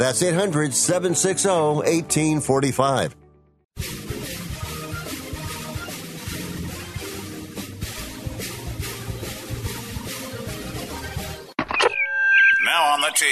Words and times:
That's 0.00 0.22
800 0.22 0.72
760 0.72 1.46
1845. 1.50 3.16
Now 12.64 12.82
on 12.84 13.02
the 13.02 13.12
tee. 13.14 13.26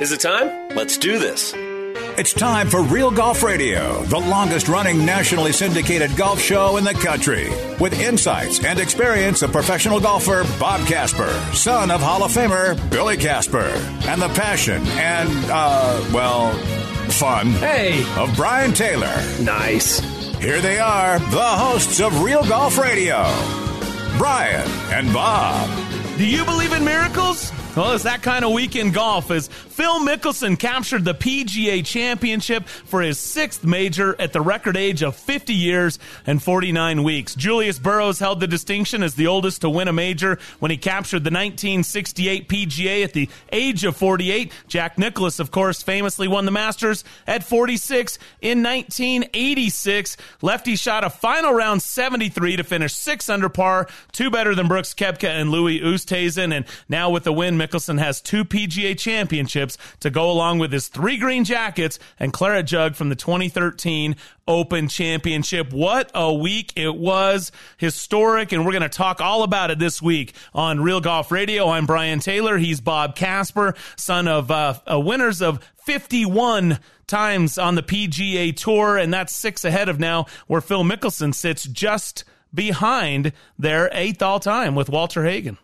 Is 0.00 0.10
it 0.10 0.18
time? 0.18 0.70
Let's 0.74 0.96
do 0.96 1.20
this. 1.20 1.54
It's 2.18 2.32
time 2.32 2.68
for 2.68 2.82
Real 2.82 3.12
Golf 3.12 3.44
Radio, 3.44 4.02
the 4.06 4.18
longest 4.18 4.66
running 4.68 5.06
nationally 5.06 5.52
syndicated 5.52 6.16
golf 6.16 6.40
show 6.40 6.76
in 6.76 6.82
the 6.82 6.92
country. 6.94 7.48
With 7.78 7.98
insights 8.00 8.64
and 8.64 8.80
experience 8.80 9.42
of 9.42 9.52
professional 9.52 10.00
golfer 10.00 10.42
Bob 10.58 10.84
Casper, 10.88 11.28
son 11.54 11.92
of 11.92 12.00
Hall 12.00 12.24
of 12.24 12.32
Famer 12.32 12.74
Billy 12.90 13.16
Casper, 13.16 13.68
and 14.08 14.20
the 14.20 14.28
passion 14.30 14.82
and, 14.98 15.28
uh, 15.48 16.04
well, 16.12 16.52
fun 17.12 17.46
Hey. 17.52 18.04
of 18.16 18.34
Brian 18.34 18.72
Taylor. 18.72 19.14
Nice. 19.40 20.00
Here 20.40 20.60
they 20.60 20.80
are, 20.80 21.20
the 21.20 21.40
hosts 21.40 22.00
of 22.00 22.20
Real 22.24 22.44
Golf 22.44 22.78
Radio, 22.78 23.22
Brian 24.18 24.68
and 24.92 25.12
Bob. 25.12 25.70
Do 26.18 26.26
you 26.26 26.44
believe 26.44 26.72
in 26.72 26.84
miracles? 26.84 27.52
Well, 27.76 27.92
it's 27.92 28.02
that 28.02 28.22
kind 28.22 28.44
of 28.44 28.50
week 28.50 28.74
in 28.74 28.90
golf 28.90 29.30
as 29.30 29.48
Phil 29.78 30.00
Mickelson 30.00 30.58
captured 30.58 31.04
the 31.04 31.14
PGA 31.14 31.86
Championship 31.86 32.66
for 32.66 33.00
his 33.00 33.16
sixth 33.16 33.62
major 33.62 34.20
at 34.20 34.32
the 34.32 34.40
record 34.40 34.76
age 34.76 35.04
of 35.04 35.14
50 35.14 35.54
years 35.54 36.00
and 36.26 36.42
49 36.42 37.04
weeks. 37.04 37.36
Julius 37.36 37.78
Boros 37.78 38.18
held 38.18 38.40
the 38.40 38.48
distinction 38.48 39.04
as 39.04 39.14
the 39.14 39.28
oldest 39.28 39.60
to 39.60 39.70
win 39.70 39.86
a 39.86 39.92
major 39.92 40.40
when 40.58 40.72
he 40.72 40.76
captured 40.76 41.22
the 41.22 41.30
1968 41.30 42.48
PGA 42.48 43.04
at 43.04 43.12
the 43.12 43.28
age 43.52 43.84
of 43.84 43.96
48. 43.96 44.50
Jack 44.66 44.98
Nicklaus, 44.98 45.38
of 45.38 45.52
course, 45.52 45.80
famously 45.80 46.26
won 46.26 46.44
the 46.44 46.50
Masters 46.50 47.04
at 47.28 47.44
46 47.44 48.18
in 48.40 48.64
1986. 48.64 50.16
Lefty 50.42 50.74
shot 50.74 51.04
a 51.04 51.10
final 51.10 51.54
round 51.54 51.82
73 51.82 52.56
to 52.56 52.64
finish 52.64 52.94
six 52.94 53.28
under 53.28 53.48
par, 53.48 53.86
two 54.10 54.28
better 54.28 54.56
than 54.56 54.66
Brooks 54.66 54.92
Koepka 54.92 55.28
and 55.28 55.52
Louis 55.52 55.78
Oosthuizen. 55.78 56.52
And 56.52 56.64
now 56.88 57.10
with 57.10 57.22
the 57.22 57.32
win, 57.32 57.56
Mickelson 57.56 58.00
has 58.00 58.20
two 58.20 58.44
PGA 58.44 58.98
championships 58.98 59.67
to 60.00 60.08
go 60.08 60.30
along 60.30 60.58
with 60.58 60.72
his 60.72 60.88
three 60.88 61.18
green 61.18 61.44
jackets 61.44 61.98
and 62.18 62.32
claret 62.32 62.66
jug 62.66 62.94
from 62.94 63.08
the 63.08 63.16
2013 63.16 64.16
Open 64.46 64.88
Championship. 64.88 65.72
What 65.72 66.10
a 66.14 66.32
week 66.32 66.72
it 66.76 66.96
was. 66.96 67.52
Historic. 67.76 68.52
And 68.52 68.64
we're 68.64 68.72
going 68.72 68.82
to 68.82 68.88
talk 68.88 69.20
all 69.20 69.42
about 69.42 69.70
it 69.70 69.78
this 69.78 70.00
week 70.00 70.34
on 70.54 70.80
Real 70.80 71.00
Golf 71.00 71.30
Radio. 71.30 71.68
I'm 71.68 71.86
Brian 71.86 72.20
Taylor. 72.20 72.56
He's 72.56 72.80
Bob 72.80 73.14
Casper, 73.14 73.74
son 73.96 74.26
of 74.26 74.50
uh, 74.50 74.74
uh, 74.90 74.98
winners 74.98 75.42
of 75.42 75.62
51 75.84 76.78
times 77.06 77.58
on 77.58 77.74
the 77.74 77.82
PGA 77.82 78.56
Tour. 78.56 78.96
And 78.96 79.12
that's 79.12 79.34
six 79.34 79.64
ahead 79.64 79.88
of 79.88 80.00
now 80.00 80.26
where 80.46 80.60
Phil 80.60 80.84
Mickelson 80.84 81.34
sits 81.34 81.64
just 81.64 82.24
behind 82.52 83.32
their 83.58 83.90
eighth 83.92 84.22
all 84.22 84.40
time 84.40 84.74
with 84.74 84.88
Walter 84.88 85.24
Hagen. 85.24 85.58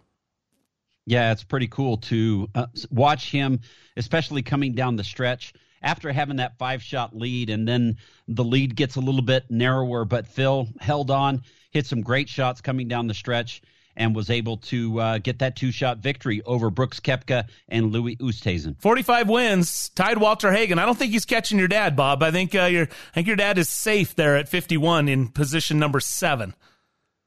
Yeah, 1.06 1.32
it's 1.32 1.44
pretty 1.44 1.68
cool 1.68 1.98
to 1.98 2.48
uh, 2.54 2.66
watch 2.90 3.30
him, 3.30 3.60
especially 3.96 4.42
coming 4.42 4.74
down 4.74 4.96
the 4.96 5.04
stretch 5.04 5.52
after 5.82 6.12
having 6.12 6.36
that 6.36 6.58
five 6.58 6.82
shot 6.82 7.14
lead, 7.14 7.50
and 7.50 7.68
then 7.68 7.98
the 8.26 8.44
lead 8.44 8.74
gets 8.74 8.96
a 8.96 9.00
little 9.00 9.22
bit 9.22 9.50
narrower. 9.50 10.04
But 10.04 10.26
Phil 10.26 10.68
held 10.80 11.10
on, 11.10 11.42
hit 11.70 11.86
some 11.86 12.00
great 12.00 12.28
shots 12.28 12.60
coming 12.60 12.88
down 12.88 13.06
the 13.06 13.14
stretch, 13.14 13.62
and 13.96 14.16
was 14.16 14.30
able 14.30 14.56
to 14.56 15.00
uh, 15.00 15.18
get 15.18 15.38
that 15.38 15.56
two 15.56 15.70
shot 15.70 15.98
victory 15.98 16.42
over 16.42 16.70
Brooks 16.70 17.00
Koepka 17.00 17.48
and 17.68 17.92
Louis 17.92 18.16
Oosthuizen. 18.16 18.80
45 18.80 19.28
wins, 19.28 19.90
tied 19.90 20.18
Walter 20.18 20.50
Hagen. 20.52 20.78
I 20.78 20.86
don't 20.86 20.98
think 20.98 21.12
he's 21.12 21.24
catching 21.24 21.58
your 21.58 21.68
dad, 21.68 21.94
Bob. 21.94 22.22
I 22.22 22.30
think 22.30 22.54
uh, 22.54 22.64
your 22.64 22.84
I 22.84 23.14
think 23.14 23.26
your 23.26 23.36
dad 23.36 23.58
is 23.58 23.68
safe 23.68 24.14
there 24.16 24.36
at 24.36 24.48
51 24.48 25.08
in 25.08 25.28
position 25.28 25.78
number 25.78 26.00
seven. 26.00 26.54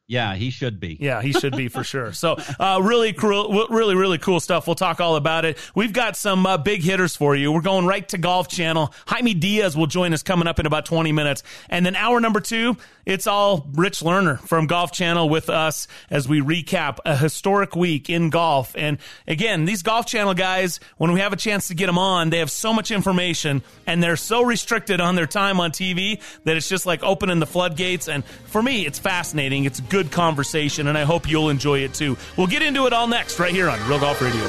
Yeah, 0.10 0.36
he 0.36 0.52
should 0.52 0.80
be. 0.80 0.98
Yeah, 1.02 1.22
he 1.22 1.34
should 1.34 1.58
be 1.58 1.68
for 1.68 1.84
sure. 1.84 2.14
So, 2.14 2.38
uh, 2.62 2.80
really 2.82 3.12
cool, 3.12 3.68
really, 3.70 3.94
really 3.94 4.18
cool 4.18 4.40
stuff. 4.40 4.66
We'll 4.66 4.76
talk 4.76 5.02
all 5.02 5.18
about 5.18 5.44
it. 5.44 5.58
We've 5.76 5.92
got 5.92 6.16
some 6.16 6.46
uh, 6.46 6.58
big 6.58 6.82
hitters 6.82 7.18
for 7.18 7.36
you. 7.36 7.52
We're 7.52 7.60
going 7.60 7.86
right 7.86 8.08
to 8.10 8.18
Golf 8.18 8.48
Channel. 8.48 8.94
Jaime 9.06 9.34
Diaz 9.34 9.76
will 9.76 9.86
join 9.86 10.14
us 10.14 10.24
coming 10.24 10.48
up 10.48 10.60
in 10.62 10.66
about 10.66 10.86
20 10.86 11.12
minutes. 11.12 11.44
And 11.70 11.86
then 11.86 11.98
hour 11.98 12.22
number 12.22 12.40
two, 12.40 12.78
it's 13.06 13.28
all 13.28 13.68
Rich 13.74 14.00
Lerner 14.00 14.40
from 14.40 14.68
Golf 14.68 14.94
Channel 14.94 15.28
with 15.28 15.50
us 15.50 15.90
as 16.10 16.28
we 16.28 16.40
recap 16.40 17.00
a 17.06 17.18
historic 17.18 17.76
week 17.76 18.10
in 18.10 18.30
golf. 18.30 18.76
And 18.78 19.00
again, 19.28 19.66
these 19.66 19.84
Golf 19.84 20.06
Channel 20.06 20.36
guys, 20.36 20.80
when 20.98 21.12
we 21.12 21.20
have 21.20 21.34
a 21.34 21.38
chance 21.38 21.68
to 21.68 21.74
get 21.74 21.88
them 21.88 21.98
on, 21.98 22.30
they 22.30 22.40
have 22.40 22.52
so 22.52 22.72
much 22.72 22.92
information 22.92 23.62
and 23.86 24.02
they're 24.02 24.16
so 24.16 24.42
restricted 24.44 25.02
on 25.02 25.16
their 25.16 25.28
time 25.28 25.60
on 25.60 25.72
TV 25.72 26.22
that 26.46 26.56
it's 26.56 26.70
just 26.70 26.86
like 26.86 27.04
opening 27.04 27.40
the 27.40 27.46
floodgates. 27.46 28.08
And 28.08 28.24
for 28.26 28.62
me, 28.64 28.86
it's 28.86 29.00
fascinating. 29.00 29.66
It's 29.66 29.82
good 29.82 29.97
good 29.98 30.12
conversation, 30.12 30.86
and 30.86 30.96
I 30.96 31.06
hope 31.06 31.28
you'll 31.28 31.50
enjoy 31.50 31.80
it 31.80 31.92
too. 31.96 32.16
We'll 32.38 32.46
get 32.46 32.62
into 32.62 32.86
it 32.86 32.94
all 32.94 33.08
next, 33.08 33.40
right 33.40 33.52
here 33.52 33.68
on 33.68 33.80
Real 33.90 34.00
Golf 34.00 34.22
Radio. 34.22 34.48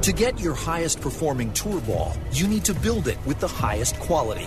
To 0.00 0.12
get 0.14 0.40
your 0.40 0.54
highest 0.54 1.02
performing 1.02 1.52
tour 1.52 1.78
ball, 1.82 2.16
you 2.32 2.48
need 2.48 2.64
to 2.64 2.72
build 2.72 3.06
it 3.06 3.18
with 3.26 3.38
the 3.38 3.48
highest 3.48 4.00
quality. 4.00 4.46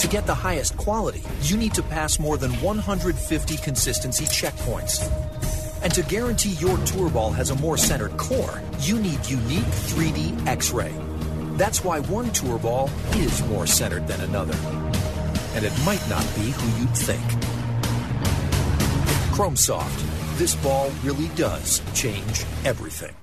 To 0.00 0.06
get 0.06 0.26
the 0.26 0.34
highest 0.34 0.76
quality, 0.76 1.22
you 1.40 1.56
need 1.56 1.72
to 1.74 1.82
pass 1.82 2.18
more 2.18 2.36
than 2.36 2.50
150 2.60 3.56
consistency 3.56 4.26
checkpoints. 4.26 5.10
And 5.82 5.94
to 5.94 6.02
guarantee 6.02 6.52
your 6.60 6.76
tour 6.84 7.08
ball 7.08 7.30
has 7.30 7.48
a 7.48 7.54
more 7.54 7.78
centered 7.78 8.18
core, 8.18 8.60
you 8.80 8.98
need 8.98 9.24
unique 9.26 9.72
3D 9.88 10.46
X 10.46 10.72
ray. 10.72 10.92
That's 11.56 11.82
why 11.82 12.00
one 12.00 12.30
tour 12.32 12.58
ball 12.58 12.90
is 13.14 13.42
more 13.46 13.66
centered 13.66 14.06
than 14.06 14.20
another 14.20 14.52
and 15.54 15.64
it 15.64 15.72
might 15.84 16.06
not 16.08 16.24
be 16.34 16.50
who 16.50 16.80
you'd 16.80 16.96
think. 16.96 17.22
Chrome 19.32 19.56
Soft. 19.56 20.04
This 20.38 20.54
ball 20.56 20.90
really 21.02 21.28
does 21.36 21.80
change 21.94 22.44
everything. 22.64 23.14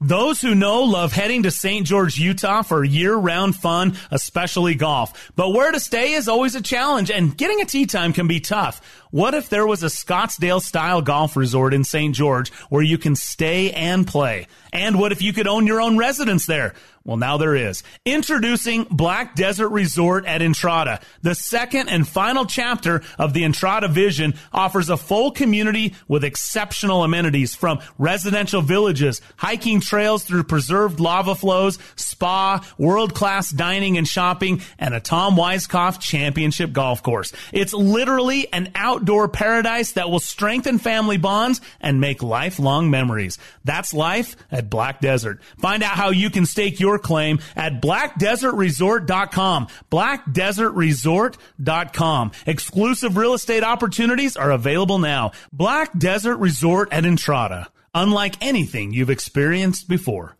Those 0.00 0.42
who 0.42 0.54
know 0.54 0.82
love 0.82 1.12
heading 1.12 1.44
to 1.44 1.50
St. 1.50 1.86
George, 1.86 2.18
Utah 2.18 2.60
for 2.60 2.84
year 2.84 3.14
round 3.14 3.56
fun, 3.56 3.96
especially 4.10 4.74
golf. 4.74 5.32
But 5.36 5.54
where 5.54 5.72
to 5.72 5.80
stay 5.80 6.12
is 6.12 6.28
always 6.28 6.54
a 6.54 6.60
challenge, 6.60 7.10
and 7.10 7.34
getting 7.34 7.62
a 7.62 7.64
tee 7.64 7.86
time 7.86 8.12
can 8.12 8.28
be 8.28 8.38
tough. 8.38 8.82
What 9.10 9.32
if 9.32 9.48
there 9.48 9.66
was 9.66 9.82
a 9.82 9.86
Scottsdale 9.86 10.60
style 10.60 11.00
golf 11.00 11.34
resort 11.34 11.72
in 11.72 11.82
St. 11.82 12.14
George 12.14 12.52
where 12.68 12.82
you 12.82 12.98
can 12.98 13.16
stay 13.16 13.72
and 13.72 14.06
play? 14.06 14.48
And 14.70 14.98
what 14.98 15.12
if 15.12 15.22
you 15.22 15.32
could 15.32 15.46
own 15.46 15.66
your 15.66 15.80
own 15.80 15.96
residence 15.96 16.44
there? 16.44 16.74
Well, 17.06 17.16
now 17.16 17.36
there 17.36 17.54
is. 17.54 17.84
Introducing 18.04 18.82
Black 18.90 19.36
Desert 19.36 19.68
Resort 19.68 20.26
at 20.26 20.42
Entrada. 20.42 20.98
The 21.22 21.36
second 21.36 21.88
and 21.88 22.06
final 22.06 22.46
chapter 22.46 23.00
of 23.16 23.32
the 23.32 23.44
Entrada 23.44 23.86
vision 23.86 24.34
offers 24.52 24.90
a 24.90 24.96
full 24.96 25.30
community 25.30 25.94
with 26.08 26.24
exceptional 26.24 27.04
amenities 27.04 27.54
from 27.54 27.78
residential 27.96 28.60
villages, 28.60 29.22
hiking 29.36 29.80
trails 29.80 30.24
through 30.24 30.42
preserved 30.42 30.98
lava 30.98 31.36
flows, 31.36 31.78
spa, 31.94 32.60
world-class 32.76 33.52
dining 33.52 33.96
and 33.96 34.08
shopping, 34.08 34.60
and 34.76 34.92
a 34.92 34.98
Tom 34.98 35.36
Weiskopf 35.36 36.00
championship 36.00 36.72
golf 36.72 37.04
course. 37.04 37.32
It's 37.52 37.72
literally 37.72 38.52
an 38.52 38.72
outdoor 38.74 39.28
paradise 39.28 39.92
that 39.92 40.10
will 40.10 40.18
strengthen 40.18 40.80
family 40.80 41.18
bonds 41.18 41.60
and 41.80 42.00
make 42.00 42.20
lifelong 42.20 42.90
memories. 42.90 43.38
That's 43.64 43.94
life 43.94 44.34
at 44.50 44.68
Black 44.68 45.00
Desert. 45.00 45.40
Find 45.58 45.84
out 45.84 45.92
how 45.92 46.10
you 46.10 46.30
can 46.30 46.46
stake 46.46 46.80
your 46.80 46.95
your 46.96 47.02
claim 47.02 47.38
at 47.54 47.82
blackdesertresort.com. 47.82 49.68
Blackdesertresort.com. 49.90 52.32
Exclusive 52.46 53.16
real 53.16 53.34
estate 53.34 53.62
opportunities 53.62 54.36
are 54.36 54.50
available 54.50 54.98
now. 54.98 55.30
Black 55.52 55.96
Desert 55.98 56.38
Resort 56.38 56.88
at 56.92 57.04
Entrada. 57.04 57.68
Unlike 57.94 58.42
anything 58.42 58.92
you've 58.92 59.10
experienced 59.10 59.88
before. 59.88 60.36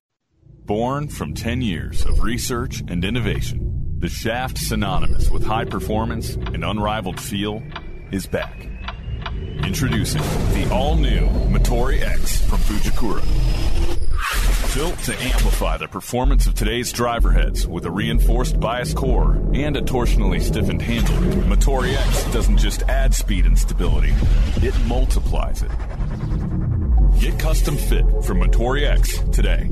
Born 0.64 1.06
from 1.08 1.34
10 1.34 1.60
years 1.62 2.04
of 2.04 2.22
research 2.22 2.82
and 2.88 3.04
innovation, 3.04 3.98
the 3.98 4.08
shaft 4.08 4.58
synonymous 4.58 5.30
with 5.30 5.44
high 5.44 5.64
performance 5.64 6.34
and 6.34 6.64
unrivaled 6.64 7.20
feel 7.20 7.62
is 8.10 8.26
back. 8.26 8.75
Introducing 9.64 10.22
the 10.22 10.68
all-new 10.72 11.26
Motore 11.48 12.00
X 12.00 12.40
from 12.42 12.58
Fujikura. 12.58 13.22
Built 14.74 14.98
to 15.00 15.12
amplify 15.22 15.76
the 15.76 15.88
performance 15.88 16.46
of 16.46 16.54
today's 16.54 16.92
driver 16.92 17.32
heads 17.32 17.66
with 17.66 17.84
a 17.86 17.90
reinforced 17.90 18.60
bias 18.60 18.92
core 18.94 19.32
and 19.54 19.76
a 19.76 19.82
torsionally 19.82 20.40
stiffened 20.40 20.82
handle, 20.82 21.14
Motore 21.44 21.92
X 21.94 22.32
doesn't 22.32 22.58
just 22.58 22.82
add 22.82 23.14
speed 23.14 23.46
and 23.46 23.58
stability, 23.58 24.14
it 24.56 24.74
multiplies 24.86 25.62
it. 25.62 25.70
Get 27.20 27.38
custom 27.38 27.76
fit 27.76 28.04
from 28.24 28.40
Motore 28.40 28.82
X 28.82 29.18
today. 29.32 29.70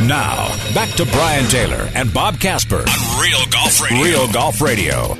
Now, 0.00 0.46
back 0.74 0.90
to 0.90 1.04
Brian 1.06 1.44
Taylor 1.46 1.90
and 1.94 2.14
Bob 2.14 2.38
Casper 2.38 2.76
on 2.76 3.20
Real 3.20 3.44
Golf 3.50 3.80
Radio. 3.82 4.04
Real 4.04 4.32
Golf 4.32 4.60
Radio. 4.60 4.96
All 4.96 5.16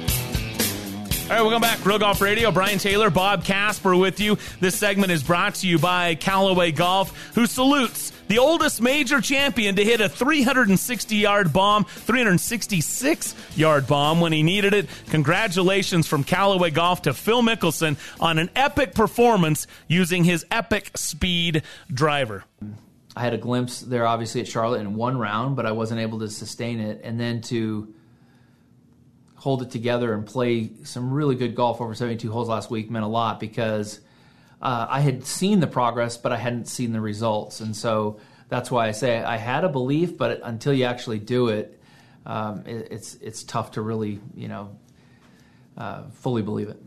right, 1.35 1.43
welcome 1.43 1.61
back. 1.61 1.85
Real 1.85 1.99
Golf 1.99 2.21
Radio. 2.21 2.53
Brian 2.53 2.79
Taylor, 2.79 3.11
Bob 3.11 3.45
Casper 3.45 3.97
with 3.97 4.21
you. 4.21 4.39
This 4.61 4.79
segment 4.79 5.11
is 5.11 5.25
brought 5.25 5.57
to 5.57 5.67
you 5.67 5.81
by 5.81 6.15
Callaway 6.15 6.71
Golf, 6.71 7.35
who 7.35 7.47
salutes 7.47 8.13
the 8.29 8.39
oldest 8.39 8.81
major 8.81 9.21
champion 9.21 9.75
to 9.77 9.85
hit 9.85 10.01
a 10.01 10.09
360 10.09 11.17
yard 11.17 11.53
bomb, 11.53 11.85
366 11.85 13.35
yard 13.57 13.89
bomb 13.89 14.21
when 14.21 14.33
he 14.33 14.45
needed 14.45 14.75
it. 14.75 14.89
Congratulations 15.11 16.07
from 16.07 16.23
Callaway 16.23 16.71
Golf 16.71 17.03
to 17.03 17.13
Phil 17.13 17.43
Mickelson 17.43 17.97
on 18.21 18.39
an 18.39 18.49
epic 18.55 18.95
performance 18.95 19.67
using 19.89 20.23
his 20.23 20.47
epic 20.53 20.93
speed 20.97 21.65
driver. 21.93 22.45
I 23.19 23.23
had 23.23 23.35
a 23.35 23.39
glimpse 23.39 23.81
there, 23.81 24.07
obviously, 24.07 24.41
at 24.41 24.47
Charlotte 24.47 24.81
in 24.81 24.95
one 24.95 25.19
round, 25.19 25.57
but 25.57 25.67
I 25.67 25.73
wasn't 25.73 26.01
able 26.01 26.21
to 26.21 26.29
sustain 26.29 26.79
it. 26.79 27.01
And 27.03 27.19
then 27.19 27.41
to 27.43 27.93
hold 29.35 29.61
it 29.61 29.73
together 29.73 30.15
and 30.15 30.25
play 30.25 30.71
some 30.85 31.13
really 31.13 31.35
good 31.35 31.57
golf 31.57 31.81
over 31.81 31.97
72 31.97 32.31
holes 32.31 32.49
last 32.49 32.71
week 32.71 32.93
meant 32.93 33.05
a 33.05 33.09
lot 33.09 33.41
because 33.41 33.99
uh, 34.63 34.87
I 34.89 35.01
had 35.01 35.27
seen 35.27 35.59
the 35.59 35.67
progress, 35.67 36.17
but 36.17 36.31
I 36.31 36.37
hadn't 36.37 36.69
seen 36.69 36.93
the 36.93 37.01
results. 37.01 37.59
And 37.59 37.75
so 37.75 38.21
that's 38.49 38.71
why 38.71 38.87
I 38.87 38.93
say 38.93 39.21
I 39.21 39.37
had 39.37 39.65
a 39.65 39.69
belief, 39.69 40.17
but 40.17 40.41
until 40.45 40.73
you 40.73 40.85
actually 40.85 41.19
do 41.19 41.49
it, 41.49 41.81
um, 42.25 42.63
it 42.67 42.87
it's 42.93 43.15
it's 43.15 43.43
tough 43.43 43.73
to 43.73 43.83
really 43.83 44.21
you 44.37 44.47
know 44.47 44.77
uh, 45.77 46.05
fully 46.13 46.43
believe 46.43 46.69
it. 46.69 46.81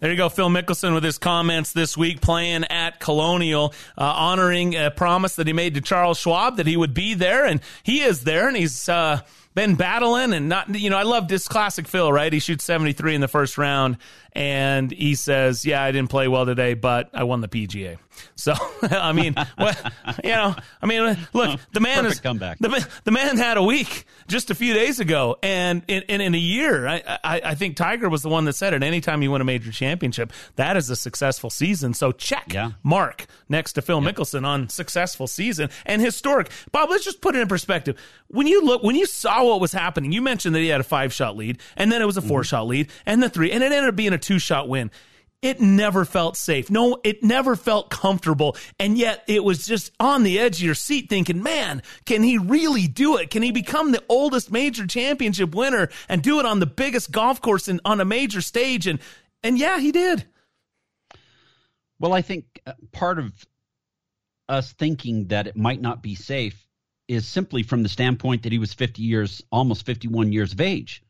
There 0.00 0.10
you 0.10 0.16
go, 0.16 0.30
Phil 0.30 0.48
Mickelson 0.48 0.94
with 0.94 1.04
his 1.04 1.18
comments 1.18 1.74
this 1.74 1.94
week 1.94 2.22
playing 2.22 2.64
at 2.64 3.00
Colonial, 3.00 3.74
uh, 3.98 4.04
honoring 4.04 4.74
a 4.74 4.90
promise 4.90 5.36
that 5.36 5.46
he 5.46 5.52
made 5.52 5.74
to 5.74 5.82
Charles 5.82 6.16
Schwab 6.18 6.56
that 6.56 6.66
he 6.66 6.74
would 6.74 6.94
be 6.94 7.12
there, 7.12 7.44
and 7.44 7.60
he 7.82 8.00
is 8.00 8.24
there, 8.24 8.48
and 8.48 8.56
he's 8.56 8.88
uh, 8.88 9.20
been 9.54 9.74
battling 9.74 10.32
and 10.32 10.48
not, 10.48 10.74
you 10.74 10.88
know, 10.88 10.96
I 10.96 11.02
love 11.02 11.28
this 11.28 11.48
classic 11.48 11.86
Phil, 11.86 12.10
right? 12.10 12.32
He 12.32 12.38
shoots 12.38 12.64
73 12.64 13.16
in 13.16 13.20
the 13.20 13.28
first 13.28 13.58
round, 13.58 13.98
and 14.32 14.90
he 14.90 15.14
says, 15.14 15.64
Yeah, 15.64 15.82
I 15.82 15.92
didn't 15.92 16.10
play 16.10 16.28
well 16.28 16.46
today, 16.46 16.74
but 16.74 17.10
I 17.14 17.24
won 17.24 17.40
the 17.40 17.48
PGA. 17.48 17.98
So, 18.34 18.54
I 18.82 19.12
mean, 19.12 19.34
well, 19.58 19.74
you 20.22 20.30
know, 20.30 20.54
I 20.82 20.86
mean, 20.86 21.16
look, 21.32 21.60
the 21.72 21.80
man 21.80 22.06
is 22.06 22.20
comeback. 22.20 22.58
The, 22.58 22.86
the 23.04 23.10
man 23.10 23.36
had 23.36 23.56
a 23.56 23.62
week 23.62 24.04
just 24.28 24.50
a 24.50 24.54
few 24.54 24.74
days 24.74 25.00
ago, 25.00 25.36
and 25.42 25.82
in, 25.88 26.02
in, 26.02 26.20
in 26.20 26.34
a 26.34 26.38
year, 26.38 26.86
I, 26.86 27.02
I, 27.24 27.40
I 27.44 27.54
think 27.54 27.76
Tiger 27.76 28.08
was 28.08 28.22
the 28.22 28.28
one 28.28 28.44
that 28.46 28.54
said 28.54 28.74
it. 28.74 28.82
Anytime 28.82 29.22
you 29.22 29.30
win 29.30 29.40
a 29.40 29.44
major 29.44 29.72
championship, 29.72 30.32
that 30.56 30.76
is 30.76 30.90
a 30.90 30.96
successful 30.96 31.50
season. 31.50 31.94
So 31.94 32.12
check 32.12 32.52
Yeah. 32.52 32.72
mark 32.82 33.26
next 33.48 33.74
to 33.74 33.82
Phil 33.82 34.00
Mickelson 34.00 34.46
on 34.46 34.68
successful 34.68 35.26
season 35.26 35.70
and 35.86 36.00
historic. 36.00 36.50
Bob, 36.72 36.90
let's 36.90 37.04
just 37.04 37.20
put 37.20 37.34
it 37.34 37.40
in 37.40 37.48
perspective. 37.48 37.96
When 38.28 38.46
you 38.46 38.64
look, 38.64 38.82
when 38.82 38.96
you 38.96 39.06
saw 39.06 39.44
what 39.44 39.60
was 39.60 39.72
happening, 39.72 40.12
you 40.12 40.22
mentioned 40.22 40.54
that 40.54 40.60
he 40.60 40.68
had 40.68 40.80
a 40.80 40.84
five 40.84 41.12
shot 41.12 41.36
lead, 41.36 41.58
and 41.76 41.90
then 41.90 42.00
it 42.00 42.06
was 42.06 42.16
a 42.16 42.22
four 42.22 42.40
mm-hmm. 42.40 42.46
shot 42.46 42.66
lead, 42.66 42.88
and 43.06 43.22
the 43.22 43.28
three, 43.28 43.50
and 43.50 43.62
it 43.62 43.72
ended 43.72 43.88
up 43.88 43.96
being 43.96 44.12
a 44.12 44.18
two 44.22 44.38
shot 44.38 44.68
win. 44.68 44.90
It 45.42 45.58
never 45.58 46.04
felt 46.04 46.36
safe. 46.36 46.70
No, 46.70 47.00
it 47.02 47.22
never 47.22 47.56
felt 47.56 47.88
comfortable. 47.88 48.56
And 48.78 48.98
yet 48.98 49.24
it 49.26 49.42
was 49.42 49.66
just 49.66 49.90
on 49.98 50.22
the 50.22 50.38
edge 50.38 50.56
of 50.56 50.62
your 50.62 50.74
seat 50.74 51.08
thinking, 51.08 51.42
man, 51.42 51.82
can 52.04 52.22
he 52.22 52.36
really 52.36 52.86
do 52.86 53.16
it? 53.16 53.30
Can 53.30 53.42
he 53.42 53.50
become 53.50 53.90
the 53.90 54.04
oldest 54.08 54.52
major 54.52 54.86
championship 54.86 55.54
winner 55.54 55.88
and 56.10 56.22
do 56.22 56.40
it 56.40 56.46
on 56.46 56.60
the 56.60 56.66
biggest 56.66 57.10
golf 57.10 57.40
course 57.40 57.68
and 57.68 57.80
on 57.86 58.00
a 58.00 58.04
major 58.04 58.42
stage? 58.42 58.86
And, 58.86 59.00
and 59.42 59.58
yeah, 59.58 59.78
he 59.78 59.92
did. 59.92 60.26
Well, 61.98 62.12
I 62.12 62.20
think 62.20 62.60
uh, 62.66 62.72
part 62.92 63.18
of 63.18 63.32
us 64.46 64.72
thinking 64.72 65.28
that 65.28 65.46
it 65.46 65.56
might 65.56 65.80
not 65.80 66.02
be 66.02 66.16
safe 66.16 66.66
is 67.08 67.26
simply 67.26 67.62
from 67.62 67.82
the 67.82 67.88
standpoint 67.88 68.42
that 68.42 68.52
he 68.52 68.58
was 68.58 68.74
50 68.74 69.02
years, 69.02 69.42
almost 69.50 69.86
51 69.86 70.32
years 70.32 70.52
of 70.52 70.60
age. 70.60 71.02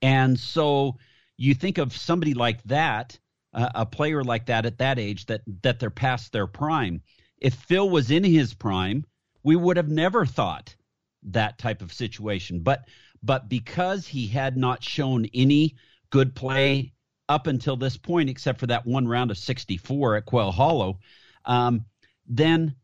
And 0.00 0.38
so 0.38 0.96
you 1.38 1.54
think 1.54 1.78
of 1.78 1.96
somebody 1.96 2.34
like 2.34 2.62
that, 2.64 3.18
uh, 3.54 3.70
a 3.74 3.86
player 3.86 4.22
like 4.22 4.46
that 4.46 4.66
at 4.66 4.78
that 4.78 4.98
age, 4.98 5.24
that 5.26 5.40
that 5.62 5.78
they're 5.78 5.88
past 5.88 6.32
their 6.32 6.46
prime. 6.46 7.00
If 7.38 7.54
Phil 7.54 7.88
was 7.88 8.10
in 8.10 8.24
his 8.24 8.52
prime, 8.52 9.04
we 9.42 9.56
would 9.56 9.76
have 9.76 9.88
never 9.88 10.26
thought 10.26 10.74
that 11.22 11.58
type 11.58 11.80
of 11.80 11.92
situation. 11.92 12.60
But 12.60 12.88
but 13.22 13.48
because 13.48 14.06
he 14.06 14.26
had 14.26 14.56
not 14.56 14.82
shown 14.82 15.26
any 15.32 15.76
good 16.10 16.34
play 16.34 16.92
up 17.28 17.46
until 17.46 17.76
this 17.76 17.96
point, 17.96 18.30
except 18.30 18.58
for 18.58 18.66
that 18.66 18.86
one 18.86 19.06
round 19.06 19.30
of 19.30 19.38
64 19.38 20.16
at 20.16 20.24
Quail 20.24 20.50
Hollow, 20.50 20.98
um, 21.44 21.84
then 22.26 22.74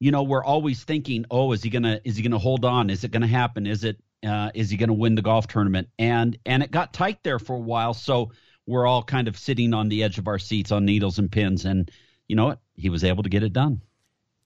you 0.00 0.10
know 0.10 0.22
we're 0.22 0.44
always 0.44 0.84
thinking, 0.84 1.24
oh, 1.30 1.52
is 1.52 1.62
he 1.62 1.70
gonna 1.70 2.00
is 2.04 2.16
he 2.16 2.22
gonna 2.22 2.38
hold 2.38 2.64
on? 2.64 2.90
Is 2.90 3.04
it 3.04 3.10
gonna 3.10 3.26
happen? 3.26 3.66
Is 3.66 3.84
it 3.84 3.96
uh, 4.24 4.50
is 4.54 4.70
he 4.70 4.76
gonna 4.76 4.92
win 4.94 5.14
the 5.14 5.22
golf 5.22 5.46
tournament? 5.46 5.88
And 5.98 6.38
and 6.46 6.62
it 6.62 6.70
got 6.70 6.92
tight 6.92 7.22
there 7.22 7.38
for 7.38 7.54
a 7.56 7.60
while, 7.60 7.94
so 7.94 8.32
we're 8.66 8.86
all 8.86 9.02
kind 9.02 9.28
of 9.28 9.38
sitting 9.38 9.74
on 9.74 9.88
the 9.88 10.02
edge 10.02 10.18
of 10.18 10.26
our 10.28 10.38
seats 10.38 10.72
on 10.72 10.84
needles 10.84 11.18
and 11.18 11.30
pins. 11.30 11.64
And 11.64 11.90
you 12.28 12.36
know 12.36 12.46
what? 12.46 12.60
He 12.76 12.88
was 12.88 13.04
able 13.04 13.22
to 13.22 13.28
get 13.28 13.42
it 13.42 13.52
done. 13.52 13.82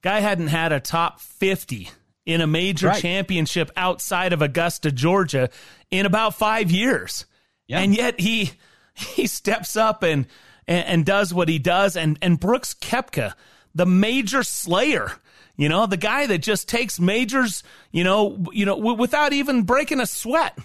Guy 0.01 0.19
hadn't 0.19 0.47
had 0.47 0.71
a 0.71 0.79
top 0.79 1.19
50 1.21 1.89
in 2.25 2.41
a 2.41 2.47
major 2.47 2.87
Right. 2.87 3.01
championship 3.01 3.71
outside 3.75 4.33
of 4.33 4.41
Augusta, 4.41 4.91
Georgia 4.91 5.49
in 5.89 6.05
about 6.05 6.35
5 6.35 6.69
years. 6.71 7.25
Yeah. 7.67 7.79
And 7.79 7.95
yet 7.95 8.19
he 8.19 8.51
he 8.93 9.27
steps 9.27 9.75
up 9.77 10.03
and, 10.03 10.27
and 10.67 10.85
and 10.85 11.05
does 11.05 11.33
what 11.33 11.47
he 11.49 11.57
does 11.59 11.95
and 11.95 12.17
and 12.21 12.39
Brooks 12.39 12.73
Koepka, 12.73 13.33
the 13.73 13.85
major 13.85 14.43
slayer, 14.43 15.13
you 15.59 15.67
know, 15.67 15.85
the 15.85 15.97
guy 15.97 16.25
that 16.25 16.37
just 16.37 16.69
takes 16.69 17.01
majors, 17.01 17.63
you 17.91 18.05
know, 18.05 18.45
you 18.53 18.65
know 18.65 18.77
w- 18.77 18.95
without 18.95 19.33
even 19.33 19.63
breaking 19.63 19.99
a 19.99 20.05
sweat. 20.05 20.57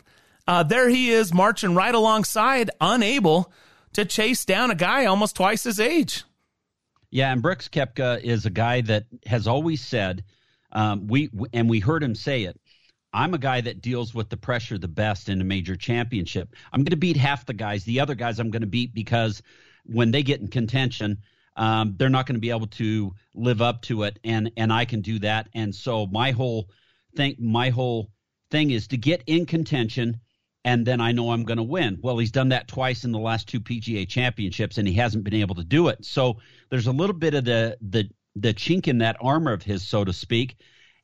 Uh, 0.47 0.63
there 0.63 0.89
he 0.89 1.11
is 1.11 1.35
marching 1.35 1.75
right 1.75 1.93
alongside, 1.93 2.71
unable 2.81 3.53
to 3.95 4.05
chase 4.05 4.45
down 4.45 4.71
a 4.71 4.75
guy 4.77 5.07
almost 5.07 5.35
twice 5.35 5.65
his 5.65 5.81
age. 5.81 6.23
Yeah, 7.11 7.33
and 7.33 7.43
Brooks 7.43 7.67
Koepka 7.67 8.23
is 8.23 8.47
a 8.47 8.51
guy 8.51 8.83
that 8.83 9.07
has 9.27 9.49
always 9.49 9.85
said, 9.85 10.23
um, 10.71 11.09
we 11.09 11.29
and 11.53 11.69
we 11.69 11.81
heard 11.81 12.05
him 12.05 12.15
say 12.15 12.45
it. 12.45 12.61
I'm 13.13 13.35
a 13.35 13.39
guy 13.39 13.63
that 13.63 13.83
deals 13.83 14.15
with 14.15 14.29
the 14.29 14.37
pressure 14.37 14.79
the 14.79 14.87
best 14.87 15.29
in 15.29 15.41
a 15.41 15.45
major 15.45 15.75
championship. 15.75 16.55
I'm 16.73 16.83
going 16.83 16.91
to 16.91 16.97
beat 16.97 17.17
half 17.17 17.47
the 17.47 17.53
guys. 17.53 17.83
The 17.83 17.99
other 17.99 18.15
guys 18.15 18.39
I'm 18.39 18.53
going 18.53 18.63
to 18.63 18.69
beat 18.69 18.95
because 18.95 19.43
when 19.87 20.13
they 20.13 20.23
get 20.23 20.41
in 20.41 20.47
contention, 20.47 21.19
um, 21.57 21.95
they're 21.97 22.09
not 22.09 22.27
going 22.27 22.37
to 22.37 22.41
be 22.41 22.51
able 22.51 22.67
to 22.67 23.15
live 23.35 23.63
up 23.63 23.83
to 23.83 24.05
it, 24.05 24.19
and 24.25 24.51
and 24.57 24.73
I 24.73 24.85
can 24.85 25.01
do 25.01 25.19
that. 25.21 25.49
And 25.55 25.75
so 25.75 26.07
my 26.07 26.33
whole 26.33 26.71
thing, 27.17 27.37
my 27.39 27.71
whole 27.71 28.11
thing 28.51 28.71
is 28.71 28.89
to 28.89 28.97
get 28.97 29.23
in 29.27 29.47
contention 29.47 30.21
and 30.65 30.87
then 30.87 31.01
I 31.01 31.13
know 31.13 31.31
I'm 31.31 31.45
going 31.45 31.59
to 31.59 31.63
win. 31.63 31.99
Well, 32.01 32.19
he's 32.19 32.31
done 32.31 32.49
that 32.49 32.69
twice 32.69 33.05
in 33.05 33.13
the 33.13 33.19
last 33.19 33.49
two 33.49 33.61
PGA 33.61 34.09
championships, 34.09 34.79
and 34.79 34.89
he 34.89 34.95
hasn't 34.95 35.25
been 35.25 35.35
able 35.35 35.57
to 35.57 35.65
do 35.65 35.89
it. 35.89 36.05
So 36.05 36.39
there's 36.71 36.87
a 36.87 36.93
little 36.93 37.15
bit 37.15 37.35
of 37.35 37.45
the 37.45 37.77
the 37.83 38.09
the 38.37 38.55
chink 38.55 38.89
in 38.89 38.99
that 38.99 39.17
armor 39.21 39.53
of 39.53 39.63
his, 39.63 39.87
so 39.87 40.05
to 40.05 40.13
speak. 40.13 40.57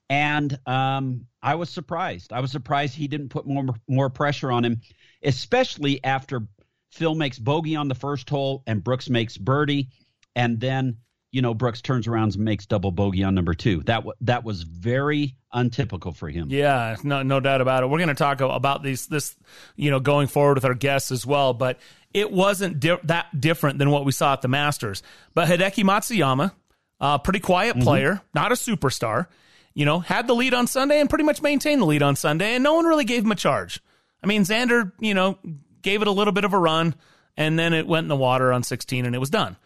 And 0.09 0.59
um, 0.67 1.27
I 1.43 1.55
was 1.55 1.71
surprised. 1.71 2.33
I 2.33 2.41
was 2.41 2.51
surprised 2.51 2.95
he 2.95 3.07
didn't 3.07 3.29
put 3.29 3.47
more 3.47 3.67
more 3.87 4.09
pressure 4.09 4.51
on 4.51 4.65
him, 4.65 4.81
especially 5.23 6.03
after 6.03 6.49
Phil 6.91 7.15
makes 7.15 7.39
bogey 7.39 7.77
on 7.77 7.89
the 7.89 7.95
first 7.95 8.29
hole 8.31 8.63
and 8.67 8.83
Brooks 8.83 9.11
makes 9.11 9.37
birdie, 9.37 9.91
and 10.35 10.61
then 10.61 10.99
you 11.33 11.43
know, 11.43 11.55
Brooks 11.55 11.81
turns 11.81 12.09
around 12.09 12.35
and 12.35 12.45
makes 12.45 12.67
double 12.67 12.91
bogey 12.91 13.23
on 13.23 13.35
number 13.35 13.55
two. 13.55 13.83
That 13.85 13.99
w- 13.99 14.15
that 14.23 14.43
was 14.43 14.63
very 14.63 15.37
untypical 15.53 16.13
for 16.13 16.29
him. 16.29 16.49
Yeah, 16.51 16.97
no, 17.05 17.23
no 17.23 17.39
doubt 17.39 17.61
about 17.61 17.83
it. 17.83 17.87
We're 17.87 17.99
going 17.99 18.09
to 18.09 18.15
talk 18.15 18.41
about 18.41 18.83
these, 18.83 19.07
this, 19.07 19.37
you 19.77 19.91
know, 19.91 20.01
going 20.01 20.27
forward 20.27 20.57
with 20.57 20.65
our 20.65 20.75
guests 20.75 21.13
as 21.13 21.25
well. 21.25 21.55
But 21.55 21.79
it 22.13 22.33
wasn't 22.33 22.81
di- 22.81 22.99
that 23.05 23.41
different 23.41 23.79
than 23.79 23.91
what 23.91 24.05
we 24.05 24.13
saw 24.13 24.33
at 24.33 24.43
the 24.43 24.49
Masters. 24.49 25.03
But 25.35 25.49
Hideki 25.49 25.85
Matsuyama, 25.85 26.53
uh, 27.01 27.19
pretty 27.19 27.41
quiet 27.41 27.77
mm-hmm. 27.77 27.85
player, 27.85 28.15
mm-hmm. 28.15 28.27
not 28.35 28.51
a 28.51 28.57
superstar. 28.57 29.27
You 29.73 29.85
know, 29.85 30.01
had 30.01 30.27
the 30.27 30.35
lead 30.35 30.53
on 30.53 30.67
Sunday 30.67 31.01
and 31.01 31.09
pretty 31.09 31.25
much 31.25 31.41
maintained 31.43 31.81
the 31.81 31.87
lead 31.87 32.03
on 32.03 32.17
Sunday, 32.17 32.55
and 32.55 32.65
no 32.65 32.75
one 32.75 32.87
really 32.87 33.05
gave 33.05 33.25
him 33.25 33.31
a 33.31 33.37
charge. 33.37 33.81
I 34.23 34.27
mean, 34.27 34.43
Xander, 34.43 34.91
you 34.99 35.15
know, 35.15 35.39
gave 35.81 36.03
it 36.03 36.09
a 36.09 36.13
little 36.13 36.33
bit 36.33 36.45
of 36.45 36.53
a 36.53 36.59
run, 36.59 36.97
and 37.37 37.57
then 37.57 37.73
it 37.73 37.87
went 37.87 38.05
in 38.05 38.09
the 38.09 38.17
water 38.17 38.53
on 38.53 38.65
16, 38.65 39.07
and 39.07 39.15
it 39.15 39.19
was 39.19 39.31
done. 39.31 39.57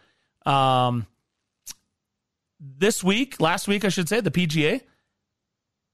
Um, 0.45 1.07
this 2.59 3.03
week, 3.03 3.39
last 3.39 3.67
week, 3.67 3.85
I 3.85 3.89
should 3.89 4.09
say, 4.09 4.21
the 4.21 4.31
PGA, 4.31 4.81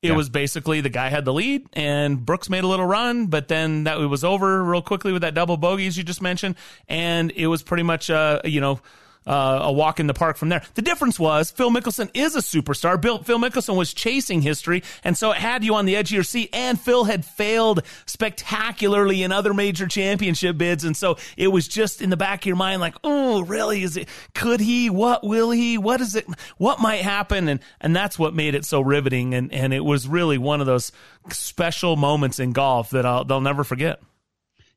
it 0.01 0.09
yeah. 0.09 0.15
was 0.15 0.29
basically 0.29 0.81
the 0.81 0.89
guy 0.89 1.09
had 1.09 1.25
the 1.25 1.33
lead 1.33 1.67
and 1.73 2.25
Brooks 2.25 2.49
made 2.49 2.63
a 2.63 2.67
little 2.67 2.85
run, 2.85 3.27
but 3.27 3.47
then 3.47 3.83
that 3.83 3.99
was 3.99 4.23
over 4.23 4.63
real 4.63 4.81
quickly 4.81 5.11
with 5.11 5.21
that 5.21 5.35
double 5.35 5.57
bogey 5.57 5.85
as 5.85 5.95
you 5.95 6.03
just 6.03 6.23
mentioned, 6.23 6.55
and 6.87 7.31
it 7.31 7.45
was 7.47 7.61
pretty 7.61 7.83
much 7.83 8.09
uh, 8.09 8.41
you 8.43 8.61
know 8.61 8.79
uh, 9.25 9.59
a 9.63 9.71
walk 9.71 9.99
in 9.99 10.07
the 10.07 10.13
park 10.13 10.37
from 10.37 10.49
there. 10.49 10.63
The 10.75 10.81
difference 10.81 11.19
was 11.19 11.51
Phil 11.51 11.69
Mickelson 11.69 12.09
is 12.13 12.35
a 12.35 12.39
superstar. 12.39 12.99
Bill, 12.99 13.21
Phil 13.23 13.39
Mickelson 13.39 13.75
was 13.75 13.93
chasing 13.93 14.41
history, 14.41 14.83
and 15.03 15.17
so 15.17 15.31
it 15.31 15.37
had 15.37 15.63
you 15.63 15.75
on 15.75 15.85
the 15.85 15.95
edge 15.95 16.09
of 16.09 16.15
your 16.15 16.23
seat. 16.23 16.49
And 16.53 16.79
Phil 16.79 17.03
had 17.03 17.23
failed 17.23 17.83
spectacularly 18.05 19.23
in 19.23 19.31
other 19.31 19.53
major 19.53 19.87
championship 19.87 20.57
bids, 20.57 20.83
and 20.83 20.97
so 20.97 21.17
it 21.37 21.49
was 21.49 21.67
just 21.67 22.01
in 22.01 22.09
the 22.09 22.17
back 22.17 22.41
of 22.41 22.45
your 22.47 22.55
mind, 22.55 22.81
like, 22.81 22.95
oh, 23.03 23.43
really? 23.43 23.83
Is 23.83 23.97
it? 23.97 24.07
Could 24.33 24.59
he? 24.59 24.89
What 24.89 25.23
will 25.23 25.51
he? 25.51 25.77
What 25.77 26.01
is 26.01 26.15
it? 26.15 26.25
What 26.57 26.79
might 26.79 27.01
happen? 27.01 27.47
And 27.47 27.59
and 27.79 27.95
that's 27.95 28.17
what 28.17 28.33
made 28.33 28.55
it 28.55 28.65
so 28.65 28.81
riveting. 28.81 29.33
And 29.33 29.53
and 29.53 29.73
it 29.73 29.85
was 29.85 30.07
really 30.07 30.37
one 30.37 30.61
of 30.61 30.67
those 30.67 30.91
special 31.29 31.95
moments 31.95 32.39
in 32.39 32.53
golf 32.53 32.89
that 32.91 33.05
I'll, 33.05 33.23
they'll 33.23 33.41
never 33.41 33.63
forget. 33.63 34.01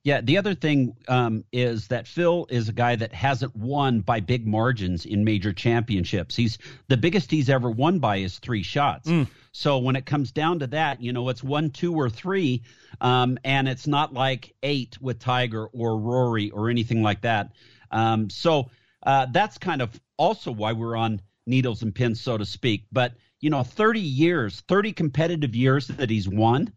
Yeah, 0.05 0.21
the 0.21 0.37
other 0.37 0.55
thing 0.55 0.95
um, 1.09 1.45
is 1.51 1.89
that 1.89 2.07
Phil 2.07 2.47
is 2.51 2.69
a 2.69 2.75
guy 2.75 2.95
that 2.95 3.15
hasn't 3.15 3.57
won 3.57 4.01
by 4.01 4.21
big 4.21 4.47
margins 4.47 5.07
in 5.07 5.25
major 5.25 5.55
championships. 5.55 6.37
He's 6.37 6.59
the 6.89 6.99
biggest 6.99 7.31
he's 7.31 7.49
ever 7.49 7.71
won 7.71 8.01
by 8.01 8.17
is 8.17 8.39
three 8.39 8.63
shots. 8.63 9.09
Mm. 9.09 9.29
So 9.53 9.79
when 9.79 9.97
it 9.97 10.05
comes 10.05 10.31
down 10.31 10.59
to 10.59 10.67
that, 10.69 11.01
you 11.01 11.15
know, 11.15 11.31
it's 11.31 11.43
one, 11.43 11.71
two, 11.71 11.95
or 11.95 12.11
three, 12.11 12.65
um, 13.01 13.39
and 13.45 13.67
it's 13.67 13.87
not 13.87 14.13
like 14.13 14.55
eight 14.63 15.01
with 15.01 15.21
Tiger 15.21 15.69
or 15.69 15.99
Rory 15.99 16.51
or 16.51 16.69
anything 16.69 17.03
like 17.03 17.23
that. 17.23 17.53
Um, 17.91 18.29
so 18.29 18.71
uh, 19.05 19.27
that's 19.33 19.57
kind 19.57 19.81
of 19.81 19.99
also 20.19 20.53
why 20.53 20.73
we're 20.73 20.97
on 20.97 21.23
needles 21.47 21.83
and 21.83 21.95
pins, 21.95 22.21
so 22.21 22.37
to 22.37 22.45
speak. 22.45 22.85
But 22.93 23.15
you 23.41 23.49
know, 23.49 23.63
30 23.63 24.01
years, 24.01 24.63
30 24.69 24.93
competitive 24.93 25.55
years 25.55 25.87
that 25.89 26.11
he's 26.11 26.29
won 26.29 26.73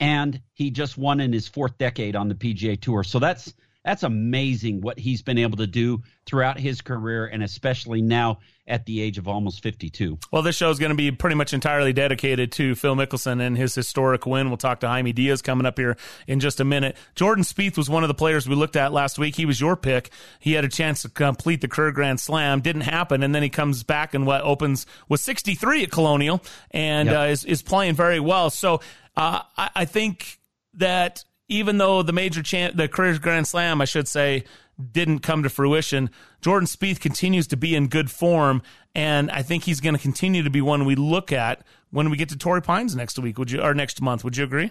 and 0.00 0.40
he 0.52 0.70
just 0.70 0.98
won 0.98 1.20
in 1.20 1.32
his 1.32 1.48
fourth 1.48 1.78
decade 1.78 2.16
on 2.16 2.28
the 2.28 2.34
PGA 2.34 2.80
Tour. 2.80 3.04
So 3.04 3.18
that's 3.18 3.52
that's 3.86 4.02
amazing 4.02 4.80
what 4.80 4.98
he's 4.98 5.22
been 5.22 5.38
able 5.38 5.58
to 5.58 5.66
do 5.66 6.02
throughout 6.26 6.58
his 6.58 6.80
career 6.80 7.26
and 7.26 7.40
especially 7.40 8.02
now 8.02 8.40
at 8.66 8.84
the 8.84 9.00
age 9.00 9.16
of 9.16 9.28
almost 9.28 9.62
52. 9.62 10.18
Well, 10.32 10.42
this 10.42 10.56
show 10.56 10.70
is 10.70 10.80
going 10.80 10.90
to 10.90 10.96
be 10.96 11.12
pretty 11.12 11.36
much 11.36 11.54
entirely 11.54 11.92
dedicated 11.92 12.50
to 12.52 12.74
Phil 12.74 12.96
Mickelson 12.96 13.40
and 13.40 13.56
his 13.56 13.76
historic 13.76 14.26
win. 14.26 14.48
We'll 14.48 14.56
talk 14.56 14.80
to 14.80 14.88
Jaime 14.88 15.12
Diaz 15.12 15.40
coming 15.40 15.66
up 15.66 15.78
here 15.78 15.96
in 16.26 16.40
just 16.40 16.58
a 16.58 16.64
minute. 16.64 16.96
Jordan 17.14 17.44
Spieth 17.44 17.76
was 17.76 17.88
one 17.88 18.02
of 18.02 18.08
the 18.08 18.14
players 18.14 18.48
we 18.48 18.56
looked 18.56 18.74
at 18.74 18.92
last 18.92 19.20
week. 19.20 19.36
He 19.36 19.46
was 19.46 19.60
your 19.60 19.76
pick. 19.76 20.10
He 20.40 20.54
had 20.54 20.64
a 20.64 20.68
chance 20.68 21.02
to 21.02 21.08
complete 21.08 21.60
the 21.60 21.68
career 21.68 21.92
Grand 21.92 22.18
Slam. 22.18 22.60
Didn't 22.60 22.82
happen. 22.82 23.22
And 23.22 23.32
then 23.32 23.44
he 23.44 23.50
comes 23.50 23.84
back 23.84 24.14
and 24.14 24.26
what 24.26 24.42
opens 24.42 24.84
with 25.08 25.20
63 25.20 25.84
at 25.84 25.92
Colonial 25.92 26.42
and 26.72 27.08
yep. 27.08 27.16
uh, 27.16 27.24
is, 27.26 27.44
is 27.44 27.62
playing 27.62 27.94
very 27.94 28.18
well. 28.18 28.50
So 28.50 28.80
uh, 29.16 29.42
I, 29.56 29.70
I 29.74 29.84
think 29.84 30.38
that 30.74 31.24
even 31.48 31.78
though 31.78 32.02
the 32.02 32.12
major 32.12 32.42
champ, 32.42 32.76
the 32.76 32.88
career 32.88 33.18
Grand 33.18 33.46
Slam, 33.46 33.80
I 33.80 33.84
should 33.84 34.08
say, 34.08 34.44
didn't 34.92 35.20
come 35.20 35.42
to 35.42 35.48
fruition, 35.48 36.10
Jordan 36.42 36.66
Spieth 36.66 37.00
continues 37.00 37.46
to 37.48 37.56
be 37.56 37.74
in 37.74 37.88
good 37.88 38.10
form, 38.10 38.62
and 38.94 39.30
I 39.30 39.42
think 39.42 39.64
he's 39.64 39.80
going 39.80 39.94
to 39.94 40.02
continue 40.02 40.42
to 40.42 40.50
be 40.50 40.60
one 40.60 40.84
we 40.84 40.94
look 40.94 41.32
at 41.32 41.64
when 41.90 42.10
we 42.10 42.16
get 42.16 42.28
to 42.30 42.36
Torrey 42.36 42.62
Pines 42.62 42.94
next 42.94 43.18
week. 43.18 43.38
Would 43.38 43.50
you 43.50 43.62
or 43.62 43.74
next 43.74 44.02
month? 44.02 44.24
Would 44.24 44.36
you 44.36 44.44
agree? 44.44 44.70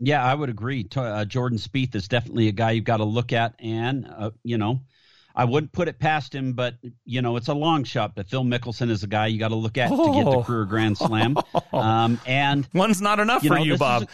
Yeah, 0.00 0.24
I 0.24 0.34
would 0.34 0.48
agree. 0.48 0.88
Uh, 0.94 1.24
Jordan 1.24 1.58
Spieth 1.58 1.94
is 1.94 2.08
definitely 2.08 2.48
a 2.48 2.52
guy 2.52 2.72
you've 2.72 2.84
got 2.84 2.96
to 2.98 3.04
look 3.04 3.32
at, 3.32 3.54
and 3.58 4.06
uh, 4.06 4.30
you 4.42 4.58
know, 4.58 4.80
I 5.34 5.44
wouldn't 5.44 5.72
put 5.72 5.88
it 5.88 5.98
past 5.98 6.34
him, 6.34 6.52
but 6.52 6.74
you 7.04 7.20
know, 7.20 7.36
it's 7.36 7.48
a 7.48 7.54
long 7.54 7.84
shot. 7.84 8.14
But 8.14 8.28
Phil 8.28 8.44
Mickelson 8.44 8.90
is 8.90 9.02
a 9.02 9.06
guy 9.06 9.26
you 9.26 9.38
got 9.38 9.48
to 9.48 9.56
look 9.56 9.76
at 9.78 9.90
oh. 9.92 10.06
to 10.06 10.24
get 10.24 10.30
the 10.30 10.42
career 10.42 10.64
Grand 10.64 10.98
Slam. 10.98 11.36
Um, 11.72 12.20
and 12.24 12.68
one's 12.72 13.02
not 13.02 13.18
enough 13.18 13.42
for 13.42 13.56
know, 13.56 13.62
you, 13.62 13.76
Bob 13.76 14.08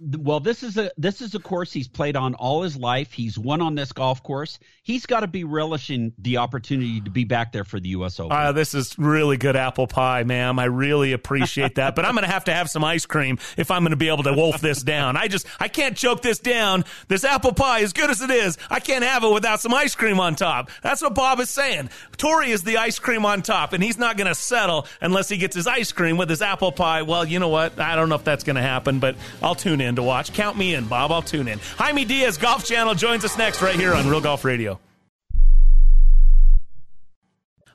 well 0.00 0.40
this 0.40 0.62
is 0.62 0.78
a 0.78 0.90
this 0.96 1.20
is 1.20 1.34
a 1.34 1.38
course 1.38 1.72
he's 1.72 1.88
played 1.88 2.16
on 2.16 2.34
all 2.34 2.62
his 2.62 2.76
life. 2.76 3.12
He's 3.12 3.38
won 3.38 3.60
on 3.60 3.74
this 3.74 3.92
golf 3.92 4.22
course. 4.22 4.58
He's 4.82 5.04
got 5.04 5.20
to 5.20 5.26
be 5.26 5.44
relishing 5.44 6.12
the 6.18 6.38
opportunity 6.38 7.00
to 7.02 7.10
be 7.10 7.24
back 7.24 7.52
there 7.52 7.64
for 7.64 7.78
the 7.78 7.90
us 7.90 8.18
open. 8.18 8.36
Uh, 8.36 8.52
this 8.52 8.74
is 8.74 8.98
really 8.98 9.36
good 9.36 9.56
apple 9.56 9.86
pie 9.86 10.22
ma'am. 10.22 10.58
I 10.58 10.64
really 10.64 11.12
appreciate 11.12 11.74
that. 11.74 11.94
But 11.94 12.06
i'm 12.06 12.14
gonna 12.14 12.28
have 12.28 12.44
to 12.44 12.52
have 12.52 12.70
some 12.70 12.82
ice 12.82 13.04
cream 13.04 13.38
if 13.56 13.70
i'm 13.70 13.82
gonna 13.82 13.96
be 13.96 14.08
able 14.08 14.22
to 14.22 14.32
wolf 14.32 14.60
this 14.60 14.82
down. 14.82 15.16
I 15.16 15.28
just 15.28 15.46
i 15.58 15.68
can't 15.68 15.96
choke 15.96 16.22
this 16.22 16.38
down. 16.38 16.84
This 17.08 17.24
apple 17.24 17.52
pie 17.52 17.80
as 17.80 17.92
good 17.92 18.10
as 18.10 18.22
it 18.22 18.30
is 18.30 18.56
i 18.70 18.80
can't 18.80 19.04
have 19.04 19.22
it 19.22 19.32
without 19.32 19.60
some 19.60 19.74
ice 19.74 19.94
cream 19.94 20.18
on 20.18 20.34
top. 20.34 20.70
That's 20.82 21.02
what 21.02 21.14
bob 21.14 21.40
is 21.40 21.50
saying. 21.50 21.90
Torrey 22.16 22.50
is 22.52 22.62
the 22.62 22.78
ice 22.78 22.98
cream 22.98 23.26
on 23.26 23.42
top 23.42 23.74
and 23.74 23.82
he's 23.82 23.98
not 23.98 24.16
gonna 24.16 24.34
settle 24.34 24.86
unless 25.02 25.28
he 25.28 25.36
gets 25.36 25.54
his 25.54 25.66
ice 25.66 25.92
cream 25.92 26.16
with 26.16 26.30
his 26.30 26.40
apple 26.40 26.72
pie. 26.72 27.02
Well 27.02 27.26
you 27.26 27.38
know 27.38 27.48
what? 27.48 27.78
I 27.78 27.96
don't 27.96 28.08
know 28.08 28.14
if 28.14 28.24
that's 28.24 28.44
gonna 28.44 28.62
happen 28.62 28.98
but 28.98 29.14
i'll 29.42 29.54
tune 29.54 29.80
in 29.82 29.89
to 29.96 30.02
watch. 30.02 30.32
Count 30.32 30.56
me 30.56 30.74
in, 30.74 30.86
Bob. 30.86 31.12
I'll 31.12 31.22
tune 31.22 31.48
in. 31.48 31.58
Jaime 31.76 32.04
Diaz, 32.04 32.38
Golf 32.38 32.64
Channel, 32.64 32.94
joins 32.94 33.24
us 33.24 33.36
next 33.38 33.62
right 33.62 33.74
here 33.74 33.94
on 33.94 34.08
Real 34.08 34.20
Golf 34.20 34.44
Radio. 34.44 34.78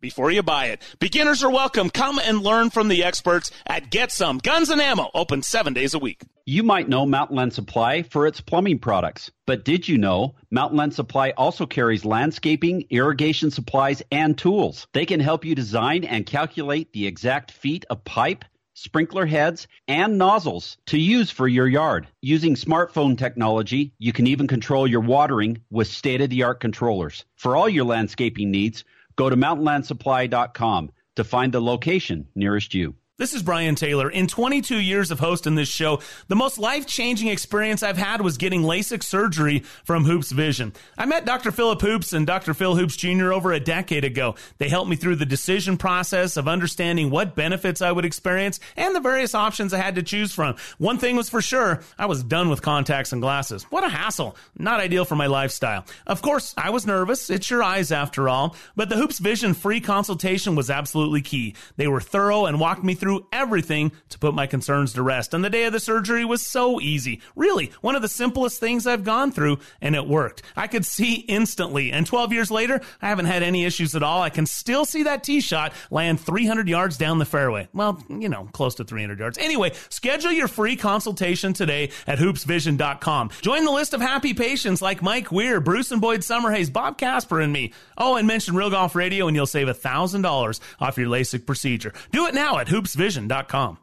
before 0.00 0.30
you 0.30 0.42
buy 0.42 0.66
it. 0.66 0.82
Beginners 0.98 1.42
are 1.42 1.50
welcome. 1.50 1.90
Come 1.90 2.18
and 2.18 2.42
learn 2.42 2.70
from 2.70 2.88
the 2.88 3.04
experts 3.04 3.50
at 3.66 3.90
Get 3.90 4.12
Some 4.12 4.38
Guns 4.38 4.70
and 4.70 4.80
Ammo, 4.80 5.10
open 5.14 5.42
seven 5.42 5.72
days 5.72 5.94
a 5.94 5.98
week. 5.98 6.22
You 6.46 6.62
might 6.62 6.88
know 6.88 7.06
Mountain 7.06 7.36
Land 7.36 7.52
Supply 7.52 8.02
for 8.02 8.26
its 8.26 8.40
plumbing 8.40 8.78
products, 8.78 9.30
but 9.46 9.64
did 9.64 9.86
you 9.86 9.98
know 9.98 10.34
Mountain 10.50 10.78
Land 10.78 10.94
Supply 10.94 11.30
also 11.36 11.66
carries 11.66 12.04
landscaping, 12.04 12.86
irrigation 12.90 13.50
supplies, 13.50 14.02
and 14.10 14.36
tools? 14.36 14.86
They 14.92 15.06
can 15.06 15.20
help 15.20 15.44
you 15.44 15.54
design 15.54 16.04
and 16.04 16.26
calculate 16.26 16.92
the 16.92 17.06
exact 17.06 17.52
feet 17.52 17.84
of 17.90 18.04
pipe 18.04 18.44
sprinkler 18.80 19.26
heads, 19.26 19.68
and 19.88 20.16
nozzles 20.16 20.78
to 20.86 20.98
use 20.98 21.30
for 21.30 21.46
your 21.46 21.68
yard. 21.68 22.06
Using 22.22 22.54
smartphone 22.54 23.18
technology, 23.18 23.92
you 23.98 24.12
can 24.12 24.26
even 24.26 24.46
control 24.46 24.86
your 24.86 25.02
watering 25.02 25.60
with 25.70 25.86
state 25.86 26.22
of 26.22 26.30
the 26.30 26.44
art 26.44 26.60
controllers. 26.60 27.26
For 27.36 27.56
all 27.56 27.68
your 27.68 27.84
landscaping 27.84 28.50
needs, 28.50 28.84
go 29.16 29.30
to 29.30 29.36
mountainlandsupply.com 29.36 30.90
to 31.16 31.24
find 31.24 31.52
the 31.52 31.60
location 31.60 32.26
nearest 32.34 32.74
you. 32.74 32.94
This 33.20 33.34
is 33.34 33.42
Brian 33.42 33.74
Taylor. 33.74 34.08
In 34.08 34.26
22 34.26 34.78
years 34.78 35.10
of 35.10 35.20
hosting 35.20 35.54
this 35.54 35.68
show, 35.68 36.00
the 36.28 36.36
most 36.36 36.58
life 36.58 36.86
changing 36.86 37.28
experience 37.28 37.82
I've 37.82 37.98
had 37.98 38.22
was 38.22 38.38
getting 38.38 38.62
LASIK 38.62 39.02
surgery 39.02 39.58
from 39.84 40.04
Hoopes 40.04 40.32
Vision. 40.32 40.72
I 40.96 41.04
met 41.04 41.26
Dr. 41.26 41.52
Philip 41.52 41.82
Hoopes 41.82 42.14
and 42.14 42.26
Dr. 42.26 42.54
Phil 42.54 42.76
Hoopes 42.76 42.96
Jr. 42.96 43.34
over 43.34 43.52
a 43.52 43.60
decade 43.60 44.06
ago. 44.06 44.36
They 44.56 44.70
helped 44.70 44.88
me 44.88 44.96
through 44.96 45.16
the 45.16 45.26
decision 45.26 45.76
process 45.76 46.38
of 46.38 46.48
understanding 46.48 47.10
what 47.10 47.34
benefits 47.34 47.82
I 47.82 47.92
would 47.92 48.06
experience 48.06 48.58
and 48.74 48.96
the 48.96 49.00
various 49.00 49.34
options 49.34 49.74
I 49.74 49.82
had 49.82 49.96
to 49.96 50.02
choose 50.02 50.32
from. 50.32 50.56
One 50.78 50.96
thing 50.96 51.14
was 51.14 51.28
for 51.28 51.42
sure, 51.42 51.82
I 51.98 52.06
was 52.06 52.24
done 52.24 52.48
with 52.48 52.62
contacts 52.62 53.12
and 53.12 53.20
glasses. 53.20 53.64
What 53.64 53.84
a 53.84 53.90
hassle. 53.90 54.34
Not 54.58 54.80
ideal 54.80 55.04
for 55.04 55.16
my 55.16 55.26
lifestyle. 55.26 55.84
Of 56.06 56.22
course, 56.22 56.54
I 56.56 56.70
was 56.70 56.86
nervous. 56.86 57.28
It's 57.28 57.50
your 57.50 57.62
eyes 57.62 57.92
after 57.92 58.30
all. 58.30 58.56
But 58.76 58.88
the 58.88 58.96
Hoopes 58.96 59.18
Vision 59.18 59.52
free 59.52 59.82
consultation 59.82 60.54
was 60.54 60.70
absolutely 60.70 61.20
key. 61.20 61.54
They 61.76 61.86
were 61.86 62.00
thorough 62.00 62.46
and 62.46 62.58
walked 62.58 62.82
me 62.82 62.94
through 62.94 63.09
through 63.10 63.26
everything 63.32 63.90
to 64.08 64.20
put 64.20 64.34
my 64.34 64.46
concerns 64.46 64.92
to 64.92 65.02
rest. 65.02 65.34
And 65.34 65.44
the 65.44 65.50
day 65.50 65.64
of 65.64 65.72
the 65.72 65.80
surgery 65.80 66.24
was 66.24 66.46
so 66.46 66.80
easy. 66.80 67.20
Really, 67.34 67.72
one 67.80 67.96
of 67.96 68.02
the 68.02 68.08
simplest 68.08 68.60
things 68.60 68.86
I've 68.86 69.02
gone 69.02 69.32
through, 69.32 69.58
and 69.80 69.96
it 69.96 70.06
worked. 70.06 70.42
I 70.54 70.68
could 70.68 70.86
see 70.86 71.14
instantly. 71.14 71.90
And 71.90 72.06
12 72.06 72.32
years 72.32 72.52
later, 72.52 72.80
I 73.02 73.08
haven't 73.08 73.26
had 73.26 73.42
any 73.42 73.64
issues 73.64 73.96
at 73.96 74.04
all. 74.04 74.22
I 74.22 74.30
can 74.30 74.46
still 74.46 74.84
see 74.84 75.02
that 75.02 75.24
tee 75.24 75.40
shot 75.40 75.72
land 75.90 76.20
300 76.20 76.68
yards 76.68 76.98
down 76.98 77.18
the 77.18 77.24
fairway. 77.24 77.66
Well, 77.74 78.00
you 78.08 78.28
know, 78.28 78.48
close 78.52 78.76
to 78.76 78.84
300 78.84 79.18
yards. 79.18 79.38
Anyway, 79.38 79.72
schedule 79.88 80.30
your 80.30 80.46
free 80.46 80.76
consultation 80.76 81.52
today 81.52 81.90
at 82.06 82.20
hoopesvision.com. 82.20 83.30
Join 83.42 83.64
the 83.64 83.72
list 83.72 83.92
of 83.92 84.00
happy 84.00 84.34
patients 84.34 84.80
like 84.80 85.02
Mike 85.02 85.32
Weir, 85.32 85.60
Bruce 85.60 85.90
and 85.90 86.00
Boyd 86.00 86.20
Summerhays, 86.20 86.72
Bob 86.72 86.96
Casper, 86.96 87.40
and 87.40 87.52
me. 87.52 87.72
Oh, 87.98 88.14
and 88.14 88.28
mention 88.28 88.54
Real 88.54 88.70
Golf 88.70 88.94
Radio 88.94 89.26
and 89.26 89.34
you'll 89.34 89.46
save 89.46 89.66
$1,000 89.66 90.60
off 90.78 90.96
your 90.96 91.08
LASIK 91.08 91.44
procedure. 91.44 91.92
Do 92.12 92.26
it 92.26 92.34
now 92.34 92.58
at 92.58 92.68
hoopesvision.com 92.68 92.99
vision.com. 93.00 93.78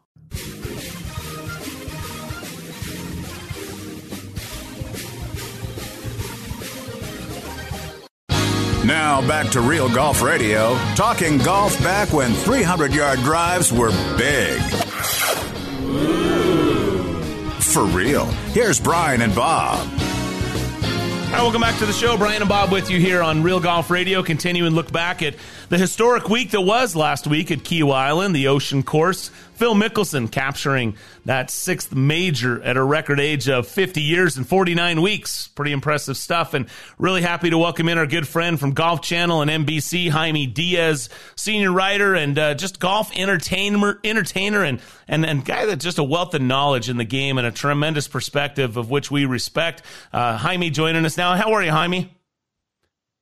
Now 8.84 9.26
back 9.26 9.50
to 9.50 9.60
Real 9.60 9.92
Golf 9.92 10.22
Radio, 10.22 10.76
talking 10.94 11.38
golf 11.38 11.76
back 11.82 12.12
when 12.12 12.32
300 12.32 12.94
yard 12.94 13.18
drives 13.18 13.72
were 13.72 13.90
big. 14.16 14.60
For 17.60 17.84
real. 17.84 18.26
Here's 18.54 18.80
Brian 18.80 19.22
and 19.22 19.34
Bob. 19.34 20.07
Welcome 21.30 21.60
back 21.60 21.78
to 21.78 21.86
the 21.86 21.92
show. 21.92 22.16
Brian 22.16 22.42
and 22.42 22.48
Bob 22.48 22.72
with 22.72 22.90
you 22.90 22.98
here 22.98 23.22
on 23.22 23.42
Real 23.42 23.60
Golf 23.60 23.90
Radio. 23.90 24.22
Continue 24.22 24.66
and 24.66 24.74
look 24.74 24.90
back 24.90 25.22
at 25.22 25.34
the 25.68 25.78
historic 25.78 26.28
week 26.28 26.50
that 26.50 26.60
was 26.62 26.96
last 26.96 27.26
week 27.26 27.50
at 27.50 27.58
Kiawah 27.60 27.94
Island, 27.94 28.34
the 28.34 28.48
ocean 28.48 28.82
course. 28.82 29.30
Phil 29.58 29.74
Mickelson 29.74 30.30
capturing 30.30 30.96
that 31.24 31.50
sixth 31.50 31.92
major 31.92 32.62
at 32.62 32.76
a 32.76 32.82
record 32.82 33.18
age 33.18 33.48
of 33.48 33.66
50 33.66 34.00
years 34.00 34.36
and 34.36 34.46
49 34.46 35.02
weeks. 35.02 35.48
Pretty 35.48 35.72
impressive 35.72 36.16
stuff. 36.16 36.54
And 36.54 36.68
really 36.96 37.22
happy 37.22 37.50
to 37.50 37.58
welcome 37.58 37.88
in 37.88 37.98
our 37.98 38.06
good 38.06 38.28
friend 38.28 38.60
from 38.60 38.70
Golf 38.70 39.02
Channel 39.02 39.42
and 39.42 39.50
NBC, 39.66 40.10
Jaime 40.10 40.46
Diaz, 40.46 41.08
senior 41.34 41.72
writer 41.72 42.14
and 42.14 42.38
uh, 42.38 42.54
just 42.54 42.78
golf 42.78 43.10
entertainer, 43.18 43.98
entertainer 44.04 44.62
and, 44.62 44.80
and, 45.08 45.26
and 45.26 45.44
guy 45.44 45.66
that's 45.66 45.82
just 45.82 45.98
a 45.98 46.04
wealth 46.04 46.34
of 46.34 46.42
knowledge 46.42 46.88
in 46.88 46.96
the 46.96 47.04
game 47.04 47.36
and 47.36 47.44
a 47.44 47.50
tremendous 47.50 48.06
perspective 48.06 48.76
of 48.76 48.90
which 48.90 49.10
we 49.10 49.24
respect. 49.24 49.82
Uh, 50.12 50.36
Jaime 50.36 50.70
joining 50.70 51.04
us 51.04 51.16
now. 51.16 51.34
How 51.34 51.52
are 51.54 51.64
you, 51.64 51.72
Jaime? 51.72 52.17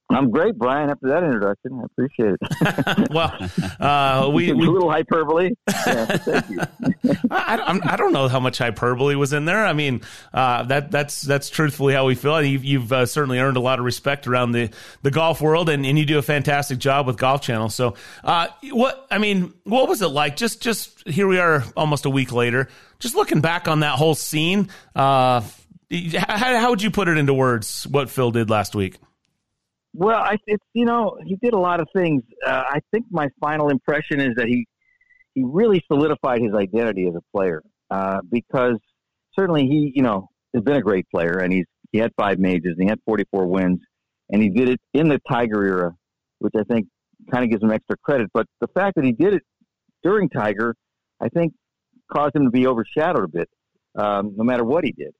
I'm 0.09 0.31
great, 0.31 0.57
Brian. 0.57 0.89
After 0.89 1.09
that 1.09 1.25
introduction, 1.25 1.81
I 1.81 1.85
appreciate 1.85 2.37
it. 2.41 3.11
well, 3.11 3.35
uh, 3.81 4.31
we, 4.31 4.53
we 4.53 4.67
a 4.67 4.71
little 4.71 4.91
hyperbole. 4.91 5.51
Yeah, 5.69 6.05
thank 6.05 6.49
you. 6.49 6.61
I, 7.31 7.81
I, 7.83 7.97
don't 7.97 8.13
know 8.13 8.29
how 8.29 8.39
much 8.39 8.59
hyperbole 8.59 9.17
was 9.17 9.33
in 9.33 9.47
there. 9.47 9.67
I 9.67 9.73
mean, 9.73 10.03
uh, 10.33 10.63
that 10.65 10.93
that's 10.93 11.23
that's 11.23 11.51
truthfully 11.51 11.93
how 11.93 12.07
we 12.07 12.15
feel. 12.15 12.41
You've, 12.41 12.65
you've 12.65 12.93
uh, 12.93 13.07
certainly 13.07 13.41
earned 13.41 13.57
a 13.57 13.61
lot 13.61 13.81
of 13.81 13.85
respect 13.85 14.29
around 14.29 14.53
the, 14.53 14.71
the 15.03 15.11
golf 15.11 15.41
world, 15.41 15.69
and, 15.69 15.85
and 15.85 15.99
you 15.99 16.07
do 16.07 16.19
a 16.19 16.23
fantastic 16.23 16.79
job 16.79 17.09
with 17.09 17.17
Golf 17.17 17.43
Channel. 17.43 17.69
So, 17.69 17.95
uh, 18.23 18.47
what 18.71 19.09
I 19.11 19.19
mean, 19.19 19.55
what 19.65 19.89
was 19.89 20.03
it 20.03 20.09
like? 20.09 20.37
Just 20.37 20.63
just 20.63 21.07
here 21.09 21.27
we 21.27 21.41
are, 21.41 21.65
almost 21.77 22.05
a 22.05 22.11
week 22.11 22.31
later. 22.31 22.69
Just 23.01 23.17
looking 23.17 23.41
back 23.41 23.67
on 23.67 23.81
that 23.81 23.97
whole 23.97 24.15
scene. 24.15 24.69
Uh, 24.95 25.43
how, 25.91 26.59
how 26.59 26.71
would 26.71 26.83
you 26.83 26.93
put 26.93 27.09
it 27.09 27.19
into 27.19 27.35
words? 27.35 27.87
What 27.89 28.09
Phil 28.09 28.31
did 28.31 28.51
last 28.51 28.75
week? 28.77 28.99
Well, 29.99 30.21
I, 30.21 30.37
it's 30.47 30.65
you 30.75 30.85
know 30.85 31.17
he 31.25 31.37
did 31.37 31.55
a 31.55 31.59
lot 31.59 31.81
of 31.81 31.89
things. 31.97 32.23
Uh, 32.47 32.65
I 32.69 32.81
think 32.93 33.07
my 33.11 33.29
final 33.41 33.71
impression 33.71 34.21
is 34.21 34.35
that 34.37 34.47
he 34.47 34.67
he 35.35 35.43
really 35.43 35.83
solidified 35.91 36.43
his 36.43 36.53
identity 36.55 37.07
as 37.09 37.15
a 37.15 37.23
player 37.35 37.63
uh, 37.91 38.19
because 38.31 38.77
certainly 39.35 39.63
he 39.63 39.93
you 39.95 40.03
know 40.03 40.29
has 40.55 40.63
been 40.63 40.77
a 40.77 40.83
great 40.83 41.09
player 41.09 41.39
and 41.39 41.51
he's 41.51 41.65
he 41.93 41.99
had 41.99 42.13
five 42.19 42.39
majors 42.39 42.75
and 42.77 42.83
he 42.83 42.89
had 42.89 42.99
44 43.07 43.47
wins 43.47 43.81
and 44.29 44.43
he 44.43 44.51
did 44.51 44.69
it 44.69 44.81
in 44.93 45.09
the 45.09 45.19
Tiger 45.31 45.65
era, 45.65 45.95
which 46.41 46.53
I 46.59 46.65
think 46.65 46.89
kind 47.33 47.45
of 47.45 47.51
gives 47.51 47.63
him 47.63 47.71
extra 47.71 47.97
credit. 47.97 48.29
But 48.35 48.47
the 48.61 48.69
fact 48.69 48.97
that 48.97 49.05
he 49.05 49.13
did 49.13 49.33
it 49.33 49.43
during 50.03 50.29
Tiger, 50.29 50.75
I 51.23 51.29
think 51.31 51.55
caused 52.13 52.37
him 52.37 52.45
to 52.45 52.51
be 52.51 52.67
overshadowed 52.67 53.25
a 53.25 53.29
bit, 53.29 53.49
um, 53.99 54.35
no 54.37 54.45
matter 54.45 54.65
what 54.65 54.85
he 54.85 54.93
did. 54.93 55.15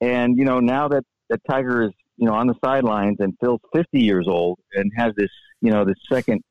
And 0.00 0.36
you 0.36 0.44
know 0.44 0.58
now 0.58 0.88
that 0.88 1.04
that 1.30 1.40
Tiger 1.48 1.84
is 1.84 1.92
you 2.16 2.26
know, 2.26 2.34
on 2.34 2.46
the 2.46 2.54
sidelines, 2.64 3.16
and 3.20 3.34
Phil's 3.40 3.60
50 3.74 4.00
years 4.00 4.26
old 4.28 4.58
and 4.74 4.90
has 4.96 5.12
this, 5.16 5.30
you 5.60 5.70
know, 5.70 5.84
this 5.84 5.96
second, 6.10 6.42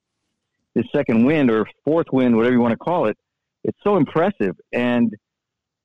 this 0.73 0.85
second 0.91 1.25
wind 1.25 1.49
or 1.49 1.67
fourth 1.83 2.07
wind, 2.11 2.35
whatever 2.35 2.53
you 2.53 2.61
want 2.61 2.73
to 2.73 2.77
call 2.77 3.07
it. 3.07 3.17
It's 3.63 3.77
so 3.83 3.97
impressive, 3.97 4.55
and 4.71 5.11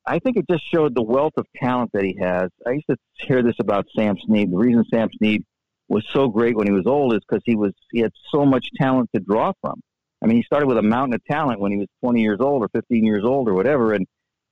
I 0.06 0.18
think 0.18 0.36
it 0.36 0.44
just 0.50 0.64
showed 0.70 0.94
the 0.94 1.02
wealth 1.02 1.34
of 1.36 1.46
talent 1.56 1.90
that 1.92 2.04
he 2.04 2.16
has. 2.20 2.50
I 2.66 2.72
used 2.72 2.86
to 2.90 2.96
hear 3.20 3.42
this 3.42 3.54
about 3.58 3.86
Sam 3.96 4.16
Snead. 4.26 4.50
The 4.50 4.56
reason 4.56 4.84
Sam 4.92 5.08
Snead 5.16 5.44
was 5.88 6.04
so 6.12 6.28
great 6.28 6.56
when 6.56 6.66
he 6.66 6.72
was 6.72 6.86
old 6.86 7.14
is 7.14 7.20
because 7.28 7.42
he 7.44 7.56
was 7.56 7.72
he 7.90 8.00
had 8.00 8.12
so 8.30 8.44
much 8.44 8.66
talent 8.78 9.10
to 9.14 9.20
draw 9.20 9.52
from. 9.60 9.80
I 10.22 10.26
mean, 10.26 10.36
he 10.36 10.42
started 10.42 10.66
with 10.66 10.78
a 10.78 10.82
mountain 10.82 11.14
of 11.14 11.24
talent 11.24 11.60
when 11.60 11.72
he 11.72 11.78
was 11.78 11.88
20 12.02 12.20
years 12.20 12.38
old 12.40 12.62
or 12.62 12.68
15 12.68 13.04
years 13.04 13.24
old 13.24 13.48
or 13.48 13.54
whatever, 13.54 13.94
and 13.94 14.06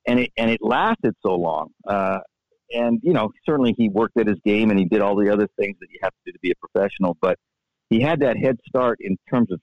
and 0.06 0.20
it 0.20 0.32
and 0.36 0.50
it 0.50 0.60
lasted 0.62 1.14
so 1.24 1.34
long. 1.34 1.68
Uh, 1.86 2.18
and 2.72 3.00
you 3.02 3.12
know 3.12 3.30
certainly 3.46 3.74
he 3.76 3.88
worked 3.88 4.18
at 4.18 4.26
his 4.26 4.38
game 4.44 4.70
and 4.70 4.78
he 4.78 4.84
did 4.84 5.00
all 5.00 5.16
the 5.16 5.32
other 5.32 5.48
things 5.58 5.76
that 5.80 5.88
you 5.90 5.98
have 6.02 6.12
to 6.12 6.18
do 6.26 6.32
to 6.32 6.38
be 6.40 6.50
a 6.50 6.54
professional 6.56 7.16
but 7.20 7.38
he 7.90 8.00
had 8.00 8.20
that 8.20 8.36
head 8.36 8.56
start 8.68 8.98
in 9.00 9.16
terms 9.30 9.50
of 9.50 9.60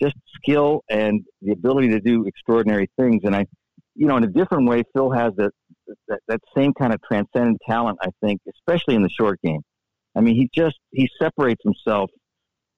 just 0.00 0.14
skill 0.34 0.82
and 0.88 1.24
the 1.42 1.52
ability 1.52 1.88
to 1.88 2.00
do 2.00 2.24
extraordinary 2.26 2.88
things. 2.98 3.22
And 3.24 3.34
i 3.34 3.46
you 3.94 4.06
know 4.06 4.16
in 4.16 4.24
a 4.24 4.28
different 4.28 4.68
way 4.68 4.82
phil 4.94 5.10
has 5.10 5.32
that 5.36 5.50
that, 6.08 6.20
that 6.28 6.40
same 6.56 6.72
kind 6.74 6.92
of 6.92 7.00
transcendent 7.02 7.58
talent 7.68 7.98
i 8.02 8.08
think 8.22 8.40
especially 8.48 8.94
in 8.94 9.02
the 9.02 9.10
short 9.10 9.40
game. 9.42 9.60
I 10.16 10.20
mean 10.20 10.36
he 10.36 10.48
just 10.54 10.78
he 10.92 11.08
separates 11.20 11.62
himself 11.62 12.10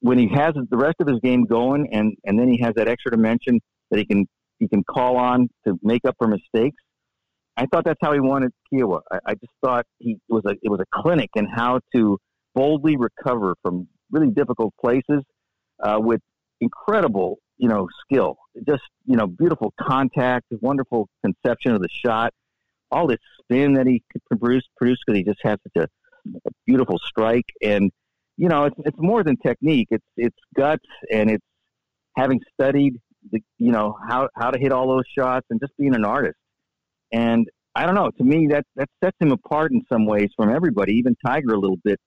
when 0.01 0.19
he 0.19 0.29
has 0.29 0.55
the 0.55 0.77
rest 0.77 0.97
of 1.01 1.07
his 1.07 1.19
game 1.23 1.45
going 1.45 1.89
and 1.93 2.15
and 2.25 2.39
then 2.39 2.49
he 2.49 2.59
has 2.63 2.75
that 2.77 2.89
extra 2.89 3.11
dimension 3.11 3.61
that 3.91 3.99
he 3.99 4.07
can 4.07 4.27
he 4.59 4.69
can 4.69 4.83
call 4.85 5.17
on 5.17 5.49
to 5.67 5.79
make 5.83 6.05
up 6.05 6.15
for 6.19 6.29
mistakes 6.29 6.83
I 7.61 7.66
thought 7.66 7.85
that's 7.85 7.99
how 8.01 8.14
he 8.14 8.20
wanted 8.20 8.53
Kiawah. 8.73 9.03
I, 9.12 9.18
I 9.27 9.35
just 9.35 9.53
thought 9.62 9.85
he 9.99 10.12
it 10.12 10.33
was 10.33 10.44
a 10.46 10.53
it 10.62 10.70
was 10.70 10.81
a 10.81 11.03
clinic 11.03 11.29
in 11.37 11.46
how 11.46 11.81
to 11.94 12.18
boldly 12.55 12.96
recover 12.96 13.55
from 13.62 13.87
really 14.11 14.31
difficult 14.31 14.73
places 14.81 15.23
uh, 15.83 15.99
with 16.01 16.23
incredible 16.62 17.38
you 17.59 17.68
know 17.68 17.87
skill. 18.03 18.38
Just 18.66 18.83
you 19.05 19.16
know 19.16 19.27
beautiful 19.27 19.75
contact, 19.79 20.46
wonderful 20.62 21.09
conception 21.23 21.73
of 21.73 21.83
the 21.83 21.88
shot, 21.90 22.33
all 22.90 23.07
this 23.07 23.18
spin 23.42 23.75
that 23.75 23.87
he 23.87 24.03
could 24.11 24.23
produce 24.25 24.64
produce 24.79 24.99
because 25.07 25.18
he 25.18 25.25
just 25.25 25.40
has 25.42 25.59
such 25.62 25.85
a, 25.85 26.38
a 26.46 26.51
beautiful 26.66 26.99
strike 27.05 27.46
and 27.62 27.90
you 28.38 28.49
know 28.49 28.64
it's 28.64 28.77
it's 28.87 28.99
more 28.99 29.23
than 29.23 29.37
technique. 29.37 29.88
It's 29.90 30.07
it's 30.16 30.38
guts 30.57 30.87
and 31.12 31.31
it's 31.31 31.44
having 32.16 32.40
studied 32.55 32.94
the 33.31 33.42
you 33.59 33.70
know 33.70 33.99
how 34.09 34.31
how 34.35 34.51
to 34.51 34.59
hit 34.59 34.73
all 34.73 34.88
those 34.88 35.05
shots 35.14 35.46
and 35.51 35.61
just 35.61 35.77
being 35.77 35.94
an 35.94 36.07
artist. 36.07 36.38
And 37.12 37.49
I 37.75 37.87
don't 37.87 37.94
know. 37.94 38.11
To 38.11 38.25
me, 38.25 38.49
that 38.49 38.64
that 38.77 38.88
sets 39.03 39.16
him 39.20 39.33
apart 39.33 39.73
in 39.73 39.83
some 39.90 40.07
ways 40.07 40.31
from 40.37 40.51
everybody, 40.51 40.94
even 40.94 41.16
Tiger 41.25 41.55
a 41.55 41.59
little 41.59 41.79
bit 41.83 41.99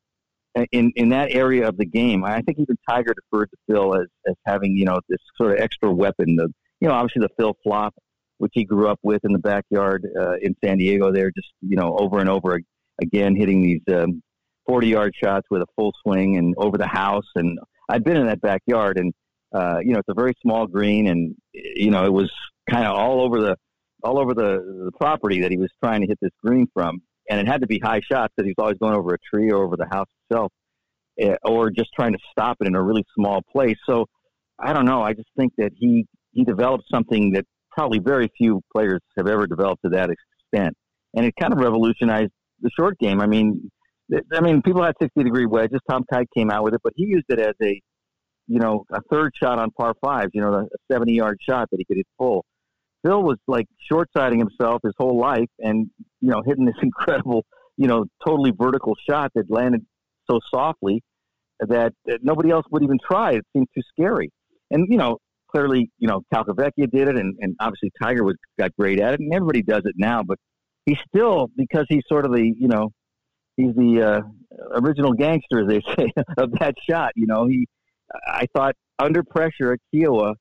in 0.72 0.92
in 0.96 1.10
that 1.10 1.32
area 1.32 1.68
of 1.68 1.78
the 1.78 1.86
game. 1.86 2.24
I 2.24 2.42
think 2.42 2.60
even 2.60 2.78
Tiger 2.90 3.14
deferred 3.14 3.50
to 3.52 3.58
Phil 3.68 3.96
as 3.96 4.08
as 4.28 4.36
having 4.46 4.76
you 4.76 4.86
know 4.86 5.00
this 5.10 5.20
sort 5.38 5.54
of 5.54 5.60
extra 5.60 5.92
weapon. 5.92 6.36
The 6.36 6.54
you 6.80 6.88
know 6.88 6.94
obviously 6.94 7.22
the 7.22 7.34
Phil 7.38 7.56
flop 7.64 7.94
which 8.44 8.52
he 8.54 8.66
grew 8.66 8.90
up 8.90 9.00
with 9.04 9.24
in 9.24 9.32
the 9.32 9.40
backyard 9.40 10.06
uh, 10.20 10.36
in 10.42 10.54
San 10.62 10.78
Diego. 10.78 11.14
There, 11.14 11.32
just 11.32 11.48
you 11.62 11.78
know, 11.78 11.96
over 11.98 12.20
and 12.20 12.30
over 12.30 12.60
again, 13.02 13.36
hitting 13.38 13.62
these 13.62 13.82
um, 13.96 14.22
forty-yard 14.68 15.14
shots 15.16 15.48
with 15.50 15.62
a 15.62 15.66
full 15.78 15.94
swing 16.04 16.38
and 16.38 16.54
over 16.58 16.78
the 16.78 16.88
house. 16.88 17.28
And 17.36 17.58
I've 17.88 18.04
been 18.04 18.18
in 18.18 18.28
that 18.28 18.42
backyard, 18.42 18.98
and 18.98 19.14
uh, 19.54 19.78
you 19.80 19.94
know, 19.94 20.00
it's 20.00 20.10
a 20.10 20.14
very 20.14 20.34
small 20.42 20.68
green, 20.68 21.08
and 21.08 21.36
you 21.54 21.90
know, 21.90 22.06
it 22.06 22.12
was 22.12 22.30
kind 22.70 22.86
of 22.86 22.96
all 22.96 23.22
over 23.22 23.40
the 23.40 23.56
all 24.04 24.20
over 24.20 24.34
the, 24.34 24.84
the 24.86 24.92
property 25.00 25.42
that 25.42 25.52
he 25.52 25.58
was 25.58 25.70
trying 25.84 26.02
to 26.02 26.08
hit 26.08 26.18
this 26.22 26.32
green 26.44 26.68
from, 26.74 27.02
and 27.30 27.40
it 27.40 27.48
had 27.48 27.62
to 27.62 27.68
be 27.68 27.80
high 27.80 28.02
shots 28.02 28.34
because 28.36 28.48
he 28.48 28.54
was 28.58 28.64
always 28.64 28.78
going 28.78 28.96
over 28.96 29.14
a 29.14 29.18
tree 29.34 29.52
or 29.52 29.64
over 29.64 29.78
the 29.78 29.88
house 29.92 30.08
itself, 30.30 30.52
eh, 31.20 31.36
or 31.44 31.70
just 31.70 31.90
trying 31.96 32.14
to 32.14 32.20
stop 32.32 32.58
it 32.62 32.68
in 32.68 32.76
a 32.76 32.84
really 32.84 33.06
small 33.16 33.42
place. 33.52 33.78
So 33.86 34.06
I 34.60 34.74
don't 34.74 34.86
know. 34.86 35.02
I 35.02 35.14
just 35.14 35.30
think 35.38 35.54
that 35.58 35.72
he 35.76 36.06
he 36.32 36.44
developed 36.44 36.86
something 36.92 37.32
that 37.34 37.46
probably 37.72 38.00
very 38.00 38.30
few 38.38 38.62
players 38.76 39.00
have 39.18 39.28
ever 39.28 39.48
developed 39.48 39.84
to 39.84 39.90
that 39.90 40.10
extent, 40.10 40.76
and 41.16 41.26
it 41.26 41.34
kind 41.40 41.54
of 41.54 41.60
revolutionized 41.60 42.32
the 42.62 42.70
short 42.78 42.98
game. 43.00 43.22
I 43.22 43.28
mean, 43.28 43.70
I 44.34 44.42
mean, 44.42 44.62
people 44.62 44.84
had 44.84 44.96
sixty 45.02 45.24
degree 45.24 45.46
wedges. 45.46 45.80
Tom 45.90 46.04
Kite 46.12 46.28
came 46.36 46.52
out 46.52 46.64
with 46.64 46.74
it, 46.74 46.82
but 46.84 46.94
he 46.96 47.06
used 47.06 47.26
it 47.30 47.40
as 47.40 47.54
a 47.62 47.80
you 48.48 48.60
know 48.60 48.86
a 48.92 49.00
third 49.12 49.32
shot 49.42 49.60
on 49.60 49.72
par 49.72 49.94
fives. 50.04 50.32
You 50.34 50.42
know, 50.42 50.54
a 50.54 50.66
seventy 50.92 51.14
yard 51.14 51.38
shot 51.48 51.70
that 51.72 51.78
he 51.78 51.86
could 51.86 51.98
hit 51.98 52.08
full. 52.18 52.46
Phil 53.06 53.22
was 53.22 53.38
like 53.48 53.68
short 53.92 54.10
siding 54.16 54.40
himself 54.40 54.82
his 54.84 54.94
whole 54.98 55.20
life, 55.20 55.50
and 55.60 55.90
you 56.22 56.30
know, 56.30 56.42
hitting 56.46 56.66
this 56.66 56.76
incredible, 56.82 57.46
you 57.78 57.88
know, 57.88 58.06
totally 58.26 58.52
vertical 58.56 58.94
shot 59.10 59.32
that 59.36 59.50
landed 59.50 59.86
so 60.30 60.40
softly 60.54 61.02
that, 61.60 61.94
that 62.06 62.20
nobody 62.24 62.50
else 62.50 62.66
would 62.72 62.84
even 62.84 62.98
try. 63.06 63.34
It 63.34 63.46
seemed 63.54 63.68
too 63.76 63.82
scary. 63.92 64.32
And 64.72 64.88
you 64.90 64.98
know, 64.98 65.18
clearly, 65.54 65.90
you 66.00 66.08
know, 66.08 66.22
Calcavecchia 66.34 66.90
did 66.92 67.08
it, 67.08 67.18
and, 67.18 67.36
and 67.40 67.56
obviously 67.60 67.92
Tiger 68.02 68.24
was 68.24 68.36
got 68.58 68.72
great 68.78 69.00
at 69.00 69.14
it, 69.16 69.20
and 69.20 69.34
everybody 69.34 69.62
does 69.62 69.84
it 69.86 69.96
now. 69.98 70.24
But 70.24 70.38
he's 70.86 70.98
still 71.08 71.48
because 71.56 71.86
he's 71.90 72.04
sort 72.08 72.26
of 72.26 72.34
the 72.34 72.54
you 72.58 72.68
know 72.68 72.90
he's 73.58 73.74
the 73.76 74.02
uh, 74.02 74.80
original 74.80 75.14
gangster, 75.14 75.62
as 75.62 75.68
they 75.68 75.82
say, 75.96 76.12
of 76.38 76.52
that 76.60 76.76
shot. 76.90 77.12
You 77.16 77.28
know, 77.28 77.48
he 77.48 77.68
I 78.26 78.46
thought 78.56 78.76
under 79.00 79.24
pressure 79.24 79.74
at 79.74 79.80
Kiawah, 79.94 80.36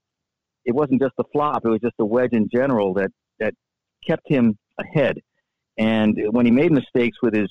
it 0.65 0.75
wasn't 0.75 1.01
just 1.01 1.15
the 1.17 1.25
flop; 1.33 1.65
it 1.65 1.69
was 1.69 1.81
just 1.81 1.97
the 1.99 2.07
wedge 2.07 2.33
in 2.33 2.49
general 2.53 2.95
that 2.95 3.11
that 3.39 3.55
kept 4.07 4.29
him 4.29 4.57
ahead. 4.79 5.19
And 5.79 6.17
when 6.31 6.45
he 6.47 6.53
made 6.53 6.73
mistakes 6.73 7.19
with 7.23 7.35
his 7.35 7.51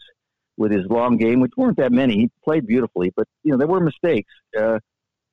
with 0.57 0.71
his 0.71 0.85
long 0.89 1.17
game, 1.17 1.39
which 1.39 1.53
weren't 1.57 1.77
that 1.77 1.91
many, 1.91 2.13
he 2.13 2.29
played 2.43 2.67
beautifully, 2.67 3.11
but 3.15 3.27
you 3.43 3.51
know 3.51 3.57
there 3.57 3.67
were 3.67 3.79
mistakes. 3.79 4.31
Uh, 4.57 4.79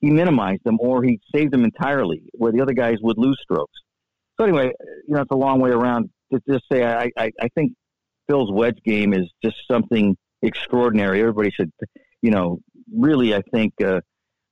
he 0.01 0.11
minimized 0.11 0.63
them 0.65 0.79
or 0.81 1.03
he 1.03 1.21
saved 1.35 1.53
them 1.53 1.65
entirely, 1.65 2.23
where 2.33 2.53
the 2.53 2.61
other 2.61 2.73
guys 2.73 2.99
would 3.03 3.19
lose 3.19 3.39
strokes. 3.43 3.79
So 4.39 4.45
anyway, 4.45 4.73
you 5.07 5.15
know, 5.15 5.23
it's 5.23 5.31
a 5.33 5.37
long 5.37 5.61
way 5.61 5.71
around 5.71 6.11
to 6.33 6.41
just 6.49 6.65
say 6.71 6.85
I, 6.85 7.11
I, 7.17 7.33
I 7.41 7.49
think 7.55 7.73
Phil's 8.29 8.53
wedge 8.53 8.79
game 8.85 9.13
is 9.13 9.29
just 9.43 9.57
something 9.69 10.17
extraordinary. 10.43 11.21
Everybody 11.21 11.51
should, 11.51 11.73
you 12.23 12.31
know, 12.31 12.61
really, 12.95 13.35
I 13.35 13.43
think, 13.53 13.75
uh, 13.83 14.01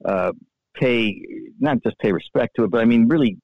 uh, 0.05 0.33
pay 0.79 1.21
not 1.59 1.83
just 1.83 1.99
pay 1.99 2.13
respect 2.13 2.57
to 2.57 2.65
it, 2.65 2.71
but 2.71 2.81
I 2.81 2.85
mean, 2.85 3.09
really 3.09 3.39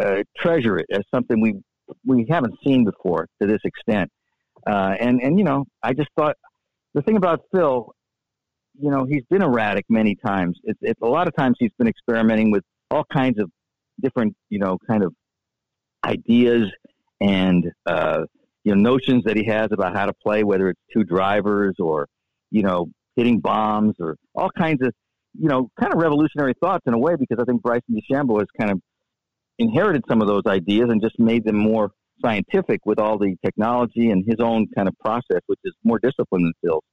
uh, 0.00 0.22
treasure 0.36 0.78
it 0.78 0.86
as 0.92 1.02
something 1.12 1.40
we 1.40 1.54
we 2.04 2.26
haven't 2.28 2.54
seen 2.64 2.84
before 2.84 3.26
to 3.40 3.46
this 3.46 3.60
extent. 3.64 4.10
Uh, 4.66 4.94
and 5.00 5.20
and 5.22 5.38
you 5.38 5.44
know, 5.44 5.64
I 5.82 5.92
just 5.92 6.08
thought 6.16 6.36
the 6.94 7.02
thing 7.02 7.16
about 7.16 7.42
Phil, 7.52 7.92
you 8.78 8.90
know, 8.90 9.04
he's 9.04 9.24
been 9.30 9.42
erratic 9.42 9.84
many 9.88 10.14
times. 10.14 10.58
It's, 10.64 11.00
a 11.02 11.06
lot 11.06 11.28
of 11.28 11.34
times 11.36 11.56
he's 11.58 11.72
been 11.78 11.88
experimenting 11.88 12.50
with 12.50 12.62
all 12.90 13.04
kinds 13.12 13.38
of 13.40 13.50
different, 14.00 14.34
you 14.48 14.58
know, 14.58 14.78
kind 14.86 15.02
of 15.02 15.12
ideas 16.04 16.70
and 17.20 17.70
uh, 17.86 18.22
you 18.64 18.74
know 18.74 18.80
notions 18.80 19.24
that 19.24 19.36
he 19.36 19.44
has 19.44 19.68
about 19.72 19.94
how 19.94 20.06
to 20.06 20.12
play, 20.14 20.44
whether 20.44 20.68
it's 20.68 20.80
two 20.92 21.04
drivers 21.04 21.74
or 21.78 22.06
you 22.50 22.62
know 22.62 22.86
hitting 23.16 23.40
bombs 23.40 23.94
or 24.00 24.16
all 24.34 24.50
kinds 24.50 24.82
of 24.82 24.92
you 25.38 25.48
know 25.48 25.68
kind 25.78 25.92
of 25.92 26.00
revolutionary 26.00 26.54
thoughts 26.60 26.82
in 26.86 26.94
a 26.94 26.98
way 26.98 27.14
because 27.18 27.38
I 27.40 27.44
think 27.44 27.62
Bryson 27.62 27.94
DeChambeau 27.94 28.38
has 28.38 28.48
kind 28.58 28.70
of 28.70 28.80
inherited 29.58 30.04
some 30.08 30.20
of 30.20 30.28
those 30.28 30.42
ideas 30.46 30.88
and 30.90 31.00
just 31.00 31.18
made 31.18 31.44
them 31.44 31.56
more 31.56 31.90
scientific 32.22 32.80
with 32.84 32.98
all 32.98 33.18
the 33.18 33.36
technology 33.44 34.10
and 34.10 34.24
his 34.26 34.40
own 34.40 34.66
kind 34.76 34.88
of 34.88 34.94
process, 34.98 35.40
which 35.46 35.60
is 35.64 35.74
more 35.84 35.98
disciplined 35.98 36.44
than 36.46 36.52
Phil's. 36.62 36.84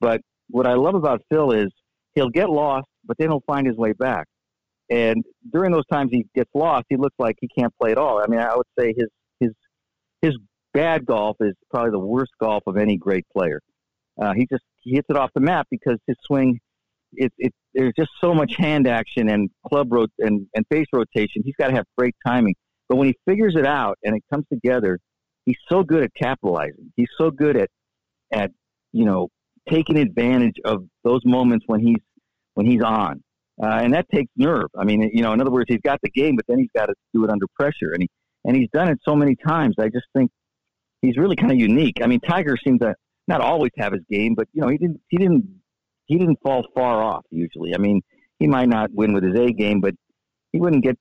But 0.00 0.20
what 0.48 0.66
I 0.66 0.74
love 0.74 0.94
about 0.94 1.22
Phil 1.30 1.52
is 1.52 1.68
he'll 2.14 2.30
get 2.30 2.50
lost, 2.50 2.88
but 3.04 3.16
then 3.18 3.28
he'll 3.30 3.42
find 3.46 3.66
his 3.66 3.76
way 3.76 3.92
back. 3.92 4.26
And 4.90 5.24
during 5.52 5.72
those 5.72 5.86
times 5.86 6.10
he 6.12 6.26
gets 6.34 6.50
lost, 6.54 6.84
he 6.88 6.96
looks 6.96 7.16
like 7.18 7.36
he 7.40 7.48
can't 7.48 7.72
play 7.80 7.92
at 7.92 7.98
all. 7.98 8.22
I 8.22 8.26
mean, 8.26 8.40
I 8.40 8.54
would 8.54 8.66
say 8.78 8.94
his 8.96 9.08
his 9.40 9.50
his 10.20 10.36
bad 10.74 11.06
golf 11.06 11.36
is 11.40 11.54
probably 11.70 11.92
the 11.92 11.98
worst 11.98 12.32
golf 12.40 12.64
of 12.66 12.76
any 12.76 12.96
great 12.96 13.24
player. 13.34 13.60
Uh, 14.20 14.32
he 14.34 14.46
just 14.50 14.64
he 14.80 14.94
hits 14.94 15.06
it 15.08 15.16
off 15.16 15.30
the 15.34 15.40
map 15.40 15.66
because 15.70 15.98
his 16.06 16.16
swing, 16.26 16.60
it, 17.16 17.32
it 17.38 17.52
there's 17.74 17.92
just 17.96 18.10
so 18.20 18.34
much 18.34 18.56
hand 18.56 18.86
action 18.86 19.28
and 19.28 19.50
club 19.66 19.92
rot 19.92 20.10
and, 20.18 20.46
and 20.54 20.64
face 20.70 20.86
rotation. 20.92 21.42
He's 21.44 21.54
got 21.58 21.68
to 21.68 21.74
have 21.74 21.84
great 21.98 22.14
timing. 22.26 22.54
But 22.88 22.96
when 22.96 23.08
he 23.08 23.14
figures 23.26 23.54
it 23.56 23.66
out 23.66 23.98
and 24.04 24.16
it 24.16 24.22
comes 24.32 24.44
together, 24.52 24.98
he's 25.46 25.56
so 25.68 25.82
good 25.82 26.02
at 26.02 26.10
capitalizing. 26.14 26.92
He's 26.96 27.08
so 27.18 27.30
good 27.30 27.56
at 27.56 27.68
at 28.32 28.50
you 28.92 29.04
know 29.04 29.28
taking 29.68 29.98
advantage 29.98 30.56
of 30.64 30.84
those 31.02 31.22
moments 31.24 31.64
when 31.66 31.80
he's 31.80 32.02
when 32.54 32.66
he's 32.66 32.82
on, 32.82 33.22
uh, 33.62 33.80
and 33.82 33.94
that 33.94 34.06
takes 34.12 34.30
nerve. 34.36 34.68
I 34.78 34.84
mean, 34.84 35.10
you 35.12 35.22
know, 35.22 35.32
in 35.32 35.40
other 35.40 35.50
words, 35.50 35.66
he's 35.68 35.80
got 35.82 35.98
the 36.02 36.10
game, 36.10 36.36
but 36.36 36.44
then 36.46 36.58
he's 36.58 36.70
got 36.76 36.86
to 36.86 36.94
do 37.12 37.24
it 37.24 37.30
under 37.30 37.46
pressure, 37.58 37.92
and 37.92 38.02
he 38.02 38.08
and 38.44 38.56
he's 38.56 38.68
done 38.72 38.88
it 38.88 38.98
so 39.04 39.16
many 39.16 39.36
times. 39.36 39.76
I 39.78 39.88
just 39.88 40.06
think 40.14 40.30
he's 41.02 41.16
really 41.16 41.36
kind 41.36 41.50
of 41.50 41.58
unique. 41.58 41.98
I 42.02 42.06
mean, 42.06 42.20
Tiger 42.20 42.56
seemed 42.62 42.80
to 42.82 42.94
not 43.26 43.40
always 43.40 43.70
have 43.78 43.92
his 43.92 44.02
game, 44.10 44.34
but 44.34 44.46
you 44.52 44.62
know, 44.62 44.68
he 44.68 44.78
didn't 44.78 45.00
he 45.08 45.16
didn't 45.16 45.44
he 46.06 46.18
didn't 46.18 46.38
fall 46.42 46.64
far 46.74 47.02
off 47.02 47.24
usually. 47.30 47.74
I 47.74 47.78
mean, 47.78 48.00
he 48.38 48.46
might 48.46 48.68
not 48.68 48.90
win 48.92 49.12
with 49.12 49.24
his 49.24 49.38
A 49.38 49.52
game, 49.52 49.80
but 49.80 49.94
he 50.52 50.60
wouldn't 50.60 50.84
get 50.84 50.98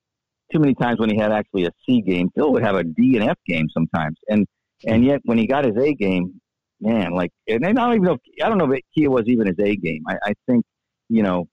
too 0.52 0.60
many 0.60 0.76
times 0.76 1.00
when 1.00 1.10
he 1.10 1.18
had 1.18 1.32
actually 1.32 1.66
a 1.66 1.72
C 1.86 2.02
game. 2.02 2.30
Phil 2.36 2.52
would 2.54 2.64
have 2.64 2.76
a 2.76 2.84
D 2.84 3.18
and 3.18 3.30
F 3.30 3.38
game 3.48 3.68
sometimes, 3.74 4.18
and 4.30 4.46
and 4.86 5.06
yet 5.06 5.22
when 5.24 5.38
he 5.38 5.48
got 5.48 5.66
his 5.66 5.78
A 5.78 5.94
game, 5.94 6.40
man, 6.80 7.14
like, 7.14 7.32
and 7.48 7.66
I 7.66 7.72
don't 7.72 7.94
even 7.94 8.04
know. 8.04 8.14
If, 8.14 8.46
I 8.46 8.50
don't 8.50 8.58
know 8.58 8.72
if 8.72 8.82
Kia 8.96 9.10
was 9.10 9.26
even 9.28 9.48
his 9.48 9.60
A 9.60 9.76
game. 9.76 10.04
I, 10.08 10.16
I 10.24 10.34
think, 10.48 10.66
you 11.10 11.24
know, 11.24 11.48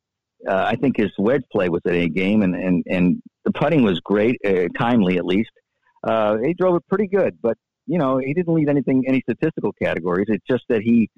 uh, 0.49 0.65
I 0.67 0.77
think 0.77 0.97
his 0.97 1.11
wedge 1.19 1.45
play 1.53 1.69
was 1.69 1.81
an 1.85 1.95
A 1.95 2.09
game, 2.09 2.43
and 2.43 2.55
and 2.55 2.85
and 2.87 3.23
the 3.45 3.53
putting 3.53 3.83
was 3.83 4.01
great, 4.01 4.37
uh, 4.47 4.69
timely 4.79 5.17
at 5.17 5.25
least. 5.25 5.51
Uh, 6.03 6.39
he 6.39 6.55
drove 6.55 6.77
it 6.77 6.83
pretty 6.89 7.07
good, 7.07 7.37
but 7.43 7.57
you 7.87 7.99
know, 7.99 8.19
he 8.19 8.33
didn't 8.35 8.55
lead 8.55 8.69
anything, 8.69 9.05
any 9.09 9.21
statistical 9.23 9.73
categories. 9.83 10.27
It's 10.29 10.45
just 10.49 10.65
that 10.69 10.83
he 10.83 11.09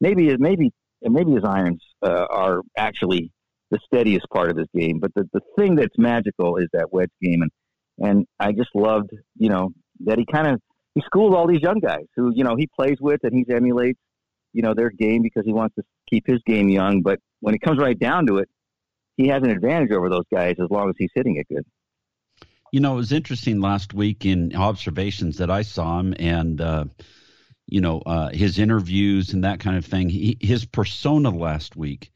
maybe 0.00 0.36
maybe 0.36 0.72
maybe 1.02 1.32
his 1.32 1.44
irons 1.44 1.82
uh, 2.02 2.26
are 2.30 2.62
actually 2.76 3.32
the 3.70 3.78
steadiest 3.84 4.26
part 4.30 4.50
of 4.50 4.56
his 4.56 4.68
game. 4.74 4.98
But 4.98 5.12
the 5.14 5.28
the 5.32 5.40
thing 5.56 5.74
that's 5.74 5.96
magical 5.98 6.56
is 6.56 6.68
that 6.72 6.92
wedge 6.92 7.10
game, 7.22 7.42
and 7.42 7.50
and 7.98 8.26
I 8.38 8.52
just 8.52 8.70
loved, 8.74 9.10
you 9.36 9.48
know, 9.48 9.70
that 10.00 10.18
he 10.18 10.26
kind 10.30 10.46
of 10.46 10.60
he 10.94 11.02
schooled 11.04 11.34
all 11.34 11.46
these 11.46 11.62
young 11.62 11.80
guys 11.80 12.06
who 12.16 12.32
you 12.34 12.44
know 12.44 12.56
he 12.56 12.68
plays 12.74 12.96
with 13.00 13.20
and 13.22 13.32
he 13.34 13.44
emulates 13.52 13.98
you 14.52 14.62
know 14.62 14.74
their 14.74 14.90
game 14.90 15.22
because 15.22 15.44
he 15.44 15.52
wants 15.52 15.74
to 15.76 15.82
keep 16.08 16.26
his 16.26 16.40
game 16.46 16.68
young. 16.68 17.02
But 17.02 17.20
when 17.40 17.54
it 17.54 17.60
comes 17.60 17.78
right 17.78 17.98
down 17.98 18.26
to 18.26 18.38
it, 18.38 18.48
he 19.16 19.28
has 19.28 19.42
an 19.42 19.50
advantage 19.50 19.92
over 19.92 20.08
those 20.08 20.26
guys 20.32 20.56
as 20.62 20.70
long 20.70 20.88
as 20.88 20.94
he's 20.98 21.10
hitting 21.14 21.36
it 21.36 21.46
good. 21.52 21.64
You 22.72 22.80
know, 22.80 22.92
it 22.92 22.96
was 22.96 23.12
interesting 23.12 23.60
last 23.60 23.94
week 23.94 24.26
in 24.26 24.54
observations 24.54 25.38
that 25.38 25.50
I 25.50 25.62
saw 25.62 26.00
him 26.00 26.14
and. 26.18 26.60
Uh, 26.60 26.84
you 27.68 27.80
know 27.80 28.00
uh, 28.00 28.28
his 28.30 28.58
interviews 28.58 29.32
and 29.32 29.44
that 29.44 29.60
kind 29.60 29.76
of 29.76 29.84
thing. 29.84 30.08
He, 30.08 30.36
his 30.40 30.64
persona 30.64 31.30
last 31.30 31.76
week 31.76 32.10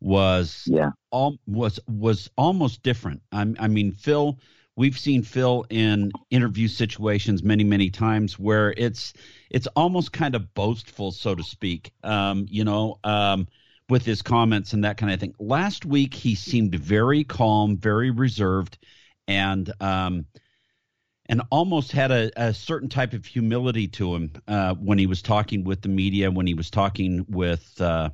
was 0.00 0.64
yeah 0.66 0.90
all, 1.10 1.36
was 1.46 1.80
was 1.88 2.30
almost 2.36 2.82
different. 2.82 3.22
I, 3.32 3.52
I 3.58 3.68
mean, 3.68 3.92
Phil 3.92 4.38
we've 4.80 4.98
seen 4.98 5.22
Phil 5.22 5.66
in 5.68 6.10
interview 6.30 6.66
situations 6.66 7.42
many, 7.42 7.64
many 7.64 7.90
times 7.90 8.38
where 8.38 8.72
it's 8.78 9.12
it's 9.50 9.66
almost 9.76 10.12
kind 10.12 10.34
of 10.34 10.54
boastful, 10.54 11.12
so 11.12 11.34
to 11.34 11.42
speak. 11.42 11.92
Um, 12.02 12.46
you 12.48 12.64
know, 12.64 12.98
um, 13.04 13.46
with 13.90 14.06
his 14.06 14.22
comments 14.22 14.72
and 14.72 14.84
that 14.84 14.96
kind 14.96 15.12
of 15.12 15.20
thing. 15.20 15.34
Last 15.38 15.84
week 15.84 16.14
he 16.14 16.34
seemed 16.34 16.74
very 16.74 17.24
calm, 17.24 17.76
very 17.76 18.10
reserved, 18.10 18.78
and 19.28 19.70
um, 19.82 20.24
and 21.30 21.42
almost 21.50 21.92
had 21.92 22.10
a, 22.10 22.30
a, 22.36 22.52
certain 22.52 22.88
type 22.88 23.12
of 23.12 23.24
humility 23.24 23.86
to 23.86 24.14
him 24.14 24.32
uh, 24.48 24.74
when 24.74 24.98
he 24.98 25.06
was 25.06 25.22
talking 25.22 25.62
with 25.62 25.80
the 25.80 25.88
media, 25.88 26.30
when 26.30 26.46
he 26.46 26.54
was 26.54 26.70
talking 26.70 27.24
with. 27.28 27.80
Uh, 27.80 28.10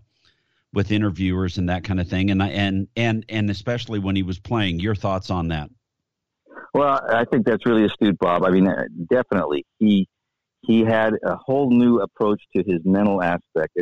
with 0.75 0.93
interviewers 0.93 1.57
and 1.57 1.71
that 1.71 1.85
kind 1.85 1.99
of 1.99 2.07
thing, 2.07 2.31
and 2.31 2.43
and 2.43 2.87
and 2.97 3.25
and 3.31 3.49
especially 3.49 3.99
when 3.99 4.15
he 4.15 4.23
was 4.23 4.39
playing. 4.39 4.79
Your 4.79 4.95
thoughts 4.95 5.31
on 5.31 5.49
that? 5.49 5.71
Well, 6.75 7.01
I 7.09 7.25
think 7.25 7.47
that's 7.47 7.65
really 7.65 7.87
astute, 7.87 8.19
Bob. 8.19 8.45
I 8.45 8.51
mean, 8.51 8.69
definitely 9.11 9.65
he 9.79 10.07
he 10.61 10.85
had 10.85 11.15
a 11.25 11.37
whole 11.37 11.71
new 11.71 12.01
approach 12.01 12.43
to 12.55 12.63
his 12.63 12.81
mental 12.85 13.23
aspect. 13.23 13.79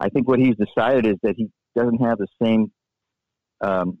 I 0.00 0.08
think 0.08 0.26
what 0.26 0.40
he's 0.40 0.56
decided 0.56 1.06
is 1.06 1.16
that 1.22 1.34
he 1.36 1.48
doesn't 1.76 2.02
have 2.02 2.18
the 2.18 2.26
same 2.42 2.72
um, 3.60 3.98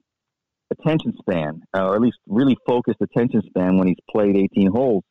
attention 0.70 1.14
span, 1.18 1.62
uh, 1.76 1.84
or 1.84 1.94
at 1.94 2.00
least 2.00 2.18
really 2.26 2.56
focused 2.66 2.98
attention 3.00 3.42
span 3.46 3.78
when 3.78 3.88
he's 3.88 3.96
played 4.10 4.36
18 4.36 4.70
holes 4.70 5.02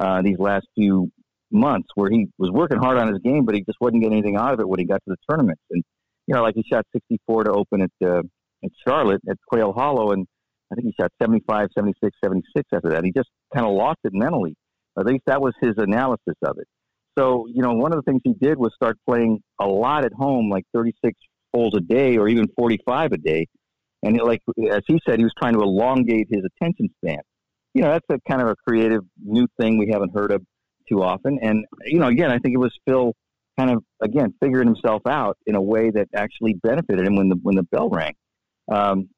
uh, 0.00 0.22
these 0.22 0.38
last 0.38 0.66
few 0.74 1.10
months, 1.50 1.88
where 1.94 2.10
he 2.10 2.26
was 2.38 2.50
working 2.50 2.78
hard 2.78 2.98
on 2.98 3.08
his 3.08 3.18
game, 3.22 3.44
but 3.44 3.54
he 3.54 3.62
just 3.62 3.78
wasn't 3.80 4.02
getting 4.02 4.18
anything 4.18 4.36
out 4.36 4.52
of 4.52 4.60
it 4.60 4.68
when 4.68 4.78
he 4.78 4.84
got 4.84 5.02
to 5.08 5.14
the 5.14 5.16
tournaments. 5.28 5.62
And 5.70 5.82
you 6.26 6.34
know, 6.34 6.42
like 6.42 6.54
he 6.54 6.64
shot 6.70 6.84
64 6.92 7.44
to 7.44 7.52
open 7.52 7.82
at 7.82 8.06
uh, 8.06 8.22
at 8.64 8.70
Charlotte 8.86 9.22
at 9.28 9.36
Quail 9.48 9.72
Hollow, 9.72 10.12
and 10.12 10.26
I 10.70 10.74
think 10.74 10.88
he 10.88 10.94
shot 11.00 11.10
75, 11.22 11.68
76, 11.74 12.16
76 12.22 12.68
after 12.74 12.90
that. 12.90 13.04
He 13.04 13.12
just 13.12 13.30
kind 13.54 13.66
of 13.66 13.72
lost 13.72 13.98
it 14.04 14.12
mentally. 14.12 14.54
At 14.98 15.06
least 15.06 15.22
that 15.26 15.40
was 15.40 15.54
his 15.60 15.74
analysis 15.78 16.34
of 16.42 16.58
it. 16.58 16.66
So, 17.18 17.46
you 17.52 17.62
know, 17.62 17.72
one 17.72 17.92
of 17.92 17.98
the 17.98 18.02
things 18.02 18.20
he 18.24 18.34
did 18.34 18.58
was 18.58 18.72
start 18.74 18.96
playing 19.08 19.40
a 19.60 19.66
lot 19.66 20.04
at 20.04 20.12
home, 20.12 20.50
like 20.50 20.64
36 20.74 21.18
holes 21.52 21.74
a 21.76 21.80
day 21.80 22.16
or 22.16 22.28
even 22.28 22.46
45 22.56 23.12
a 23.12 23.16
day. 23.16 23.46
And 24.02 24.16
it, 24.16 24.24
like, 24.24 24.40
as 24.70 24.82
he 24.86 25.00
said, 25.06 25.18
he 25.18 25.24
was 25.24 25.34
trying 25.38 25.54
to 25.54 25.60
elongate 25.60 26.28
his 26.30 26.42
attention 26.44 26.88
span. 26.96 27.18
You 27.74 27.82
know, 27.82 27.90
that's 27.90 28.06
a 28.10 28.18
kind 28.28 28.40
of 28.40 28.48
a 28.48 28.56
creative 28.66 29.02
new 29.22 29.46
thing 29.60 29.78
we 29.78 29.90
haven't 29.92 30.14
heard 30.14 30.30
of 30.30 30.42
too 30.88 31.02
often. 31.02 31.38
And, 31.42 31.64
you 31.84 31.98
know, 31.98 32.08
again, 32.08 32.30
I 32.30 32.38
think 32.38 32.54
it 32.54 32.58
was 32.58 32.72
Phil 32.86 33.12
kind 33.58 33.70
of, 33.70 33.82
again, 34.00 34.32
figuring 34.40 34.68
himself 34.68 35.02
out 35.06 35.36
in 35.46 35.54
a 35.54 35.60
way 35.60 35.90
that 35.90 36.08
actually 36.14 36.54
benefited 36.54 37.06
him 37.06 37.16
when 37.16 37.28
the, 37.28 37.36
when 37.42 37.56
the 37.56 37.64
bell 37.64 37.88
rang. 37.88 38.14
Um, 38.70 39.08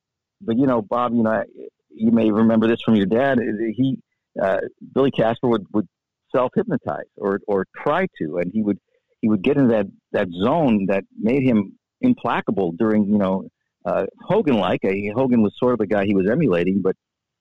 but 0.40 0.56
you 0.58 0.66
know, 0.66 0.80
Bob, 0.80 1.12
you 1.14 1.22
know, 1.22 1.44
you 1.90 2.12
may 2.12 2.30
remember 2.30 2.66
this 2.66 2.80
from 2.82 2.96
your 2.96 3.06
dad. 3.06 3.38
He, 3.76 3.98
uh, 4.40 4.58
Billy 4.94 5.10
Casper 5.10 5.48
would, 5.48 5.66
would 5.72 5.86
self 6.34 6.52
hypnotize 6.54 7.04
or 7.16 7.40
or 7.46 7.66
try 7.76 8.06
to, 8.18 8.38
and 8.38 8.50
he 8.52 8.62
would 8.62 8.78
he 9.20 9.28
would 9.28 9.42
get 9.42 9.56
into 9.56 9.74
that 9.74 9.86
that 10.12 10.28
zone 10.30 10.86
that 10.88 11.04
made 11.18 11.42
him 11.42 11.78
implacable 12.00 12.72
during 12.72 13.04
you 13.06 13.18
know 13.18 13.44
uh, 13.84 14.06
Hogan 14.20 14.58
like. 14.58 14.80
Hogan 14.82 15.42
was 15.42 15.52
sort 15.58 15.72
of 15.72 15.78
the 15.78 15.86
guy 15.86 16.04
he 16.04 16.14
was 16.14 16.28
emulating, 16.30 16.82
but 16.82 16.96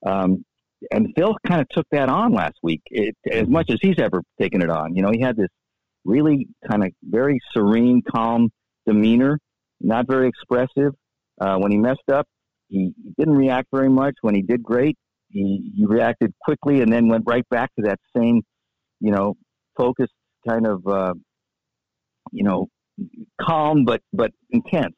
um, 0.05 0.43
and 0.91 1.09
Phil 1.15 1.35
kind 1.45 1.61
of 1.61 1.67
took 1.69 1.85
that 1.91 2.09
on 2.09 2.33
last 2.33 2.55
week 2.63 2.81
it, 2.85 3.15
as 3.29 3.47
much 3.47 3.69
as 3.69 3.77
he's 3.81 3.99
ever 3.99 4.21
taken 4.39 4.61
it 4.61 4.69
on. 4.69 4.95
You 4.95 5.01
know, 5.01 5.11
he 5.11 5.19
had 5.19 5.35
this 5.35 5.49
really 6.05 6.47
kind 6.69 6.83
of 6.83 6.91
very 7.03 7.39
serene, 7.53 8.01
calm 8.09 8.49
demeanor, 8.87 9.39
not 9.81 10.07
very 10.07 10.27
expressive. 10.27 10.93
Uh, 11.39 11.57
when 11.57 11.71
he 11.71 11.77
messed 11.77 12.09
up, 12.11 12.27
he 12.67 12.93
didn't 13.17 13.35
react 13.35 13.67
very 13.73 13.89
much. 13.89 14.15
When 14.21 14.35
he 14.35 14.41
did 14.41 14.63
great, 14.63 14.97
he, 15.29 15.71
he 15.75 15.85
reacted 15.85 16.33
quickly 16.41 16.81
and 16.81 16.91
then 16.91 17.07
went 17.07 17.23
right 17.27 17.47
back 17.49 17.71
to 17.75 17.83
that 17.83 17.99
same, 18.15 18.41
you 18.99 19.11
know, 19.11 19.35
focused 19.77 20.13
kind 20.47 20.67
of, 20.67 20.85
uh, 20.87 21.13
you 22.31 22.43
know, 22.43 22.67
calm 23.41 23.85
but 23.85 24.01
but 24.13 24.31
intense. 24.51 24.95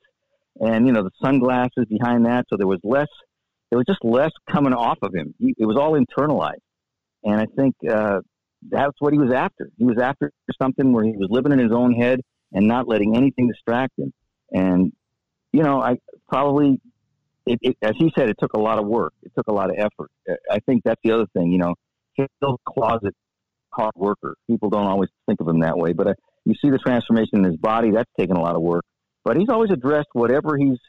And 0.61 0.85
you 0.85 0.93
know, 0.93 1.03
the 1.03 1.11
sunglasses 1.21 1.85
behind 1.89 2.25
that, 2.27 2.45
so 2.49 2.55
there 2.55 2.67
was 2.67 2.79
less. 2.83 3.07
There 3.71 3.77
was 3.77 3.85
just 3.87 4.03
less 4.03 4.31
coming 4.49 4.73
off 4.73 4.97
of 5.01 5.13
him. 5.15 5.33
He, 5.39 5.55
it 5.57 5.65
was 5.65 5.77
all 5.77 5.93
internalized, 5.93 6.61
and 7.23 7.39
I 7.39 7.45
think 7.57 7.73
uh, 7.89 8.19
that's 8.69 8.93
what 8.99 9.13
he 9.13 9.19
was 9.19 9.33
after. 9.33 9.69
He 9.77 9.85
was 9.85 9.97
after 9.97 10.31
something 10.61 10.93
where 10.93 11.03
he 11.03 11.13
was 11.17 11.29
living 11.31 11.51
in 11.51 11.59
his 11.59 11.71
own 11.71 11.93
head 11.93 12.19
and 12.51 12.67
not 12.67 12.87
letting 12.87 13.15
anything 13.15 13.47
distract 13.47 13.97
him. 13.97 14.13
And 14.51 14.91
you 15.51 15.63
know, 15.63 15.81
I 15.81 15.97
probably, 16.29 16.79
it, 17.45 17.59
it, 17.61 17.77
as 17.81 17.93
he 17.97 18.11
said, 18.15 18.29
it 18.29 18.35
took 18.39 18.53
a 18.53 18.59
lot 18.59 18.77
of 18.77 18.85
work. 18.85 19.13
It 19.23 19.31
took 19.35 19.47
a 19.47 19.53
lot 19.53 19.69
of 19.69 19.77
effort. 19.79 20.11
I 20.49 20.59
think 20.65 20.83
that's 20.83 21.01
the 21.03 21.11
other 21.11 21.25
thing. 21.33 21.51
You 21.51 21.57
know, 21.57 21.75
a 22.19 22.55
closet 22.67 23.15
hard 23.73 23.93
worker. 23.95 24.35
People 24.47 24.69
don't 24.69 24.85
always 24.85 25.09
think 25.27 25.39
of 25.41 25.47
him 25.47 25.61
that 25.61 25.77
way, 25.77 25.93
but 25.93 26.07
uh, 26.07 26.13
you 26.45 26.53
see 26.61 26.69
the 26.69 26.77
transformation 26.77 27.39
in 27.39 27.43
his 27.45 27.57
body. 27.57 27.91
That's 27.91 28.09
taken 28.19 28.35
a 28.35 28.41
lot 28.41 28.55
of 28.55 28.61
work. 28.61 28.85
But 29.23 29.37
he's 29.37 29.49
always 29.49 29.71
addressed 29.71 30.09
whatever 30.13 30.57
he's, 30.57 30.79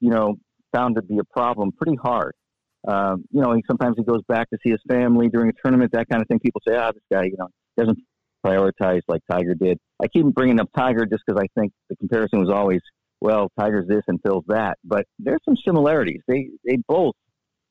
you 0.00 0.10
know, 0.10 0.36
found 0.72 0.96
to 0.96 1.02
be 1.02 1.18
a 1.18 1.24
problem 1.24 1.70
pretty 1.72 1.96
hard. 2.02 2.34
Um, 2.86 3.24
you 3.30 3.40
know, 3.40 3.54
he, 3.54 3.62
sometimes 3.66 3.96
he 3.96 4.04
goes 4.04 4.22
back 4.28 4.50
to 4.50 4.58
see 4.62 4.70
his 4.70 4.80
family 4.88 5.28
during 5.28 5.50
a 5.50 5.52
tournament, 5.62 5.92
that 5.92 6.08
kind 6.08 6.20
of 6.20 6.28
thing. 6.28 6.40
People 6.40 6.60
say, 6.66 6.76
ah, 6.76 6.92
this 6.92 7.02
guy, 7.10 7.24
you 7.24 7.36
know, 7.38 7.48
doesn't 7.78 7.98
prioritize 8.44 9.00
like 9.08 9.22
Tiger 9.30 9.54
did. 9.54 9.78
I 10.02 10.08
keep 10.08 10.26
bringing 10.26 10.60
up 10.60 10.68
Tiger 10.76 11.06
just 11.06 11.22
because 11.26 11.40
I 11.40 11.46
think 11.58 11.72
the 11.88 11.96
comparison 11.96 12.40
was 12.40 12.50
always 12.50 12.80
well, 13.24 13.50
Tiger's 13.58 13.88
this 13.88 14.02
and 14.06 14.20
Phil's 14.22 14.44
that. 14.48 14.76
But 14.84 15.06
there's 15.18 15.40
some 15.46 15.56
similarities. 15.64 16.20
They 16.28 16.50
they 16.66 16.76
both 16.86 17.14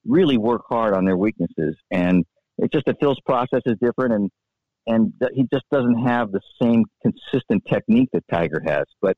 really 0.06 0.38
work 0.38 0.63
hard 0.67 0.95
on 0.95 1.06
their 1.06 1.15
weaknesses, 1.15 1.76
and 1.91 2.26
it's 2.58 2.73
just 2.73 2.86
that 2.88 2.97
Phil's 2.99 3.19
process 3.26 3.62
is 3.67 3.76
different, 3.80 4.13
and 4.13 4.32
and 4.88 5.13
he 5.34 5.47
just 5.54 5.65
doesn't 5.71 6.08
have 6.08 6.32
the 6.32 6.41
same 6.62 6.86
consistent 7.04 7.63
technique 7.71 8.10
that 8.13 8.23
Tiger 8.32 8.62
has. 8.65 8.86
But 8.99 9.15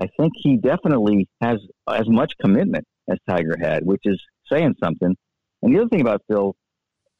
I 0.00 0.08
think 0.18 0.32
he 0.36 0.56
definitely 0.56 1.28
has 1.40 1.58
as 1.88 2.08
much 2.08 2.32
commitment 2.40 2.84
as 3.08 3.18
Tiger 3.28 3.56
had, 3.60 3.84
which 3.84 4.02
is 4.04 4.20
saying 4.50 4.74
something. 4.82 5.14
And 5.62 5.74
the 5.74 5.80
other 5.80 5.88
thing 5.88 6.00
about 6.00 6.22
Phil, 6.28 6.54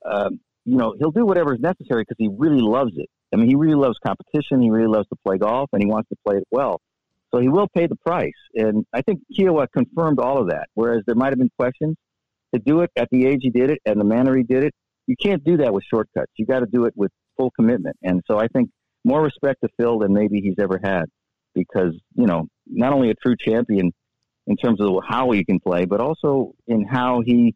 um, 0.05 0.41
you 0.65 0.77
know, 0.77 0.95
he'll 0.99 1.11
do 1.11 1.25
whatever 1.25 1.55
is 1.55 1.61
necessary 1.61 2.03
because 2.03 2.17
he 2.19 2.29
really 2.37 2.61
loves 2.61 2.93
it. 2.97 3.09
I 3.33 3.37
mean, 3.37 3.49
he 3.49 3.55
really 3.55 3.75
loves 3.75 3.97
competition. 4.05 4.61
He 4.61 4.71
really 4.71 4.89
loves 4.89 5.09
to 5.09 5.17
play 5.27 5.39
golf, 5.39 5.71
and 5.73 5.83
he 5.83 5.89
wants 5.89 6.09
to 6.11 6.17
play 6.27 6.37
it 6.37 6.45
well. 6.51 6.81
So 7.33 7.41
he 7.41 7.49
will 7.49 7.69
pay 7.69 7.87
the 7.87 7.97
price. 7.97 8.33
And 8.55 8.87
I 8.93 9.03
think 9.03 9.21
Kiawah 9.37 9.67
confirmed 9.77 10.21
all 10.21 10.41
of 10.41 10.51
that. 10.51 10.69
Whereas 10.75 11.03
there 11.07 11.17
might 11.17 11.31
have 11.31 11.39
been 11.39 11.51
questions 11.59 11.97
to 12.55 12.61
do 12.61 12.81
it 12.81 12.91
at 12.97 13.09
the 13.11 13.27
age 13.27 13.41
he 13.43 13.51
did 13.51 13.71
it 13.71 13.81
and 13.85 14.01
the 14.01 14.05
manner 14.05 14.37
he 14.37 14.45
did 14.45 14.63
it. 14.63 14.73
You 15.07 15.17
can't 15.21 15.43
do 15.43 15.57
that 15.59 15.75
with 15.75 15.85
shortcuts. 15.85 16.31
You 16.37 16.47
got 16.47 16.61
to 16.61 16.67
do 16.67 16.85
it 16.85 16.95
with 16.97 17.11
full 17.37 17.51
commitment. 17.51 17.97
And 18.03 18.23
so 18.31 18.39
I 18.39 18.47
think 18.49 18.71
more 19.05 19.21
respect 19.21 19.61
to 19.63 19.69
Phil 19.79 19.99
than 19.99 20.15
maybe 20.15 20.41
he's 20.41 20.55
ever 20.61 20.81
had 20.83 21.07
because, 21.55 21.95
you 22.15 22.27
know, 22.27 22.49
not 22.67 22.93
only 22.93 23.11
a 23.11 23.15
true 23.15 23.37
champion 23.39 23.93
in 24.47 24.57
terms 24.57 24.81
of 24.81 24.97
how 25.09 25.31
he 25.31 25.45
can 25.45 25.61
play, 25.61 25.85
but 25.85 26.01
also 26.01 26.55
in 26.67 26.85
how 26.85 27.23
he 27.25 27.55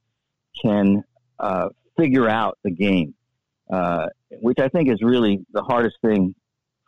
can 0.62 1.04
uh, 1.38 1.68
figure 1.96 2.28
out 2.28 2.58
the 2.64 2.70
game, 2.70 3.14
uh, 3.70 4.06
which 4.40 4.58
I 4.58 4.68
think 4.68 4.90
is 4.90 5.02
really 5.02 5.44
the 5.52 5.62
hardest 5.62 5.96
thing 6.02 6.34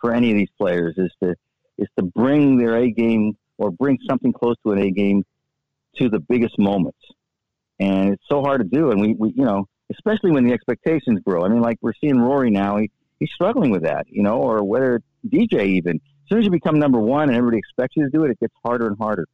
for 0.01 0.13
any 0.13 0.31
of 0.31 0.37
these 0.37 0.51
players 0.59 0.95
is 0.97 1.11
to 1.23 1.35
is 1.79 1.89
to 1.99 2.05
bring 2.05 2.59
their 2.59 2.77
A 2.77 2.91
game 2.91 3.37
or 3.59 3.71
bring 3.71 3.99
something 4.09 4.33
close 4.33 4.57
to 4.65 4.73
an 4.73 4.79
A 4.79 4.91
game 4.91 5.25
to 5.97 6.09
the 6.09 6.21
biggest 6.21 6.59
moments. 6.59 7.01
And 7.79 8.13
it's 8.13 8.25
so 8.31 8.43
hard 8.43 8.61
to 8.61 8.67
do. 8.67 8.91
And 8.91 9.01
we, 9.01 9.15
we 9.15 9.33
you 9.35 9.45
know, 9.45 9.67
especially 9.91 10.31
when 10.31 10.45
the 10.45 10.53
expectations 10.53 11.21
grow. 11.25 11.45
I 11.45 11.49
mean, 11.49 11.63
like 11.63 11.79
we're 11.81 11.95
seeing 12.01 12.19
Rory 12.19 12.51
now, 12.51 12.77
he, 12.77 12.91
he's 13.19 13.31
struggling 13.35 13.71
with 13.71 13.83
that, 13.83 14.07
you 14.09 14.23
know, 14.23 14.37
or 14.37 14.63
whether 14.63 15.03
DJ 15.27 15.67
even. 15.67 16.01
Soon 16.31 16.39
as 16.39 16.45
you 16.45 16.51
become 16.51 16.79
number 16.79 17.01
one 17.01 17.29
and 17.29 17.37
everybody 17.37 17.59
expects 17.59 17.97
you 17.97 18.05
to 18.05 18.11
do 18.11 18.25
it, 18.25 18.31
it 18.31 18.41
gets 18.41 18.55
harder 18.65 18.87
and 18.87 18.97
harder. 18.99 19.27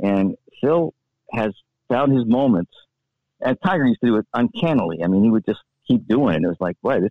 And 0.00 0.36
Phil 0.60 0.94
has 1.32 1.52
found 1.88 2.16
his 2.16 2.24
moments. 2.26 2.72
And 3.40 3.56
Tiger 3.64 3.84
used 3.84 4.00
to 4.00 4.06
do 4.06 4.16
it 4.16 4.26
uncannily. 4.32 5.02
I 5.02 5.08
mean, 5.08 5.24
he 5.24 5.30
would 5.30 5.44
just 5.44 5.60
keep 5.86 6.06
doing 6.08 6.36
it. 6.36 6.42
It 6.42 6.48
was 6.48 6.56
like, 6.60 6.76
boy, 6.82 7.00
this 7.00 7.10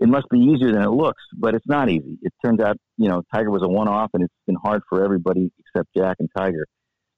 it 0.00 0.08
must 0.08 0.28
be 0.30 0.38
easier 0.38 0.72
than 0.72 0.82
it 0.82 0.90
looks, 0.90 1.22
but 1.36 1.54
it's 1.54 1.66
not 1.66 1.90
easy. 1.90 2.18
It 2.22 2.32
turns 2.44 2.60
out, 2.60 2.76
you 2.96 3.08
know, 3.08 3.22
Tiger 3.32 3.50
was 3.50 3.62
a 3.62 3.68
one-off, 3.68 4.10
and 4.14 4.24
it's 4.24 4.34
been 4.46 4.56
hard 4.56 4.82
for 4.88 5.04
everybody 5.04 5.52
except 5.58 5.90
Jack 5.96 6.16
and 6.20 6.28
Tiger. 6.36 6.66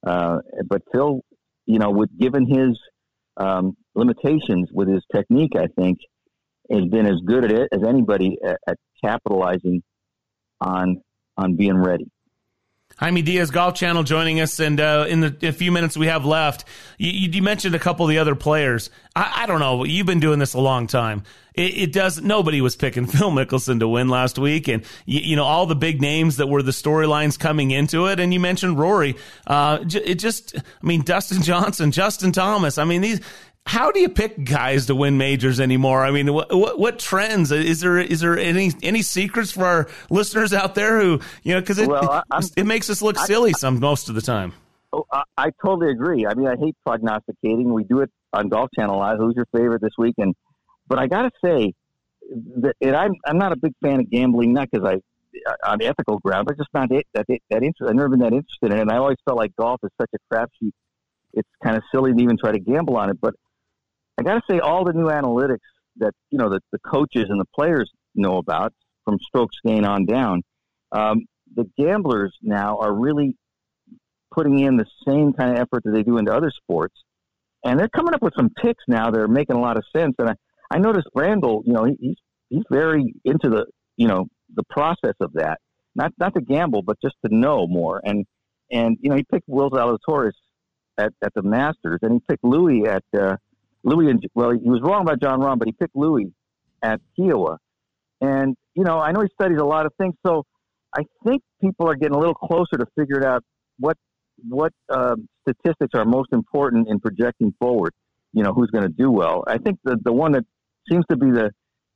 Uh, 0.05 0.39
but 0.67 0.81
Phil, 0.91 1.21
you 1.65 1.79
know, 1.79 1.91
with 1.91 2.09
given 2.19 2.45
his 2.45 2.77
um, 3.37 3.75
limitations 3.95 4.69
with 4.71 4.89
his 4.89 5.01
technique, 5.15 5.53
I 5.55 5.67
think 5.79 5.99
has 6.69 6.83
been 6.85 7.05
as 7.05 7.19
good 7.25 7.45
at 7.45 7.51
it 7.51 7.69
as 7.71 7.79
anybody 7.87 8.37
at, 8.45 8.57
at 8.67 8.77
capitalizing 9.03 9.81
on 10.59 11.01
on 11.37 11.55
being 11.55 11.77
ready. 11.77 12.09
Jaime 12.97 13.21
Diaz, 13.21 13.51
Golf 13.51 13.75
Channel, 13.75 14.01
joining 14.01 14.39
us, 14.39 14.59
and 14.59 14.79
uh, 14.79 15.05
in 15.07 15.19
the 15.19 15.51
few 15.51 15.71
minutes 15.71 15.95
we 15.95 16.07
have 16.07 16.25
left, 16.25 16.65
you, 16.97 17.29
you, 17.29 17.43
mentioned 17.43 17.75
a 17.75 17.79
couple 17.79 18.03
of 18.05 18.09
the 18.09 18.17
other 18.17 18.33
players. 18.33 18.89
I, 19.15 19.43
I, 19.43 19.45
don't 19.45 19.59
know. 19.59 19.83
You've 19.83 20.07
been 20.07 20.19
doing 20.19 20.39
this 20.39 20.55
a 20.55 20.59
long 20.59 20.87
time. 20.87 21.21
It, 21.53 21.77
it, 21.77 21.93
does. 21.93 22.19
Nobody 22.19 22.59
was 22.59 22.75
picking 22.75 23.05
Phil 23.07 23.29
Mickelson 23.29 23.79
to 23.81 23.87
win 23.87 24.09
last 24.09 24.39
week, 24.39 24.67
and 24.67 24.83
you, 25.05 25.19
you 25.19 25.35
know 25.35 25.43
all 25.43 25.67
the 25.67 25.75
big 25.75 26.01
names 26.01 26.37
that 26.37 26.47
were 26.47 26.63
the 26.63 26.71
storylines 26.71 27.37
coming 27.37 27.69
into 27.69 28.07
it. 28.07 28.19
And 28.19 28.33
you 28.33 28.39
mentioned 28.39 28.79
Rory. 28.79 29.15
Uh, 29.45 29.77
it 29.83 30.15
just, 30.15 30.57
I 30.57 30.85
mean, 30.85 31.03
Dustin 31.03 31.43
Johnson, 31.43 31.91
Justin 31.91 32.31
Thomas. 32.31 32.79
I 32.79 32.83
mean, 32.83 33.01
these 33.01 33.21
how 33.67 33.91
do 33.91 33.99
you 33.99 34.07
pick 34.07 34.43
guys 34.45 34.85
to 34.85 34.95
win 34.95 35.17
majors 35.17 35.59
anymore? 35.59 36.05
I 36.05 36.11
mean, 36.11 36.33
what, 36.33 36.55
what, 36.55 36.79
what 36.79 36.99
trends 36.99 37.51
is 37.51 37.81
there? 37.81 37.97
Is 37.97 38.21
there 38.21 38.37
any 38.37 38.71
any 38.81 39.01
secrets 39.01 39.51
for 39.51 39.65
our 39.65 39.87
listeners 40.09 40.53
out 40.53 40.73
there 40.73 41.01
who 41.01 41.19
you 41.43 41.53
know 41.53 41.59
because 41.59 41.77
it, 41.77 41.89
well, 41.89 42.23
it, 42.55 42.65
makes 42.65 42.89
us 42.89 43.01
look 43.01 43.19
silly 43.19 43.51
I, 43.53 43.57
some 43.57 43.79
most 43.81 44.07
of 44.07 44.15
the 44.15 44.21
time. 44.21 44.53
Oh, 44.93 45.05
I, 45.11 45.23
I, 45.37 45.49
totally 45.63 45.91
agree. 45.91 46.25
I 46.25 46.33
mean, 46.33 46.47
I 46.47 46.55
hate 46.57 46.77
prognosticating. 46.85 47.73
We 47.73 47.83
do 47.83 47.99
it 47.99 48.09
on 48.31 48.47
Golf 48.47 48.69
Channel 48.73 48.95
a 48.95 48.97
lot. 48.97 49.17
Who's 49.17 49.35
your 49.35 49.47
favorite 49.53 49.81
this 49.81 49.97
week? 49.97 50.15
And 50.17 50.33
but 50.87 50.97
I 50.97 51.07
got 51.07 51.23
to 51.23 51.31
say 51.43 51.73
that 52.61 52.73
and 52.79 52.95
I'm 52.95 53.15
I'm 53.25 53.37
not 53.37 53.51
a 53.51 53.57
big 53.57 53.73
fan 53.83 53.99
of 53.99 54.09
gambling, 54.09 54.53
not 54.53 54.69
because 54.71 54.87
I 54.87 55.01
on 55.69 55.81
ethical 55.81 56.19
ground, 56.19 56.47
but 56.47 56.57
just 56.57 56.69
not 56.73 56.89
it, 56.93 57.05
that 57.13 57.25
that 57.27 57.63
interest. 57.63 57.89
I've 57.89 57.95
never 57.95 58.07
been 58.07 58.19
that 58.19 58.31
interested 58.31 58.71
in 58.71 58.77
it. 58.77 58.81
And 58.81 58.91
I 58.91 58.95
always 58.95 59.17
felt 59.25 59.37
like 59.37 59.53
golf 59.57 59.81
is 59.83 59.91
such 59.99 60.11
a 60.15 60.33
crapshoot. 60.33 60.71
It's 61.33 61.49
kind 61.61 61.75
of 61.75 61.83
silly 61.91 62.13
to 62.13 62.23
even 62.23 62.37
try 62.37 62.53
to 62.53 62.59
gamble 62.59 62.95
on 62.95 63.09
it, 63.09 63.17
but 63.21 63.35
I 64.17 64.23
got 64.23 64.35
to 64.35 64.41
say, 64.49 64.59
all 64.59 64.83
the 64.83 64.93
new 64.93 65.07
analytics 65.07 65.59
that 65.97 66.13
you 66.29 66.37
know 66.37 66.49
that 66.49 66.63
the 66.71 66.79
coaches 66.79 67.25
and 67.29 67.39
the 67.39 67.47
players 67.55 67.91
know 68.15 68.37
about 68.37 68.73
from 69.05 69.17
strokes 69.19 69.55
gain 69.65 69.85
on 69.85 70.05
down, 70.05 70.41
um, 70.91 71.25
the 71.55 71.69
gamblers 71.77 72.35
now 72.41 72.77
are 72.79 72.93
really 72.93 73.35
putting 74.33 74.59
in 74.59 74.77
the 74.77 74.85
same 75.07 75.33
kind 75.33 75.51
of 75.51 75.57
effort 75.57 75.83
that 75.83 75.91
they 75.91 76.03
do 76.03 76.17
into 76.17 76.33
other 76.33 76.51
sports, 76.51 76.95
and 77.63 77.79
they're 77.79 77.89
coming 77.89 78.13
up 78.13 78.21
with 78.21 78.33
some 78.35 78.49
picks 78.49 78.83
now 78.87 79.11
that 79.11 79.19
are 79.19 79.27
making 79.27 79.55
a 79.55 79.61
lot 79.61 79.77
of 79.77 79.83
sense. 79.95 80.15
And 80.19 80.29
I, 80.29 80.33
I 80.71 80.79
noticed 80.79 81.07
Brandel, 81.15 81.61
you 81.65 81.73
know, 81.73 81.85
he, 81.85 81.95
he's 81.99 82.17
he's 82.49 82.63
very 82.71 83.13
into 83.23 83.49
the 83.49 83.65
you 83.97 84.07
know 84.07 84.27
the 84.55 84.63
process 84.69 85.15
of 85.19 85.33
that. 85.33 85.59
Not 85.95 86.13
not 86.19 86.33
to 86.35 86.41
gamble, 86.41 86.81
but 86.81 86.97
just 87.01 87.15
to 87.25 87.35
know 87.35 87.67
more. 87.67 88.01
And 88.03 88.25
and 88.71 88.97
you 88.99 89.09
know 89.09 89.15
he 89.15 89.23
picked 89.23 89.47
Will 89.47 89.69
Zalatoris 89.69 90.31
at, 90.97 91.13
at 91.23 91.33
the 91.35 91.43
Masters, 91.43 91.99
and 92.01 92.13
he 92.13 92.19
picked 92.27 92.43
Louis 92.43 92.87
at 92.87 93.03
uh, 93.17 93.37
Louis. 93.87 94.11
And, 94.11 94.23
well, 94.35 94.51
he 94.51 94.69
was 94.69 94.81
wrong 94.81 95.01
about 95.01 95.21
Jon 95.21 95.39
Rahm, 95.39 95.57
but 95.57 95.67
he 95.67 95.71
picked 95.71 95.95
Louis 95.95 96.31
at 96.83 96.99
Kiawah. 97.17 97.57
And 98.21 98.55
you 98.75 98.83
know, 98.83 98.99
I 98.99 99.11
know 99.11 99.21
he 99.21 99.29
studies 99.39 99.59
a 99.59 99.65
lot 99.65 99.85
of 99.85 99.93
things, 99.99 100.15
so 100.25 100.43
I 100.95 101.03
think 101.25 101.41
people 101.61 101.89
are 101.89 101.95
getting 101.95 102.15
a 102.15 102.19
little 102.19 102.35
closer 102.35 102.77
to 102.77 102.85
figuring 102.97 103.25
out 103.25 103.43
what 103.79 103.97
what 104.47 104.73
uh, 104.89 105.15
statistics 105.41 105.91
are 105.93 106.05
most 106.05 106.29
important 106.31 106.87
in 106.87 106.99
projecting 106.99 107.53
forward. 107.59 107.93
You 108.33 108.43
know, 108.43 108.53
who's 108.53 108.69
going 108.69 108.83
to 108.83 108.93
do 108.93 109.11
well. 109.11 109.43
I 109.47 109.57
think 109.57 109.79
the 109.83 109.97
the 110.03 110.13
one 110.13 110.33
that 110.33 110.45
seems 110.89 111.05
to 111.09 111.17
be 111.17 111.31
the 111.31 111.51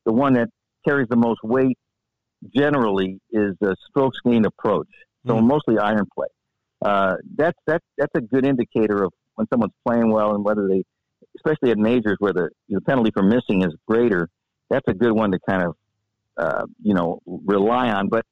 the 0.06 0.14
one 0.14 0.34
that 0.34 0.50
carries 0.88 1.08
the 1.10 1.18
most 1.18 1.40
weight 1.44 1.78
generally 2.56 3.20
is 3.32 3.54
the 3.60 3.76
strokes 3.90 4.18
gained 4.26 4.46
approach. 4.46 4.88
So 5.28 5.36
mm. 5.36 5.44
mostly 5.44 5.78
iron 5.78 6.08
play. 6.16 6.28
Uh, 6.84 7.16
that's 7.36 7.58
that's 7.68 7.86
that's 7.98 8.14
a 8.16 8.22
good 8.22 8.46
indicator 8.46 9.04
of 9.04 9.12
when 9.36 9.48
someone's 9.52 9.74
playing 9.88 10.12
well 10.12 10.34
and 10.36 10.44
whether 10.44 10.68
they, 10.68 10.84
especially 11.36 11.72
at 11.72 11.78
majors 11.78 12.18
where 12.20 12.34
the 12.34 12.50
the 12.70 12.82
penalty 12.82 13.12
for 13.12 13.24
missing 13.24 13.64
is 13.64 13.74
greater. 13.88 14.30
That's 14.70 14.88
a 14.88 14.94
good 14.94 15.12
one 15.12 15.32
to 15.32 15.40
kind 15.48 15.64
of 15.64 15.76
uh, 16.38 16.66
you 16.82 16.94
know 16.94 17.20
rely 17.26 17.90
on. 17.90 18.10
But 18.10 18.26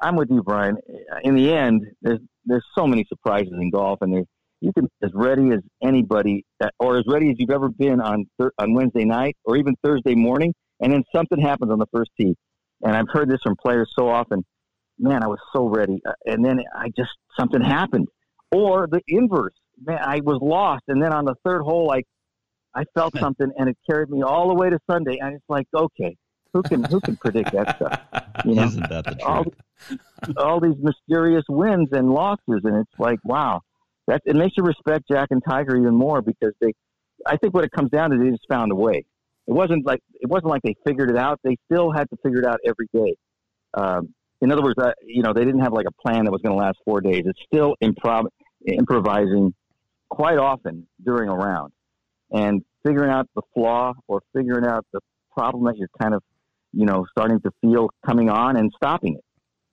I'm 0.00 0.16
with 0.16 0.30
you, 0.30 0.42
Brian. 0.42 0.76
In 1.22 1.34
the 1.34 1.52
end, 1.52 1.86
there's 2.02 2.20
there's 2.44 2.64
so 2.76 2.86
many 2.86 3.04
surprises 3.08 3.52
in 3.52 3.70
golf, 3.70 3.98
and 4.02 4.26
you 4.60 4.72
can 4.72 4.88
as 5.02 5.10
ready 5.14 5.50
as 5.52 5.60
anybody, 5.82 6.44
uh, 6.60 6.68
or 6.78 6.98
as 6.98 7.04
ready 7.06 7.30
as 7.30 7.36
you've 7.38 7.50
ever 7.50 7.68
been 7.68 8.00
on 8.00 8.26
on 8.58 8.74
Wednesday 8.74 9.04
night, 9.04 9.36
or 9.44 9.56
even 9.56 9.74
Thursday 9.82 10.14
morning, 10.14 10.54
and 10.80 10.92
then 10.92 11.04
something 11.14 11.40
happens 11.40 11.70
on 11.70 11.78
the 11.78 11.88
first 11.92 12.10
tee. 12.18 12.36
And 12.82 12.96
I've 12.96 13.08
heard 13.12 13.28
this 13.28 13.40
from 13.42 13.56
players 13.56 13.92
so 13.94 14.08
often 14.08 14.44
man, 15.00 15.22
I 15.22 15.26
was 15.26 15.38
so 15.52 15.66
ready. 15.66 16.00
Uh, 16.06 16.12
and 16.26 16.44
then 16.44 16.60
I 16.74 16.88
just, 16.96 17.10
something 17.38 17.60
happened. 17.60 18.08
Or 18.52 18.86
the 18.86 19.00
inverse, 19.08 19.54
man, 19.82 19.98
I 20.00 20.20
was 20.22 20.38
lost. 20.42 20.84
And 20.88 21.02
then 21.02 21.12
on 21.12 21.24
the 21.24 21.34
third 21.44 21.62
hole, 21.62 21.92
I, 21.92 22.02
I 22.74 22.84
felt 22.94 23.16
something 23.18 23.50
and 23.56 23.68
it 23.68 23.76
carried 23.88 24.10
me 24.10 24.22
all 24.22 24.48
the 24.48 24.54
way 24.54 24.70
to 24.70 24.78
Sunday. 24.90 25.18
And 25.20 25.34
it's 25.34 25.44
like, 25.48 25.66
okay, 25.74 26.16
who 26.52 26.62
can, 26.62 26.84
who 26.84 27.00
can 27.00 27.16
predict 27.16 27.52
that 27.52 27.76
stuff? 27.76 28.00
You 28.46 28.54
know? 28.54 28.64
Isn't 28.64 28.88
that 28.88 29.04
the 29.04 29.16
truth? 29.16 29.22
All, 29.26 29.44
all 30.38 30.60
these 30.60 30.76
mysterious 30.80 31.44
wins 31.50 31.88
and 31.92 32.10
losses. 32.10 32.62
And 32.64 32.76
it's 32.76 32.98
like, 32.98 33.18
wow, 33.22 33.60
that, 34.06 34.22
it 34.24 34.34
makes 34.34 34.54
you 34.56 34.62
respect 34.62 35.04
Jack 35.10 35.28
and 35.30 35.42
Tiger 35.46 35.76
even 35.76 35.94
more 35.94 36.22
because 36.22 36.52
they, 36.58 36.72
I 37.26 37.36
think 37.36 37.52
what 37.52 37.64
it 37.64 37.70
comes 37.70 37.90
down 37.90 38.10
to, 38.10 38.16
they 38.16 38.30
just 38.30 38.46
found 38.48 38.72
a 38.72 38.74
way. 38.74 39.04
It 39.46 39.52
wasn't 39.52 39.84
like 39.84 40.00
it 40.20 40.28
wasn't 40.30 40.46
like 40.46 40.62
they 40.62 40.74
figured 40.86 41.10
it 41.10 41.18
out. 41.18 41.38
They 41.44 41.56
still 41.70 41.92
had 41.92 42.08
to 42.10 42.16
figure 42.22 42.38
it 42.38 42.46
out 42.46 42.60
every 42.64 42.88
day. 42.94 43.14
Um, 43.74 44.14
in 44.40 44.50
other 44.50 44.62
words, 44.62 44.78
uh, 44.80 44.92
you 45.04 45.22
know, 45.22 45.34
they 45.34 45.44
didn't 45.44 45.60
have 45.60 45.72
like 45.72 45.86
a 45.86 46.08
plan 46.08 46.24
that 46.24 46.30
was 46.30 46.40
going 46.40 46.56
to 46.56 46.64
last 46.64 46.78
four 46.84 47.02
days. 47.02 47.24
It's 47.26 47.40
still 47.52 47.74
improv- 47.82 48.28
improvising 48.66 49.52
quite 50.08 50.38
often 50.38 50.86
during 51.04 51.28
a 51.28 51.34
round 51.34 51.72
and 52.32 52.62
figuring 52.84 53.10
out 53.10 53.28
the 53.34 53.42
flaw 53.54 53.92
or 54.08 54.22
figuring 54.34 54.66
out 54.66 54.86
the 54.92 55.00
problem 55.32 55.64
that 55.64 55.76
you're 55.76 55.88
kind 56.00 56.14
of, 56.14 56.22
you 56.72 56.86
know, 56.86 57.06
starting 57.10 57.40
to 57.40 57.50
feel 57.60 57.90
coming 58.06 58.30
on 58.30 58.56
and 58.56 58.72
stopping 58.76 59.16
it 59.16 59.24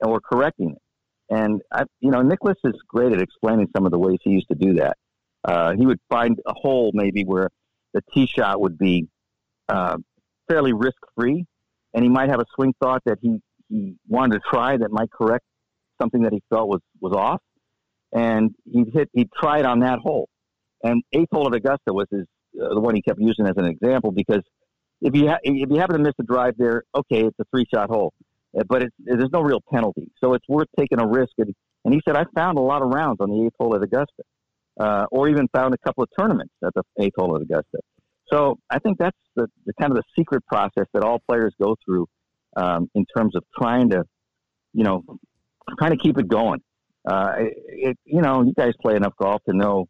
or 0.06 0.20
correcting 0.20 0.72
it. 0.72 0.82
And 1.30 1.62
I, 1.72 1.84
you 2.00 2.12
know, 2.12 2.22
Nicklaus 2.22 2.58
is 2.63 2.74
great 2.88 3.12
at 3.12 3.22
explaining 3.22 3.67
some 3.76 3.86
of 3.86 3.91
the 3.91 4.00
ways 4.00 4.20
he 4.24 4.32
used 4.32 4.48
to 4.50 4.56
do 4.56 4.76
that. 4.76 4.98
Uh, 5.43 5.74
he 5.74 5.86
would 5.86 6.00
find 6.10 6.39
a 6.46 6.54
hole 6.54 6.91
maybe 6.93 7.24
where 7.24 7.50
the 7.93 8.02
tee 8.13 8.28
shot 8.28 8.62
would 8.62 8.78
be 8.78 9.08
uh, 9.70 9.98
fairly 10.50 10.74
risk 10.74 10.98
free, 11.15 11.46
and 11.93 12.04
he 12.04 12.10
might 12.10 12.30
have 12.30 12.39
a 12.39 12.46
swing 12.56 12.74
thought 12.82 13.02
that 13.06 13.17
he 13.22 13.39
he 13.70 13.96
wanted 14.08 14.36
to 14.36 14.41
try 14.50 14.78
that 14.78 14.91
might 14.91 15.12
correct 15.12 15.43
something 16.02 16.22
that 16.24 16.32
he 16.32 16.41
felt 16.50 16.70
was 16.70 16.82
was 17.02 17.13
off, 17.13 17.41
and 18.13 18.54
he 18.72 18.86
hit 18.93 19.10
he 19.13 19.28
tried 19.39 19.65
on 19.65 19.80
that 19.80 20.00
hole, 20.00 20.30
and 20.84 21.04
eighth 21.13 21.30
hole 21.32 21.48
at 21.48 21.56
Augusta 21.56 21.93
was 21.93 22.08
his 22.12 22.26
uh, 22.62 22.74
the 22.74 22.80
one 22.80 22.96
he 22.96 23.02
kept 23.02 23.20
using 23.20 23.48
as 23.48 23.54
an 23.58 23.65
example 23.65 24.12
because 24.12 24.41
if 25.02 25.15
you 25.15 25.28
ha- 25.28 25.39
if 25.43 25.70
you 25.70 25.80
happen 25.80 25.98
to 25.98 26.04
miss 26.04 26.13
a 26.20 26.24
drive 26.24 26.56
there, 26.58 26.84
okay, 26.96 27.26
it's 27.26 27.39
a 27.39 27.46
three 27.52 27.65
shot 27.72 27.89
hole, 27.89 28.13
uh, 28.58 28.63
but 28.67 28.84
it's, 28.84 28.96
there's 29.00 29.30
no 29.32 29.41
real 29.41 29.62
penalty, 29.72 30.10
so 30.24 30.34
it's 30.34 30.48
worth 30.48 30.67
taking 30.78 31.00
a 31.00 31.08
risk. 31.08 31.34
And, 31.38 31.54
and 31.86 31.93
he 31.93 32.02
said 32.06 32.15
I 32.15 32.26
found 32.36 32.58
a 32.58 32.62
lot 32.62 32.82
of 32.82 32.89
rounds 32.89 33.17
on 33.20 33.30
the 33.30 33.46
eighth 33.46 33.56
hole 33.60 33.76
at 33.76 33.84
Augusta, 33.84 34.24
uh, 34.80 35.06
or 35.12 35.30
even 35.30 35.48
found 35.54 35.74
a 35.74 35.78
couple 35.78 36.04
of 36.04 36.10
tournaments 36.17 36.54
at 36.65 36.74
the 36.74 36.84
eighth 37.00 37.15
hole 37.17 37.36
at 37.36 37.41
Augusta. 37.41 37.78
So 38.32 38.58
I 38.70 38.80
think 38.80 38.98
that's 38.98 39.17
the, 39.36 39.48
the 39.65 39.74
kind 39.80 39.91
of 39.91 39.98
the 39.98 40.04
secret 40.17 40.46
process 40.48 40.86
that 40.93 41.04
all 41.04 41.22
players 41.30 41.54
go 41.62 41.76
through 41.86 42.08
um, 42.58 42.89
in 42.93 43.06
terms 43.15 43.36
of 43.36 43.43
trying 43.58 43.89
to, 43.91 44.04
you 44.74 44.84
know, 44.84 45.04
trying 45.78 45.91
to 45.91 45.98
keep 45.98 46.17
it 46.17 46.28
going. 46.28 46.62
Uh, 47.08 47.34
it, 47.38 47.98
you 48.04 48.22
know, 48.22 48.43
you 48.43 48.54
guys 48.54 48.74
play 48.82 48.96
enough 48.96 49.13
golf 49.22 49.41
to 49.48 49.56
know, 49.56 49.86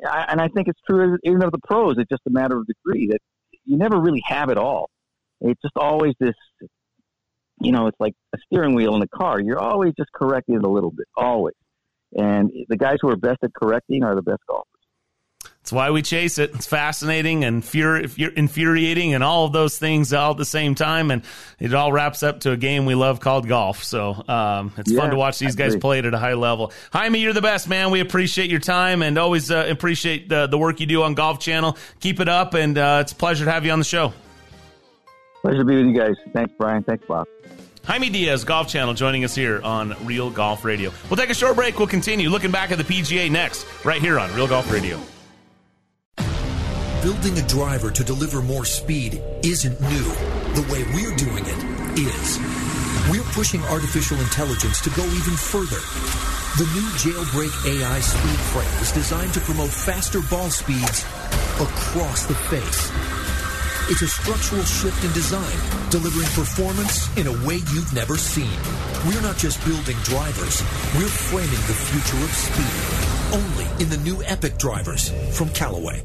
and 0.00 0.40
I 0.40 0.48
think 0.48 0.68
it's 0.68 0.80
true 0.88 1.18
even 1.24 1.42
of 1.42 1.52
the 1.52 1.58
pros. 1.64 1.96
It's 1.98 2.08
just 2.08 2.22
a 2.26 2.30
matter 2.30 2.56
of 2.56 2.66
degree 2.66 3.08
that 3.08 3.18
you 3.64 3.76
never 3.76 4.00
really 4.00 4.22
have 4.26 4.50
it 4.50 4.58
all. 4.58 4.90
It's 5.40 5.60
just 5.60 5.76
always 5.76 6.14
this, 6.18 6.34
you 7.60 7.72
know, 7.72 7.86
it's 7.86 7.98
like 8.00 8.14
a 8.34 8.38
steering 8.46 8.74
wheel 8.74 8.94
in 8.96 9.02
a 9.02 9.08
car. 9.08 9.40
You're 9.40 9.58
always 9.58 9.92
just 9.96 10.10
correcting 10.12 10.56
it 10.56 10.64
a 10.64 10.68
little 10.68 10.90
bit, 10.90 11.06
always. 11.16 11.54
And 12.16 12.50
the 12.68 12.76
guys 12.76 12.96
who 13.00 13.10
are 13.10 13.16
best 13.16 13.38
at 13.42 13.52
correcting 13.54 14.02
are 14.02 14.14
the 14.14 14.22
best 14.22 14.40
golfers. 14.48 14.66
It's 15.68 15.72
why 15.74 15.90
we 15.90 16.00
chase 16.00 16.38
it. 16.38 16.52
It's 16.54 16.64
fascinating 16.64 17.44
and 17.44 17.56
infuriating 17.62 19.12
and 19.12 19.22
all 19.22 19.44
of 19.44 19.52
those 19.52 19.76
things 19.76 20.14
all 20.14 20.30
at 20.30 20.38
the 20.38 20.46
same 20.46 20.74
time. 20.74 21.10
And 21.10 21.22
it 21.58 21.74
all 21.74 21.92
wraps 21.92 22.22
up 22.22 22.40
to 22.40 22.52
a 22.52 22.56
game 22.56 22.86
we 22.86 22.94
love 22.94 23.20
called 23.20 23.46
golf. 23.46 23.84
So 23.84 24.14
um, 24.28 24.72
it's 24.78 24.90
yeah, 24.90 24.98
fun 24.98 25.10
to 25.10 25.16
watch 25.16 25.38
these 25.38 25.56
guys 25.56 25.76
play 25.76 25.98
it 25.98 26.06
at 26.06 26.14
a 26.14 26.18
high 26.18 26.32
level. 26.32 26.72
Jaime, 26.90 27.18
you're 27.18 27.34
the 27.34 27.42
best, 27.42 27.68
man. 27.68 27.90
We 27.90 28.00
appreciate 28.00 28.48
your 28.48 28.60
time 28.60 29.02
and 29.02 29.18
always 29.18 29.50
uh, 29.50 29.66
appreciate 29.68 30.30
the, 30.30 30.46
the 30.46 30.56
work 30.56 30.80
you 30.80 30.86
do 30.86 31.02
on 31.02 31.12
Golf 31.12 31.38
Channel. 31.38 31.76
Keep 32.00 32.20
it 32.20 32.30
up, 32.30 32.54
and 32.54 32.78
uh, 32.78 33.00
it's 33.02 33.12
a 33.12 33.16
pleasure 33.16 33.44
to 33.44 33.50
have 33.50 33.66
you 33.66 33.72
on 33.72 33.78
the 33.78 33.84
show. 33.84 34.14
Pleasure 35.42 35.58
to 35.58 35.64
be 35.66 35.76
with 35.76 35.94
you 35.94 36.00
guys. 36.00 36.14
Thanks, 36.32 36.54
Brian. 36.56 36.82
Thanks, 36.82 37.04
Bob. 37.06 37.28
Jaime 37.84 38.08
Diaz, 38.08 38.44
Golf 38.44 38.68
Channel, 38.68 38.94
joining 38.94 39.22
us 39.22 39.34
here 39.34 39.60
on 39.62 39.94
Real 40.06 40.30
Golf 40.30 40.64
Radio. 40.64 40.90
We'll 41.10 41.18
take 41.18 41.28
a 41.28 41.34
short 41.34 41.56
break. 41.56 41.78
We'll 41.78 41.88
continue 41.88 42.30
looking 42.30 42.52
back 42.52 42.72
at 42.72 42.78
the 42.78 42.84
PGA 42.84 43.30
next, 43.30 43.66
right 43.84 44.00
here 44.00 44.18
on 44.18 44.34
Real 44.34 44.48
Golf 44.48 44.72
Radio. 44.72 44.98
Building 47.02 47.38
a 47.38 47.46
driver 47.46 47.92
to 47.92 48.02
deliver 48.02 48.42
more 48.42 48.64
speed 48.64 49.22
isn't 49.44 49.80
new. 49.80 50.08
The 50.58 50.66
way 50.66 50.82
we're 50.90 51.14
doing 51.14 51.44
it 51.46 51.60
is. 51.94 52.38
We're 53.08 53.22
pushing 53.38 53.62
artificial 53.70 54.18
intelligence 54.18 54.80
to 54.80 54.90
go 54.90 55.04
even 55.04 55.36
further. 55.38 55.78
The 56.58 56.66
new 56.74 56.88
Jailbreak 56.98 57.54
AI 57.70 58.00
speed 58.00 58.40
frame 58.50 58.82
is 58.82 58.90
designed 58.90 59.32
to 59.34 59.40
promote 59.40 59.70
faster 59.70 60.20
ball 60.28 60.50
speeds 60.50 61.04
across 61.62 62.26
the 62.26 62.34
face. 62.34 62.90
It's 63.90 64.02
a 64.02 64.08
structural 64.08 64.64
shift 64.64 65.04
in 65.04 65.12
design, 65.12 65.56
delivering 65.90 66.26
performance 66.34 67.16
in 67.16 67.28
a 67.28 67.46
way 67.46 67.62
you've 67.72 67.94
never 67.94 68.16
seen. 68.16 68.58
We're 69.06 69.22
not 69.22 69.36
just 69.36 69.64
building 69.64 69.96
drivers, 70.02 70.62
we're 70.98 71.06
framing 71.06 71.62
the 71.70 71.78
future 71.78 72.24
of 72.24 72.32
speed. 72.34 73.38
Only 73.38 73.82
in 73.82 73.88
the 73.88 73.98
new 73.98 74.20
Epic 74.24 74.58
drivers 74.58 75.12
from 75.36 75.48
Callaway. 75.50 76.04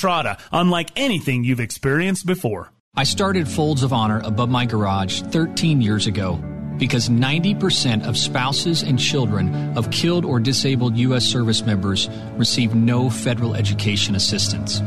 Entrada, 0.00 0.38
unlike 0.50 0.92
anything 0.96 1.44
you've 1.44 1.60
experienced 1.60 2.24
before. 2.24 2.72
I 2.96 3.04
started 3.04 3.46
Folds 3.46 3.82
of 3.82 3.92
Honor 3.92 4.22
above 4.24 4.48
my 4.48 4.64
garage 4.64 5.20
13 5.20 5.82
years 5.82 6.06
ago 6.06 6.36
because 6.78 7.10
90% 7.10 8.08
of 8.08 8.16
spouses 8.16 8.82
and 8.82 8.98
children 8.98 9.76
of 9.76 9.90
killed 9.90 10.24
or 10.24 10.40
disabled 10.40 10.96
U.S. 10.96 11.26
service 11.26 11.66
members 11.66 12.08
receive 12.38 12.74
no 12.74 13.10
federal 13.10 13.54
education 13.54 14.14
assistance. 14.14 14.80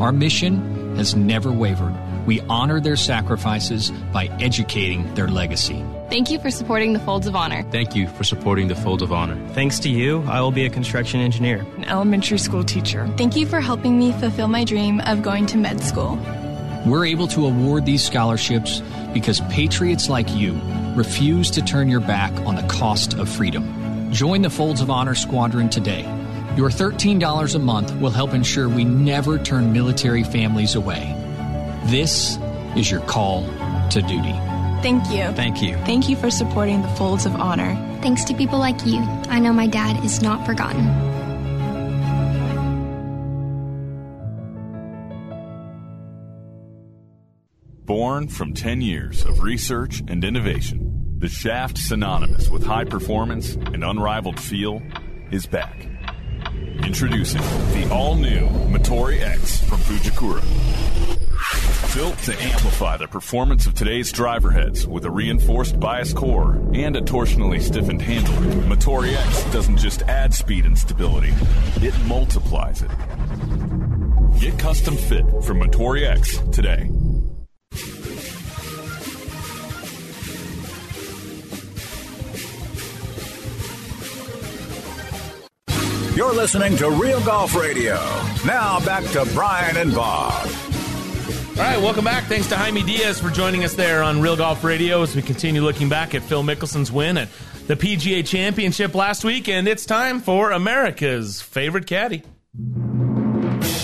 Our 0.00 0.12
mission 0.12 0.94
has 0.94 1.16
never 1.16 1.50
wavered. 1.50 1.96
We 2.26 2.40
honor 2.42 2.80
their 2.80 2.96
sacrifices 2.96 3.90
by 4.12 4.26
educating 4.40 5.12
their 5.14 5.28
legacy. 5.28 5.84
Thank 6.08 6.30
you 6.30 6.38
for 6.38 6.50
supporting 6.50 6.92
the 6.92 6.98
Folds 7.00 7.26
of 7.26 7.36
Honor. 7.36 7.62
Thank 7.70 7.94
you 7.94 8.08
for 8.08 8.24
supporting 8.24 8.68
the 8.68 8.74
Folds 8.74 9.02
of 9.02 9.12
Honor. 9.12 9.36
Thanks 9.50 9.78
to 9.80 9.88
you, 9.88 10.22
I 10.28 10.40
will 10.40 10.50
be 10.50 10.66
a 10.66 10.70
construction 10.70 11.20
engineer, 11.20 11.64
an 11.76 11.84
elementary 11.84 12.38
school 12.38 12.64
teacher. 12.64 13.06
Thank 13.16 13.36
you 13.36 13.46
for 13.46 13.60
helping 13.60 13.98
me 13.98 14.12
fulfill 14.12 14.48
my 14.48 14.64
dream 14.64 15.00
of 15.00 15.22
going 15.22 15.46
to 15.46 15.56
med 15.56 15.80
school. 15.80 16.18
We're 16.86 17.06
able 17.06 17.28
to 17.28 17.46
award 17.46 17.86
these 17.86 18.04
scholarships 18.04 18.82
because 19.12 19.40
patriots 19.42 20.08
like 20.08 20.34
you 20.34 20.60
refuse 20.96 21.50
to 21.52 21.62
turn 21.62 21.88
your 21.88 22.00
back 22.00 22.32
on 22.46 22.56
the 22.56 22.66
cost 22.68 23.14
of 23.14 23.28
freedom. 23.28 24.10
Join 24.12 24.42
the 24.42 24.50
Folds 24.50 24.80
of 24.80 24.90
Honor 24.90 25.14
Squadron 25.14 25.68
today. 25.68 26.02
Your 26.56 26.70
$13 26.70 27.54
a 27.54 27.58
month 27.58 27.94
will 27.96 28.10
help 28.10 28.34
ensure 28.34 28.68
we 28.68 28.84
never 28.84 29.38
turn 29.38 29.72
military 29.72 30.24
families 30.24 30.74
away. 30.74 31.16
This 31.84 32.38
is 32.76 32.90
your 32.90 33.00
call 33.00 33.42
to 33.90 34.02
duty. 34.02 34.34
Thank 34.82 35.10
you. 35.10 35.30
Thank 35.32 35.62
you. 35.62 35.76
Thank 35.78 36.08
you 36.08 36.16
for 36.16 36.30
supporting 36.30 36.82
the 36.82 36.88
Folds 36.88 37.26
of 37.26 37.34
Honor. 37.34 37.74
Thanks 38.00 38.24
to 38.24 38.34
people 38.34 38.58
like 38.58 38.86
you, 38.86 38.98
I 39.28 39.38
know 39.38 39.52
my 39.52 39.66
dad 39.66 40.02
is 40.04 40.22
not 40.22 40.46
forgotten. 40.46 40.86
Born 47.84 48.28
from 48.28 48.54
10 48.54 48.80
years 48.80 49.24
of 49.24 49.42
research 49.42 50.02
and 50.06 50.24
innovation, 50.24 51.16
the 51.18 51.28
Shaft 51.28 51.76
synonymous 51.76 52.48
with 52.48 52.64
high 52.64 52.84
performance 52.84 53.54
and 53.54 53.82
unrivaled 53.84 54.38
feel 54.38 54.80
is 55.30 55.44
back. 55.44 55.86
Introducing 56.84 57.42
the 57.42 57.88
all-new 57.92 58.48
Motore 58.70 59.20
X 59.20 59.62
from 59.64 59.80
Fujikura. 59.80 61.19
Built 61.94 62.18
to 62.18 62.42
amplify 62.42 62.96
the 62.96 63.08
performance 63.08 63.66
of 63.66 63.74
today's 63.74 64.12
driver 64.12 64.50
heads 64.50 64.86
with 64.86 65.04
a 65.04 65.10
reinforced 65.10 65.80
bias 65.80 66.12
core 66.12 66.52
and 66.72 66.96
a 66.96 67.00
torsionally 67.00 67.60
stiffened 67.60 68.00
handle, 68.00 68.34
Motore 68.68 69.12
X 69.12 69.44
doesn't 69.52 69.76
just 69.76 70.02
add 70.02 70.32
speed 70.32 70.66
and 70.66 70.78
stability, 70.78 71.34
it 71.76 71.94
multiplies 72.06 72.82
it. 72.82 72.90
Get 74.38 74.58
custom 74.58 74.96
fit 74.96 75.24
from 75.42 75.60
Motore 75.60 76.06
X 76.06 76.38
today. 76.52 76.88
You're 86.14 86.34
listening 86.34 86.76
to 86.76 86.90
Real 86.90 87.20
Golf 87.24 87.56
Radio. 87.56 87.94
Now 88.44 88.78
back 88.84 89.04
to 89.12 89.28
Brian 89.34 89.76
and 89.76 89.94
Bob. 89.94 90.48
All 91.60 91.66
right, 91.66 91.78
welcome 91.78 92.06
back. 92.06 92.24
Thanks 92.24 92.48
to 92.48 92.56
Jaime 92.56 92.82
Diaz 92.82 93.20
for 93.20 93.28
joining 93.28 93.64
us 93.64 93.74
there 93.74 94.02
on 94.02 94.22
Real 94.22 94.34
Golf 94.34 94.64
Radio 94.64 95.02
as 95.02 95.14
we 95.14 95.20
continue 95.20 95.60
looking 95.60 95.90
back 95.90 96.14
at 96.14 96.22
Phil 96.22 96.42
Mickelson's 96.42 96.90
win 96.90 97.18
at 97.18 97.28
the 97.66 97.76
PGA 97.76 98.26
Championship 98.26 98.94
last 98.94 99.24
week. 99.24 99.46
And 99.46 99.68
it's 99.68 99.84
time 99.84 100.20
for 100.20 100.52
America's 100.52 101.42
favorite 101.42 101.86
caddy. 101.86 102.22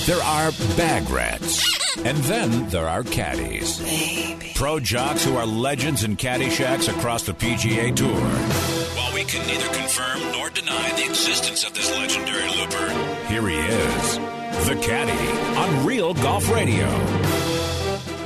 There 0.06 0.22
are 0.22 0.52
bag 0.78 1.10
rats, 1.10 1.98
and 1.98 2.16
then 2.16 2.66
there 2.70 2.88
are 2.88 3.02
caddies. 3.02 4.54
Pro 4.54 4.80
jocks 4.80 5.22
who 5.22 5.36
are 5.36 5.44
legends 5.44 6.02
in 6.02 6.16
caddy 6.16 6.48
shacks 6.48 6.88
across 6.88 7.24
the 7.24 7.34
PGA 7.34 7.94
Tour. 7.94 8.08
While 8.08 9.12
we 9.12 9.24
can 9.24 9.46
neither 9.46 9.68
confirm 9.74 10.22
nor 10.32 10.48
deny 10.48 10.92
the 10.96 11.04
existence 11.04 11.62
of 11.66 11.74
this 11.74 11.92
legendary 11.92 12.48
looper, 12.58 12.88
here 13.26 13.46
he 13.46 13.58
is, 13.58 14.16
the 14.66 14.80
caddy 14.82 15.58
on 15.58 15.84
Real 15.84 16.14
Golf 16.14 16.50
Radio. 16.50 17.25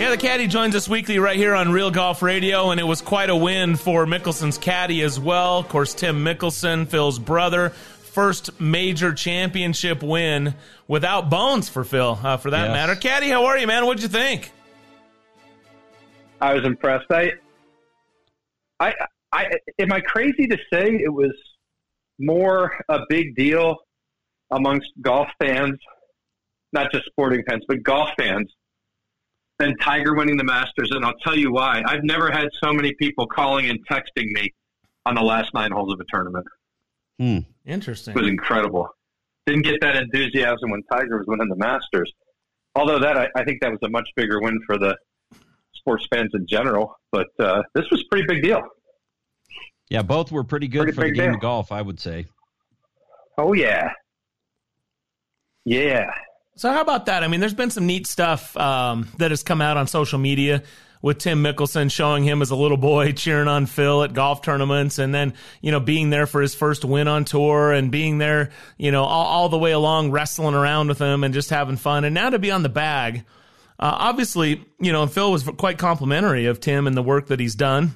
Yeah, 0.01 0.09
the 0.09 0.17
caddy 0.17 0.47
joins 0.47 0.75
us 0.75 0.89
weekly 0.89 1.19
right 1.19 1.37
here 1.37 1.55
on 1.55 1.73
Real 1.73 1.91
Golf 1.91 2.23
Radio, 2.23 2.71
and 2.71 2.81
it 2.81 2.85
was 2.85 3.03
quite 3.03 3.29
a 3.29 3.37
win 3.37 3.77
for 3.77 4.07
Mickelson's 4.07 4.57
caddy 4.57 5.03
as 5.03 5.21
well. 5.21 5.59
Of 5.59 5.69
course, 5.69 5.93
Tim 5.93 6.25
Mickelson, 6.25 6.89
Phil's 6.89 7.19
brother, 7.19 7.69
first 7.69 8.59
major 8.59 9.13
championship 9.13 10.03
win 10.03 10.55
without 10.89 11.29
bones 11.29 11.69
for 11.69 11.85
Phil, 11.85 12.19
uh, 12.25 12.39
for 12.39 12.51
that 12.51 12.69
Yes. 12.69 12.73
matter. 12.73 12.97
Caddy, 12.97 13.29
how 13.29 13.45
are 13.45 13.59
you, 13.59 13.67
man? 13.67 13.85
What'd 13.85 14.03
you 14.03 14.09
think? 14.09 14.51
I 16.41 16.55
was 16.55 16.65
impressed. 16.65 17.11
I, 17.11 17.33
I, 18.81 18.95
I, 19.33 19.51
am 19.79 19.93
I 19.93 20.01
crazy 20.01 20.47
to 20.47 20.57
say 20.73 20.95
it 20.95 21.13
was 21.13 21.35
more 22.19 22.73
a 22.89 23.01
big 23.11 23.37
deal 23.37 23.77
amongst 24.51 24.89
golf 25.03 25.29
fans, 25.39 25.79
not 26.73 26.91
just 26.91 27.05
sporting 27.05 27.43
fans, 27.47 27.65
but 27.69 27.83
golf 27.83 28.09
fans, 28.19 28.51
than 29.61 29.77
Tiger 29.79 30.15
winning 30.15 30.37
the 30.37 30.45
Masters? 30.45 30.91
And 30.91 31.05
I'll 31.05 31.17
tell 31.23 31.37
you 31.37 31.53
why. 31.53 31.83
I've 31.87 32.03
never 32.03 32.31
had 32.31 32.49
so 32.63 32.73
many 32.73 32.93
people 32.95 33.27
calling 33.27 33.71
and 33.71 33.79
texting 33.89 34.27
me 34.33 34.53
on 35.07 35.15
the 35.15 35.23
last 35.23 35.55
nine 35.55 35.71
holes 35.71 35.93
of 35.93 36.01
a 36.01 36.05
tournament. 36.11 36.47
Hmm. 37.19 37.39
Interesting. 37.65 38.13
It 38.17 38.21
was 38.21 38.29
incredible. 38.29 38.89
Didn't 39.47 39.63
get 39.63 39.81
that 39.83 39.97
enthusiasm 39.97 40.71
when 40.71 40.83
Tiger 40.93 41.19
was 41.19 41.27
winning 41.29 41.49
the 41.49 41.57
Masters. 41.57 42.13
Although 42.75 42.99
that, 43.01 43.17
I, 43.17 43.29
I 43.37 43.45
think 43.45 43.61
that 43.63 43.71
was 43.71 43.81
a 43.83 43.89
much 43.89 44.09
bigger 44.17 44.41
win 44.41 44.59
for 44.67 44.79
the 44.79 44.97
sports 45.75 46.07
fans 46.13 46.31
in 46.35 46.47
general. 46.47 46.97
But 47.13 47.29
uh, 47.39 47.63
this 47.75 47.85
was 47.91 48.01
a 48.03 48.05
pretty 48.11 48.27
big 48.27 48.43
deal. 48.43 48.63
Yeah, 49.89 50.03
both 50.03 50.31
were 50.31 50.45
pretty 50.45 50.69
good 50.69 50.85
Pretty 50.85 50.97
for 50.97 51.05
the 51.05 51.11
game 51.11 51.27
deal. 51.27 51.35
of 51.35 51.41
golf, 51.41 51.73
I 51.73 51.83
would 51.83 51.99
say. 51.99 52.27
Oh 53.39 53.53
yeah, 53.55 53.91
yeah. 55.65 56.11
So 56.61 56.71
how 56.71 56.83
about 56.83 57.07
that? 57.07 57.25
I 57.25 57.29
mean, 57.29 57.41
there's 57.41 57.55
been 57.55 57.71
some 57.71 57.87
neat 57.87 58.07
stuff 58.07 58.55
um, 58.55 59.09
that 59.17 59.31
has 59.31 59.43
come 59.43 59.63
out 59.63 59.79
on 59.79 59.87
social 59.87 60.19
media 60.19 60.63
with 61.01 61.17
Tim 61.17 61.43
Mickelson 61.43 61.91
showing 61.91 62.23
him 62.23 62.43
as 62.43 62.51
a 62.51 62.55
little 62.55 62.77
boy 62.77 63.13
cheering 63.17 63.49
on 63.49 63.65
Phil 63.65 64.03
at 64.03 64.13
golf 64.13 64.43
tournaments, 64.43 64.99
and 64.99 65.15
then 65.15 65.33
you 65.63 65.71
know 65.71 65.81
being 65.81 66.11
there 66.11 66.27
for 66.27 66.43
his 66.43 66.55
first 66.55 66.85
win 66.85 67.09
on 67.09 67.25
tour, 67.25 67.73
and 67.73 67.91
being 67.91 68.19
there 68.19 68.51
you 68.77 68.93
know 68.93 69.05
all, 69.05 69.25
all 69.25 69.49
the 69.49 69.57
way 69.57 69.73
along 69.73 70.11
wrestling 70.11 70.55
around 70.55 70.89
with 70.89 70.99
him 70.99 71.25
and 71.25 71.33
just 71.33 71.49
having 71.49 71.79
fun, 71.79 72.05
and 72.05 72.15
now 72.15 72.29
to 72.29 72.39
be 72.39 72.51
on 72.51 72.63
the 72.63 72.69
bag. 72.69 73.25
Uh, 73.79 73.97
obviously, 73.99 74.63
you 74.79 74.93
know, 74.93 75.03
and 75.03 75.11
Phil 75.11 75.33
was 75.33 75.45
quite 75.45 75.79
complimentary 75.79 76.45
of 76.45 76.61
Tim 76.61 76.87
and 76.87 76.95
the 76.95 77.03
work 77.03 77.29
that 77.29 77.41
he's 77.41 77.55
done. 77.55 77.95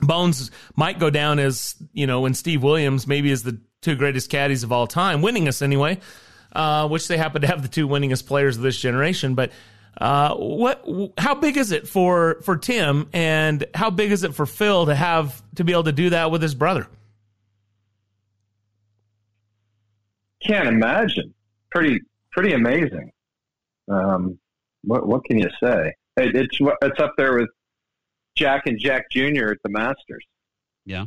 Bones 0.00 0.52
might 0.76 1.00
go 1.00 1.10
down 1.10 1.40
as 1.40 1.74
you 1.92 2.06
know, 2.06 2.20
when 2.20 2.34
Steve 2.34 2.62
Williams 2.62 3.08
maybe 3.08 3.32
is 3.32 3.42
the 3.42 3.60
two 3.82 3.96
greatest 3.96 4.30
caddies 4.30 4.62
of 4.62 4.70
all 4.70 4.86
time, 4.86 5.20
winning 5.20 5.48
us 5.48 5.62
anyway, 5.62 5.98
uh, 6.52 6.88
which 6.88 7.08
they 7.08 7.16
happen 7.16 7.42
to 7.42 7.48
have 7.48 7.62
the 7.62 7.68
two 7.68 7.88
winningest 7.88 8.26
players 8.26 8.56
of 8.56 8.62
this 8.62 8.78
generation. 8.78 9.34
But 9.34 9.52
uh, 9.96 10.34
what? 10.36 10.84
How 11.18 11.34
big 11.34 11.56
is 11.56 11.72
it 11.72 11.88
for 11.88 12.40
for 12.42 12.56
Tim, 12.56 13.08
and 13.12 13.64
how 13.74 13.90
big 13.90 14.12
is 14.12 14.22
it 14.24 14.34
for 14.34 14.46
Phil 14.46 14.86
to 14.86 14.94
have 14.94 15.42
to 15.56 15.64
be 15.64 15.72
able 15.72 15.84
to 15.84 15.92
do 15.92 16.10
that 16.10 16.30
with 16.30 16.42
his 16.42 16.54
brother? 16.54 16.86
Can't 20.46 20.68
imagine. 20.68 21.34
Pretty 21.70 22.00
pretty 22.30 22.52
amazing. 22.52 23.10
Um, 23.88 24.38
what 24.82 25.06
what 25.06 25.24
can 25.24 25.38
you 25.38 25.50
say? 25.62 25.94
It, 26.16 26.36
it's 26.36 26.58
it's 26.82 27.00
up 27.00 27.14
there 27.16 27.34
with 27.34 27.48
Jack 28.36 28.66
and 28.66 28.78
Jack 28.78 29.10
Jr. 29.10 29.50
at 29.50 29.58
the 29.64 29.70
Masters. 29.70 30.24
Yeah. 30.86 31.06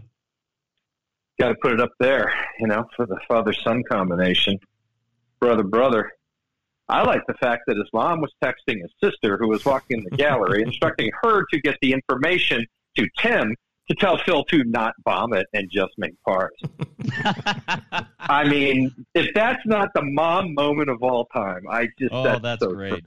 Got 1.39 1.49
to 1.49 1.55
put 1.55 1.71
it 1.71 1.79
up 1.79 1.93
there, 1.99 2.31
you 2.59 2.67
know, 2.67 2.85
for 2.95 3.05
the 3.05 3.17
father 3.27 3.53
son 3.53 3.83
combination, 3.89 4.59
brother 5.41 5.63
brother. 5.63 6.11
I 6.87 7.03
like 7.03 7.21
the 7.27 7.33
fact 7.35 7.63
that 7.67 7.77
his 7.77 7.87
mom 7.93 8.21
was 8.21 8.31
texting 8.43 8.81
his 8.81 8.91
sister, 9.03 9.37
who 9.37 9.47
was 9.47 9.65
walking 9.65 9.99
in 9.99 10.03
the 10.09 10.15
gallery, 10.17 10.61
instructing 10.65 11.11
her 11.21 11.45
to 11.51 11.61
get 11.61 11.77
the 11.81 11.93
information 11.93 12.65
to 12.97 13.07
Tim 13.17 13.55
to 13.89 13.95
tell 13.95 14.17
Phil 14.17 14.43
to 14.45 14.63
not 14.65 14.93
vomit 15.03 15.47
and 15.53 15.69
just 15.69 15.91
make 15.97 16.13
pars. 16.25 16.51
I 18.19 18.47
mean, 18.47 18.93
if 19.15 19.33
that's 19.33 19.65
not 19.65 19.89
the 19.93 20.03
mom 20.03 20.53
moment 20.53 20.89
of 20.89 21.01
all 21.01 21.25
time, 21.25 21.63
I 21.69 21.87
just 21.99 22.13
Oh, 22.13 22.23
that's, 22.23 22.41
that's 22.41 22.63
so 22.63 22.71
great. 22.71 23.03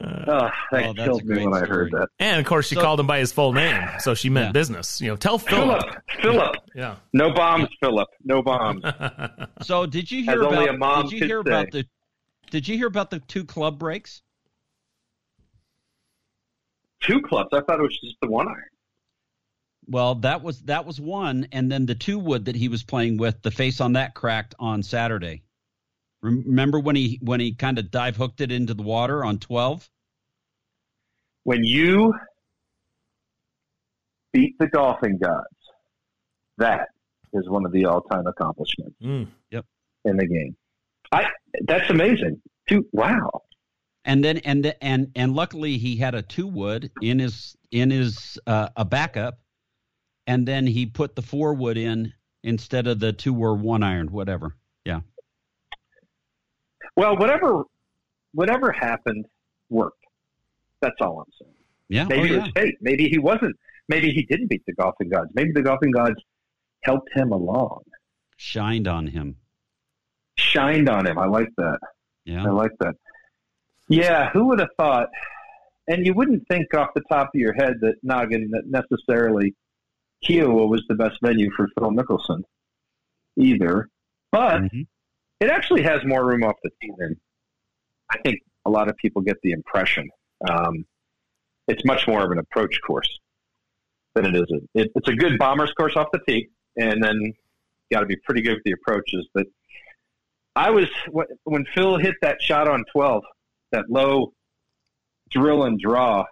Uh, 0.00 0.50
that 0.70 0.84
Oh, 0.84 0.92
that's 0.92 1.04
killed 1.08 1.22
a 1.22 1.24
me 1.24 1.34
great 1.34 1.44
when 1.48 1.54
I 1.62 1.66
heard 1.66 1.90
that. 1.92 2.08
And 2.20 2.38
of 2.40 2.46
course, 2.46 2.68
she 2.68 2.76
So- 2.76 2.80
called 2.82 3.00
him 3.00 3.06
by 3.08 3.18
his 3.18 3.32
full 3.32 3.52
name, 3.52 3.82
so 3.98 4.14
she 4.14 4.30
meant 4.30 4.46
Yeah. 4.48 4.52
business. 4.52 5.00
You 5.00 5.08
know, 5.08 5.16
tell 5.16 5.38
Philip. 5.38 5.80
Philip, 5.82 6.02
Philip, 6.22 6.56
Yeah. 6.74 6.96
no 7.12 7.32
bombs, 7.32 7.68
Philip, 7.80 8.08
no 8.24 8.40
bombs. 8.42 8.84
So 9.62 9.86
did 9.86 10.10
you 10.10 10.20
As 10.20 10.26
hear 10.26 10.44
only 10.44 10.64
about? 10.64 10.74
a 10.74 10.78
mom 10.78 11.02
did 11.08 11.12
you 11.20 11.26
hear 11.26 11.42
say. 11.44 11.50
about 11.50 11.70
the? 11.72 11.84
Did 12.50 12.68
you 12.68 12.76
hear 12.76 12.86
about 12.86 13.10
the 13.10 13.18
two 13.18 13.44
club 13.44 13.78
breaks? 13.78 14.22
Two 17.00 17.20
clubs. 17.22 17.48
I 17.52 17.60
thought 17.60 17.78
it 17.78 17.82
was 17.82 17.98
just 18.02 18.16
the 18.20 18.28
one 18.28 18.48
iron. 18.48 18.64
Well, 19.86 20.16
that 20.16 20.42
was 20.42 20.60
that 20.62 20.84
was 20.84 21.00
one, 21.00 21.48
and 21.52 21.70
then 21.72 21.86
the 21.86 21.94
two 21.94 22.18
wood 22.18 22.44
that 22.44 22.54
he 22.56 22.68
was 22.68 22.82
playing 22.82 23.16
with, 23.16 23.40
the 23.42 23.50
face 23.50 23.80
on 23.80 23.94
that 23.94 24.14
cracked 24.14 24.54
on 24.58 24.82
Saturday. 24.82 25.42
Remember 26.22 26.80
when 26.80 26.96
he 26.96 27.18
when 27.22 27.40
he 27.40 27.54
kind 27.54 27.78
of 27.78 27.90
dive 27.90 28.16
hooked 28.16 28.40
it 28.40 28.50
into 28.50 28.74
the 28.74 28.82
water 28.82 29.24
on 29.24 29.38
twelve? 29.38 29.88
When 31.44 31.62
you 31.64 32.12
beat 34.32 34.58
the 34.58 34.66
golfing 34.66 35.18
gods, 35.18 35.46
that 36.58 36.88
is 37.32 37.48
one 37.48 37.64
of 37.64 37.72
the 37.72 37.84
all-time 37.86 38.26
accomplishments 38.26 38.96
Mm. 39.02 39.28
Yep. 39.50 39.64
in 40.04 40.16
the 40.16 40.26
game. 40.26 40.56
I 41.12 41.26
that's 41.66 41.88
amazing. 41.90 42.40
Two. 42.68 42.86
Wow. 42.92 43.30
And 44.04 44.24
then 44.24 44.38
and 44.38 44.64
the, 44.64 44.84
and 44.84 45.10
and 45.14 45.34
luckily 45.34 45.78
he 45.78 45.96
had 45.96 46.14
a 46.14 46.22
two 46.22 46.46
wood 46.46 46.90
in 47.02 47.18
his 47.18 47.56
in 47.70 47.90
his 47.90 48.38
uh, 48.46 48.68
a 48.76 48.84
backup, 48.84 49.38
and 50.26 50.46
then 50.48 50.66
he 50.66 50.86
put 50.86 51.14
the 51.14 51.22
four 51.22 51.54
wood 51.54 51.76
in 51.78 52.12
instead 52.42 52.86
of 52.86 53.00
the 53.00 53.12
two 53.12 53.34
or 53.36 53.54
one 53.54 53.82
iron, 53.82 54.08
whatever. 54.10 54.56
Yeah. 54.84 55.00
Well, 56.98 57.16
whatever, 57.16 57.62
whatever 58.32 58.72
happened 58.72 59.24
worked. 59.70 60.04
That's 60.80 60.96
all 61.00 61.20
I'm 61.20 61.32
saying. 61.40 61.54
Yeah, 61.88 62.04
Maybe 62.04 62.32
oh, 62.32 62.34
it 62.34 62.42
was 62.42 62.50
fate. 62.56 62.74
Maybe 62.80 63.08
he 63.08 63.18
wasn't. 63.18 63.56
Maybe 63.88 64.10
he 64.10 64.24
didn't 64.24 64.48
beat 64.48 64.66
the 64.66 64.72
golfing 64.72 65.08
gods. 65.08 65.30
Maybe 65.32 65.52
the 65.52 65.62
golfing 65.62 65.92
gods 65.92 66.16
helped 66.82 67.08
him 67.14 67.30
along, 67.30 67.84
shined 68.36 68.88
on 68.88 69.06
him. 69.06 69.36
shined 70.34 70.88
on 70.88 71.06
him. 71.06 71.20
I 71.20 71.26
like 71.26 71.50
that. 71.56 71.78
Yeah. 72.24 72.44
I 72.44 72.50
like 72.50 72.72
that. 72.80 72.96
Yeah, 73.86 74.30
who 74.30 74.46
would 74.46 74.58
have 74.58 74.74
thought? 74.76 75.08
And 75.86 76.04
you 76.04 76.14
wouldn't 76.14 76.48
think 76.48 76.74
off 76.74 76.90
the 76.96 77.02
top 77.08 77.28
of 77.28 77.40
your 77.40 77.52
head 77.52 77.74
that 77.80 77.94
Noggin 78.02 78.50
that 78.50 78.66
necessarily 78.66 79.54
Kiawah 80.24 80.68
was 80.68 80.82
the 80.88 80.96
best 80.96 81.18
venue 81.22 81.52
for 81.56 81.68
Phil 81.78 81.92
Mickelson 81.92 82.42
either. 83.36 83.88
But 84.32 84.62
mm-hmm. 84.62 84.82
It 85.40 85.50
actually 85.50 85.82
has 85.82 86.04
more 86.04 86.26
room 86.26 86.42
off 86.42 86.56
the 86.62 86.70
tee 86.80 86.92
than 86.98 87.16
I 88.10 88.18
think 88.18 88.40
a 88.64 88.70
lot 88.70 88.88
of 88.88 88.96
people 88.96 89.22
get 89.22 89.36
the 89.42 89.52
impression. 89.52 90.08
Um, 90.48 90.84
it's 91.68 91.84
much 91.84 92.06
more 92.08 92.24
of 92.24 92.30
an 92.30 92.38
approach 92.38 92.78
course 92.86 93.08
than 94.14 94.26
it 94.26 94.36
is. 94.36 94.46
A, 94.50 94.80
it, 94.80 94.90
it's 94.94 95.08
a 95.08 95.14
good 95.14 95.38
bombers 95.38 95.72
course 95.72 95.94
off 95.96 96.08
the 96.12 96.20
tee, 96.26 96.48
and 96.76 97.02
then 97.02 97.32
got 97.92 98.00
to 98.00 98.06
be 98.06 98.16
pretty 98.24 98.42
good 98.42 98.54
with 98.54 98.64
the 98.64 98.72
approaches. 98.72 99.26
But 99.34 99.46
I 100.56 100.70
was 100.70 100.88
when 101.44 101.64
Phil 101.74 101.98
hit 101.98 102.14
that 102.22 102.40
shot 102.40 102.68
on 102.68 102.84
twelve, 102.92 103.22
that 103.72 103.84
low 103.88 104.32
drill 105.30 105.64
and 105.64 105.78
draw. 105.78 106.24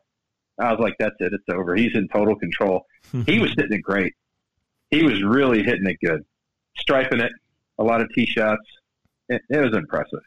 I 0.59 0.73
was 0.73 0.81
like, 0.81 0.95
"That's 0.99 1.17
it. 1.21 1.33
It's 1.33 1.45
over. 1.51 1.77
He's 1.77 1.95
in 1.95 2.09
total 2.09 2.37
control." 2.37 2.87
he 3.27 3.39
was 3.39 3.51
hitting 3.57 3.79
it 3.79 3.83
great. 3.83 4.15
He 4.91 5.03
was 5.03 5.23
really 5.23 5.63
hitting 5.63 5.87
it 5.87 5.99
good, 6.03 6.25
striping 6.79 7.21
it, 7.21 7.33
a 7.79 7.85
lot 7.85 8.01
of 8.01 8.09
tee 8.15 8.27
shots. 8.27 8.63
It, 9.29 9.43
it 9.51 9.59
was 9.59 9.77
impressive. 9.77 10.21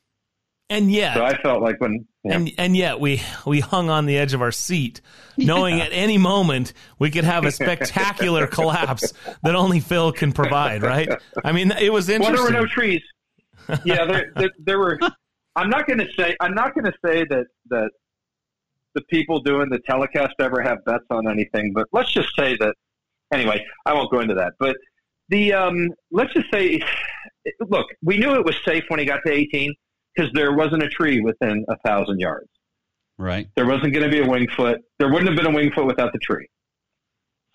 And 0.71 0.91
yet, 0.91 1.15
So 1.15 1.25
I 1.25 1.35
felt 1.41 1.63
like 1.63 1.81
when 1.81 2.05
yeah. 2.23 2.35
and 2.35 2.51
and 2.59 2.77
yet 2.77 2.99
we 2.99 3.21
we 3.47 3.59
hung 3.59 3.89
on 3.89 4.05
the 4.05 4.19
edge 4.19 4.35
of 4.35 4.41
our 4.43 4.51
seat, 4.51 5.01
knowing 5.35 5.81
at 5.81 5.91
any 5.91 6.19
moment 6.19 6.73
we 6.99 7.09
could 7.09 7.23
have 7.23 7.43
a 7.43 7.51
spectacular 7.51 8.45
collapse 8.57 9.13
that 9.41 9.55
only 9.55 9.79
Phil 9.79 10.11
can 10.11 10.31
provide. 10.31 10.83
Right? 10.83 11.09
I 11.43 11.53
mean, 11.53 11.71
it 11.71 11.91
was 11.91 12.07
interesting. 12.07 12.35
well, 12.35 12.51
there 12.51 12.61
were 12.61 12.65
no 12.65 12.71
trees. 12.71 13.01
Yeah, 13.83 14.05
there, 14.05 14.31
there, 14.35 14.49
there 14.59 14.79
were. 14.79 14.99
I'm 15.55 15.69
not 15.71 15.87
going 15.87 15.99
to 15.99 16.07
say. 16.17 16.35
I'm 16.39 16.53
not 16.53 16.75
going 16.75 16.85
to 16.85 16.93
say 17.03 17.25
that 17.29 17.47
that 17.69 17.89
the 18.93 19.01
people 19.09 19.39
doing 19.39 19.69
the 19.69 19.79
telecast 19.89 20.33
ever 20.39 20.61
have 20.61 20.83
bets 20.85 21.05
on 21.09 21.27
anything. 21.27 21.73
But 21.73 21.87
let's 21.91 22.11
just 22.11 22.29
say 22.37 22.55
that. 22.59 22.75
Anyway, 23.33 23.63
I 23.85 23.93
won't 23.93 24.11
go 24.11 24.19
into 24.19 24.35
that. 24.35 24.53
But 24.59 24.75
the 25.29 25.53
um, 25.53 25.89
let's 26.11 26.33
just 26.33 26.51
say, 26.51 26.81
look, 27.69 27.87
we 28.03 28.17
knew 28.17 28.35
it 28.35 28.45
was 28.45 28.55
safe 28.65 28.83
when 28.87 28.99
he 28.99 29.05
got 29.05 29.19
to 29.25 29.31
18 29.31 29.73
because 30.15 30.31
there 30.33 30.55
wasn't 30.55 30.83
a 30.83 30.89
tree 30.89 31.21
within 31.21 31.65
a 31.69 31.77
thousand 31.85 32.19
yards. 32.19 32.49
Right. 33.17 33.49
There 33.55 33.65
wasn't 33.65 33.93
going 33.93 34.05
to 34.05 34.09
be 34.09 34.19
a 34.19 34.27
Winged 34.27 34.51
Foot. 34.55 34.81
There 34.97 35.11
wouldn't 35.11 35.27
have 35.27 35.37
been 35.37 35.53
a 35.53 35.55
Winged 35.55 35.73
Foot 35.73 35.85
without 35.85 36.13
the 36.13 36.19
tree. 36.19 36.47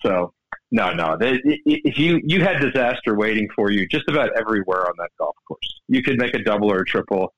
So 0.04 0.34
no, 0.70 0.92
no. 0.92 1.16
If 1.20 1.98
you 1.98 2.20
you 2.24 2.42
had 2.42 2.60
disaster 2.60 3.14
waiting 3.14 3.48
for 3.54 3.70
you 3.70 3.86
just 3.86 4.08
about 4.08 4.30
everywhere 4.36 4.86
on 4.86 4.94
that 4.98 5.10
golf 5.18 5.36
course, 5.46 5.80
you 5.88 6.02
could 6.02 6.18
make 6.18 6.34
a 6.34 6.42
double 6.42 6.70
or 6.70 6.80
a 6.80 6.84
triple. 6.84 7.32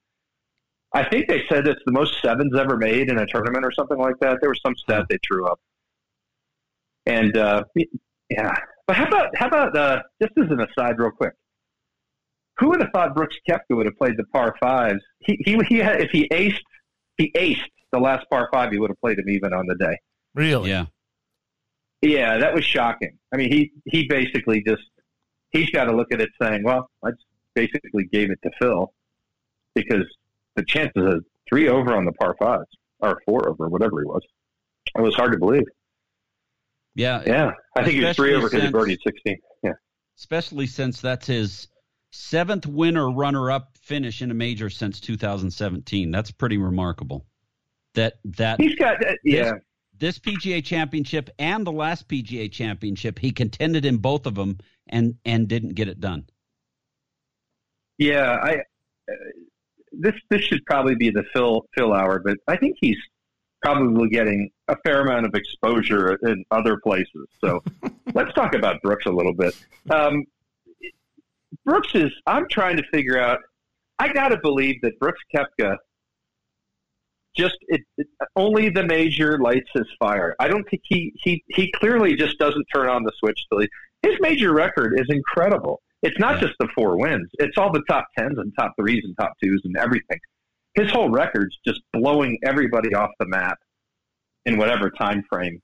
I 0.92 1.08
think 1.08 1.28
they 1.28 1.42
said 1.48 1.66
it's 1.68 1.82
the 1.84 1.92
most 1.92 2.20
sevens 2.22 2.58
ever 2.58 2.76
made 2.76 3.10
in 3.10 3.18
a 3.18 3.26
tournament 3.26 3.64
or 3.64 3.72
something 3.72 3.98
like 3.98 4.14
that. 4.20 4.38
There 4.40 4.50
was 4.50 4.60
some 4.64 4.74
stat 4.76 5.06
they 5.10 5.18
threw 5.26 5.46
up, 5.46 5.60
and 7.04 7.36
uh, 7.36 7.64
yeah. 8.30 8.54
But 8.86 8.96
how 8.96 9.06
about 9.06 9.36
how 9.36 9.48
about 9.48 9.76
uh, 9.76 10.02
just 10.22 10.32
as 10.38 10.50
an 10.50 10.60
aside, 10.60 10.98
real 10.98 11.10
quick? 11.10 11.34
Who 12.58 12.70
would 12.70 12.80
have 12.80 12.90
thought 12.92 13.14
Brooks 13.14 13.36
Koepka 13.48 13.76
would 13.76 13.86
have 13.86 13.96
played 13.96 14.16
the 14.16 14.24
par 14.32 14.54
fives? 14.60 15.00
He 15.20 15.38
he, 15.44 15.58
he 15.68 15.78
had, 15.78 16.00
if 16.00 16.10
he 16.10 16.28
aced 16.28 16.60
he 17.18 17.30
aced 17.32 17.60
the 17.92 17.98
last 17.98 18.26
par 18.30 18.48
five, 18.52 18.72
he 18.72 18.78
would 18.78 18.90
have 18.90 19.00
played 19.00 19.18
him 19.18 19.28
even 19.28 19.52
on 19.52 19.66
the 19.66 19.74
day. 19.74 19.98
Really? 20.34 20.70
Yeah. 20.70 20.86
Yeah, 22.02 22.38
that 22.38 22.54
was 22.54 22.64
shocking. 22.64 23.18
I 23.32 23.36
mean, 23.36 23.50
he 23.50 23.72
he 23.84 24.06
basically 24.06 24.62
just 24.62 24.82
he's 25.50 25.70
got 25.70 25.84
to 25.84 25.96
look 25.96 26.12
at 26.12 26.20
it 26.20 26.30
saying, 26.40 26.62
"Well, 26.62 26.90
I 27.04 27.10
just 27.10 27.24
basically 27.54 28.04
gave 28.04 28.30
it 28.30 28.38
to 28.42 28.50
Phil 28.58 28.92
because 29.74 30.04
the 30.54 30.64
chances 30.64 31.14
of 31.14 31.24
three 31.48 31.68
over 31.68 31.94
on 31.94 32.04
the 32.04 32.12
par 32.12 32.36
fives 32.38 32.68
or 33.00 33.20
four 33.24 33.48
over, 33.48 33.68
whatever 33.68 34.00
he 34.00 34.06
was, 34.06 34.22
it 34.94 35.00
was 35.00 35.14
hard 35.14 35.32
to 35.32 35.38
believe." 35.38 35.64
Yeah. 36.94 37.22
Yeah, 37.26 37.52
I 37.76 37.84
think 37.84 37.96
he 37.96 38.04
was 38.04 38.16
three 38.16 38.34
over 38.34 38.48
because 38.48 38.64
he 38.64 38.70
birdied 38.70 38.98
sixteen. 39.04 39.38
Yeah, 39.62 39.72
Especially 40.16 40.66
since 40.66 41.00
that's 41.00 41.26
his 41.26 41.68
seventh 42.16 42.66
winner 42.66 43.10
runner 43.10 43.50
up 43.50 43.76
finish 43.80 44.22
in 44.22 44.30
a 44.30 44.34
major 44.34 44.70
since 44.70 45.00
2017. 45.00 46.10
That's 46.10 46.30
pretty 46.30 46.58
remarkable. 46.58 47.26
That 47.94 48.18
that 48.24 48.60
he's 48.60 48.74
got 48.74 49.04
uh, 49.04 49.14
yeah. 49.24 49.52
this 49.98 50.18
PGA 50.18 50.62
championship 50.62 51.30
and 51.38 51.66
the 51.66 51.72
last 51.72 52.08
PGA 52.08 52.50
championship, 52.50 53.18
he 53.18 53.30
contended 53.30 53.84
in 53.84 53.98
both 53.98 54.26
of 54.26 54.34
them 54.34 54.58
and 54.88 55.16
and 55.24 55.48
didn't 55.48 55.74
get 55.74 55.88
it 55.88 56.00
done. 56.00 56.26
Yeah, 57.98 58.36
I 58.42 58.56
uh, 59.10 59.14
this 59.92 60.14
this 60.28 60.42
should 60.42 60.64
probably 60.66 60.94
be 60.94 61.10
the 61.10 61.24
Phil 61.32 61.66
Phil 61.74 61.92
hour, 61.92 62.18
but 62.18 62.36
I 62.46 62.56
think 62.56 62.76
he's 62.80 62.98
probably 63.62 64.08
getting 64.08 64.50
a 64.68 64.76
fair 64.84 65.00
amount 65.00 65.26
of 65.26 65.34
exposure 65.34 66.18
in 66.22 66.44
other 66.50 66.78
places. 66.78 67.26
So 67.40 67.62
let's 68.14 68.32
talk 68.34 68.54
about 68.54 68.82
Brooks 68.82 69.06
a 69.06 69.10
little 69.10 69.34
bit. 69.34 69.56
Um, 69.90 70.24
Brooks 71.66 71.90
is. 71.94 72.12
I'm 72.26 72.46
trying 72.48 72.76
to 72.76 72.84
figure 72.92 73.18
out. 73.18 73.40
I 73.98 74.12
got 74.12 74.28
to 74.28 74.38
believe 74.38 74.80
that 74.82 74.98
Brooks 75.00 75.20
Koepka 75.34 75.76
just 77.36 77.56
it, 77.68 77.82
it, 77.98 78.06
only 78.36 78.70
the 78.70 78.84
major 78.84 79.38
lights 79.38 79.68
his 79.74 79.86
fire. 79.98 80.34
I 80.38 80.48
don't 80.48 80.64
think 80.70 80.82
he 80.84 81.12
he 81.22 81.44
he 81.48 81.70
clearly 81.72 82.14
just 82.14 82.38
doesn't 82.38 82.66
turn 82.74 82.88
on 82.88 83.02
the 83.02 83.12
switch 83.18 83.44
till 83.50 83.60
he, 83.60 83.68
his 84.02 84.14
major 84.20 84.54
record 84.54 84.98
is 84.98 85.06
incredible. 85.10 85.82
It's 86.02 86.18
not 86.18 86.40
just 86.40 86.54
the 86.60 86.68
four 86.74 86.96
wins; 86.96 87.28
it's 87.38 87.58
all 87.58 87.72
the 87.72 87.82
top 87.88 88.06
tens 88.16 88.38
and 88.38 88.52
top 88.58 88.72
threes 88.78 89.02
and 89.04 89.14
top 89.18 89.32
twos 89.42 89.60
and 89.64 89.76
everything. 89.76 90.20
His 90.74 90.90
whole 90.90 91.10
record's 91.10 91.58
just 91.66 91.80
blowing 91.92 92.38
everybody 92.44 92.94
off 92.94 93.10
the 93.18 93.26
map 93.26 93.58
in 94.44 94.56
whatever 94.56 94.90
time 94.90 95.24
frame 95.28 95.60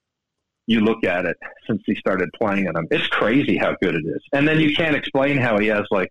you 0.66 0.80
look 0.80 1.04
at 1.04 1.24
it 1.24 1.36
since 1.66 1.82
he 1.86 1.94
started 1.96 2.30
playing 2.38 2.66
in 2.66 2.72
them. 2.74 2.86
It's 2.90 3.06
crazy 3.08 3.56
how 3.56 3.74
good 3.82 3.94
it 3.94 4.04
is, 4.06 4.22
and 4.32 4.46
then 4.46 4.60
you 4.60 4.74
can't 4.74 4.96
explain 4.96 5.36
how 5.36 5.58
he 5.58 5.66
has 5.68 5.84
like 5.90 6.10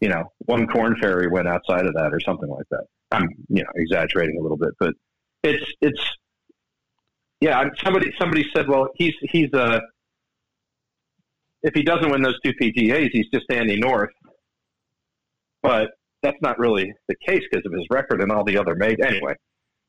you 0.00 0.08
know 0.08 0.32
one 0.46 0.66
Korn 0.66 0.96
Ferry 1.00 1.28
went 1.28 1.48
outside 1.48 1.86
of 1.86 1.94
that 1.94 2.12
or 2.12 2.20
something 2.20 2.48
like 2.48 2.66
that. 2.70 2.84
I'm 3.10 3.28
you 3.48 3.62
know 3.62 3.70
exaggerating 3.74 4.38
a 4.38 4.42
little 4.42 4.58
bit, 4.58 4.70
but 4.78 4.94
it's 5.42 5.64
it's 5.80 6.00
yeah. 7.40 7.68
Somebody 7.82 8.12
somebody 8.18 8.44
said, 8.54 8.68
well, 8.68 8.88
he's 8.96 9.14
he's 9.22 9.52
uh 9.54 9.80
if 11.62 11.74
he 11.74 11.82
doesn't 11.82 12.10
win 12.10 12.22
those 12.22 12.38
two 12.44 12.52
PGAs, 12.52 13.10
he's 13.12 13.28
just 13.32 13.46
Andy 13.50 13.78
North. 13.78 14.10
But 15.62 15.90
that's 16.22 16.40
not 16.40 16.58
really 16.58 16.92
the 17.08 17.16
case 17.26 17.42
because 17.50 17.66
of 17.66 17.72
his 17.72 17.84
record 17.90 18.20
and 18.20 18.30
all 18.30 18.44
the 18.44 18.58
other 18.58 18.74
major. 18.74 19.04
Anyway, 19.06 19.34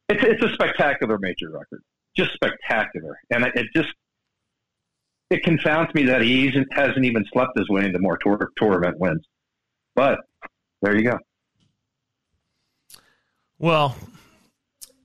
it's 0.07 0.23
it's 0.23 0.43
a 0.43 0.53
spectacular 0.53 1.17
major 1.19 1.51
record, 1.51 1.81
just 2.17 2.31
spectacular, 2.33 3.19
and 3.29 3.45
it 3.45 3.51
it 3.55 3.67
just 3.75 3.89
it 5.29 5.43
confounds 5.43 5.93
me 5.93 6.03
that 6.05 6.21
he 6.21 6.47
isn't, 6.47 6.67
hasn't 6.73 7.05
even 7.05 7.23
slept 7.31 7.51
his 7.57 7.69
way 7.69 7.85
into 7.85 7.99
more 7.99 8.17
tour 8.17 8.49
tour 8.57 8.77
event 8.77 8.99
wins. 8.99 9.23
But 9.95 10.19
there 10.81 10.97
you 10.97 11.03
go. 11.03 11.19
Well, 13.57 13.95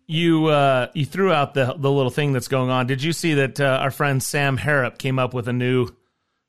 you 0.06 0.46
uh, 0.46 0.88
you 0.94 1.04
threw 1.04 1.32
out 1.32 1.54
the 1.54 1.74
the 1.76 1.90
little 1.90 2.10
thing 2.10 2.32
that's 2.32 2.48
going 2.48 2.70
on. 2.70 2.86
Did 2.86 3.02
you 3.02 3.12
see 3.12 3.34
that 3.34 3.60
uh, 3.60 3.78
our 3.82 3.90
friend 3.90 4.22
Sam 4.22 4.56
Harrop 4.56 4.98
came 4.98 5.18
up 5.18 5.34
with 5.34 5.48
a 5.48 5.52
new 5.52 5.88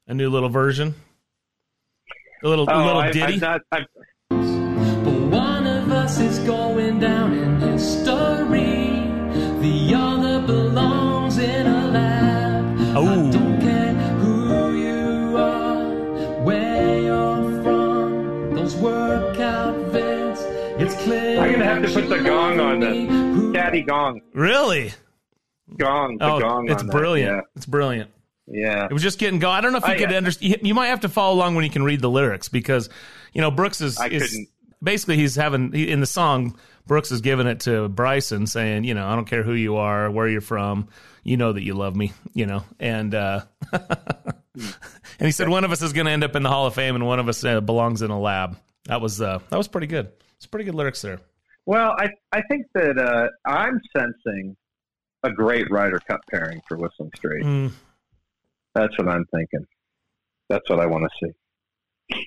a 0.08 0.14
new 0.14 0.30
little 0.30 0.50
version? 0.50 0.94
A 2.44 2.48
little 2.48 2.70
a 2.70 2.74
Oh, 2.74 2.86
little 2.86 3.02
I, 3.02 3.12
ditty. 3.12 3.34
I've 3.34 3.42
not, 3.42 3.62
I've, 3.72 3.86
One 4.30 5.66
of 5.66 5.92
us 5.92 6.20
is 6.20 6.38
going 6.40 7.00
down 7.00 7.34
in 7.34 7.60
history. 7.60 9.02
The 9.62 9.94
other 9.96 10.26
belongs 10.26 10.26
in 10.26 10.26
a 10.26 10.35
lab. 13.02 13.28
I 13.28 13.32
don't 13.32 13.62
care 13.62 13.94
who 13.94 14.74
you 14.78 15.38
are, 15.38 16.44
where 16.44 17.02
you're 17.02 17.64
from. 17.64 18.56
Those 18.56 18.76
workout 18.76 19.76
vids, 19.92 20.42
it's 20.80 20.96
clear. 21.04 21.40
I'm 21.40 21.52
gonna 21.54 21.66
have 21.66 21.84
to 21.84 21.94
put 21.94 22.10
the 22.10 22.22
gong 22.22 22.60
on 22.60 22.80
this. 22.80 23.54
Daddy 23.54 23.82
gong. 23.82 24.22
Really? 24.34 24.94
Gong. 25.78 26.18
The 26.18 26.26
oh, 26.26 26.40
gong. 26.40 26.70
it's 26.70 26.82
on 26.82 26.88
that, 26.88 26.94
brilliant. 26.94 27.32
yeah. 27.32 27.42
It's 27.56 27.66
brilliant. 27.66 28.12
Yeah. 28.48 28.86
It 28.86 28.94
was 28.94 29.02
just 29.02 29.18
getting 29.18 29.40
going. 29.40 29.56
I 29.56 29.62
don't 29.62 29.72
know 29.72 29.80
if 29.80 29.88
you 29.88 29.94
I- 29.94 29.98
could 29.98 30.14
understand. 30.14 30.60
You 30.62 30.74
might 30.76 30.88
have 30.88 31.02
to 31.02 31.10
follow 31.10 31.36
along 31.36 31.56
when 31.56 31.64
you 31.66 31.72
can 31.72 31.84
read 31.84 32.02
the 32.02 32.10
lyrics 32.10 32.50
because 32.50 32.90
you 33.34 33.42
know 33.42 33.50
Brooks 33.52 33.82
is, 33.82 33.98
I 33.98 34.08
is 34.08 34.24
couldn't. 34.24 34.50
basically 34.84 35.18
he's 35.18 35.36
having 35.36 35.72
he, 35.72 35.90
in 35.90 36.00
the 36.00 36.06
song. 36.06 36.58
Brooks 36.88 37.12
is 37.12 37.22
giving 37.22 37.48
it 37.48 37.62
to 37.62 37.90
Bryson, 37.90 38.46
saying, 38.46 38.84
you 38.84 38.94
know, 38.94 39.08
I 39.08 39.16
don't 39.16 39.26
care 39.26 39.42
who 39.42 39.54
you 39.54 39.78
are, 39.78 40.12
where 40.12 40.28
you're 40.28 40.40
from, 40.40 40.88
you 41.26 41.38
know 41.38 41.52
that 41.52 41.64
you 41.64 41.74
love 41.74 41.96
me, 41.96 42.14
you 42.34 42.46
know, 42.46 42.64
and 42.80 43.14
uh, 43.14 43.42
and 43.74 44.72
he 45.20 45.32
said 45.32 45.50
one 45.50 45.66
of 45.66 45.72
us 45.72 45.82
is 45.82 45.92
going 45.92 46.06
to 46.06 46.12
end 46.12 46.24
up 46.24 46.36
in 46.36 46.44
the 46.44 46.50
Hall 46.50 46.68
of 46.68 46.76
Fame 46.76 46.96
and 46.96 47.06
one 47.06 47.20
of 47.20 47.28
us 47.28 47.44
uh, 47.44 47.60
belongs 47.60 48.02
in 48.04 48.12
a 48.12 48.20
lab. 48.20 48.58
That 48.86 49.02
was 49.02 49.20
uh, 49.20 49.40
that 49.50 49.58
was 49.58 49.68
pretty 49.68 49.88
good. 49.88 50.12
It's 50.38 50.46
pretty 50.46 50.66
good 50.66 50.76
lyrics 50.76 51.02
there. 51.02 51.20
Well, 51.66 51.96
I 51.98 52.10
I 52.32 52.44
think 52.44 52.68
that 52.76 53.00
uh, 53.00 53.28
I'm 53.50 53.82
sensing 53.98 54.56
a 55.24 55.32
great 55.32 55.70
Ryder 55.72 56.00
Cup 56.08 56.22
pairing 56.30 56.62
for 56.68 56.78
Whistling 56.78 57.12
Straits. 57.16 57.46
Mm. 57.46 57.72
That's 58.76 58.96
what 59.00 59.10
I'm 59.10 59.26
thinking. 59.34 59.66
That's 60.48 60.70
what 60.70 60.80
I 60.80 60.86
want 60.86 61.06
to 61.06 61.26
see. 61.26 62.20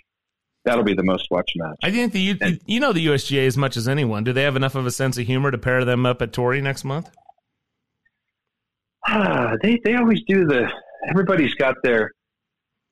That'll 0.65 0.85
be 0.85 0.95
the 0.95 1.05
most 1.05 1.29
watched 1.31 1.55
match. 1.57 1.77
I 1.85 1.93
think 1.93 2.13
the 2.13 2.21
you, 2.21 2.37
you 2.67 2.81
know 2.81 2.93
the 2.93 3.07
USGA 3.07 3.47
as 3.47 3.57
much 3.57 3.77
as 3.77 3.87
anyone. 3.87 4.25
Do 4.25 4.33
they 4.33 4.43
have 4.43 4.57
enough 4.57 4.75
of 4.75 4.87
a 4.87 4.91
sense 4.91 5.17
of 5.19 5.27
humor 5.27 5.53
to 5.53 5.59
pair 5.59 5.85
them 5.85 6.05
up 6.05 6.21
at 6.21 6.33
Torrey 6.33 6.61
next 6.61 6.85
month? 6.85 7.09
Ah, 9.11 9.57
they 9.63 9.81
they 9.85 9.95
always 9.95 10.23
do 10.25 10.45
the. 10.45 10.71
Everybody's 11.09 11.55
got 11.55 11.77
their 11.83 12.13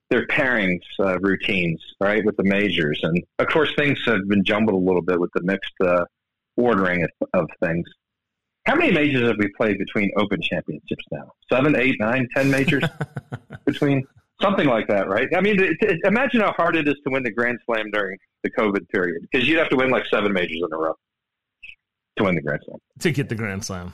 their 0.08 0.26
pairings 0.28 0.80
uh, 0.98 1.18
routines, 1.20 1.82
right, 2.00 2.24
with 2.24 2.36
the 2.38 2.44
majors, 2.44 2.98
and 3.02 3.22
of 3.38 3.48
course 3.48 3.74
things 3.76 3.98
have 4.06 4.26
been 4.26 4.42
jumbled 4.42 4.82
a 4.82 4.86
little 4.86 5.02
bit 5.02 5.20
with 5.20 5.30
the 5.34 5.42
mixed 5.42 5.74
uh, 5.84 6.04
ordering 6.56 7.02
of, 7.02 7.10
of 7.34 7.50
things. 7.62 7.86
How 8.64 8.76
many 8.76 8.92
majors 8.92 9.28
have 9.28 9.36
we 9.38 9.48
played 9.58 9.78
between 9.78 10.10
Open 10.16 10.40
Championships 10.40 11.04
now? 11.12 11.32
Seven, 11.52 11.76
eight, 11.76 11.96
nine, 12.00 12.26
ten 12.34 12.50
majors 12.50 12.84
between 13.66 14.06
something 14.40 14.66
like 14.66 14.88
that, 14.88 15.08
right? 15.08 15.28
I 15.36 15.42
mean, 15.42 15.60
it, 15.62 15.76
it, 15.80 16.00
imagine 16.04 16.40
how 16.40 16.52
hard 16.52 16.76
it 16.76 16.88
is 16.88 16.96
to 17.04 17.10
win 17.10 17.24
the 17.24 17.30
Grand 17.30 17.58
Slam 17.66 17.90
during 17.90 18.16
the 18.42 18.50
COVID 18.50 18.88
period 18.88 19.22
because 19.30 19.46
you'd 19.46 19.58
have 19.58 19.68
to 19.68 19.76
win 19.76 19.90
like 19.90 20.06
seven 20.06 20.32
majors 20.32 20.62
in 20.64 20.72
a 20.72 20.78
row 20.78 20.94
to 22.16 22.24
win 22.24 22.34
the 22.34 22.40
Grand 22.40 22.62
Slam. 22.64 22.78
To 23.00 23.10
get 23.10 23.28
the 23.28 23.34
Grand 23.34 23.64
Slam, 23.64 23.92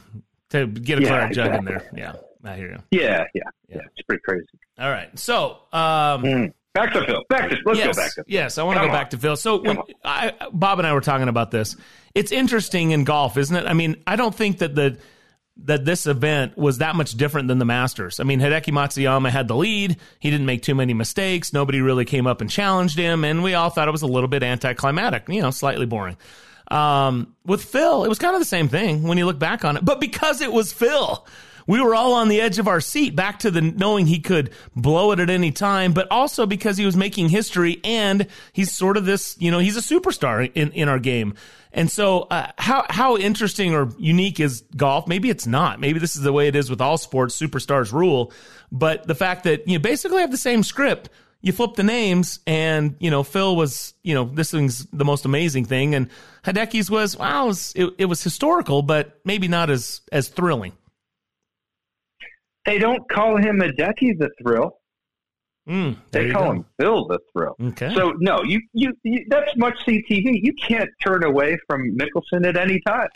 to 0.53 0.67
get 0.67 0.99
a 0.99 1.03
Yeah, 1.03 1.09
claret 1.09 1.33
jug 1.33 1.55
in 1.55 1.65
there. 1.65 1.91
Yeah, 1.95 2.15
I 2.45 2.57
hear 2.57 2.71
you. 2.71 2.79
Yeah, 2.91 3.25
yeah, 3.35 3.43
yeah. 3.69 3.81
It's 3.97 4.07
pretty 4.07 4.23
crazy. 4.27 4.47
All 4.79 4.91
right, 4.91 5.17
so 5.19 5.59
um, 5.73 6.53
back 6.73 6.93
to 6.93 7.05
Phil. 7.05 7.25
Back 7.29 7.51
to 7.51 7.57
let's 7.65 7.79
yes, 7.79 7.97
go 7.97 8.03
back 8.03 8.15
to 8.15 8.25
yes. 8.27 8.59
I 8.59 8.63
want 8.63 8.77
to 8.77 8.81
go 8.81 8.89
on. 8.89 8.93
back 8.93 9.11
to 9.11 9.19
Phil. 9.19 9.37
So 9.37 9.61
when 9.61 9.79
I, 10.05 10.33
Bob 10.53 10.79
and 10.79 10.87
I 10.87 10.95
were 10.95 11.01
talking 11.01 11.29
about 11.29 11.51
this. 11.51 11.77
It's 12.15 12.31
interesting 12.31 12.91
in 12.91 13.05
golf, 13.05 13.39
isn't 13.39 13.57
it? 13.57 13.67
I 13.67 13.73
mean, 13.73 13.97
I 14.07 14.17
don't 14.17 14.35
think 14.35 14.59
that 14.59 14.75
the 14.75 14.99
that 15.65 15.85
this 15.85 16.07
event 16.07 16.57
was 16.57 16.79
that 16.79 16.97
much 16.97 17.13
different 17.13 17.49
than 17.49 17.59
the 17.59 17.65
Masters. 17.65 18.21
I 18.21 18.25
mean, 18.25 18.41
Hideki 18.41 18.73
Matsuyama 18.73 19.31
had 19.31 19.49
the 19.49 19.57
lead. 19.57 19.97
He 20.19 20.31
didn't 20.31 20.47
make 20.47 20.63
too 20.63 20.75
many 20.75 20.95
mistakes. 20.95 21.53
Nobody 21.53 21.81
really 21.81 22.05
came 22.05 22.27
up 22.27 22.41
and 22.41 22.51
challenged 22.51 22.99
him, 22.99 23.25
and 23.25 23.43
we 23.43 23.55
all 23.55 23.71
thought 23.71 23.89
it 23.89 23.93
was 23.93 24.03
a 24.03 24.07
little 24.07 24.29
bit 24.29 24.43
anticlimactic. 24.43 25.29
You 25.29 25.43
know, 25.43 25.51
slightly 25.51 25.87
boring. 25.87 26.17
Um, 26.73 27.35
with 27.45 27.63
Phil, 27.65 28.05
it 28.05 28.09
was 28.09 28.19
kind 28.19 28.35
of 28.35 28.41
the 28.41 28.47
same 28.47 28.69
thing 28.69 29.03
when 29.03 29.19
you 29.19 29.27
look 29.27 29.39
back 29.39 29.63
on 29.65 29.77
it, 29.77 29.85
but 29.85 30.01
because 30.01 30.41
it 30.41 30.51
was 30.51 30.73
Phil, 30.73 31.27
we 31.67 31.81
were 31.81 31.95
all 31.95 32.15
on 32.15 32.29
the 32.29 32.41
edge 32.41 32.59
of 32.59 32.67
our 32.67 32.81
seat 32.81 33.15
back 33.15 33.41
to 33.41 33.51
the 33.51 33.61
knowing 33.61 34.07
he 34.07 34.21
could 34.21 34.51
blow 34.75 35.13
it 35.13 35.21
at 35.21 35.29
any 35.29 35.51
time, 35.51 35.93
but 35.93 36.11
also 36.11 36.47
because 36.47 36.79
he 36.79 36.87
was 36.87 36.97
making 36.97 37.29
history 37.29 37.81
and 37.85 38.27
he's 38.55 38.73
sort 38.73 38.97
of 38.97 39.05
this, 39.05 39.37
you 39.39 39.51
know, 39.51 39.59
he's 39.59 39.77
a 39.77 39.81
superstar 39.81 40.51
in, 40.55 40.73
in 40.73 40.89
our 40.89 40.99
game. 40.99 41.35
And 41.75 41.91
so, 41.91 42.23
uh, 42.31 42.51
how, 42.59 42.85
how 42.89 43.17
interesting 43.17 43.75
or 43.75 43.91
unique 43.99 44.41
is 44.41 44.63
golf? 44.77 45.07
Maybe 45.07 45.31
it's 45.31 45.47
not. 45.47 45.81
Maybe 45.81 45.99
this 45.99 46.17
is 46.17 46.23
the 46.23 46.33
way 46.33 46.49
it 46.49 46.57
is 46.57 46.69
with 46.69 46.81
all 46.81 46.99
sports. 46.99 47.39
Superstars 47.39 47.93
rule. 47.93 48.33
But 48.71 49.07
the 49.07 49.15
fact 49.15 49.45
that 49.45 49.69
you 49.69 49.79
basically 49.79 50.21
have 50.21 50.31
the 50.31 50.37
same 50.37 50.63
script, 50.63 51.09
you 51.41 51.53
flip 51.53 51.75
the 51.75 51.83
names 51.83 52.41
and, 52.47 52.97
you 52.99 53.11
know, 53.11 53.23
Phil 53.23 53.57
was, 53.57 53.95
you 54.03 54.15
know, 54.15 54.25
this 54.25 54.51
thing's 54.51 54.87
the 54.93 55.05
most 55.05 55.25
amazing 55.25 55.65
thing. 55.65 55.95
And 55.95 56.09
Hideki's 56.45 56.91
was, 56.91 57.17
wow, 57.17 57.45
it 57.45 57.47
was, 57.49 57.73
it, 57.77 57.95
it 57.99 58.05
was 58.07 58.23
historical, 58.23 58.83
but 58.83 59.21
maybe 59.25 59.47
not 59.49 59.71
as, 59.71 60.01
as 60.11 60.29
thrilling. 60.29 60.73
They 62.65 62.79
don't 62.79 63.09
call 63.09 63.37
him 63.37 63.59
Decky 63.61 64.17
the 64.19 64.31
thrill. 64.41 64.79
Mm, 65.69 65.97
They 66.11 66.31
call 66.33 66.51
him 66.53 66.65
Phil 66.81 67.07
the 67.07 67.21
thrill. 67.33 67.55
Okay. 67.69 67.95
So 67.95 68.15
no, 68.19 68.43
you, 68.43 68.61
you 68.73 68.93
you 69.05 69.25
that's 69.29 69.57
much 69.57 69.75
CTV. 69.87 70.41
You 70.43 70.53
can't 70.55 70.91
turn 71.05 71.23
away 71.23 71.57
from 71.69 71.97
Mickelson 71.97 72.45
at 72.47 72.57
any 72.57 72.81
time. 72.85 73.09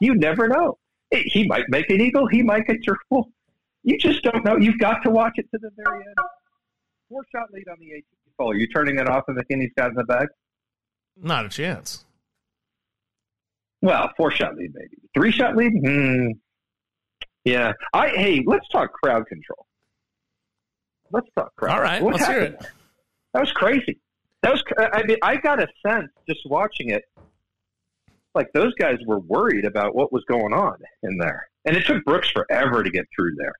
You 0.00 0.14
never 0.14 0.48
know. 0.48 0.76
It- 1.10 1.26
he 1.32 1.46
might 1.48 1.64
make 1.70 1.88
an 1.88 2.00
eagle. 2.02 2.26
He 2.26 2.42
might 2.42 2.66
get 2.66 2.86
your 2.86 2.96
full. 3.08 3.30
You 3.84 3.96
just 3.96 4.22
don't 4.22 4.44
know. 4.44 4.56
You've 4.58 4.78
got 4.78 5.02
to 5.04 5.10
watch 5.10 5.32
it 5.36 5.46
to 5.50 5.58
the 5.58 5.70
very 5.76 5.96
end. 6.00 6.14
Four 7.08 7.22
shot 7.34 7.46
lead 7.54 7.68
on 7.70 7.76
the 7.80 7.86
18th 7.86 8.32
hole. 8.38 8.50
Are 8.50 8.54
you 8.54 8.66
turning 8.66 8.98
it 8.98 9.08
off 9.08 9.24
and 9.28 9.38
McKinney's 9.38 9.72
got 9.78 9.88
in 9.88 9.94
the 9.94 10.04
bag? 10.04 10.28
Not 11.16 11.46
a 11.46 11.48
chance. 11.48 12.04
Well, 13.82 14.10
four 14.16 14.30
shot 14.30 14.56
lead 14.56 14.72
maybe. 14.74 14.98
Three 15.14 15.30
shot 15.30 15.56
lead? 15.56 15.72
Hmm. 15.72 16.28
Yeah. 17.44 17.72
I 17.92 18.08
hey, 18.08 18.42
let's 18.46 18.68
talk 18.68 18.92
crowd 18.92 19.26
control. 19.26 19.66
Let's 21.12 21.28
talk 21.36 21.54
crowd. 21.56 21.76
All 21.76 21.82
right, 21.82 22.02
What 22.02 22.14
let's 22.14 22.26
hear 22.26 22.40
happened? 22.40 22.68
That 23.34 23.40
was 23.40 23.52
crazy. 23.52 23.98
That 24.42 24.52
was. 24.52 24.62
I 24.78 25.02
mean, 25.04 25.18
I 25.22 25.36
got 25.36 25.60
a 25.62 25.68
sense 25.86 26.08
just 26.28 26.40
watching 26.46 26.90
it, 26.90 27.04
like 28.34 28.48
those 28.52 28.74
guys 28.74 28.98
were 29.06 29.20
worried 29.20 29.64
about 29.64 29.94
what 29.94 30.12
was 30.12 30.24
going 30.24 30.52
on 30.52 30.76
in 31.02 31.18
there, 31.18 31.48
and 31.64 31.76
it 31.76 31.86
took 31.86 32.04
Brooks 32.04 32.30
forever 32.30 32.82
to 32.82 32.90
get 32.90 33.06
through 33.14 33.34
there. 33.36 33.54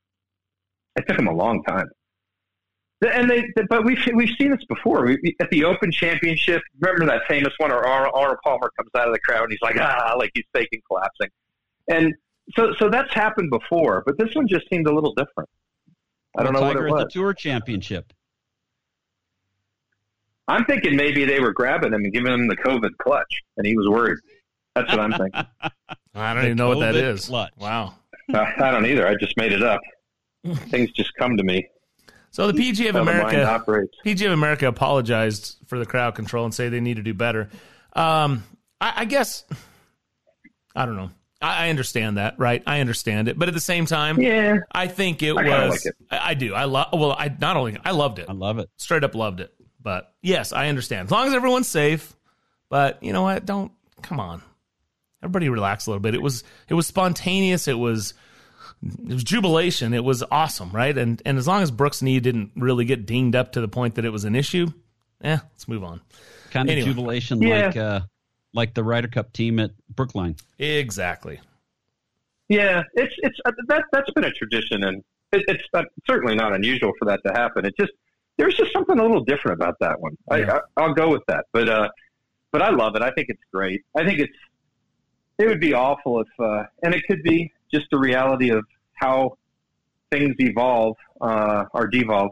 It 0.96 1.06
took 1.08 1.18
him 1.18 1.28
a 1.28 1.34
long 1.34 1.62
time. 1.64 1.88
And 3.01 3.30
they, 3.30 3.44
but 3.68 3.84
we've 3.84 3.99
we've 4.14 4.34
seen 4.36 4.51
this 4.51 4.64
before. 4.68 5.05
We, 5.05 5.36
at 5.40 5.49
the 5.51 5.64
Open 5.64 5.92
Championship, 5.92 6.62
remember 6.80 7.07
that 7.07 7.22
famous 7.28 7.53
one 7.59 7.70
where 7.70 7.86
Ar- 7.86 8.11
Arnold 8.12 8.38
Palmer 8.42 8.72
comes 8.76 8.90
out 8.96 9.07
of 9.07 9.14
the 9.14 9.20
crowd 9.20 9.44
and 9.44 9.53
he's 9.53 9.62
like 9.62 9.76
ah, 9.78 10.14
like 10.18 10.32
he's 10.34 10.44
faking 10.53 10.80
collapsing, 10.88 11.28
and 11.88 12.12
so 12.57 12.74
so 12.76 12.90
that's 12.90 13.14
happened 13.14 13.51
before. 13.51 14.03
But 14.05 14.18
this 14.18 14.34
one 14.34 14.49
just 14.49 14.68
seemed 14.68 14.88
a 14.88 14.92
little 14.92 15.14
different. 15.14 15.49
I 16.36 16.42
don't 16.42 16.53
know 16.53 16.61
what 16.61 16.74
Tiger 16.74 16.88
it 16.88 16.90
at 16.90 16.94
was. 16.94 17.05
the 17.05 17.11
Tour 17.11 17.34
Championship. 17.34 18.12
I'm 20.49 20.64
thinking 20.64 20.96
maybe 20.96 21.24
they 21.24 21.40
were 21.40 21.53
grabbing 21.53 21.92
him 21.92 22.03
and 22.03 22.12
giving 22.12 22.32
him 22.32 22.49
the 22.49 22.57
COVID 22.57 22.96
clutch, 23.01 23.42
and 23.59 23.66
he 23.66 23.76
was 23.76 23.86
worried. 23.88 24.18
That's 24.74 24.90
what 24.90 25.01
I'm 25.01 25.12
thinking. 25.12 25.46
I 26.14 26.34
don't 26.34 26.44
even 26.44 26.57
know 26.57 26.68
what 26.68 26.80
that 26.80 26.96
is. 26.96 27.26
Clutch. 27.26 27.53
Wow. 27.57 27.94
Uh, 28.32 28.44
I 28.59 28.70
don't 28.70 28.86
either. 28.86 29.07
I 29.07 29.14
just 29.14 29.36
made 29.36 29.53
it 29.53 29.62
up. 29.62 29.80
Things 30.70 30.90
just 30.92 31.14
come 31.14 31.36
to 31.36 31.44
me. 31.44 31.66
So 32.31 32.47
the 32.47 32.55
PG 32.55 32.89
of 32.89 32.95
How 32.95 33.01
the 33.01 33.05
mind 33.05 33.18
America, 33.18 33.51
operates. 33.51 33.97
PGA 34.05 34.26
of 34.26 34.33
America 34.33 34.68
apologized 34.68 35.57
for 35.66 35.79
the 35.79 35.87
crowd 35.87 36.14
control 36.14 36.45
and 36.45 36.55
say 36.55 36.68
they 36.68 36.81
need 36.81 36.97
to 36.97 37.03
do 37.03 37.14
better. 37.14 37.49
Um, 37.95 38.45
I, 38.81 38.93
I 38.99 39.05
guess 39.07 39.45
I 40.76 40.87
don't 40.87 40.97
know. 40.97 41.11
I, 41.41 41.66
I 41.66 41.70
understand 41.70 42.16
that, 42.18 42.39
right? 42.39 42.62
I 42.66 42.81
understand 42.81 43.29
it, 43.29 43.39
but 43.39 43.49
at 43.49 43.55
the 43.55 43.61
same 43.61 43.87
time, 43.87 44.20
yeah, 44.20 44.59
I 44.72 44.87
think 44.89 45.22
it 45.22 45.37
I 45.37 45.66
was. 45.66 45.70
like 45.70 45.87
it. 45.87 45.95
I, 46.11 46.31
I 46.31 46.35
do. 46.35 46.55
I 46.55 46.64
love. 46.64 46.89
Well, 46.93 47.12
I 47.18 47.35
not 47.41 47.57
only 47.57 47.79
I 47.85 47.93
loved 47.93 48.18
it. 48.18 48.26
I 48.29 48.33
love 48.33 48.59
it. 48.59 48.68
Straight 48.76 49.05
up 49.05 49.14
loved 49.14 49.41
it. 49.41 49.53
But 49.81 50.12
yes, 50.22 50.53
I 50.53 50.68
understand. 50.68 51.07
As 51.07 51.11
long 51.11 51.29
as 51.29 51.35
everyone's 51.35 51.68
safe. 51.68 52.14
But 52.68 53.03
you 53.03 53.12
know 53.14 53.22
what? 53.22 53.47
Don't 53.47 53.72
come 54.03 54.20
on. 54.20 54.43
Everybody 55.22 55.49
relax 55.49 55.87
a 55.87 55.91
little 55.91 56.03
bit. 56.03 56.14
It 56.14 56.22
was 56.22 56.45
it 56.68 56.74
was 56.74 56.87
spontaneous. 56.87 57.66
It 57.66 57.79
was 57.79 58.14
it 58.83 59.12
was 59.12 59.24
jubilation. 59.24 59.93
It 59.95 60.05
was 60.05 60.22
awesome, 60.31 60.70
right? 60.70 60.97
And 60.97 61.20
and 61.24 61.39
as 61.39 61.47
long 61.49 61.62
as 61.62 61.70
Brooks' 61.70 62.03
knee 62.03 62.20
didn't 62.20 62.53
really 62.57 62.85
get 62.85 63.07
dinged 63.07 63.35
up 63.37 63.53
to 63.53 63.61
the 63.61 63.68
point 63.68 63.97
that 63.97 64.05
it 64.05 64.11
was 64.11 64.24
an 64.24 64.35
issue, 64.37 64.68
eh, 65.22 65.39
let's 65.53 65.66
move 65.68 65.83
on. 65.85 66.01
Kind 66.51 66.68
of 66.68 66.72
Anyway. 66.72 66.89
jubilation 66.89 67.43
Yeah. 67.43 67.66
like 67.66 67.76
uh, 67.76 68.01
like 68.55 68.74
the 68.74 68.83
Ryder 68.85 69.09
Cup 69.09 69.33
team 69.33 69.59
at 69.59 69.72
Brookline. 69.95 70.37
Exactly. 70.59 71.41
Yeah, 72.49 72.83
it's 72.95 73.14
it's 73.18 73.39
uh, 73.45 73.53
that 73.66 73.85
that's 73.93 74.11
been 74.12 74.24
a 74.24 74.31
tradition, 74.33 74.85
and 74.85 75.03
it, 75.33 75.45
it's 75.49 75.62
uh, 75.74 75.83
certainly 76.07 76.35
not 76.35 76.55
unusual 76.55 76.93
for 76.99 77.05
that 77.07 77.20
to 77.26 77.33
happen. 77.33 77.66
It 77.66 77.74
just 77.79 77.93
there's 78.39 78.55
just 78.57 78.72
something 78.72 78.99
a 78.99 79.03
little 79.03 79.22
different 79.24 79.61
about 79.61 79.74
that 79.81 80.01
one. 80.01 80.16
I, 80.31 80.45
I 80.45 80.61
I'll 80.76 80.95
go 80.95 81.11
with 81.11 81.22
that, 81.29 81.45
but 81.53 81.68
uh, 81.68 81.89
but 82.53 82.62
I 82.62 82.70
love 82.70 82.97
it. 82.97 83.03
I 83.03 83.11
think 83.11 83.29
it's 83.29 83.43
great. 83.53 83.83
I 83.97 84.05
think 84.05 84.20
it's 84.20 84.33
it 85.39 85.47
would 85.47 85.61
be 85.61 85.74
awful 85.74 86.20
if, 86.20 86.29
uh, 86.41 86.64
and 86.83 86.95
it 86.95 87.03
could 87.07 87.22
be 87.22 87.53
just 87.72 87.86
the 87.90 87.98
reality 87.98 88.50
of 88.50 88.64
how 88.94 89.36
things 90.10 90.34
evolve 90.38 90.96
uh, 91.20 91.64
or 91.72 91.86
devolve 91.86 92.30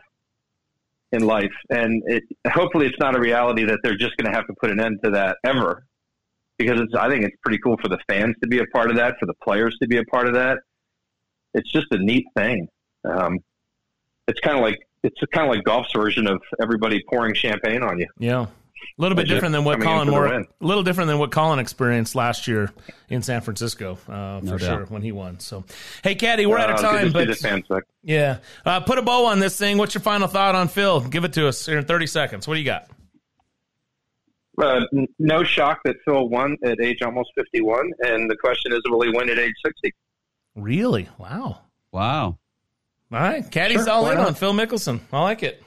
in 1.12 1.24
life, 1.24 1.52
and 1.70 2.02
it 2.06 2.24
hopefully 2.48 2.86
it's 2.86 2.98
not 2.98 3.16
a 3.16 3.20
reality 3.20 3.64
that 3.64 3.78
they're 3.82 3.96
just 3.96 4.16
going 4.16 4.30
to 4.30 4.36
have 4.36 4.46
to 4.46 4.54
put 4.60 4.70
an 4.70 4.80
end 4.80 4.98
to 5.04 5.10
that 5.10 5.36
ever 5.44 5.84
because 6.58 6.80
it's, 6.80 6.94
I 6.94 7.08
think 7.08 7.24
it's 7.24 7.36
pretty 7.42 7.58
cool 7.58 7.76
for 7.80 7.88
the 7.88 7.98
fans 8.08 8.34
to 8.42 8.48
be 8.48 8.58
a 8.58 8.66
part 8.66 8.90
of 8.90 8.96
that, 8.96 9.18
for 9.20 9.26
the 9.26 9.34
players 9.42 9.76
to 9.82 9.88
be 9.88 9.98
a 9.98 10.04
part 10.04 10.26
of 10.26 10.34
that. 10.34 10.58
It's 11.54 11.70
just 11.70 11.86
a 11.90 11.98
neat 11.98 12.24
thing. 12.36 12.68
Um, 13.04 13.38
it's 14.28 14.40
kind 14.40 14.56
of 14.56 14.62
like 14.62 14.78
it's 15.02 15.20
kind 15.32 15.48
of 15.48 15.54
like 15.54 15.64
golf's 15.64 15.92
version 15.92 16.26
of 16.26 16.42
everybody 16.60 17.02
pouring 17.08 17.34
champagne 17.34 17.82
on 17.82 17.98
you. 17.98 18.08
Yeah. 18.18 18.46
A 18.98 19.02
little 19.02 19.16
bit 19.16 19.28
different 19.28 19.52
than 19.52 19.64
what 19.64 19.80
Collin 19.80 20.00
into 20.02 20.10
the 20.12 20.16
Moore, 20.16 20.28
win. 20.30 20.46
a 20.60 20.64
little 20.66 20.82
different 20.82 21.08
than 21.08 21.18
what 21.18 21.30
Collin 21.30 21.58
experienced 21.58 22.14
last 22.14 22.46
year 22.48 22.72
in 23.10 23.20
San 23.22 23.42
Francisco, 23.42 23.98
uh, 24.08 24.40
for 24.40 24.46
doubt. 24.46 24.60
sure 24.60 24.84
when 24.86 25.02
he 25.02 25.12
won. 25.12 25.38
So, 25.38 25.64
hey, 26.02 26.14
Caddy, 26.14 26.46
we're 26.46 26.58
out 26.58 26.70
of 26.70 26.76
Uh, 26.76 26.92
good 26.92 26.98
to 26.98 27.02
time, 27.04 27.12
but 27.12 27.26
the 27.28 27.34
fans 27.34 27.66
back. 27.68 27.82
yeah, 28.02 28.38
uh, 28.64 28.80
put 28.80 28.96
a 28.98 29.02
bow 29.02 29.26
on 29.26 29.38
this 29.38 29.58
thing. 29.58 29.76
What's 29.76 29.94
your 29.94 30.00
final 30.02 30.28
thought 30.28 30.54
on 30.54 30.68
Phil? 30.68 31.00
Give 31.02 31.24
it 31.24 31.32
to 31.34 31.46
us 31.46 31.66
here 31.66 31.78
in 31.78 31.84
thirty 31.84 32.06
seconds. 32.06 32.48
What 32.48 32.54
do 32.54 32.60
you 32.60 32.66
got? 32.66 32.88
Uh, 34.58 34.80
no 35.18 35.44
shock 35.44 35.80
that 35.84 35.96
Phil 36.06 36.30
won 36.30 36.56
at 36.64 36.80
age 36.80 37.02
almost 37.02 37.30
51, 37.34 37.90
and 38.06 38.30
the 38.30 38.36
question 38.36 38.72
is, 38.72 38.80
will 38.88 39.02
he 39.02 39.10
win 39.10 39.28
at 39.28 39.38
age 39.38 39.52
60? 39.62 39.92
Really? 40.54 41.10
Wow. 41.18 41.58
Wow. 41.92 42.38
All 43.12 43.20
right, 43.20 43.44
Caddy's 43.50 43.84
Sure, 43.84 43.90
all 43.90 44.08
in 44.10 44.16
on 44.16 44.34
Phil 44.34 44.54
Mickelson. 44.54 45.00
I 45.12 45.20
like 45.22 45.42
it. 45.42 45.62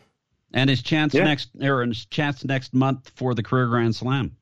And 0.54 0.70
his 0.70 0.82
chance 0.82 1.14
Yeah. 1.14 1.24
next 1.26 1.50
or 1.62 1.84
his 1.86 2.06
chance 2.06 2.43
next 2.43 2.74
month 2.74 3.12
for 3.16 3.34
the 3.36 3.43
career 3.43 3.68
Grand 3.68 3.95
Slam. 3.95 4.36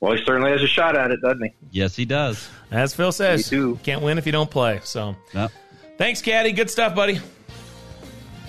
Well, 0.00 0.12
he 0.16 0.24
certainly 0.24 0.50
has 0.50 0.62
a 0.62 0.66
shot 0.66 0.96
at 0.96 1.10
it, 1.10 1.20
doesn't 1.22 1.42
he? 1.42 1.50
Yes, 1.70 1.96
he 1.96 2.04
does. 2.04 2.48
As 2.70 2.94
Phil 2.94 3.10
says, 3.10 3.48
can't 3.82 4.02
win 4.02 4.18
if 4.18 4.26
you 4.26 4.32
don't 4.32 4.50
play. 4.50 4.80
So, 4.84 5.16
Yep. 5.32 5.50
thanks, 5.96 6.20
Caddy. 6.20 6.52
Good 6.52 6.68
stuff, 6.70 6.94
buddy. 6.94 7.20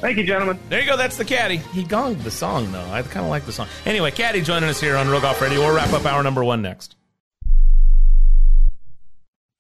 Thank 0.02 0.18
you, 0.18 0.26
gentlemen. 0.26 0.60
There 0.70 0.82
you 0.82 0.86
go. 0.86 0.98
That's 0.98 1.16
the 1.16 1.24
Caddy. 1.24 1.58
He 1.58 1.84
gonged 1.86 2.24
the 2.24 2.32
song, 2.32 2.72
though. 2.74 2.86
I 2.92 3.02
kind 3.04 3.26
of 3.26 3.30
like 3.30 3.46
the 3.46 3.54
song. 3.54 3.68
Anyway, 3.86 4.12
Caddy 4.12 4.42
joining 4.42 4.70
us 4.70 4.82
here 4.82 4.98
on 4.98 5.08
Real 5.08 5.22
Golf 5.22 5.40
Radio. 5.42 5.62
We'll 5.62 5.74
wrap 5.74 5.94
up 5.94 6.06
hour 6.06 6.22
number 6.22 6.44
one 6.44 6.62
next. 6.62 6.96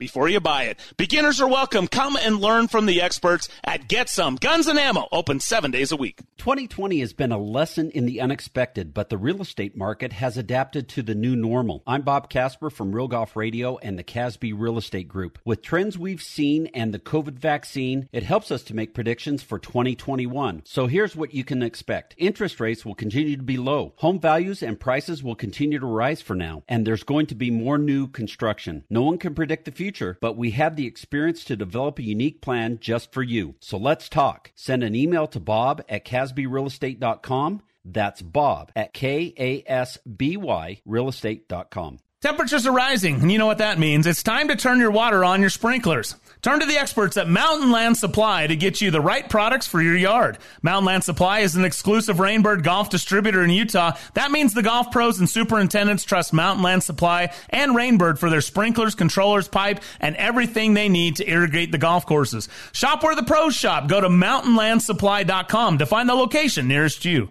before 0.00 0.28
you 0.28 0.40
buy 0.40 0.64
it. 0.64 0.80
Beginners 0.96 1.40
are 1.40 1.46
welcome. 1.46 1.86
Come 1.86 2.16
and 2.16 2.40
learn 2.40 2.66
from 2.66 2.86
the 2.86 3.02
experts 3.02 3.48
at 3.62 3.86
Get 3.86 4.08
Some 4.08 4.34
Guns 4.34 4.66
and 4.66 4.78
Ammo, 4.78 5.06
open 5.12 5.38
seven 5.38 5.70
days 5.70 5.92
a 5.92 5.96
week. 5.96 6.20
2020 6.38 7.00
has 7.00 7.12
been 7.12 7.30
a 7.30 7.38
lesson 7.38 7.90
in 7.90 8.06
the 8.06 8.22
unexpected, 8.22 8.94
but 8.94 9.10
the 9.10 9.18
real 9.18 9.42
estate 9.42 9.76
market 9.76 10.14
has 10.14 10.38
adapted 10.38 10.88
to 10.88 11.02
the 11.02 11.14
new 11.14 11.36
normal. 11.36 11.82
I'm 11.86 12.00
Bob 12.00 12.30
Casper 12.30 12.70
from 12.70 12.92
Real 12.92 13.08
Golf 13.08 13.36
Radio 13.36 13.76
and 13.76 13.98
the 13.98 14.02
Casby 14.02 14.54
Real 14.54 14.78
Estate 14.78 15.06
Group. 15.06 15.38
With 15.44 15.60
trends 15.60 15.98
we've 15.98 16.22
seen 16.22 16.68
and 16.68 16.94
the 16.94 16.98
COVID 16.98 17.34
vaccine, 17.34 18.08
it 18.10 18.22
helps 18.22 18.50
us 18.50 18.62
to 18.64 18.74
make 18.74 18.94
predictions 18.94 19.42
for 19.42 19.58
2021. 19.58 20.62
So 20.64 20.86
here's 20.86 21.14
what 21.14 21.34
you 21.34 21.44
can 21.44 21.62
expect. 21.62 22.14
Interest 22.16 22.58
rates 22.58 22.86
will 22.86 22.94
continue 22.94 23.36
to 23.36 23.42
be 23.42 23.58
low. 23.58 23.92
Home 23.96 24.18
values 24.18 24.62
and 24.62 24.80
prices 24.80 25.22
will 25.22 25.34
continue 25.34 25.78
to 25.78 25.86
rise 25.86 26.22
for 26.22 26.34
now, 26.34 26.62
and 26.66 26.86
there's 26.86 27.02
going 27.02 27.26
to 27.26 27.34
be 27.34 27.50
more 27.50 27.76
new 27.76 28.06
construction. 28.06 28.84
No 28.88 29.02
one 29.02 29.18
can 29.18 29.34
predict 29.34 29.66
the 29.66 29.72
future, 29.72 29.89
but 30.20 30.36
we 30.36 30.52
have 30.52 30.76
the 30.76 30.86
experience 30.86 31.44
to 31.44 31.56
develop 31.56 31.98
a 31.98 32.02
unique 32.02 32.40
plan 32.40 32.78
just 32.80 33.12
for 33.12 33.22
you. 33.22 33.54
So 33.60 33.76
let's 33.76 34.08
talk. 34.08 34.52
Send 34.54 34.82
an 34.82 34.94
email 34.94 35.26
to 35.28 35.40
bob 35.40 35.82
at 35.88 36.04
casbyrealestate.com. 36.04 37.62
That's 37.84 38.22
bob 38.22 38.72
at 38.76 38.92
K-A-S-B-Y 38.92 40.82
realestate.com. 40.86 41.98
Temperatures 42.22 42.66
are 42.66 42.72
rising, 42.72 43.22
and 43.22 43.32
you 43.32 43.38
know 43.38 43.46
what 43.46 43.58
that 43.58 43.78
means. 43.78 44.06
It's 44.06 44.22
time 44.22 44.48
to 44.48 44.56
turn 44.56 44.78
your 44.78 44.90
water 44.90 45.24
on 45.24 45.40
your 45.40 45.48
sprinklers. 45.48 46.16
Turn 46.42 46.60
to 46.60 46.66
the 46.66 46.76
experts 46.76 47.16
at 47.16 47.30
Mountain 47.30 47.70
Land 47.70 47.96
Supply 47.96 48.46
to 48.46 48.56
get 48.56 48.82
you 48.82 48.90
the 48.90 49.00
right 49.00 49.26
products 49.26 49.66
for 49.66 49.80
your 49.80 49.96
yard. 49.96 50.36
Mountain 50.60 50.84
Land 50.84 51.04
Supply 51.04 51.38
is 51.38 51.56
an 51.56 51.64
exclusive 51.64 52.18
Rainbird 52.18 52.62
golf 52.62 52.90
distributor 52.90 53.42
in 53.42 53.48
Utah. 53.48 53.96
That 54.12 54.30
means 54.30 54.52
the 54.52 54.62
golf 54.62 54.90
pros 54.90 55.18
and 55.18 55.30
superintendents 55.30 56.04
trust 56.04 56.34
Mountain 56.34 56.62
Land 56.62 56.82
Supply 56.82 57.32
and 57.48 57.74
Rainbird 57.74 58.18
for 58.18 58.28
their 58.28 58.42
sprinklers, 58.42 58.94
controllers, 58.94 59.48
pipe, 59.48 59.80
and 59.98 60.14
everything 60.16 60.74
they 60.74 60.90
need 60.90 61.16
to 61.16 61.30
irrigate 61.30 61.72
the 61.72 61.78
golf 61.78 62.04
courses. 62.04 62.50
Shop 62.72 63.02
where 63.02 63.16
the 63.16 63.22
pros 63.22 63.54
shop. 63.54 63.88
Go 63.88 63.98
to 63.98 64.10
mountainlandsupply.com 64.10 65.78
to 65.78 65.86
find 65.86 66.06
the 66.06 66.14
location 66.14 66.68
nearest 66.68 67.06
you. 67.06 67.30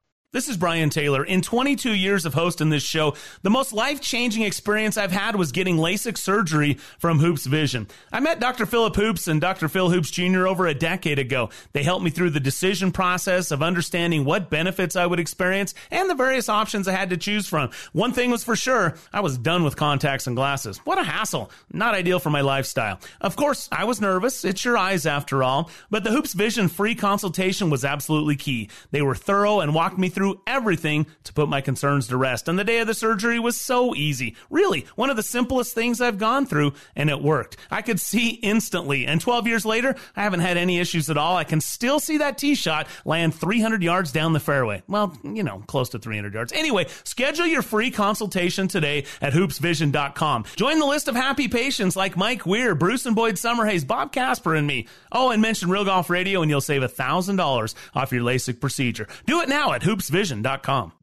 This 0.33 0.47
is 0.47 0.55
Brian 0.55 0.89
Taylor. 0.89 1.25
In 1.25 1.41
22 1.41 1.93
years 1.93 2.25
of 2.25 2.33
hosting 2.33 2.69
this 2.69 2.83
show, 2.83 3.15
the 3.41 3.49
most 3.49 3.73
life 3.73 3.99
changing 3.99 4.43
experience 4.43 4.95
I've 4.95 5.11
had 5.11 5.35
was 5.35 5.51
getting 5.51 5.75
LASIK 5.75 6.17
surgery 6.17 6.75
from 6.99 7.19
Hoopes 7.19 7.45
Vision. 7.45 7.89
I 8.13 8.21
met 8.21 8.39
Dr. 8.39 8.65
Philip 8.65 8.95
Hoopes 8.95 9.27
and 9.27 9.41
Dr. 9.41 9.67
Phil 9.67 9.89
Hoopes 9.89 10.09
Jr. 10.09 10.47
over 10.47 10.67
a 10.67 10.73
decade 10.73 11.19
ago. 11.19 11.49
They 11.73 11.83
helped 11.83 12.05
me 12.05 12.11
through 12.11 12.29
the 12.29 12.39
decision 12.39 12.93
process 12.93 13.51
of 13.51 13.61
understanding 13.61 14.23
what 14.23 14.49
benefits 14.49 14.95
I 14.95 15.05
would 15.05 15.19
experience 15.19 15.73
and 15.91 16.09
the 16.09 16.15
various 16.15 16.47
options 16.47 16.87
I 16.87 16.93
had 16.93 17.09
to 17.09 17.17
choose 17.17 17.45
from. 17.45 17.69
One 17.91 18.13
thing 18.13 18.31
was 18.31 18.45
for 18.45 18.55
sure, 18.55 18.95
I 19.11 19.19
was 19.19 19.37
done 19.37 19.65
with 19.65 19.75
contacts 19.75 20.27
and 20.27 20.35
glasses. 20.37 20.77
What 20.85 20.97
a 20.97 21.03
hassle. 21.03 21.51
Not 21.73 21.93
ideal 21.93 22.19
for 22.19 22.29
my 22.29 22.39
lifestyle. 22.39 23.01
Of 23.19 23.35
course, 23.35 23.67
I 23.69 23.83
was 23.83 23.99
nervous. 23.99 24.45
It's 24.45 24.63
your 24.63 24.77
eyes 24.77 25.05
after 25.05 25.43
all. 25.43 25.69
But 25.89 26.05
the 26.05 26.11
Hoopes 26.11 26.31
Vision 26.31 26.69
free 26.69 26.95
consultation 26.95 27.69
was 27.69 27.83
absolutely 27.83 28.37
key. 28.37 28.69
They 28.91 29.01
were 29.01 29.13
thorough 29.15 29.59
and 29.59 29.75
walked 29.75 29.97
me 29.97 30.07
through 30.07 30.20
everything 30.47 31.05
to 31.23 31.33
put 31.33 31.49
my 31.49 31.61
concerns 31.61 32.07
to 32.07 32.17
rest. 32.17 32.47
And 32.47 32.57
the 32.57 32.63
day 32.63 32.79
of 32.79 32.87
the 32.87 32.93
surgery 32.93 33.39
was 33.39 33.59
so 33.59 33.95
easy. 33.95 34.35
Really, 34.49 34.85
one 34.95 35.09
of 35.09 35.15
the 35.15 35.23
simplest 35.23 35.73
things 35.73 36.01
I've 36.01 36.17
gone 36.17 36.45
through, 36.45 36.73
and 36.95 37.09
it 37.09 37.21
worked. 37.21 37.57
I 37.69 37.81
could 37.81 37.99
see 37.99 38.29
instantly. 38.29 39.05
And 39.05 39.21
12 39.21 39.47
years 39.47 39.65
later, 39.65 39.95
I 40.15 40.23
haven't 40.23 40.41
had 40.41 40.57
any 40.57 40.79
issues 40.79 41.09
at 41.09 41.17
all. 41.17 41.37
I 41.37 41.43
can 41.43 41.61
still 41.61 41.99
see 41.99 42.17
that 42.17 42.37
tee 42.37 42.55
shot 42.55 42.87
land 43.05 43.35
300 43.35 43.83
yards 43.83 44.11
down 44.11 44.33
the 44.33 44.39
fairway. 44.39 44.83
Well, 44.87 45.17
you 45.23 45.43
know, 45.43 45.63
close 45.67 45.89
to 45.89 45.99
300 45.99 46.33
yards. 46.33 46.53
Anyway, 46.53 46.87
schedule 47.03 47.45
your 47.45 47.61
free 47.61 47.91
consultation 47.91 48.67
today 48.67 49.05
at 49.21 49.33
hoopesvision.com. 49.33 50.45
Join 50.55 50.79
the 50.79 50.85
list 50.85 51.07
of 51.07 51.15
happy 51.15 51.47
patients 51.47 51.95
like 51.95 52.17
Mike 52.17 52.45
Weir, 52.45 52.75
Bruce 52.75 53.05
and 53.05 53.15
Boyd 53.15 53.35
Summerhays, 53.35 53.85
Bob 53.85 54.11
Casper, 54.11 54.55
and 54.55 54.67
me. 54.67 54.87
Oh, 55.11 55.29
and 55.29 55.41
mention 55.41 55.69
Real 55.69 55.85
Golf 55.85 56.09
Radio, 56.09 56.41
and 56.41 56.49
you'll 56.49 56.61
save 56.61 56.81
$1,000 56.81 57.75
off 57.95 58.11
your 58.11 58.23
LASIK 58.23 58.59
procedure. 58.59 59.07
Do 59.25 59.41
it 59.41 59.49
now 59.49 59.73
at 59.73 59.83
hoopesvision.com. 60.11 60.93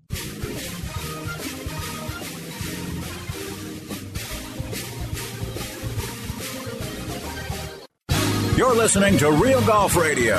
You're 8.57 8.75
listening 8.75 9.17
to 9.19 9.31
Real 9.31 9.65
Golf 9.65 9.95
Radio. 9.95 10.37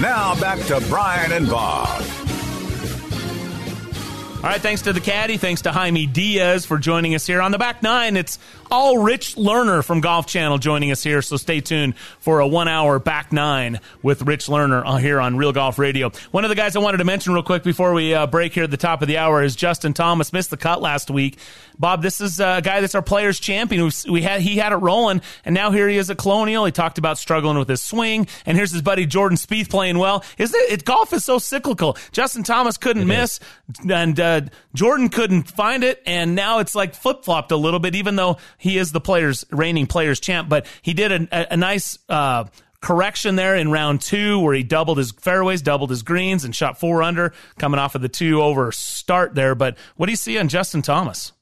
Now 0.00 0.38
back 0.38 0.58
to 0.66 0.84
Brian 0.88 1.32
and 1.32 1.48
Bob. 1.48 2.02
All 4.36 4.48
right, 4.50 4.60
thanks 4.60 4.82
to 4.82 4.92
the 4.92 5.00
caddy. 5.00 5.36
Thanks 5.36 5.62
to 5.62 5.72
Jaime 5.72 6.06
Diaz 6.06 6.66
for 6.66 6.76
joining 6.76 7.14
us 7.14 7.26
here 7.26 7.40
on 7.40 7.52
the 7.52 7.58
back 7.58 7.82
nine. 7.82 8.16
It's 8.16 8.40
all 8.72 8.96
Rich 8.96 9.36
Lerner 9.36 9.84
from 9.84 10.00
Golf 10.00 10.26
Channel 10.26 10.56
joining 10.56 10.90
us 10.90 11.02
here, 11.02 11.20
so 11.20 11.36
stay 11.36 11.60
tuned 11.60 11.94
for 12.20 12.40
a 12.40 12.46
one 12.48 12.68
hour 12.68 12.98
back 12.98 13.30
nine 13.30 13.80
with 14.02 14.22
Rich 14.22 14.46
Lerner 14.46 14.82
uh, 14.84 14.96
here 14.96 15.20
on 15.20 15.36
Real 15.36 15.52
Golf 15.52 15.78
Radio. 15.78 16.10
One 16.30 16.44
of 16.44 16.48
the 16.48 16.54
guys 16.54 16.74
I 16.74 16.78
wanted 16.78 16.96
to 16.96 17.04
mention 17.04 17.34
real 17.34 17.42
quick 17.42 17.64
before 17.64 17.92
we 17.92 18.14
uh, 18.14 18.26
break 18.26 18.54
here 18.54 18.64
at 18.64 18.70
the 18.70 18.78
top 18.78 19.02
of 19.02 19.08
the 19.08 19.18
hour 19.18 19.42
is 19.42 19.54
Justin 19.56 19.92
Thomas. 19.92 20.32
Missed 20.32 20.48
the 20.48 20.56
cut 20.56 20.80
last 20.80 21.10
week. 21.10 21.38
Bob, 21.78 22.00
this 22.02 22.20
is 22.20 22.40
a 22.40 22.60
guy 22.62 22.80
that's 22.80 22.94
our 22.94 23.02
players 23.02 23.40
champion. 23.40 23.90
We 24.08 24.22
had 24.22 24.40
he 24.40 24.56
had 24.56 24.72
it 24.72 24.76
rolling, 24.76 25.20
and 25.44 25.54
now 25.54 25.70
here 25.70 25.88
he 25.88 25.96
is 25.96 26.08
at 26.10 26.16
Colonial. 26.16 26.64
He 26.64 26.72
talked 26.72 26.96
about 26.96 27.18
struggling 27.18 27.58
with 27.58 27.68
his 27.68 27.82
swing, 27.82 28.26
and 28.46 28.56
here's 28.56 28.70
his 28.70 28.82
buddy 28.82 29.04
Jordan 29.04 29.36
Spieth 29.36 29.68
playing 29.68 29.98
well. 29.98 30.24
Is 30.38 30.54
it, 30.54 30.72
it 30.72 30.84
golf 30.84 31.12
is 31.12 31.24
so 31.24 31.38
cyclical? 31.38 31.96
Justin 32.12 32.42
Thomas 32.42 32.76
couldn't 32.76 33.02
It 33.02 33.06
miss, 33.06 33.40
and 33.90 34.18
uh, 34.18 34.42
Jordan 34.74 35.08
couldn't 35.08 35.50
find 35.50 35.82
it, 35.84 36.02
and 36.06 36.34
now 36.34 36.60
it's 36.60 36.74
like 36.74 36.94
flip 36.94 37.24
flopped 37.24 37.52
a 37.52 37.56
little 37.56 37.80
bit. 37.80 37.94
Even 37.94 38.16
though 38.16 38.38
he 38.62 38.78
is 38.78 38.92
the 38.92 39.00
players 39.00 39.44
reigning 39.50 39.88
players 39.88 40.20
champ, 40.20 40.48
but 40.48 40.66
he 40.82 40.94
did 40.94 41.10
a, 41.10 41.28
a, 41.32 41.54
a 41.54 41.56
nice. 41.56 41.98
Uh, 42.08 42.44
correction 42.80 43.36
there 43.36 43.54
in 43.54 43.70
round 43.70 44.00
two 44.00 44.40
where 44.40 44.52
he 44.52 44.64
doubled 44.64 44.98
his 44.98 45.12
fairways, 45.12 45.62
doubled 45.62 45.88
his 45.88 46.02
greens, 46.02 46.44
and 46.44 46.52
shot 46.52 46.80
four 46.80 47.00
under 47.00 47.32
coming 47.56 47.78
off 47.78 47.94
of 47.94 48.02
the 48.02 48.08
two 48.08 48.42
over 48.42 48.72
start 48.72 49.36
there. 49.36 49.54
But 49.54 49.78
what 49.94 50.06
do 50.06 50.12
you 50.12 50.16
see 50.16 50.36
on 50.36 50.48
Justin 50.48 50.82
Thomas? 50.82 51.32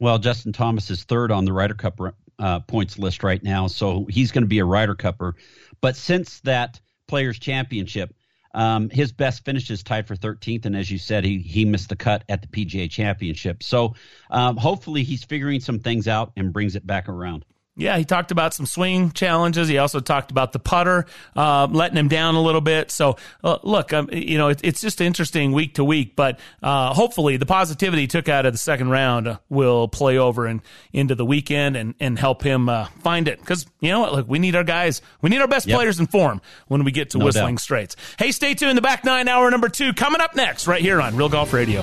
Well, 0.00 0.18
Justin 0.18 0.52
Thomas 0.52 0.90
is 0.90 1.04
third 1.04 1.30
on 1.30 1.44
the 1.44 1.52
Ryder 1.52 1.74
Cup 1.74 2.00
uh, 2.40 2.60
points 2.60 2.98
list 2.98 3.22
right 3.22 3.40
now, 3.40 3.68
so 3.68 4.04
he's 4.10 4.32
going 4.32 4.42
to 4.42 4.48
be 4.48 4.58
a 4.58 4.64
Ryder 4.64 4.96
Cupper. 4.96 5.34
But 5.80 5.94
since 5.94 6.40
that 6.40 6.80
Players 7.06 7.38
Championship, 7.38 8.12
um, 8.54 8.88
his 8.88 9.12
best 9.12 9.44
finish 9.44 9.70
is 9.70 9.82
tied 9.82 10.06
for 10.06 10.16
13th, 10.16 10.64
and 10.64 10.76
as 10.76 10.90
you 10.90 10.98
said, 10.98 11.24
he 11.24 11.38
he 11.38 11.64
missed 11.64 11.88
the 11.88 11.96
cut 11.96 12.24
at 12.28 12.40
the 12.40 12.48
PGA 12.48 12.90
Championship. 12.90 13.62
So 13.62 13.94
um, 14.30 14.56
hopefully, 14.56 15.02
he's 15.02 15.24
figuring 15.24 15.60
some 15.60 15.80
things 15.80 16.08
out 16.08 16.32
and 16.36 16.52
brings 16.52 16.76
it 16.76 16.86
back 16.86 17.08
around. 17.08 17.44
Yeah, 17.76 17.98
he 17.98 18.04
talked 18.04 18.30
about 18.30 18.54
some 18.54 18.66
swing 18.66 19.10
challenges. 19.10 19.66
He 19.66 19.78
also 19.78 19.98
talked 19.98 20.30
about 20.30 20.52
the 20.52 20.60
putter 20.60 21.06
uh, 21.34 21.66
letting 21.68 21.96
him 21.96 22.06
down 22.06 22.36
a 22.36 22.40
little 22.40 22.60
bit. 22.60 22.92
So, 22.92 23.16
uh, 23.42 23.58
look, 23.64 23.92
um, 23.92 24.08
you 24.12 24.38
know, 24.38 24.48
it, 24.48 24.60
it's 24.62 24.80
just 24.80 25.00
interesting 25.00 25.50
week 25.50 25.74
to 25.74 25.84
week, 25.84 26.14
but 26.14 26.38
uh, 26.62 26.94
hopefully 26.94 27.36
the 27.36 27.46
positivity 27.46 28.02
he 28.02 28.06
took 28.06 28.28
out 28.28 28.46
of 28.46 28.52
the 28.52 28.58
second 28.58 28.90
round 28.90 29.26
uh, 29.26 29.38
will 29.48 29.88
play 29.88 30.18
over 30.18 30.46
and 30.46 30.62
into 30.92 31.16
the 31.16 31.24
weekend 31.24 31.74
and, 31.76 31.94
and 31.98 32.16
help 32.16 32.44
him 32.44 32.68
uh, 32.68 32.86
find 33.02 33.26
it. 33.26 33.40
Because, 33.40 33.66
you 33.80 33.90
know 33.90 33.98
what, 34.00 34.12
look, 34.12 34.28
we 34.28 34.38
need 34.38 34.54
our 34.54 34.62
guys, 34.64 35.02
we 35.20 35.30
need 35.30 35.40
our 35.40 35.48
best 35.48 35.66
Yep. 35.66 35.76
players 35.76 35.98
in 35.98 36.06
form 36.06 36.40
when 36.68 36.84
we 36.84 36.92
get 36.92 37.10
to 37.10 37.18
No 37.18 37.24
Whistling 37.24 37.56
doubt. 37.56 37.60
Straits. 37.60 37.96
Hey, 38.18 38.30
stay 38.30 38.54
tuned. 38.54 38.78
The 38.78 38.82
back 38.82 39.04
nine 39.04 39.26
hour 39.26 39.50
number 39.50 39.68
two 39.68 39.92
coming 39.94 40.20
up 40.20 40.36
next, 40.36 40.68
right 40.68 40.80
here 40.80 41.00
on 41.00 41.16
Real 41.16 41.28
Golf 41.28 41.52
Radio. 41.52 41.82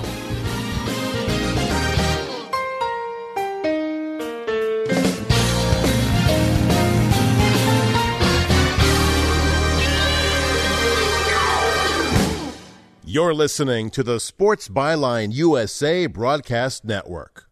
You're 13.14 13.34
listening 13.34 13.90
to 13.90 14.02
the 14.02 14.18
Sports 14.18 14.68
Byline 14.68 15.34
USA 15.34 16.06
Broadcast 16.06 16.82
Network. 16.82 17.46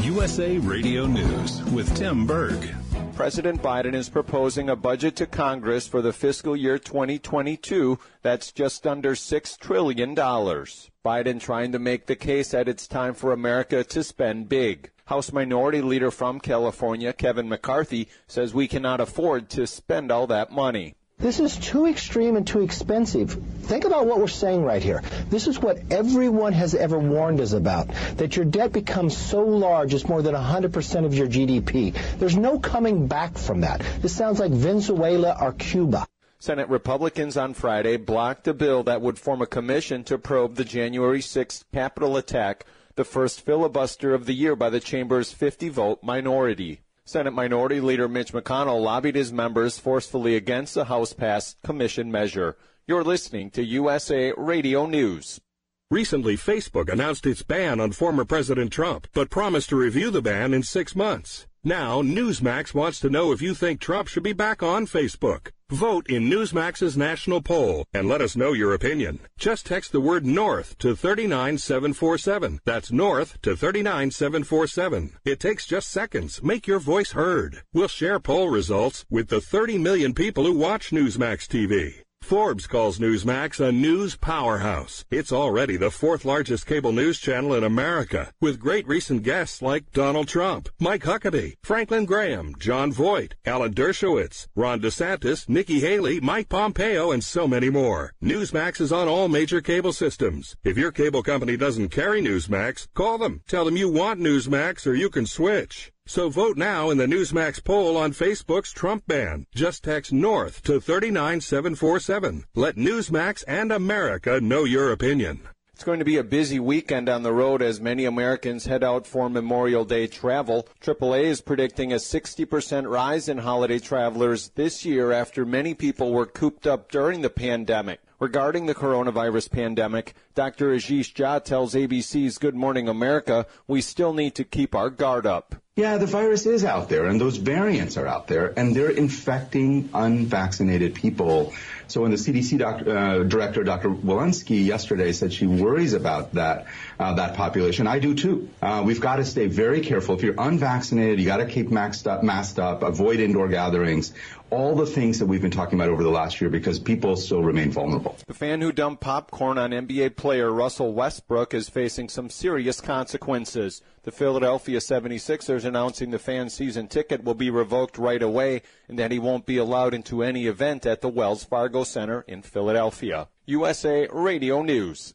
USA 0.00 0.56
Radio 0.56 1.04
News 1.04 1.62
with 1.64 1.94
Tim 1.94 2.26
Berg. 2.26 2.74
President 3.16 3.62
Biden 3.62 3.94
is 3.94 4.10
proposing 4.10 4.68
a 4.68 4.76
budget 4.76 5.16
to 5.16 5.26
Congress 5.26 5.88
for 5.88 6.02
the 6.02 6.12
fiscal 6.12 6.54
year 6.54 6.78
2022 6.78 7.98
that's 8.20 8.52
just 8.52 8.86
under 8.86 9.14
$6 9.14 9.58
trillion. 9.58 10.14
Biden 10.14 11.40
trying 11.40 11.72
to 11.72 11.78
make 11.78 12.04
the 12.04 12.14
case 12.14 12.50
that 12.50 12.68
it's 12.68 12.86
time 12.86 13.14
for 13.14 13.32
America 13.32 13.82
to 13.82 14.04
spend 14.04 14.50
big. 14.50 14.90
House 15.06 15.32
Minority 15.32 15.80
Leader 15.80 16.10
from 16.10 16.40
California, 16.40 17.14
Kevin 17.14 17.48
McCarthy, 17.48 18.06
says 18.26 18.52
we 18.52 18.68
cannot 18.68 19.00
afford 19.00 19.48
to 19.48 19.66
spend 19.66 20.12
all 20.12 20.26
that 20.26 20.52
money. 20.52 20.94
This 21.18 21.40
is 21.40 21.56
too 21.56 21.86
extreme 21.86 22.36
and 22.36 22.46
too 22.46 22.60
expensive. 22.60 23.32
Think 23.62 23.86
about 23.86 24.06
what 24.06 24.20
we're 24.20 24.28
saying 24.28 24.62
right 24.62 24.82
here. 24.82 25.02
This 25.30 25.46
is 25.46 25.58
what 25.58 25.78
everyone 25.90 26.52
has 26.52 26.74
ever 26.74 26.98
warned 26.98 27.40
us 27.40 27.52
about 27.52 27.88
that 28.18 28.36
your 28.36 28.44
debt 28.44 28.72
becomes 28.72 29.16
so 29.16 29.40
large 29.40 29.94
it's 29.94 30.06
more 30.06 30.20
than 30.20 30.34
100% 30.34 31.04
of 31.06 31.14
your 31.14 31.26
GDP. 31.26 31.96
There's 32.18 32.36
no 32.36 32.58
coming 32.58 33.06
back 33.06 33.38
from 33.38 33.62
that. 33.62 33.80
This 34.02 34.14
sounds 34.14 34.38
like 34.40 34.52
Venezuela 34.52 35.38
or 35.40 35.54
Cuba. 35.54 36.06
Senate 36.38 36.68
Republicans 36.68 37.38
on 37.38 37.54
Friday 37.54 37.96
blocked 37.96 38.46
a 38.46 38.52
bill 38.52 38.82
that 38.82 39.00
would 39.00 39.18
form 39.18 39.40
a 39.40 39.46
commission 39.46 40.04
to 40.04 40.18
probe 40.18 40.54
the 40.54 40.66
January 40.66 41.20
6th 41.20 41.64
Capitol 41.72 42.18
attack, 42.18 42.66
the 42.94 43.04
first 43.04 43.40
filibuster 43.40 44.12
of 44.12 44.26
the 44.26 44.34
year 44.34 44.54
by 44.54 44.68
the 44.68 44.80
chamber's 44.80 45.32
50 45.32 45.70
vote 45.70 46.02
minority. 46.02 46.82
Senate 47.08 47.30
Minority 47.30 47.78
Leader 47.78 48.08
Mitch 48.08 48.32
McConnell 48.32 48.82
lobbied 48.82 49.14
his 49.14 49.32
members 49.32 49.78
forcefully 49.78 50.34
against 50.34 50.74
the 50.74 50.86
House 50.86 51.12
passed 51.12 51.56
commission 51.62 52.10
measure. 52.10 52.56
You're 52.88 53.04
listening 53.04 53.50
to 53.52 53.64
USA 53.64 54.32
Radio 54.36 54.86
News. 54.86 55.40
Recently, 55.88 56.36
Facebook 56.36 56.92
announced 56.92 57.24
its 57.24 57.44
ban 57.44 57.78
on 57.78 57.92
former 57.92 58.24
President 58.24 58.72
Trump, 58.72 59.06
but 59.14 59.30
promised 59.30 59.68
to 59.68 59.76
review 59.76 60.10
the 60.10 60.20
ban 60.20 60.52
in 60.52 60.64
six 60.64 60.96
months. 60.96 61.46
Now, 61.62 62.02
Newsmax 62.02 62.74
wants 62.74 62.98
to 62.98 63.08
know 63.08 63.30
if 63.30 63.40
you 63.40 63.54
think 63.54 63.80
Trump 63.80 64.08
should 64.08 64.24
be 64.24 64.32
back 64.32 64.60
on 64.60 64.84
Facebook. 64.84 65.52
Vote 65.70 66.06
in 66.08 66.30
Newsmax's 66.30 66.96
national 66.96 67.42
poll 67.42 67.86
and 67.92 68.08
let 68.08 68.20
us 68.20 68.36
know 68.36 68.52
your 68.52 68.72
opinion. 68.72 69.18
Just 69.36 69.66
text 69.66 69.90
the 69.90 70.00
word 70.00 70.24
North 70.24 70.78
to 70.78 70.94
39747. 70.94 72.60
That's 72.64 72.92
North 72.92 73.42
to 73.42 73.56
39747. 73.56 75.18
It 75.24 75.40
takes 75.40 75.66
just 75.66 75.90
seconds. 75.90 76.40
Make 76.40 76.68
your 76.68 76.78
voice 76.78 77.10
heard. 77.10 77.62
We'll 77.72 77.88
share 77.88 78.20
poll 78.20 78.48
results 78.48 79.04
with 79.10 79.26
the 79.26 79.40
30 79.40 79.78
million 79.78 80.14
people 80.14 80.44
who 80.44 80.56
watch 80.56 80.92
Newsmax 80.92 81.48
TV. 81.48 82.05
Forbes 82.26 82.66
calls 82.66 82.98
Newsmax 82.98 83.60
a 83.60 83.70
news 83.70 84.16
powerhouse. 84.16 85.04
It's 85.12 85.30
already 85.30 85.76
the 85.76 85.92
fourth 85.92 86.24
largest 86.24 86.66
cable 86.66 86.90
news 86.90 87.20
channel 87.20 87.54
in 87.54 87.62
America, 87.62 88.32
with 88.40 88.58
great 88.58 88.84
recent 88.88 89.22
guests 89.22 89.62
like 89.62 89.92
Donald 89.92 90.26
Trump, 90.26 90.68
Mike 90.80 91.04
Huckabee, 91.04 91.54
Franklin 91.62 92.04
Graham, 92.04 92.56
Jon 92.58 92.90
Voight, 92.90 93.34
Alan 93.44 93.74
Dershowitz, 93.74 94.48
Ron 94.56 94.80
DeSantis, 94.80 95.48
Nikki 95.48 95.78
Haley, 95.78 96.18
Mike 96.18 96.48
Pompeo, 96.48 97.12
and 97.12 97.22
so 97.22 97.46
many 97.46 97.70
more. 97.70 98.12
Newsmax 98.20 98.80
is 98.80 98.90
on 98.90 99.06
all 99.06 99.28
major 99.28 99.60
cable 99.60 99.92
systems. 99.92 100.56
If 100.64 100.76
your 100.76 100.90
cable 100.90 101.22
company 101.22 101.56
doesn't 101.56 101.90
carry 101.90 102.20
Newsmax, 102.22 102.88
call 102.92 103.18
them. 103.18 103.42
Tell 103.46 103.64
them 103.64 103.76
you 103.76 103.88
want 103.88 104.18
Newsmax 104.18 104.84
or 104.84 104.94
you 104.94 105.10
can 105.10 105.26
switch. 105.26 105.92
So 106.08 106.28
vote 106.28 106.56
now 106.56 106.90
in 106.90 106.98
the 106.98 107.06
Newsmax 107.06 107.62
poll 107.64 107.96
on 107.96 108.12
Facebook's 108.12 108.72
Trump 108.72 109.08
ban. 109.08 109.44
Just 109.52 109.82
text 109.82 110.12
North 110.12 110.62
to 110.62 110.80
39747. 110.80 112.44
Let 112.54 112.76
Newsmax 112.76 113.42
and 113.48 113.72
America 113.72 114.40
know 114.40 114.62
your 114.62 114.92
opinion. 114.92 115.40
It's 115.74 115.82
going 115.82 115.98
to 115.98 116.04
be 116.04 116.16
a 116.16 116.22
busy 116.22 116.60
weekend 116.60 117.08
on 117.08 117.24
the 117.24 117.32
road 117.32 117.60
as 117.60 117.80
many 117.80 118.04
Americans 118.04 118.66
head 118.66 118.84
out 118.84 119.04
for 119.04 119.28
Memorial 119.28 119.84
Day 119.84 120.06
travel. 120.06 120.68
AAA 120.80 121.24
is 121.24 121.40
predicting 121.40 121.92
a 121.92 121.96
60% 121.96 122.88
rise 122.88 123.28
in 123.28 123.38
holiday 123.38 123.80
travelers 123.80 124.52
this 124.54 124.84
year 124.84 125.10
after 125.10 125.44
many 125.44 125.74
people 125.74 126.12
were 126.12 126.24
cooped 126.24 126.68
up 126.68 126.88
during 126.88 127.22
the 127.22 127.30
pandemic. 127.30 128.00
Regarding 128.18 128.64
the 128.64 128.74
coronavirus 128.74 129.50
pandemic, 129.50 130.14
Dr. 130.34 130.70
Ashish 130.70 131.12
Jha 131.12 131.44
tells 131.44 131.74
ABC's 131.74 132.38
Good 132.38 132.54
Morning 132.54 132.88
America 132.88 133.46
we 133.66 133.82
still 133.82 134.14
need 134.14 134.34
to 134.36 134.44
keep 134.44 134.74
our 134.74 134.88
guard 134.88 135.26
up. 135.26 135.54
Yeah, 135.76 135.98
the 135.98 136.06
virus 136.06 136.46
is 136.46 136.64
out 136.64 136.88
there 136.88 137.04
and 137.04 137.20
those 137.20 137.36
variants 137.36 137.98
are 137.98 138.06
out 138.06 138.26
there 138.28 138.54
and 138.58 138.74
they're 138.74 138.88
infecting 138.88 139.90
unvaccinated 139.92 140.94
people. 140.94 141.52
So 141.88 142.00
when 142.00 142.10
the 142.10 142.16
CDC 142.16 142.62
uh, 142.62 143.24
director, 143.24 143.62
Dr. 143.62 143.90
Walensky, 143.90 144.64
yesterday 144.64 145.12
said 145.12 145.34
she 145.34 145.46
worries 145.46 145.92
about 145.92 146.32
that, 146.32 146.64
uh, 146.98 147.16
that 147.16 147.34
population, 147.34 147.86
I 147.86 147.98
do 147.98 148.14
too. 148.14 148.48
Uh, 148.62 148.82
we've 148.86 149.02
got 149.02 149.16
to 149.16 149.26
stay 149.26 149.48
very 149.48 149.82
careful. 149.82 150.14
If 150.14 150.22
you're 150.22 150.34
unvaccinated, 150.38 151.20
you 151.20 151.26
got 151.26 151.36
to 151.36 151.46
keep 151.46 151.68
maxed 151.68 152.06
up, 152.10 152.22
masked 152.22 152.58
up, 152.58 152.82
avoid 152.82 153.20
indoor 153.20 153.48
gatherings, 153.48 154.14
all 154.50 154.74
the 154.74 154.86
things 154.86 155.18
that 155.18 155.26
we've 155.26 155.42
been 155.42 155.50
talking 155.50 155.78
about 155.78 155.90
over 155.90 156.02
the 156.02 156.10
last 156.10 156.40
year 156.40 156.50
because 156.50 156.78
people 156.78 157.16
still 157.16 157.42
remain 157.42 157.70
vulnerable. 157.70 158.16
The 158.26 158.34
fan 158.34 158.60
who 158.60 158.72
dumped 158.72 159.00
popcorn 159.00 159.58
on 159.58 159.70
NBA 159.70 160.16
player 160.16 160.52
Russell 160.52 160.92
Westbrook 160.94 161.52
is 161.54 161.68
facing 161.68 162.08
some 162.08 162.30
serious 162.30 162.80
consequences. 162.80 163.82
The 164.04 164.12
Philadelphia 164.12 164.78
76ers 164.78 165.64
announcing 165.64 166.10
the 166.10 166.18
fan 166.18 166.48
season 166.48 166.86
ticket 166.86 167.24
will 167.24 167.34
be 167.34 167.50
revoked 167.50 167.98
right 167.98 168.22
away 168.22 168.62
and 168.88 168.98
that 168.98 169.10
he 169.10 169.18
won't 169.18 169.46
be 169.46 169.56
allowed 169.56 169.94
into 169.94 170.22
any 170.22 170.46
event 170.46 170.86
at 170.86 171.00
the 171.00 171.08
Wells 171.08 171.44
Fargo 171.44 171.82
Center 171.82 172.24
in 172.28 172.42
Philadelphia. 172.42 173.28
USA 173.46 174.08
Radio 174.12 174.62
News. 174.62 175.14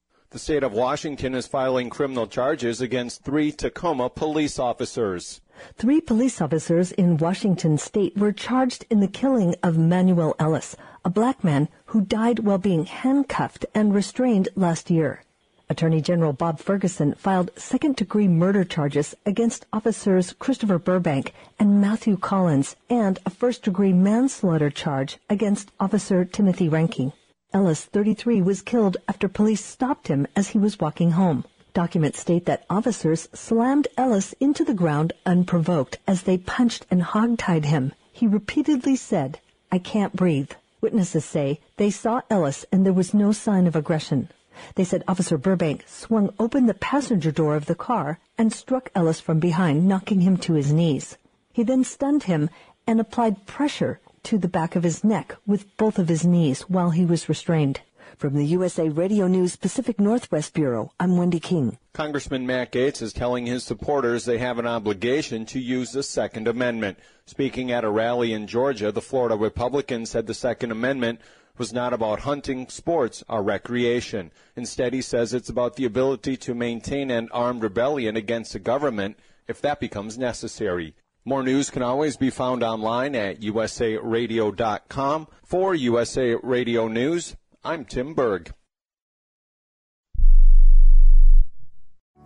The 0.31 0.39
state 0.39 0.63
of 0.63 0.71
Washington 0.71 1.35
is 1.35 1.45
filing 1.45 1.89
criminal 1.89 2.25
charges 2.25 2.79
against 2.79 3.21
three 3.21 3.51
Tacoma 3.51 4.09
police 4.09 4.59
officers. 4.59 5.41
Three 5.75 5.99
police 5.99 6.39
officers 6.39 6.93
in 6.93 7.17
Washington 7.17 7.77
state 7.77 8.15
were 8.17 8.31
charged 8.31 8.85
in 8.89 9.01
the 9.01 9.09
killing 9.09 9.55
of 9.61 9.77
Manuel 9.77 10.33
Ellis, 10.39 10.77
a 11.03 11.09
black 11.09 11.43
man 11.43 11.67
who 11.87 11.99
died 11.99 12.39
while 12.39 12.57
being 12.57 12.85
handcuffed 12.85 13.65
and 13.75 13.93
restrained 13.93 14.47
last 14.55 14.89
year. 14.89 15.21
Attorney 15.69 15.99
General 15.99 16.31
Bob 16.31 16.59
Ferguson 16.59 17.13
filed 17.15 17.51
second 17.57 17.97
degree 17.97 18.29
murder 18.29 18.63
charges 18.63 19.13
against 19.25 19.65
officers 19.73 20.31
Christopher 20.39 20.79
Burbank 20.79 21.33
and 21.59 21.81
Matthew 21.81 22.15
Collins 22.15 22.77
and 22.89 23.19
a 23.25 23.29
first 23.29 23.63
degree 23.63 23.91
manslaughter 23.91 24.69
charge 24.69 25.17
against 25.29 25.73
Officer 25.77 26.23
Timothy 26.23 26.69
Rankine. 26.69 27.11
Ellis, 27.53 27.83
33, 27.83 28.41
was 28.41 28.61
killed 28.61 28.95
after 29.09 29.27
police 29.27 29.63
stopped 29.63 30.07
him 30.07 30.25
as 30.37 30.49
he 30.49 30.57
was 30.57 30.79
walking 30.79 31.11
home. 31.11 31.43
Documents 31.73 32.19
state 32.19 32.45
that 32.45 32.65
officers 32.69 33.27
slammed 33.33 33.89
Ellis 33.97 34.33
into 34.39 34.63
the 34.63 34.73
ground 34.73 35.11
unprovoked 35.25 35.97
as 36.07 36.23
they 36.23 36.37
punched 36.37 36.85
and 36.89 37.01
hogtied 37.03 37.65
him. 37.65 37.91
He 38.13 38.25
repeatedly 38.25 38.95
said, 38.95 39.41
I 39.69 39.79
can't 39.79 40.15
breathe. 40.15 40.51
Witnesses 40.79 41.25
say 41.25 41.59
they 41.75 41.89
saw 41.89 42.21
Ellis 42.29 42.65
and 42.71 42.85
there 42.85 42.93
was 42.93 43.13
no 43.13 43.33
sign 43.33 43.67
of 43.67 43.75
aggression. 43.75 44.29
They 44.75 44.85
said 44.85 45.03
Officer 45.05 45.37
Burbank 45.37 45.83
swung 45.87 46.33
open 46.39 46.67
the 46.67 46.73
passenger 46.73 47.31
door 47.31 47.55
of 47.55 47.65
the 47.65 47.75
car 47.75 48.19
and 48.37 48.53
struck 48.53 48.89
Ellis 48.95 49.19
from 49.19 49.39
behind, 49.39 49.87
knocking 49.87 50.21
him 50.21 50.37
to 50.37 50.53
his 50.53 50.71
knees. 50.71 51.17
He 51.51 51.63
then 51.63 51.83
stunned 51.83 52.23
him 52.23 52.49
and 52.87 53.01
applied 53.01 53.45
pressure 53.45 53.99
to 54.23 54.37
the 54.37 54.47
back 54.47 54.75
of 54.75 54.83
his 54.83 55.03
neck 55.03 55.35
with 55.45 55.75
both 55.77 55.99
of 55.99 56.07
his 56.07 56.25
knees 56.25 56.61
while 56.63 56.91
he 56.91 57.05
was 57.05 57.29
restrained. 57.29 57.81
From 58.17 58.35
the 58.35 58.45
USA 58.45 58.89
Radio 58.89 59.27
News 59.27 59.55
Pacific 59.55 59.99
Northwest 59.99 60.53
Bureau, 60.53 60.91
I'm 60.99 61.17
Wendy 61.17 61.39
King. 61.39 61.77
Congressman 61.93 62.45
Matt 62.45 62.71
Gaetz 62.71 63.01
is 63.01 63.13
telling 63.13 63.45
his 63.45 63.63
supporters 63.63 64.25
they 64.25 64.37
have 64.37 64.59
an 64.59 64.67
obligation 64.67 65.45
to 65.47 65.59
use 65.59 65.91
the 65.91 66.03
Second 66.03 66.47
Amendment. 66.47 66.99
Speaking 67.25 67.71
at 67.71 67.83
a 67.83 67.89
rally 67.89 68.31
in 68.31 68.45
Georgia, 68.45 68.91
the 68.91 69.01
Florida 69.01 69.35
Republican 69.35 70.05
said 70.05 70.27
the 70.27 70.33
Second 70.33 70.71
Amendment 70.71 71.19
was 71.57 71.73
not 71.73 71.93
about 71.93 72.19
hunting, 72.19 72.67
sports, 72.69 73.23
or 73.27 73.41
recreation. 73.41 74.31
Instead, 74.55 74.93
he 74.93 75.01
says 75.01 75.33
it's 75.33 75.49
about 75.49 75.75
the 75.75 75.85
ability 75.85 76.37
to 76.37 76.53
maintain 76.53 77.09
an 77.09 77.27
armed 77.31 77.63
rebellion 77.63 78.15
against 78.15 78.53
the 78.53 78.59
government 78.59 79.17
if 79.47 79.61
that 79.61 79.79
becomes 79.79 80.17
necessary. 80.17 80.93
More 81.23 81.43
news 81.43 81.69
can 81.69 81.83
always 81.83 82.17
be 82.17 82.31
found 82.31 82.63
online 82.63 83.15
at 83.15 83.41
usaradio.com. 83.41 85.27
For 85.43 85.75
USA 85.75 86.35
Radio 86.35 86.87
News, 86.87 87.35
I'm 87.63 87.85
Tim 87.85 88.15
Berg. 88.15 88.51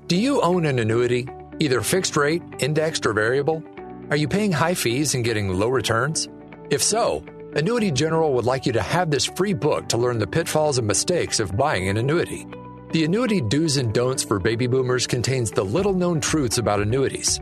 Do 0.08 0.16
you 0.16 0.39
own 0.41 0.66
an 0.66 0.80
annuity, 0.80 1.28
either 1.60 1.82
fixed 1.82 2.16
rate, 2.16 2.41
indexed, 2.60 3.06
or 3.06 3.14
variable? 3.14 3.64
Are 4.12 4.16
you 4.16 4.28
paying 4.28 4.52
high 4.52 4.76
fees 4.76 5.16
and 5.16 5.26
getting 5.26 5.50
low 5.50 5.70
returns? 5.70 6.30
If 6.70 6.82
so, 6.82 7.26
Annuity 7.56 7.91
General 7.91 8.34
would 8.34 8.46
like 8.46 8.66
you 8.66 8.72
to 8.74 8.82
have 8.82 9.10
this 9.10 9.26
free 9.26 9.54
book 9.54 9.89
to 9.89 9.98
learn 9.98 10.20
the 10.20 10.28
pitfalls 10.28 10.78
and 10.78 10.88
mistakes 10.88 11.39
of 11.39 11.58
buying 11.58 11.89
an 11.89 11.98
annuity. 11.98 12.46
The 12.91 13.04
Annuity 13.04 13.41
Do's 13.41 13.78
and 13.78 13.93
Don'ts 13.93 14.24
for 14.24 14.39
Baby 14.39 14.68
Boomers 14.68 15.08
contains 15.08 15.52
the 15.52 15.66
little 15.66 15.93
known 15.93 16.22
truths 16.22 16.60
about 16.60 16.80
annuities, 16.80 17.41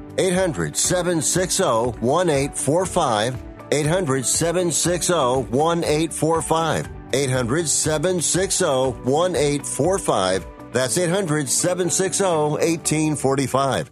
800 0.17 0.75
760 0.75 1.63
1845. 2.01 3.43
800 3.71 4.25
760 4.25 5.13
1845. 5.49 6.89
800 7.13 7.67
760 7.67 8.65
1845. 9.03 10.45
That's 10.73 10.97
800 10.97 11.49
760 11.49 12.23
1845. 12.23 13.91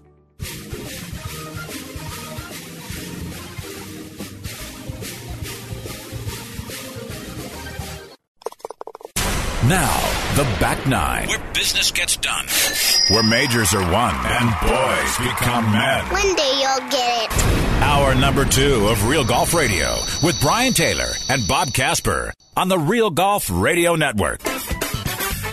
Now, 9.68 10.19
the 10.36 10.44
back 10.60 10.86
nine, 10.88 11.28
Where 11.28 11.40
business 11.54 11.92
gets 11.92 12.16
done. 12.18 12.46
where 13.10 13.24
majors 13.24 13.74
are 13.74 13.82
won 13.92 14.14
and 14.16 14.50
boys 14.62 15.18
become 15.18 15.66
men. 15.72 16.06
One 16.06 16.36
day 16.36 16.54
you'll 16.62 16.90
get 16.90 17.32
it. 17.32 17.82
Hour 17.84 18.16
number 18.16 18.46
two 18.46 18.88
of 18.88 19.08
Real 19.08 19.24
Golf 19.26 19.54
Radio 19.54 19.96
with 20.24 20.40
Brian 20.42 20.74
Taylor 20.74 21.10
and 21.30 21.46
Bob 21.48 21.74
Casper 21.74 22.34
on 22.56 22.68
the 22.70 22.78
Real 22.78 23.10
Golf 23.10 23.50
Radio 23.52 23.96
Network. 23.96 24.42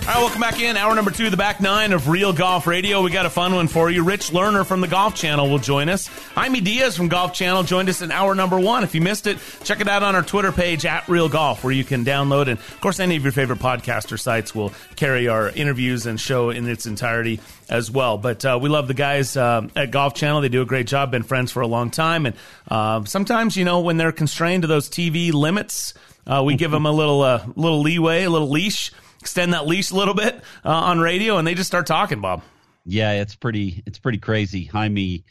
All 0.07 0.13
right, 0.13 0.21
welcome 0.21 0.41
back 0.41 0.61
in. 0.61 0.77
Hour 0.77 0.95
number 0.95 1.11
two, 1.11 1.31
the 1.31 1.37
back 1.37 1.61
nine 1.61 1.93
of 1.93 2.09
Real 2.09 2.33
Golf 2.33 2.69
Radio. 2.69 3.03
We 3.03 3.11
got 3.11 3.27
a 3.27 3.31
fun 3.31 3.57
one 3.57 3.67
for 3.67 3.91
you. 3.91 4.05
Rich 4.05 4.31
Lerner 4.31 4.65
from 4.65 4.81
the 4.81 4.87
Golf 4.87 5.17
Channel 5.17 5.51
will 5.51 5.59
join 5.59 5.89
us. 5.89 6.07
Jaime 6.37 6.61
Diaz 6.61 6.97
from 6.97 7.09
Golf 7.09 7.35
Channel 7.35 7.65
joined 7.65 7.89
us 7.89 8.03
in 8.03 8.13
hour 8.13 8.37
number 8.37 8.57
one. 8.57 8.85
If 8.85 8.95
you 8.95 9.01
missed 9.01 9.27
it, 9.27 9.39
check 9.65 9.81
it 9.81 9.89
out 9.89 10.05
on 10.05 10.15
our 10.15 10.23
Twitter 10.23 10.53
page 10.53 10.87
at 10.87 11.09
Real 11.09 11.29
Golf, 11.29 11.65
where 11.65 11.73
you 11.73 11.83
can 11.83 12.05
download. 12.05 12.43
And 12.43 12.53
of 12.53 12.81
course, 12.81 13.01
any 13.01 13.17
of 13.17 13.25
your 13.25 13.33
favorite 13.33 13.59
podcaster 13.59 14.17
sites 14.17 14.55
will 14.55 14.73
carry 14.95 15.27
our 15.27 15.51
interviews 15.51 16.07
and 16.07 16.21
show 16.21 16.51
in 16.51 16.69
its 16.69 16.87
entirety 16.87 17.41
as 17.69 17.91
well. 17.91 18.17
But 18.17 18.45
uh, 18.45 18.61
we 18.63 18.69
love 18.69 18.87
the 18.87 18.95
guys 18.95 19.37
uh, 19.37 19.67
at 19.75 19.91
Golf 19.91 20.15
Channel. 20.15 20.41
They 20.41 20.49
do 20.49 20.63
a 20.63 20.67
great 20.67 20.87
job. 20.87 21.11
Been 21.11 21.25
friends 21.25 21.51
for 21.51 21.63
a 21.63 21.67
long 21.67 21.91
time, 21.91 22.27
and 22.27 22.37
uh, 22.69 23.05
sometimes 23.07 23.57
you 23.57 23.65
know 23.65 23.81
when 23.81 23.97
they're 23.97 24.13
constrained 24.13 24.63
to 24.63 24.69
those 24.69 24.89
TV 24.89 25.33
limits, 25.33 25.95
uh, 26.29 26.45
we 26.47 26.55
give 26.55 26.71
them 26.71 26.87
a 26.87 26.93
little 26.93 27.23
uh, 27.23 27.45
little 27.57 27.81
leeway, 27.81 28.23
a 28.23 28.31
little 28.31 28.51
leash 28.51 28.93
extend 29.27 29.55
that 29.55 29.67
leash 29.67 29.91
a 29.91 29.97
little 29.97 30.15
bit 30.15 30.37
uh, 30.65 30.71
on 30.71 31.01
radio, 31.01 31.37
and 31.37 31.45
they 31.45 31.55
just 31.55 31.67
start 31.67 31.85
talking, 31.85 32.21
Bob. 32.21 32.45
Yeah, 32.85 33.21
it's 33.21 33.35
pretty. 33.35 33.83
It's 33.85 33.99
pretty 33.99 34.19
crazy. 34.19 34.67
Jaime, 34.67 35.25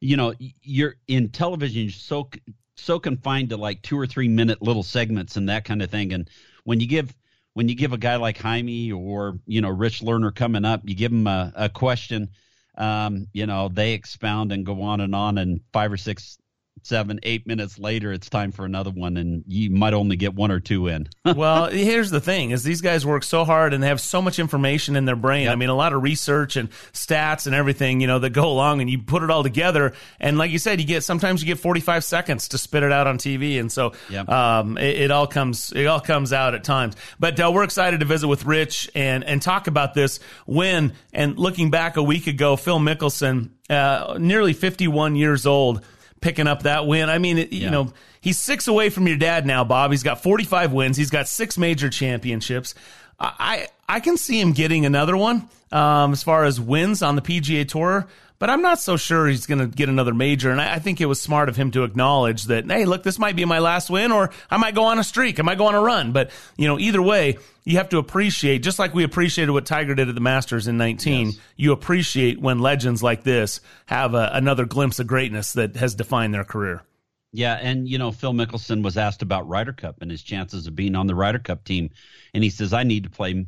you 0.00 0.16
know, 0.16 0.34
you're 0.62 0.96
in 1.06 1.28
television. 1.28 1.82
You're 1.82 1.92
so 1.92 2.28
so 2.74 2.98
confined 2.98 3.50
to 3.50 3.56
like 3.56 3.82
two 3.82 3.96
or 3.96 4.08
three 4.08 4.26
minute 4.26 4.60
little 4.60 4.82
segments 4.82 5.36
and 5.36 5.48
that 5.48 5.64
kind 5.64 5.80
of 5.80 5.90
thing. 5.92 6.12
And 6.12 6.28
when 6.64 6.80
you 6.80 6.88
give 6.88 7.14
when 7.54 7.68
you 7.68 7.76
give 7.76 7.92
a 7.92 7.98
guy 7.98 8.16
like 8.16 8.38
Jaime 8.38 8.90
or 8.90 9.38
you 9.46 9.60
know 9.60 9.70
Rich 9.70 10.00
Lerner 10.00 10.34
coming 10.34 10.64
up, 10.64 10.80
you 10.84 10.96
give 10.96 11.12
him 11.12 11.28
a, 11.28 11.52
a 11.54 11.68
question. 11.68 12.30
Um, 12.76 13.28
you 13.32 13.46
know, 13.46 13.68
they 13.68 13.92
expound 13.92 14.50
and 14.50 14.66
go 14.66 14.82
on 14.82 15.00
and 15.00 15.14
on, 15.14 15.38
and 15.38 15.60
five 15.72 15.92
or 15.92 15.96
six 15.96 16.36
seven, 16.82 17.20
eight 17.22 17.46
minutes 17.46 17.78
later, 17.78 18.12
it's 18.12 18.28
time 18.28 18.52
for 18.52 18.64
another 18.64 18.90
one, 18.90 19.16
and 19.16 19.44
you 19.46 19.70
might 19.70 19.94
only 19.94 20.16
get 20.16 20.34
one 20.34 20.50
or 20.50 20.60
two 20.60 20.86
in. 20.88 21.08
well, 21.24 21.66
here's 21.66 22.10
the 22.10 22.20
thing: 22.20 22.50
is 22.50 22.62
these 22.62 22.80
guys 22.80 23.06
work 23.06 23.22
so 23.22 23.44
hard 23.44 23.74
and 23.74 23.82
they 23.82 23.88
have 23.88 24.00
so 24.00 24.20
much 24.22 24.38
information 24.38 24.96
in 24.96 25.04
their 25.04 25.16
brain. 25.16 25.44
Yep. 25.44 25.52
I 25.52 25.56
mean, 25.56 25.68
a 25.68 25.74
lot 25.74 25.92
of 25.92 26.02
research 26.02 26.56
and 26.56 26.70
stats 26.92 27.46
and 27.46 27.54
everything, 27.54 28.00
you 28.00 28.06
know, 28.06 28.18
that 28.18 28.30
go 28.30 28.48
along, 28.48 28.80
and 28.80 28.90
you 28.90 28.98
put 28.98 29.22
it 29.22 29.30
all 29.30 29.42
together. 29.42 29.92
And 30.18 30.38
like 30.38 30.50
you 30.50 30.58
said, 30.58 30.80
you 30.80 30.86
get 30.86 31.04
sometimes 31.04 31.42
you 31.42 31.46
get 31.46 31.58
45 31.58 32.04
seconds 32.04 32.48
to 32.48 32.58
spit 32.58 32.82
it 32.82 32.92
out 32.92 33.06
on 33.06 33.18
TV, 33.18 33.60
and 33.60 33.70
so 33.70 33.92
yep. 34.08 34.28
um, 34.28 34.78
it, 34.78 35.02
it, 35.02 35.10
all 35.10 35.26
comes 35.26 35.72
it 35.72 35.86
all 35.86 36.00
comes 36.00 36.32
out 36.32 36.54
at 36.54 36.64
times. 36.64 36.96
But 37.18 37.38
uh, 37.40 37.50
we're 37.52 37.64
excited 37.64 38.00
to 38.00 38.06
visit 38.06 38.28
with 38.28 38.44
Rich 38.44 38.90
and 38.94 39.24
and 39.24 39.40
talk 39.40 39.66
about 39.66 39.94
this 39.94 40.20
when 40.46 40.92
And 41.12 41.38
looking 41.38 41.70
back 41.70 41.96
a 41.96 42.02
week 42.02 42.26
ago, 42.26 42.56
Phil 42.56 42.78
Mickelson, 42.78 43.50
uh, 43.68 44.16
nearly 44.18 44.52
51 44.52 45.16
years 45.16 45.46
old 45.46 45.84
picking 46.20 46.46
up 46.46 46.62
that 46.62 46.86
win. 46.86 47.08
I 47.08 47.18
mean, 47.18 47.38
it, 47.38 47.52
yeah. 47.52 47.64
you 47.64 47.70
know, 47.70 47.92
he's 48.20 48.38
six 48.38 48.68
away 48.68 48.90
from 48.90 49.06
your 49.06 49.16
dad 49.16 49.46
now, 49.46 49.64
Bob. 49.64 49.90
He's 49.90 50.02
got 50.02 50.22
45 50.22 50.72
wins. 50.72 50.96
He's 50.96 51.10
got 51.10 51.28
six 51.28 51.58
major 51.58 51.90
championships. 51.90 52.74
I 53.18 53.68
I 53.88 54.00
can 54.00 54.16
see 54.16 54.40
him 54.40 54.52
getting 54.52 54.86
another 54.86 55.16
one 55.16 55.48
um, 55.72 56.12
as 56.12 56.22
far 56.22 56.44
as 56.44 56.60
wins 56.60 57.02
on 57.02 57.16
the 57.16 57.22
PGA 57.22 57.68
Tour, 57.68 58.06
but 58.40 58.48
I'm 58.48 58.62
not 58.62 58.80
so 58.80 58.96
sure 58.96 59.28
he's 59.28 59.46
going 59.46 59.58
to 59.58 59.66
get 59.66 59.90
another 59.90 60.14
major. 60.14 60.50
And 60.50 60.60
I, 60.60 60.74
I, 60.74 60.78
think 60.78 61.00
it 61.00 61.06
was 61.06 61.20
smart 61.20 61.50
of 61.50 61.56
him 61.56 61.70
to 61.72 61.84
acknowledge 61.84 62.44
that, 62.44 62.68
hey, 62.68 62.86
look, 62.86 63.02
this 63.02 63.18
might 63.18 63.36
be 63.36 63.44
my 63.44 63.58
last 63.58 63.90
win, 63.90 64.10
or 64.10 64.30
I 64.50 64.56
might 64.56 64.74
go 64.74 64.84
on 64.84 64.98
a 64.98 65.04
streak, 65.04 65.38
I 65.38 65.42
might 65.42 65.58
go 65.58 65.66
on 65.66 65.74
a 65.74 65.80
run. 65.80 66.12
But 66.12 66.30
you 66.56 66.66
know, 66.66 66.78
either 66.78 67.02
way, 67.02 67.36
you 67.64 67.76
have 67.76 67.90
to 67.90 67.98
appreciate, 67.98 68.62
just 68.62 68.78
like 68.78 68.94
we 68.94 69.04
appreciated 69.04 69.52
what 69.52 69.66
Tiger 69.66 69.94
did 69.94 70.08
at 70.08 70.14
the 70.14 70.22
Masters 70.22 70.66
in 70.66 70.78
19. 70.78 71.26
Yes. 71.26 71.38
You 71.56 71.72
appreciate 71.72 72.40
when 72.40 72.58
legends 72.60 73.02
like 73.02 73.22
this 73.22 73.60
have 73.86 74.14
a, 74.14 74.30
another 74.32 74.64
glimpse 74.64 74.98
of 74.98 75.06
greatness 75.06 75.52
that 75.52 75.76
has 75.76 75.94
defined 75.94 76.32
their 76.32 76.44
career. 76.44 76.82
Yeah, 77.32 77.58
and 77.60 77.86
you 77.86 77.98
know 77.98 78.10
Phil 78.10 78.32
Mickelson 78.32 78.82
was 78.82 78.96
asked 78.96 79.22
about 79.22 79.48
Ryder 79.48 79.74
Cup 79.74 79.96
and 80.00 80.10
his 80.10 80.22
chances 80.22 80.66
of 80.66 80.74
being 80.74 80.96
on 80.96 81.06
the 81.06 81.14
Ryder 81.14 81.38
Cup 81.38 81.62
team, 81.62 81.90
and 82.34 82.42
he 82.42 82.50
says 82.50 82.72
I 82.72 82.84
need 82.84 83.04
to 83.04 83.10
play 83.10 83.46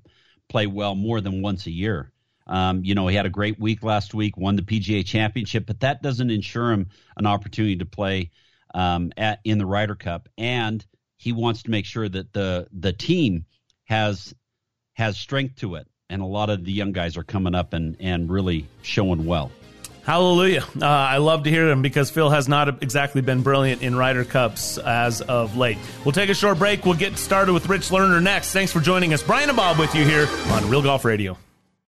play 0.48 0.66
well 0.66 0.94
more 0.94 1.22
than 1.22 1.42
once 1.42 1.66
a 1.66 1.70
year. 1.70 2.11
Um, 2.52 2.84
you 2.84 2.94
know 2.94 3.08
he 3.08 3.16
had 3.16 3.24
a 3.24 3.30
great 3.30 3.58
week 3.58 3.82
last 3.82 4.12
week, 4.12 4.36
won 4.36 4.56
the 4.56 4.62
PGA 4.62 5.04
Championship, 5.06 5.64
but 5.66 5.80
that 5.80 6.02
doesn't 6.02 6.30
ensure 6.30 6.70
him 6.70 6.90
an 7.16 7.26
opportunity 7.26 7.76
to 7.76 7.86
play 7.86 8.30
um, 8.74 9.10
at 9.16 9.40
in 9.42 9.56
the 9.56 9.64
Ryder 9.64 9.94
Cup, 9.94 10.28
and 10.36 10.84
he 11.16 11.32
wants 11.32 11.62
to 11.62 11.70
make 11.70 11.86
sure 11.86 12.06
that 12.06 12.34
the 12.34 12.68
the 12.70 12.92
team 12.92 13.46
has 13.84 14.34
has 14.92 15.16
strength 15.16 15.56
to 15.60 15.76
it, 15.76 15.86
and 16.10 16.20
a 16.20 16.26
lot 16.26 16.50
of 16.50 16.62
the 16.62 16.72
young 16.72 16.92
guys 16.92 17.16
are 17.16 17.22
coming 17.22 17.54
up 17.54 17.72
and 17.72 17.96
and 18.00 18.30
really 18.30 18.66
showing 18.82 19.24
well. 19.24 19.50
Hallelujah. 20.04 20.64
Uh, 20.78 20.84
I 20.84 21.18
love 21.18 21.44
to 21.44 21.50
hear 21.50 21.68
them 21.68 21.80
because 21.80 22.10
Phil 22.10 22.28
has 22.28 22.48
not 22.48 22.82
exactly 22.82 23.22
been 23.22 23.42
brilliant 23.42 23.82
in 23.82 23.96
Ryder 23.96 24.24
Cups 24.24 24.76
as 24.76 25.22
of 25.22 25.56
late. 25.56 25.78
We'll 26.04 26.12
take 26.12 26.28
a 26.28 26.34
short 26.34 26.58
break. 26.58 26.84
We'll 26.84 26.94
get 26.94 27.16
started 27.16 27.52
with 27.54 27.66
Rich 27.68 27.88
Lerner 27.88 28.22
next. 28.22 28.52
Thanks 28.52 28.72
for 28.72 28.80
joining 28.80 29.14
us. 29.14 29.22
Brian 29.22 29.48
and 29.48 29.56
Bob 29.56 29.78
with 29.78 29.94
you 29.94 30.04
here 30.04 30.28
on 30.50 30.68
Real 30.68 30.82
Golf 30.82 31.06
Radio. 31.06 31.38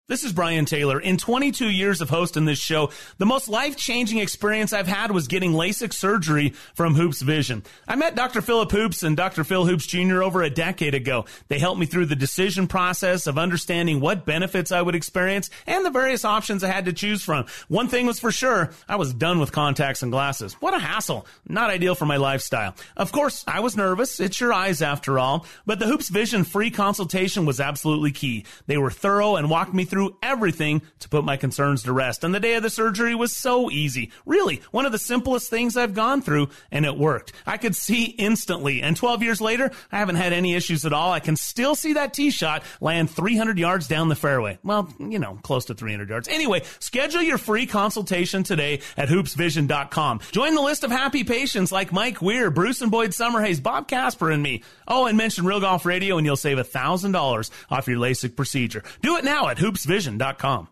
This 0.08 0.24
is 0.24 0.34
Brian 0.34 0.66
Taylor. 0.66 1.00
In 1.00 1.18
22 1.18 1.68
years 1.68 2.00
of 2.00 2.12
hosting 2.12 2.46
this 2.46 2.60
show, 2.60 2.92
the 3.18 3.26
most 3.26 3.50
life 3.50 3.76
changing 3.76 4.20
experience 4.20 4.72
I've 4.72 4.86
had 4.86 5.10
was 5.10 5.28
getting 5.28 5.54
LASIK 5.54 5.92
surgery 5.92 6.50
from 6.76 6.94
Hoopes 6.94 7.24
Vision. 7.24 7.64
I 7.88 7.96
met 7.96 8.14
Dr. 8.14 8.44
Philip 8.44 8.70
Hoopes 8.70 9.02
and 9.02 9.18
Dr. 9.18 9.44
Phil 9.44 9.66
Hoopes 9.66 9.88
Jr. 9.88 10.22
over 10.22 10.44
a 10.44 10.50
decade 10.52 10.94
ago. 10.94 11.26
They 11.48 11.58
helped 11.58 11.80
me 11.80 11.88
through 11.88 12.06
the 12.06 12.16
decision 12.16 12.68
process 12.68 13.26
of 13.26 13.40
understanding 13.40 14.00
what 14.00 14.28
benefits 14.28 14.72
I 14.72 14.84
would 14.84 14.94
experience 14.94 15.50
and 15.66 15.84
the 15.84 15.90
various 15.90 16.24
options 16.24 16.64
I 16.64 16.68
had 16.68 16.86
to 16.86 16.94
choose 16.94 17.24
from. 17.24 17.48
One 17.68 17.88
thing 17.88 18.06
was 18.06 18.20
for 18.20 18.32
sure, 18.32 18.70
I 18.88 18.98
was 18.98 19.12
done 19.12 19.40
with 19.40 19.52
contacts 19.52 20.04
and 20.04 20.12
glasses. 20.12 20.54
What 20.60 20.76
a 20.76 20.80
hassle. 20.80 21.26
Not 21.50 21.72
ideal 21.72 21.96
for 21.96 22.06
my 22.06 22.18
lifestyle. 22.18 22.76
Of 22.96 23.12
course, 23.12 23.44
I 23.48 23.60
was 23.62 23.76
nervous. 23.76 24.20
It's 24.20 24.40
your 24.40 24.54
eyes 24.54 24.84
after 24.84 25.18
all. 25.18 25.48
But 25.66 25.80
the 25.80 25.88
Hoopes 25.88 26.10
Vision 26.10 26.44
free 26.44 26.70
consultation 26.70 27.48
was 27.48 27.60
absolutely 27.60 28.12
key. 28.12 28.46
They 28.68 28.78
were 28.78 28.92
thorough 28.92 29.38
and 29.38 29.50
walked 29.50 29.74
me 29.74 29.84
through 29.84 29.95
through 29.96 30.18
everything 30.22 30.82
to 31.00 31.08
put 31.08 31.24
my 31.24 31.38
concerns 31.38 31.84
to 31.84 31.94
rest. 31.94 32.26
And 32.26 32.36
the 32.36 32.40
day 32.42 32.56
of 32.56 32.64
the 32.64 32.70
surgery 32.70 33.16
was 33.16 33.32
so 33.32 33.72
easy. 33.72 34.12
Really, 34.26 34.62
one 34.72 34.86
of 34.86 34.92
the 34.92 35.00
simplest 35.00 35.50
things 35.50 35.78
I've 35.78 35.94
gone 35.94 36.22
through, 36.22 36.50
and 36.70 36.86
it 36.86 36.98
worked. 36.98 37.32
I 37.48 37.56
could 37.56 37.78
see 37.78 38.04
instantly. 38.04 38.82
And 38.82 38.98
12 38.98 39.24
years 39.24 39.40
later, 39.40 39.72
I 39.94 40.00
haven't 40.00 40.18
had 40.18 40.34
any 40.34 40.54
issues 40.54 40.86
at 40.86 40.92
all. 40.92 41.14
I 41.14 41.22
can 41.22 41.38
still 41.38 41.76
see 41.76 41.94
that 41.94 42.14
tee 42.14 42.30
shot 42.30 42.64
land 42.82 43.10
300 43.10 43.58
yards 43.58 43.88
down 43.88 44.10
the 44.10 44.16
fairway. 44.16 44.60
Well, 44.66 44.94
you 45.00 45.18
know, 45.18 45.40
close 45.44 45.64
to 45.66 45.76
300 45.76 46.10
yards. 46.10 46.28
Anyway, 46.28 46.64
schedule 46.80 47.22
your 47.22 47.38
free 47.38 47.66
consultation 47.66 48.44
today 48.44 48.82
at 48.98 49.08
hoopesvision.com. 49.08 50.20
Join 50.34 50.56
the 50.56 50.62
list 50.62 50.84
of 50.84 50.92
happy 50.92 51.24
patients 51.24 51.72
like 51.72 51.94
Mike 51.94 52.22
Weir, 52.22 52.52
Bruce 52.52 52.82
and 52.82 52.92
Boyd 52.92 53.12
Summerhays, 53.12 53.64
Bob 53.64 53.88
Casper, 53.88 54.30
and 54.30 54.44
me. 54.44 54.62
Oh, 54.90 55.06
and 55.06 55.18
mention 55.18 55.46
Real 55.46 55.62
Golf 55.62 55.86
Radio 55.86 56.18
and 56.18 56.26
you'll 56.26 56.36
save 56.36 56.58
$1,000 56.58 57.50
off 57.70 57.88
your 57.88 57.98
LASIK 57.98 58.36
procedure. 58.36 58.84
Do 59.02 59.16
it 59.16 59.24
now 59.24 59.48
at 59.48 59.56
hoopesvision.com 59.56 59.85
vision.com. 59.86 60.68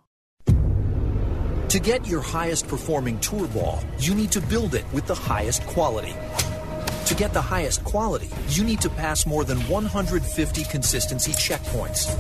To 1.74 1.80
get 1.80 2.08
your 2.08 2.22
highest 2.22 2.68
performing 2.68 3.20
tour 3.20 3.48
ball, 3.48 3.80
you 3.98 4.14
need 4.14 4.32
to 4.34 4.42
build 4.42 4.76
it 4.76 4.86
with 4.94 5.08
the 5.08 5.16
highest 5.16 5.66
quality. 5.66 6.14
To 7.06 7.16
get 7.16 7.34
the 7.34 7.42
highest 7.42 7.84
quality, 7.84 8.30
you 8.50 8.64
need 8.64 8.80
to 8.82 8.92
pass 8.92 9.26
more 9.26 9.44
than 9.44 9.58
150 9.62 10.64
consistency 10.66 11.32
checkpoints. 11.32 12.14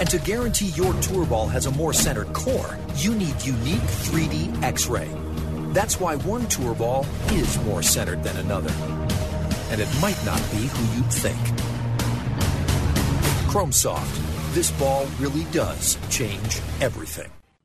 And 0.00 0.10
to 0.10 0.18
guarantee 0.18 0.70
your 0.70 0.92
tour 0.94 1.24
ball 1.26 1.46
has 1.46 1.66
a 1.66 1.70
more 1.70 1.92
centered 1.92 2.32
core, 2.32 2.76
you 2.96 3.14
need 3.14 3.40
unique 3.44 3.86
3D 4.02 4.64
X 4.64 4.88
ray. 4.88 5.08
That's 5.72 6.00
why 6.00 6.16
one 6.16 6.48
tour 6.48 6.74
ball 6.74 7.06
is 7.30 7.56
more 7.64 7.84
centered 7.84 8.24
than 8.24 8.36
another. 8.38 8.72
And 9.70 9.80
it 9.80 9.88
might 10.00 10.20
not 10.26 10.40
be 10.50 10.66
who 10.66 10.96
you'd 10.96 11.12
think. 11.12 11.38
Chrome 13.48 13.70
Soft 13.70 14.31
this 14.52 14.70
ball 14.72 15.06
really 15.18 15.44
does 15.44 15.96
change 16.10 16.60
everything. 16.80 17.41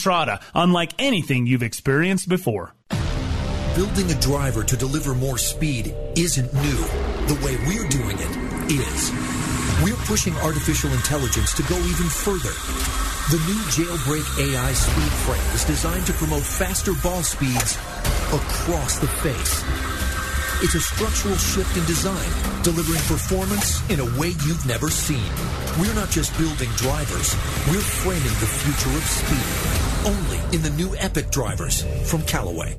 Entrada, 0.00 0.40
unlike 0.54 0.94
anything 0.98 1.46
you've 1.46 1.62
experienced 1.62 2.26
before. 2.26 2.74
Building 3.76 4.10
a 4.10 4.18
driver 4.18 4.64
to 4.64 4.74
deliver 4.74 5.14
more 5.14 5.36
speed 5.36 5.94
isn't 6.16 6.54
new. 6.54 6.80
The 7.28 7.38
way 7.44 7.56
we're 7.68 7.86
doing 7.90 8.16
it 8.18 8.72
is. 8.72 9.12
We're 9.84 10.02
pushing 10.06 10.34
artificial 10.36 10.90
intelligence 10.92 11.52
to 11.52 11.62
go 11.64 11.76
even 11.76 12.08
further. 12.08 12.54
The 13.28 13.42
new 13.44 13.60
Jailbreak 13.76 14.24
AI 14.40 14.72
speed 14.72 15.12
frame 15.26 15.54
is 15.54 15.64
designed 15.64 16.06
to 16.06 16.14
promote 16.14 16.44
faster 16.44 16.94
ball 17.02 17.22
speeds 17.22 17.76
across 18.32 18.98
the 19.00 19.08
face. 19.20 19.99
It's 20.62 20.74
a 20.74 20.80
structural 20.80 21.36
shift 21.36 21.74
in 21.74 21.84
design, 21.86 22.28
delivering 22.62 23.00
performance 23.04 23.80
in 23.88 23.98
a 23.98 24.04
way 24.20 24.28
you've 24.44 24.66
never 24.66 24.90
seen. 24.90 25.24
We're 25.80 25.94
not 25.94 26.10
just 26.10 26.36
building 26.36 26.68
drivers, 26.76 27.34
we're 27.66 27.80
framing 27.80 28.22
the 28.22 28.46
future 28.46 28.94
of 28.94 29.02
speed. 29.02 30.06
Only 30.06 30.54
in 30.54 30.62
the 30.62 30.68
new 30.76 30.94
Epic 30.96 31.30
drivers 31.30 31.82
from 32.10 32.22
Callaway. 32.24 32.76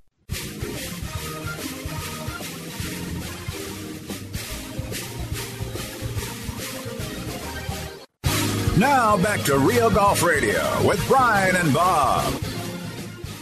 Now 8.78 9.18
back 9.18 9.42
to 9.46 9.58
Real 9.58 9.90
Golf 9.90 10.22
Radio 10.22 10.88
with 10.88 11.04
Brian 11.08 11.56
and 11.56 11.74
Bob. 11.74 12.32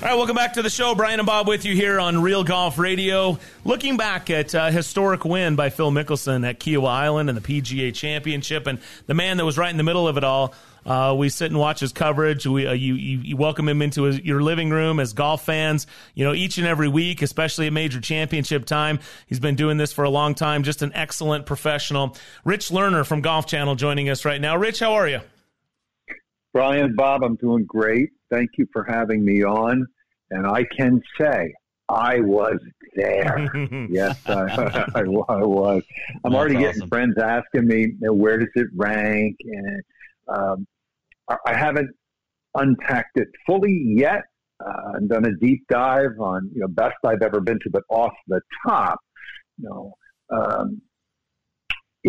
All 0.01 0.07
right, 0.07 0.15
welcome 0.15 0.35
back 0.37 0.53
to 0.53 0.61
the 0.61 0.69
show. 0.69 0.95
Brian 0.95 1.19
and 1.19 1.27
Bob 1.27 1.45
with 1.45 1.65
you 1.65 1.75
here 1.75 1.99
on 1.99 2.21
Real 2.21 2.45
Golf 2.45 2.79
Radio. 2.79 3.37
Looking 3.65 3.97
back 3.97 4.29
at 4.29 4.53
a 4.53 4.71
historic 4.71 5.25
win 5.25 5.57
by 5.57 5.69
Phil 5.69 5.91
Mickelson 5.91 6.47
at 6.47 6.61
Kiawah 6.61 6.87
Island 6.87 7.27
and 7.27 7.37
the 7.37 7.41
PGA 7.41 7.93
Championship, 7.93 8.65
and 8.65 8.79
the 9.07 9.13
man 9.13 9.35
that 9.35 9.43
was 9.43 9.57
right 9.57 9.69
in 9.69 9.75
the 9.75 9.83
middle 9.83 10.07
of 10.07 10.15
it 10.15 10.23
all, 10.23 10.53
uh, 10.85 11.13
we 11.17 11.27
sit 11.27 11.51
and 11.51 11.59
watch 11.59 11.81
his 11.81 11.91
coverage. 11.91 12.47
We, 12.47 12.65
uh, 12.65 12.71
you, 12.71 12.93
you, 12.93 13.17
you, 13.17 13.35
welcome 13.35 13.67
him 13.67 13.81
into 13.81 14.03
his, 14.03 14.21
your 14.21 14.41
living 14.41 14.69
room 14.69 15.01
as 15.01 15.11
golf 15.11 15.43
fans, 15.43 15.85
you 16.15 16.23
know, 16.23 16.33
each 16.33 16.57
and 16.57 16.65
every 16.65 16.87
week, 16.87 17.21
especially 17.21 17.67
at 17.67 17.73
major 17.73 17.99
championship 17.99 18.63
time. 18.63 18.99
He's 19.27 19.41
been 19.41 19.55
doing 19.55 19.75
this 19.75 19.91
for 19.91 20.05
a 20.05 20.09
long 20.09 20.33
time. 20.33 20.63
Just 20.63 20.81
an 20.81 20.93
excellent 20.95 21.45
professional. 21.45 22.15
Rich 22.45 22.69
Lerner 22.69 23.05
from 23.05 23.19
Golf 23.19 23.47
Channel 23.47 23.75
joining 23.75 24.07
us 24.07 24.23
right 24.23 24.39
now. 24.39 24.55
Rich, 24.55 24.79
how 24.79 24.93
are 24.93 25.09
you? 25.09 25.19
Brian, 26.53 26.95
Bob, 26.95 27.21
I'm 27.21 27.35
doing 27.35 27.65
great. 27.65 28.11
Thank 28.31 28.51
you 28.57 28.67
for 28.71 28.83
having 28.83 29.23
me 29.23 29.43
on. 29.43 29.85
And 30.31 30.45
I 30.45 30.63
can 30.63 31.01
say 31.19 31.53
I 31.89 32.19
was 32.19 32.59
there. 32.95 33.49
yes, 33.89 34.19
I, 34.27 34.33
I, 34.95 35.01
I, 35.01 35.03
was. 35.03 35.83
I'm 36.23 36.31
That's 36.31 36.35
already 36.35 36.55
awesome. 36.55 36.65
getting 36.65 36.87
friends 36.87 37.15
asking 37.17 37.67
me, 37.67 37.79
you 37.81 37.97
know, 37.99 38.13
where 38.13 38.37
does 38.37 38.49
it 38.55 38.67
rank? 38.75 39.35
And 39.43 39.81
um, 40.27 40.67
I 41.45 41.55
haven't 41.55 41.89
unpacked 42.55 43.17
it 43.17 43.27
fully 43.45 43.93
yet 43.95 44.23
uh, 44.65 44.93
and 44.95 45.09
done 45.09 45.25
a 45.25 45.35
deep 45.35 45.63
dive 45.69 46.19
on 46.19 46.49
you 46.53 46.61
know 46.61 46.67
best 46.67 46.97
I've 47.05 47.21
ever 47.21 47.39
been 47.39 47.59
to, 47.59 47.69
but 47.69 47.83
off 47.89 48.13
the 48.27 48.41
top, 48.65 48.99
you 49.57 49.69
know, 49.69 49.93
um, 50.31 50.81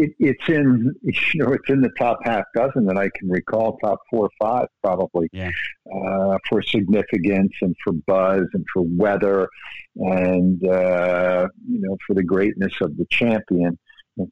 it, 0.00 0.12
it's 0.18 0.48
in 0.48 0.94
you 1.02 1.14
know 1.34 1.52
it's 1.52 1.68
in 1.68 1.80
the 1.80 1.90
top 1.98 2.18
half 2.24 2.44
dozen 2.54 2.86
that 2.86 2.96
I 2.96 3.10
can 3.14 3.28
recall, 3.28 3.78
top 3.78 4.00
four 4.10 4.26
or 4.26 4.30
five 4.40 4.68
probably 4.82 5.28
yeah. 5.32 5.50
uh, 5.94 6.38
for 6.48 6.62
significance 6.62 7.52
and 7.60 7.74
for 7.84 7.92
buzz 8.06 8.46
and 8.52 8.64
for 8.72 8.82
weather 8.82 9.48
and 9.96 10.64
uh, 10.66 11.46
you 11.68 11.80
know 11.80 11.96
for 12.06 12.14
the 12.14 12.24
greatness 12.24 12.72
of 12.80 12.96
the 12.96 13.06
champion. 13.10 13.78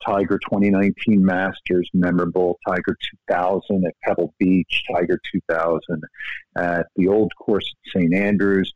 Tiger 0.05 0.39
2019 0.51 1.25
Masters, 1.25 1.89
memorable. 1.95 2.59
Tiger 2.67 2.95
2000 3.31 3.87
at 3.87 3.95
Pebble 4.05 4.35
Beach, 4.39 4.85
Tiger 4.93 5.19
2000 5.33 5.81
at 6.59 6.87
the 6.97 7.09
old 7.09 7.33
course 7.37 7.65
at 7.73 8.01
St. 8.01 8.13
Andrews. 8.13 8.71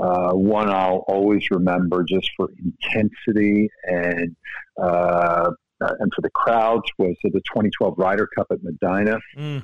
Uh, 0.00 0.32
one 0.32 0.70
I'll 0.70 1.04
always 1.06 1.50
remember 1.50 2.02
just 2.02 2.30
for 2.36 2.48
intensity 2.64 3.68
and 3.84 4.34
uh, 4.80 5.50
and 5.98 6.12
for 6.14 6.22
the 6.22 6.30
crowds 6.30 6.84
was 6.98 7.16
the 7.22 7.30
2012 7.30 7.94
Ryder 7.96 8.28
Cup 8.36 8.46
at 8.50 8.58
Medinah, 8.62 9.18
mm. 9.36 9.62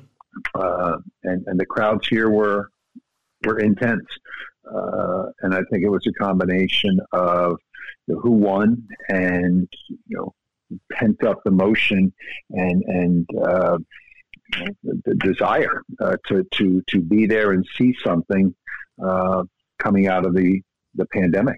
uh, 0.55 0.97
and 1.23 1.43
and 1.47 1.59
the 1.59 1.65
crowds 1.65 2.07
here 2.07 2.29
were 2.29 2.69
were 3.45 3.59
intense, 3.59 4.05
uh, 4.73 5.25
and 5.41 5.53
I 5.53 5.61
think 5.71 5.83
it 5.83 5.89
was 5.89 6.05
a 6.07 6.13
combination 6.13 6.99
of 7.11 7.57
you 8.07 8.15
know, 8.15 8.21
who 8.21 8.31
won 8.31 8.87
and 9.09 9.67
you 9.87 10.17
know 10.17 10.33
pent 10.91 11.23
up 11.23 11.41
emotion 11.45 12.13
and 12.51 12.83
and 12.87 13.27
uh, 13.43 13.77
the 14.83 15.15
desire 15.15 15.81
uh, 16.01 16.15
to 16.27 16.45
to 16.51 16.81
to 16.87 17.01
be 17.01 17.25
there 17.25 17.51
and 17.51 17.65
see 17.77 17.95
something 18.03 18.53
uh, 19.03 19.43
coming 19.79 20.07
out 20.07 20.25
of 20.25 20.35
the 20.35 20.61
the 20.95 21.05
pandemic. 21.07 21.57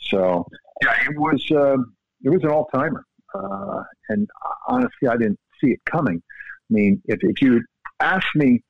So 0.00 0.46
yeah, 0.82 0.94
it 1.08 1.18
was 1.18 1.44
uh, 1.50 1.76
it 2.22 2.30
was 2.30 2.42
an 2.42 2.50
all 2.50 2.66
timer, 2.66 3.04
uh, 3.34 3.82
and 4.08 4.28
honestly, 4.68 5.08
I 5.08 5.16
didn't 5.16 5.38
see 5.62 5.70
it 5.70 5.80
coming. 5.84 6.22
I 6.70 6.72
mean, 6.72 7.02
if 7.06 7.18
if 7.22 7.42
you 7.42 7.62
asked 8.00 8.34
me, 8.34 8.62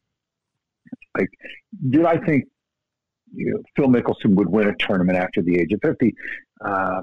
like, 1.17 1.31
did 1.91 2.05
I 2.05 2.19
think 2.19 2.45
you 3.35 3.53
know, 3.53 3.63
Phil 3.77 3.89
Mickelson 3.89 4.35
would 4.37 4.49
win 4.49 4.69
a 4.69 4.75
tournament 4.79 5.19
after 5.19 5.43
the 5.43 5.61
age 5.61 5.73
of 5.73 5.81
fifty? 5.83 6.15
Uh, 6.65 7.03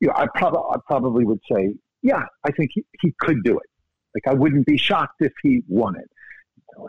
you 0.00 0.08
know, 0.08 0.14
I, 0.16 0.26
prob- 0.34 0.56
I 0.56 0.76
probably 0.86 1.24
would 1.24 1.40
say 1.50 1.74
yeah, 2.02 2.22
I 2.44 2.52
think 2.52 2.70
he, 2.74 2.84
he 3.00 3.14
could 3.20 3.42
do 3.44 3.58
it. 3.58 3.66
Like 4.14 4.32
I 4.32 4.38
wouldn't 4.38 4.66
be 4.66 4.76
shocked 4.76 5.20
if 5.20 5.32
he 5.42 5.62
won 5.68 5.94
it. 5.96 6.08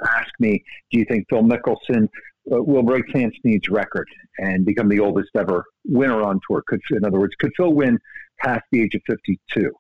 ask 0.06 0.30
me, 0.40 0.64
do 0.92 1.00
you 1.00 1.06
think 1.06 1.26
Phil 1.30 1.44
Mickelson 1.44 2.06
uh, 2.52 2.62
will 2.62 2.84
break 2.84 3.06
Sam 3.12 3.32
Snead's 3.42 3.70
record 3.70 4.08
and 4.38 4.66
become 4.66 4.90
the 4.90 5.00
oldest 5.00 5.30
ever 5.36 5.66
winner 5.86 6.22
on 6.22 6.40
tour? 6.48 6.64
Could, 6.68 6.82
in 6.92 7.06
other 7.06 7.20
words, 7.20 7.36
could 7.40 7.52
Phil 7.58 7.74
win 7.74 7.98
past 8.40 8.64
the 8.72 8.82
age 8.82 8.96
of 8.96 9.02
52? 9.08 9.72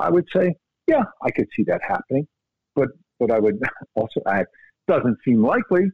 I 0.00 0.10
would 0.10 0.26
say, 0.34 0.54
yeah, 0.86 1.04
I 1.22 1.30
could 1.30 1.46
see 1.56 1.62
that 1.64 1.80
happening. 1.86 2.26
But, 2.74 2.88
but 3.18 3.30
I 3.30 3.38
would 3.38 3.60
also 3.94 4.20
add, 4.26 4.46
doesn't 4.88 5.18
seem 5.24 5.42
likely, 5.42 5.86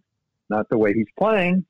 not 0.49 0.69
the 0.71 0.79
way 0.79 0.93
he's 0.93 1.07
playing. 1.19 1.65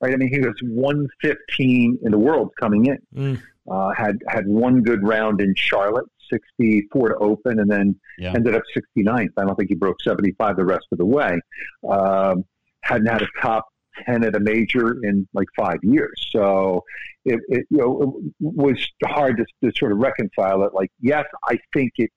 Right? 0.00 0.12
I 0.14 0.16
mean, 0.16 0.30
he 0.32 0.40
was 0.40 0.54
115 0.62 1.98
in 2.02 2.10
the 2.10 2.18
world 2.18 2.50
coming 2.60 2.86
in. 2.86 2.98
Mm. 3.14 3.42
Uh, 3.70 3.92
had 3.96 4.18
had 4.28 4.46
one 4.48 4.82
good 4.82 5.06
round 5.06 5.40
in 5.40 5.54
Charlotte, 5.56 6.06
64 6.32 7.10
to 7.10 7.14
open, 7.18 7.60
and 7.60 7.70
then 7.70 7.94
Yeah. 8.18 8.32
ended 8.34 8.56
up 8.56 8.62
69th. 8.74 9.30
I 9.36 9.44
don't 9.44 9.54
think 9.56 9.68
he 9.68 9.76
broke 9.76 10.02
75 10.02 10.56
the 10.56 10.64
rest 10.64 10.86
of 10.90 10.98
the 10.98 11.06
way. 11.06 11.38
Um, 11.88 12.44
hadn't 12.82 13.06
had 13.06 13.22
a 13.22 13.28
top 13.40 13.66
10 14.06 14.24
at 14.24 14.34
a 14.34 14.40
major 14.40 15.02
in 15.04 15.26
like 15.32 15.48
five 15.56 15.78
years. 15.82 16.26
So 16.30 16.84
it, 17.24 17.40
it 17.48 17.66
you 17.70 17.78
know 17.78 18.20
it 18.20 18.32
was 18.40 18.76
hard 19.04 19.38
to, 19.38 19.44
to 19.64 19.76
sort 19.78 19.92
of 19.92 19.98
reconcile 19.98 20.62
it. 20.64 20.72
Like, 20.74 20.90
yes, 21.00 21.24
I 21.48 21.58
think 21.72 21.92
it 21.96 22.10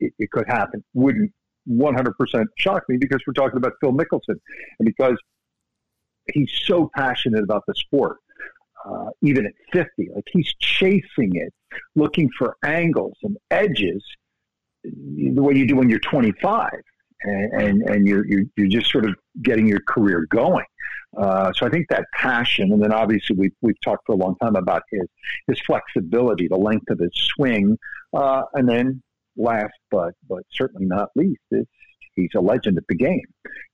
it, 0.00 0.12
it 0.18 0.30
could 0.30 0.46
happen. 0.46 0.84
Wouldn't 0.94 1.32
100% 1.68 2.44
shock 2.58 2.82
me 2.88 2.96
because 2.96 3.20
we're 3.26 3.32
talking 3.32 3.56
about 3.56 3.72
Phil 3.80 3.92
Mickelson 3.92 4.36
and 4.78 4.84
because 4.84 5.16
he's 6.32 6.50
so 6.64 6.90
passionate 6.94 7.42
about 7.42 7.64
the 7.66 7.74
sport. 7.74 8.18
Uh, 8.84 9.08
even 9.22 9.46
at 9.46 9.52
50, 9.72 10.10
like 10.14 10.24
he's 10.30 10.52
chasing 10.58 11.36
it, 11.36 11.54
looking 11.94 12.28
for 12.38 12.54
angles 12.64 13.16
and 13.22 13.38
edges, 13.50 14.04
the 14.82 15.40
way 15.40 15.54
you 15.54 15.66
do 15.66 15.76
when 15.76 15.88
you're 15.88 15.98
25, 16.00 16.70
and 17.24 17.82
and, 17.82 18.06
you're, 18.06 18.26
you're 18.26 18.44
you're 18.56 18.68
just 18.68 18.90
sort 18.90 19.04
of 19.04 19.14
getting 19.42 19.66
your 19.66 19.80
career 19.88 20.26
going. 20.30 20.64
Uh, 21.16 21.52
so 21.52 21.66
I 21.66 21.70
think 21.70 21.86
that 21.90 22.04
passion, 22.12 22.72
and 22.72 22.82
then 22.82 22.92
obviously 22.92 23.36
we've 23.36 23.54
we've 23.60 23.80
talked 23.82 24.06
for 24.06 24.12
a 24.12 24.16
long 24.16 24.36
time 24.42 24.56
about 24.56 24.82
his 24.90 25.06
his 25.46 25.60
flexibility, 25.66 26.48
the 26.48 26.56
length 26.56 26.90
of 26.90 26.98
his 26.98 27.12
swing, 27.14 27.78
uh, 28.12 28.42
and 28.54 28.68
then 28.68 29.02
last 29.36 29.74
but 29.90 30.14
but 30.28 30.42
certainly 30.52 30.86
not 30.86 31.08
least 31.16 31.40
is 31.50 31.66
he's 32.14 32.30
a 32.36 32.40
legend 32.40 32.78
at 32.78 32.84
the 32.88 32.94
game. 32.94 33.24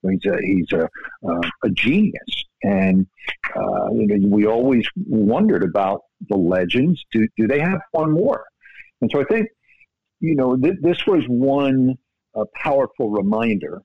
He's 0.09 0.25
a 0.27 0.39
he's 0.43 0.73
a 0.73 0.89
uh, 1.29 1.41
a 1.65 1.71
genius, 1.71 2.45
and 2.63 3.07
uh, 3.57 3.93
you 3.93 4.07
know, 4.07 4.29
we 4.29 4.47
always 4.47 4.87
wondered 5.07 5.63
about 5.63 6.03
the 6.29 6.37
legends. 6.37 7.03
Do 7.13 7.27
do 7.37 7.47
they 7.47 7.61
have 7.61 7.81
one 7.93 8.13
more? 8.13 8.45
And 9.01 9.11
so 9.11 9.21
I 9.21 9.25
think 9.25 9.49
you 10.21 10.35
know 10.35 10.57
th- 10.57 10.81
this 10.83 11.07
was 11.07 11.25
one 11.27 11.97
uh, 12.35 12.45
powerful 12.55 13.11
reminder 13.11 13.83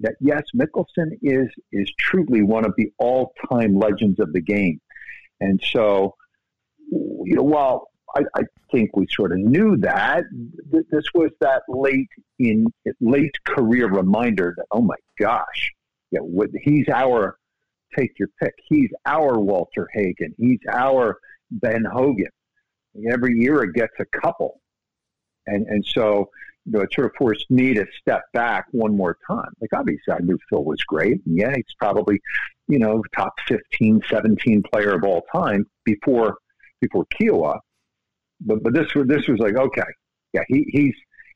that 0.00 0.14
yes, 0.20 0.42
Mickelson 0.54 1.10
is 1.22 1.48
is 1.70 1.90
truly 1.98 2.42
one 2.42 2.64
of 2.64 2.74
the 2.76 2.92
all 2.98 3.32
time 3.50 3.76
legends 3.78 4.20
of 4.20 4.32
the 4.32 4.40
game, 4.40 4.80
and 5.40 5.60
so 5.72 6.14
you 6.90 7.36
know 7.36 7.42
while 7.42 7.88
I, 8.14 8.22
I 8.36 8.42
think 8.70 8.96
we 8.96 9.06
sort 9.10 9.32
of 9.32 9.38
knew 9.38 9.76
that. 9.78 10.24
Th- 10.72 10.84
This 10.90 11.04
was 11.14 11.30
that 11.40 11.62
late 11.68 12.08
in 12.38 12.66
late 13.00 13.34
career 13.46 13.88
reminder 13.88 14.54
that 14.56 14.66
oh 14.70 14.82
my 14.82 14.96
gosh, 15.18 15.72
yeah, 16.10 16.20
he's 16.62 16.88
our 16.88 17.38
take 17.96 18.18
your 18.18 18.28
pick. 18.42 18.54
He's 18.68 18.90
our 19.06 19.38
Walter 19.38 19.88
Hagen. 19.92 20.34
He's 20.38 20.60
our 20.70 21.18
Ben 21.50 21.84
Hogan. 21.84 22.30
Every 23.10 23.38
year 23.38 23.62
it 23.62 23.74
gets 23.74 23.94
a 24.00 24.04
couple, 24.20 24.60
and 25.46 25.66
and 25.66 25.84
so 25.84 26.30
you 26.64 26.72
know 26.72 26.80
it 26.80 26.92
sort 26.92 27.06
of 27.06 27.12
forced 27.18 27.50
me 27.50 27.74
to 27.74 27.84
step 28.00 28.22
back 28.32 28.66
one 28.70 28.96
more 28.96 29.16
time. 29.26 29.50
Like 29.60 29.72
obviously 29.74 30.12
I 30.14 30.18
knew 30.20 30.38
Phil 30.48 30.64
was 30.64 30.82
great, 30.86 31.20
and 31.26 31.36
yeah, 31.36 31.52
he's 31.54 31.64
probably 31.78 32.20
you 32.68 32.78
know 32.78 33.02
top 33.16 33.34
15, 33.48 34.02
17 34.08 34.62
player 34.72 34.94
of 34.94 35.04
all 35.04 35.22
time 35.34 35.66
before 35.84 36.36
before 36.80 37.04
Kiawah 37.20 37.58
but 38.44 38.62
but 38.62 38.72
this 38.74 38.92
was 38.94 39.06
this 39.06 39.26
was 39.28 39.38
like 39.38 39.56
okay, 39.56 39.82
yeah, 40.32 40.42
he 40.48 40.64
he's 40.68 40.94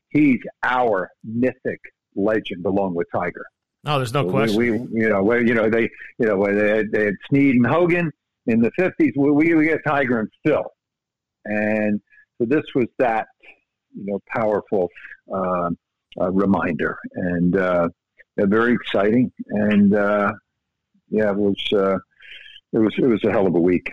he's 0.09 0.39
our 0.63 1.09
mythic 1.23 1.79
legend 2.15 2.65
along 2.65 2.95
with 2.95 3.07
Tiger. 3.13 3.45
No, 3.83 3.97
there's 3.97 4.13
no 4.13 4.23
We- 4.25 4.31
question. 4.31 4.57
We, 4.57 4.67
you 5.01 5.09
know 5.09 5.23
where 5.23 5.41
you 5.45 5.53
know 5.53 5.69
they 5.69 5.83
you 6.19 6.27
know 6.27 6.35
where 6.37 6.53
they 6.55 6.77
had, 6.77 6.91
they 6.91 7.05
had 7.05 7.13
Snead 7.29 7.55
and 7.55 7.65
Hogan 7.65 8.11
in 8.47 8.59
the 8.61 8.71
fifties. 8.77 9.13
We 9.15 9.31
we 9.31 9.53
we 9.53 9.65
get 9.65 9.79
Tiger 9.85 10.19
and 10.19 10.29
Phil, 10.45 10.65
and 11.45 12.01
so 12.37 12.45
this 12.45 12.63
was 12.75 12.87
that 12.99 13.27
you 13.97 14.05
know 14.05 14.19
powerful 14.27 14.89
uh, 15.33 15.69
uh, 16.19 16.31
reminder 16.31 16.97
and 17.15 17.55
uh, 17.57 17.87
very 18.37 18.73
exciting 18.73 19.31
and 19.49 19.95
uh, 19.95 20.31
yeah 21.09 21.31
it 21.31 21.35
was 21.35 21.73
uh, 21.73 21.97
it 22.73 22.79
was 22.79 22.93
it 22.97 23.05
was 23.05 23.23
a 23.23 23.31
hell 23.31 23.47
of 23.47 23.55
a 23.55 23.59
week. 23.59 23.91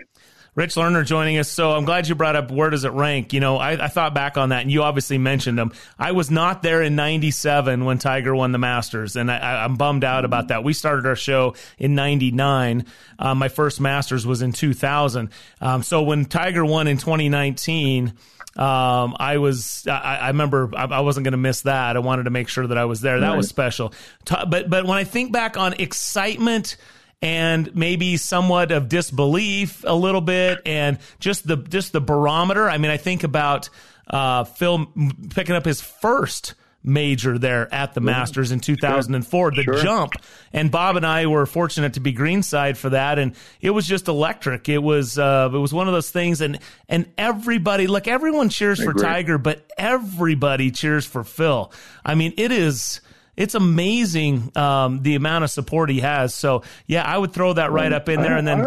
Rich 0.53 0.75
Lerner 0.75 1.05
joining 1.05 1.37
us. 1.37 1.49
So 1.49 1.71
I'm 1.71 1.83
glad 1.83 2.07
you 2.07 2.15
brought 2.15 2.37
up 2.37 2.49
where 2.49 2.69
does 2.69 2.85
it 2.85 2.93
rank? 2.93 3.33
You 3.33 3.41
know, 3.41 3.57
I, 3.57 3.71
I 3.71 3.87
thought 3.89 4.13
back 4.13 4.37
on 4.37 4.49
that, 4.49 4.61
and 4.61 4.71
you 4.71 4.83
obviously 4.83 5.17
mentioned 5.17 5.59
him. 5.59 5.73
I 5.99 6.13
was 6.13 6.31
not 6.31 6.61
there 6.61 6.81
in 6.81 6.95
'97 6.95 7.83
when 7.83 7.97
Tiger 7.97 8.33
won 8.33 8.53
the 8.53 8.57
Masters, 8.57 9.17
and 9.17 9.29
I, 9.29 9.65
I'm 9.65 9.75
bummed 9.75 10.05
out 10.05 10.23
about 10.23 10.47
that. 10.49 10.63
We 10.63 10.71
started 10.71 11.05
our 11.05 11.15
show 11.15 11.55
in 11.77 11.93
'99. 11.93 12.85
Uh, 13.19 13.35
my 13.35 13.49
first 13.49 13.81
Masters 13.81 14.25
was 14.25 14.41
in 14.41 14.53
2000. 14.53 15.29
Um, 15.59 15.83
so 15.83 16.03
when 16.03 16.25
Tiger 16.25 16.63
won 16.65 16.87
in 16.87 16.97
2019. 16.97 18.13
Um, 18.55 19.15
I 19.19 19.37
was, 19.37 19.85
I, 19.87 20.17
I 20.21 20.27
remember 20.29 20.71
I, 20.75 20.85
I 20.85 20.99
wasn't 21.01 21.25
going 21.25 21.33
to 21.33 21.37
miss 21.37 21.63
that. 21.63 21.95
I 21.97 21.99
wanted 21.99 22.23
to 22.23 22.29
make 22.29 22.47
sure 22.47 22.65
that 22.65 22.77
I 22.77 22.85
was 22.85 23.01
there. 23.01 23.19
That 23.19 23.35
was 23.35 23.49
special. 23.49 23.93
But, 24.25 24.69
but 24.69 24.85
when 24.85 24.97
I 24.97 25.03
think 25.03 25.33
back 25.33 25.57
on 25.57 25.73
excitement 25.73 26.77
and 27.21 27.75
maybe 27.75 28.17
somewhat 28.17 28.71
of 28.71 28.89
disbelief 28.89 29.83
a 29.85 29.95
little 29.95 30.21
bit 30.21 30.59
and 30.65 30.99
just 31.19 31.47
the 31.47 31.57
just 31.57 31.93
the 31.93 32.01
barometer 32.01 32.69
i 32.69 32.77
mean 32.77 32.91
i 32.91 32.97
think 32.97 33.23
about 33.23 33.69
uh 34.07 34.43
phil 34.43 34.85
picking 35.33 35.55
up 35.55 35.65
his 35.65 35.81
first 35.81 36.55
major 36.85 37.37
there 37.39 37.73
at 37.73 37.93
the 37.93 38.01
masters 38.01 38.51
in 38.51 38.59
2004 38.59 39.51
the 39.51 39.63
Sure. 39.63 39.77
jump 39.77 40.13
and 40.53 40.69
bob 40.69 40.95
and 40.95 41.05
i 41.05 41.25
were 41.25 41.45
fortunate 41.45 41.93
to 41.93 41.99
be 41.99 42.11
greenside 42.11 42.77
for 42.77 42.91
that 42.91 43.17
and 43.17 43.35
it 43.59 43.71
was 43.71 43.87
just 43.87 44.07
electric 44.07 44.69
it 44.69 44.77
was 44.77 45.17
uh 45.17 45.49
it 45.51 45.57
was 45.57 45.73
one 45.73 45.87
of 45.87 45.93
those 45.93 46.11
things 46.11 46.41
and 46.41 46.59
and 46.87 47.11
everybody 47.17 47.87
look 47.87 48.07
everyone 48.07 48.49
cheers 48.49 48.81
for 48.83 48.93
tiger 48.93 49.37
but 49.39 49.65
everybody 49.77 50.69
cheers 50.69 51.05
for 51.05 51.23
phil 51.23 51.71
i 52.05 52.13
mean 52.13 52.33
it 52.37 52.51
is 52.51 53.01
it's 53.37 53.55
amazing 53.55 54.51
um, 54.55 55.01
the 55.01 55.15
amount 55.15 55.43
of 55.43 55.51
support 55.51 55.89
he 55.89 55.99
has. 55.99 56.33
So 56.33 56.63
yeah, 56.87 57.03
I 57.03 57.17
would 57.17 57.33
throw 57.33 57.51
that 57.53 57.71
right 57.71 57.91
up 57.91 58.07
in 58.07 58.21
there, 58.21 58.37
and 58.37 58.47
then 58.47 58.59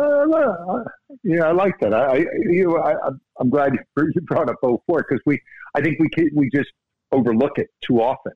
yeah, 1.25 1.45
I 1.45 1.53
like 1.53 1.79
that. 1.81 1.95
I, 1.95 2.19
I 2.19 2.25
you, 2.51 2.79
I, 2.79 2.95
I'm 3.41 3.51
glad 3.51 3.73
you 3.75 4.21
brought 4.23 4.51
up 4.51 4.57
04 4.63 5.07
because 5.09 5.23
we, 5.25 5.41
I 5.75 5.81
think 5.81 5.99
we 5.99 6.09
can, 6.11 6.31
we 6.35 6.51
just 6.55 6.69
overlook 7.13 7.59
it 7.59 7.69
too 7.87 8.01
often. 8.01 8.33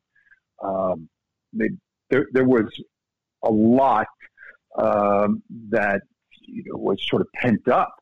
Um, 0.62 1.09
they, 1.53 1.70
there, 2.11 2.27
there 2.32 2.44
was 2.44 2.66
a 3.44 3.51
lot 3.51 4.07
um, 4.78 5.43
that 5.70 6.03
you 6.47 6.65
know, 6.66 6.78
was 6.78 6.99
sort 7.09 7.23
of 7.23 7.28
pent 7.35 7.69
up. 7.69 7.94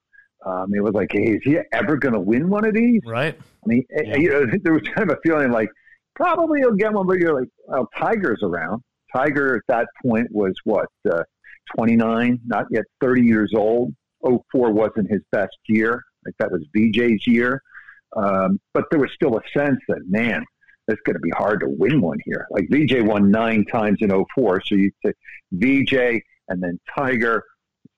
Um, 0.45 0.73
it 0.75 0.83
was 0.83 0.95
like, 0.95 1.11
hey, 1.13 1.33
is 1.33 1.41
he 1.45 1.59
ever 1.73 1.97
going 1.97 2.15
to 2.15 2.21
win 2.21 2.49
one 2.49 2.65
of 2.65 2.75
these? 2.75 3.01
Right. 3.07 3.39
I 3.39 3.67
mean, 3.67 3.85
eh, 3.95 4.17
you 4.17 4.31
know, 4.31 4.47
there 4.63 4.73
was 4.73 4.83
kind 4.95 5.11
of 5.11 5.17
a 5.17 5.21
feeling 5.23 5.51
like 5.51 5.69
probably 6.15 6.61
he'll 6.61 6.75
get 6.75 6.93
one, 6.93 7.07
but 7.07 7.19
you're 7.19 7.39
like, 7.39 7.49
well, 7.67 7.89
Tiger's 7.99 8.41
around. 8.43 8.83
Tiger 9.15 9.57
at 9.57 9.63
that 9.69 9.87
point 10.05 10.29
was 10.31 10.55
what, 10.65 10.87
uh, 11.11 11.23
29, 11.77 12.41
not 12.47 12.67
yet 12.71 12.85
30 13.01 13.23
years 13.23 13.53
old. 13.55 13.95
04 14.23 14.73
wasn't 14.73 15.11
his 15.11 15.21
best 15.33 15.57
year. 15.67 16.03
Like 16.25 16.35
that 16.39 16.51
was 16.51 16.65
VJ's 16.77 17.27
year. 17.27 17.63
Um, 18.17 18.61
but 18.75 18.85
there 18.91 19.01
was 19.01 19.11
still 19.15 19.37
a 19.37 19.59
sense 19.59 19.79
that, 19.89 20.01
man, 20.09 20.45
it's 20.91 21.01
going 21.05 21.15
to 21.15 21.21
be 21.21 21.31
hard 21.31 21.61
to 21.61 21.69
win 21.69 22.01
one 22.01 22.19
here. 22.25 22.47
Like 22.51 22.69
VJ 22.71 23.03
won 23.03 23.31
nine 23.31 23.65
times 23.67 23.99
in 24.01 24.11
04. 24.35 24.63
So 24.65 24.75
you 24.75 24.91
say 25.05 25.13
VJ 25.53 26.23
and 26.49 26.63
then 26.63 26.79
Tiger. 26.95 27.45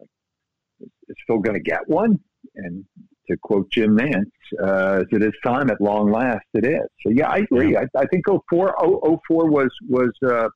Is 0.01 1.17
still 1.25 1.39
going 1.39 1.55
to 1.55 1.63
get 1.63 1.87
one? 1.89 2.19
And 2.55 2.85
to 3.29 3.37
quote 3.43 3.71
Jim 3.71 3.97
Nantz, 3.97 4.31
uh, 4.63 5.05
is 5.11 5.23
it 5.23 5.35
time 5.45 5.71
at 5.71 5.81
long 5.81 6.11
last? 6.11 6.45
It 6.55 6.65
is. 6.65 6.87
So 7.05 7.11
yeah, 7.11 7.29
I 7.29 7.39
agree. 7.39 7.77
I, 7.77 7.87
I 7.97 8.07
think 8.07 8.25
04, 8.27 8.77
0- 8.81 9.19
04 9.27 9.51
was 9.51 9.71
was 9.89 10.11
uh, 10.27 10.49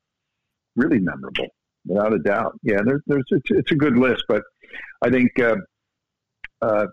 really 0.74 0.98
memorable, 0.98 1.48
without 1.86 2.12
a 2.12 2.18
doubt. 2.18 2.58
Yeah, 2.62 2.80
there's 2.84 3.02
there's 3.06 3.24
it's, 3.30 3.50
it's 3.50 3.72
a 3.72 3.76
good 3.76 3.96
list, 3.96 4.24
but 4.28 4.42
I 5.02 5.10
think 5.10 5.38
uh, 5.38 5.56
uh, 6.62 6.86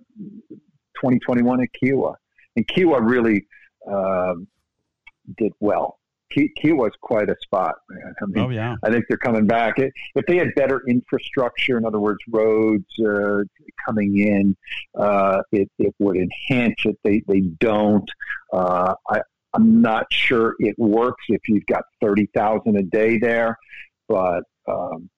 2021 0.96 1.62
at 1.62 1.68
Kiawah, 1.82 2.16
and 2.56 2.68
Kiawah 2.68 3.00
really 3.02 3.46
um, 3.88 4.48
did 5.38 5.54
well. 5.60 6.00
Ki- 6.32 6.52
was 6.72 6.92
quite 7.02 7.30
a 7.30 7.36
spot, 7.42 7.76
man. 7.90 8.14
I 8.22 8.26
mean, 8.26 8.44
Oh, 8.46 8.50
yeah. 8.50 8.76
I 8.84 8.90
think 8.90 9.06
they're 9.08 9.18
coming 9.20 9.46
back. 9.46 9.78
It, 9.78 9.94
if 10.16 10.26
they 10.26 10.38
had 10.38 10.48
better 10.56 10.82
infrastructure, 10.88 11.78
in 11.78 11.86
other 11.86 12.00
words, 12.00 12.20
roads 12.28 12.86
uh, 13.00 13.44
coming 13.86 14.18
in, 14.18 14.56
uh, 14.98 15.44
it, 15.52 15.70
it 15.78 15.94
would 16.00 16.18
enhance 16.18 16.86
it. 16.86 16.98
They 17.04 17.22
they 17.28 17.42
don't. 17.42 18.10
Uh, 18.52 18.96
I 19.10 19.22
I'm 19.54 19.80
not 19.82 20.08
sure 20.12 20.56
it 20.58 20.76
works 20.80 21.24
if 21.30 21.42
you've 21.48 21.68
got 21.68 21.84
thirty 22.02 22.28
thousand 22.34 22.78
a 22.78 22.84
day 22.84 23.20
there. 23.20 23.56
but 24.08 24.44
um, 24.68 25.10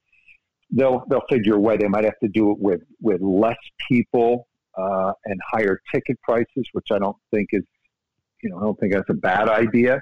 they'll 0.71 1.03
they'll 1.09 1.23
figure 1.29 1.55
a 1.55 1.59
way. 1.59 1.77
They 1.77 1.87
might 1.87 2.03
have 2.03 2.19
to 2.23 2.27
do 2.27 2.51
it 2.51 2.57
with 2.59 2.81
with 3.01 3.21
less 3.21 3.55
people 3.87 4.47
uh, 4.77 5.13
and 5.23 5.39
higher 5.49 5.79
ticket 5.93 6.21
prices, 6.23 6.67
which 6.73 6.87
I 6.91 6.99
don't 6.99 7.15
think 7.33 7.49
is 7.53 7.63
you 8.45 8.51
know 8.51 8.59
I 8.59 8.61
don't 8.61 8.79
think 8.79 8.93
that's 8.93 9.09
a 9.09 9.15
bad 9.15 9.49
idea. 9.49 10.01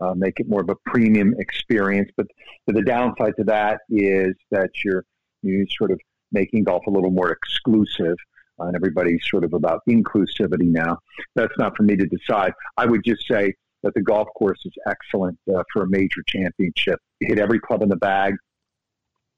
Uh, 0.00 0.14
make 0.14 0.40
it 0.40 0.48
more 0.48 0.62
of 0.62 0.70
a 0.70 0.74
premium 0.86 1.34
experience, 1.38 2.10
but, 2.16 2.26
the 2.66 2.80
downside 2.80 3.34
to 3.36 3.44
that 3.44 3.80
is 3.90 4.34
that 4.50 4.70
you're 4.82 5.04
you 5.42 5.66
sort 5.76 5.90
of 5.90 6.00
making 6.32 6.64
golf 6.64 6.82
a 6.86 6.90
little 6.90 7.10
more 7.10 7.30
exclusive. 7.30 8.16
Uh, 8.58 8.64
and 8.64 8.76
everybody's 8.76 9.20
sort 9.28 9.44
of 9.44 9.52
about 9.52 9.80
inclusivity 9.88 10.70
now. 10.70 10.96
That's 11.34 11.52
not 11.58 11.76
for 11.76 11.82
me 11.82 11.96
to 11.96 12.06
decide. 12.06 12.52
I 12.76 12.86
would 12.86 13.02
just 13.04 13.26
say 13.26 13.54
that 13.82 13.94
the 13.94 14.02
golf 14.02 14.28
course 14.36 14.60
is 14.64 14.72
excellent 14.86 15.38
uh, 15.54 15.62
for 15.72 15.82
a 15.82 15.88
major 15.88 16.22
championship. 16.26 16.98
You 17.20 17.28
hit 17.28 17.38
every 17.38 17.60
club 17.60 17.82
in 17.82 17.88
the 17.88 17.96
bag. 17.96 18.34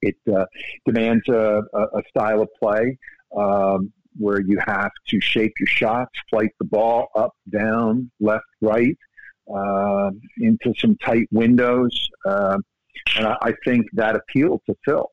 It 0.03 0.17
uh, 0.33 0.45
demands 0.85 1.27
a, 1.29 1.63
a, 1.75 2.03
style 2.09 2.43
of 2.43 2.49
play 2.61 2.99
um, 3.37 3.93
where 4.19 4.41
you 4.41 4.59
have 4.67 4.91
to 5.09 5.21
shape 5.21 5.53
your 5.59 5.67
shots, 5.67 6.13
flight 6.31 6.51
the 6.59 6.65
ball 6.65 7.09
up, 7.17 7.33
down, 7.51 8.11
left, 8.21 8.45
right, 8.61 8.97
uh, 9.55 10.11
into 10.39 10.73
some 10.79 10.97
tight 10.99 11.29
windows. 11.33 12.09
Uh, 12.25 12.59
and 13.17 13.27
I, 13.27 13.37
I 13.43 13.55
think 13.65 13.87
that 13.95 14.17
appealed 14.17 14.63
to 14.67 14.75
Phil. 14.85 15.09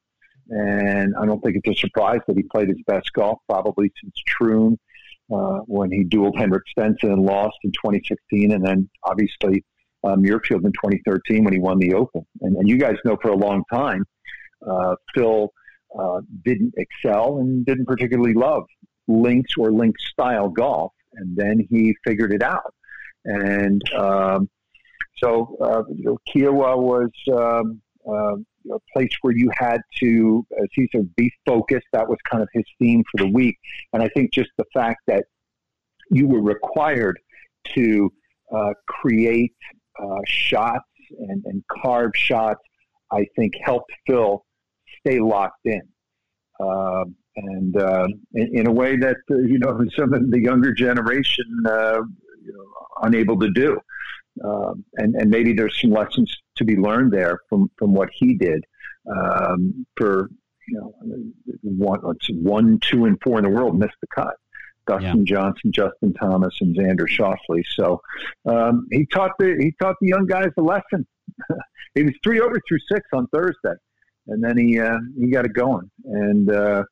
And 0.50 1.16
I 1.20 1.26
don't 1.26 1.42
think 1.42 1.58
it's 1.64 1.78
a 1.78 1.80
surprise 1.80 2.20
that 2.28 2.36
he 2.36 2.44
played 2.44 2.70
his 2.70 2.82
best 2.86 3.12
golf 3.14 3.40
probably 3.50 3.92
since 4.02 4.14
Troon 4.28 4.78
uh, 5.32 5.60
when 5.66 5.92
he 5.92 6.04
dueled 6.04 6.38
Henrik 6.38 6.64
Stenson 6.70 7.12
and 7.12 7.24
lost 7.24 7.58
in 7.64 7.72
2016, 7.72 8.52
and 8.52 8.66
then 8.66 8.90
obviously 9.06 9.64
uh, 10.04 10.16
Muirfield 10.16 10.66
in 10.66 10.74
2013 10.74 11.44
when 11.44 11.54
he 11.54 11.60
won 11.60 11.80
the 11.80 11.94
Open. 11.94 12.26
And, 12.42 12.58
and 12.58 12.68
you 12.68 12.78
guys 12.78 12.96
know 13.06 13.18
for 13.22 13.30
a 13.30 13.38
long 13.38 13.64
time, 13.72 14.04
uh, 14.68 14.96
Phil 15.16 15.50
uh, 15.98 16.22
didn't 16.44 16.74
excel 16.78 17.38
and 17.38 17.66
didn't 17.66 17.86
particularly 17.86 18.34
love 18.34 18.64
links 19.08 19.54
or 19.58 19.72
link 19.72 19.96
style 20.00 20.50
golf, 20.50 20.94
and 21.14 21.36
then 21.36 21.68
he 21.70 21.96
figured 22.06 22.34
it 22.34 22.44
out. 22.44 22.74
And 23.26 23.82
um, 23.94 24.50
so, 25.24 25.56
uh, 25.62 25.84
you 25.94 26.04
know, 26.04 26.18
Kiawah 26.30 26.78
was 26.78 27.12
um, 27.32 27.82
uh, 28.08 28.36
a 28.74 28.80
place 28.94 29.12
where 29.22 29.36
you 29.36 29.52
had 29.56 29.82
to, 30.00 30.46
as 30.62 30.68
he 30.74 30.88
said, 30.92 31.14
be 31.16 31.32
focused. 31.46 31.88
That 31.94 32.08
was 32.08 32.18
kind 32.30 32.42
of 32.42 32.50
his 32.54 32.64
theme 32.80 33.04
for 33.12 33.24
the 33.24 33.32
week. 33.32 33.58
And 33.94 34.02
I 34.02 34.10
think 34.10 34.34
just 34.34 34.50
the 34.58 34.66
fact 34.74 35.02
that 35.08 35.26
you 36.10 36.28
were 36.28 36.42
required 36.42 37.20
to 37.76 38.12
uh, 38.54 38.74
create 38.88 39.56
uh, 40.02 40.20
shots 40.26 40.86
and, 41.20 41.44
and 41.46 41.64
carve 41.82 42.12
shots, 42.16 42.62
I 43.12 43.26
think 43.36 43.54
helped 43.64 43.92
Phil 44.08 44.44
stay 45.00 45.20
locked 45.20 45.66
in. 45.66 45.82
Uh, 46.60 47.06
and 47.36 47.78
uh, 47.78 48.08
in, 48.34 48.60
in, 48.60 48.68
a 48.68 48.72
way 48.72 48.98
that, 48.98 49.18
uh, 49.30 49.38
you 49.38 49.60
know, 49.60 49.80
some 49.96 50.14
of 50.14 50.30
the 50.32 50.40
younger 50.40 50.74
generation, 50.74 51.46
uh, 51.66 52.02
you 52.44 52.54
know, 52.54 52.88
unable 53.02 53.40
to 53.40 53.50
do. 53.52 53.80
Um, 54.44 54.86
and, 54.96 55.16
and 55.16 55.30
maybe 55.30 55.54
there's 55.54 55.80
some 55.82 55.92
lessons 55.92 56.34
to 56.58 56.64
be 56.64 56.78
learned 56.78 57.12
there 57.12 57.40
from, 57.50 57.70
from 57.78 57.94
what 57.94 58.10
he 58.14 58.36
did 58.36 58.64
um, 59.10 59.86
for 59.96 60.30
you 60.68 60.80
know 60.80 60.94
one, 61.64 62.00
one, 62.30 62.80
two, 62.80 63.06
and 63.06 63.18
four 63.24 63.38
in 63.38 63.44
the 63.44 63.50
world 63.50 63.78
missed 63.78 63.96
the 64.02 64.08
cut. 64.14 64.36
Dustin 64.88 65.26
yeah. 65.26 65.36
Johnson, 65.36 65.72
Justin 65.72 66.14
Thomas, 66.14 66.54
and 66.62 66.76
Xander 66.76 67.08
Schauffele. 67.08 67.64
So 67.76 68.02
um, 68.46 68.88
he 68.92 69.06
taught 69.08 69.32
the 69.38 69.58
he 69.60 69.74
taught 69.82 69.96
the 70.02 70.08
young 70.08 70.26
guys 70.26 70.50
a 70.58 70.62
lesson. 70.62 71.06
he 71.96 72.04
was 72.04 72.14
three 72.24 72.40
over 72.40 72.60
through 72.68 72.80
six 72.92 73.02
on 73.14 73.28
Thursday, 73.28 73.76
and 74.28 74.44
then 74.44 74.58
he 74.58 74.80
uh, 74.80 74.98
he 75.20 75.28
got 75.28 75.46
it 75.46 75.54
going. 75.54 75.90
And 76.06 76.52
uh, 76.52 76.84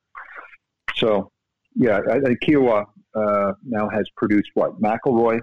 so, 1.00 1.30
yeah, 1.74 2.00
I, 2.10 2.16
I 2.16 2.34
Kiawah 2.44 2.84
uh, 3.14 3.52
now 3.64 3.88
has 3.88 4.08
produced 4.16 4.50
what 4.54 4.80
McIlroy, 4.80 5.40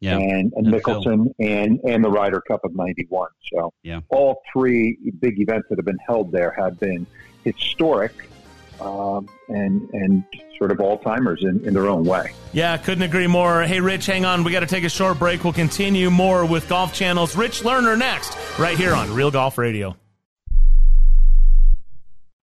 yeah. 0.00 0.16
and, 0.16 0.52
and 0.56 0.66
Mickelson 0.66 1.26
and, 1.38 1.80
and 1.84 2.04
the 2.04 2.10
Ryder 2.10 2.40
Cup 2.42 2.64
of 2.64 2.74
91. 2.74 3.28
So 3.52 3.72
yeah. 3.82 4.00
all 4.10 4.42
three 4.52 4.98
big 5.20 5.40
events 5.40 5.66
that 5.70 5.78
have 5.78 5.86
been 5.86 5.98
held 6.06 6.32
there 6.32 6.54
have 6.58 6.78
been 6.78 7.06
historic 7.44 8.12
um, 8.80 9.28
and 9.48 9.88
and 9.92 10.24
sort 10.56 10.70
of 10.70 10.80
all 10.80 10.98
timers 10.98 11.42
in, 11.42 11.64
in 11.66 11.74
their 11.74 11.88
own 11.88 12.04
way. 12.04 12.32
Yeah, 12.52 12.76
couldn't 12.76 13.02
agree 13.02 13.26
more. 13.26 13.62
Hey, 13.62 13.80
Rich, 13.80 14.06
hang 14.06 14.24
on. 14.24 14.44
We 14.44 14.52
got 14.52 14.60
to 14.60 14.66
take 14.66 14.84
a 14.84 14.88
short 14.88 15.18
break. 15.18 15.44
We'll 15.44 15.52
continue 15.52 16.10
more 16.10 16.44
with 16.44 16.68
Golf 16.68 16.92
Channel's 16.92 17.36
Rich 17.36 17.62
Lerner 17.62 17.98
next, 17.98 18.36
right 18.58 18.76
here 18.76 18.94
on 18.94 19.12
Real 19.12 19.30
Golf 19.30 19.58
Radio. 19.58 19.96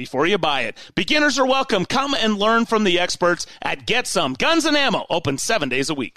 before 0.00 0.26
you 0.26 0.38
buy 0.38 0.62
it. 0.62 0.78
Beginners 0.94 1.38
are 1.38 1.44
welcome. 1.44 1.84
Come 1.84 2.14
and 2.14 2.38
learn 2.38 2.64
from 2.64 2.84
the 2.84 2.98
experts 2.98 3.44
at 3.60 3.84
Get 3.84 4.06
Some 4.06 4.32
Guns 4.32 4.64
and 4.64 4.74
Ammo, 4.74 5.04
open 5.10 5.36
seven 5.36 5.68
days 5.68 5.90
a 5.90 5.94
week. 5.94 6.16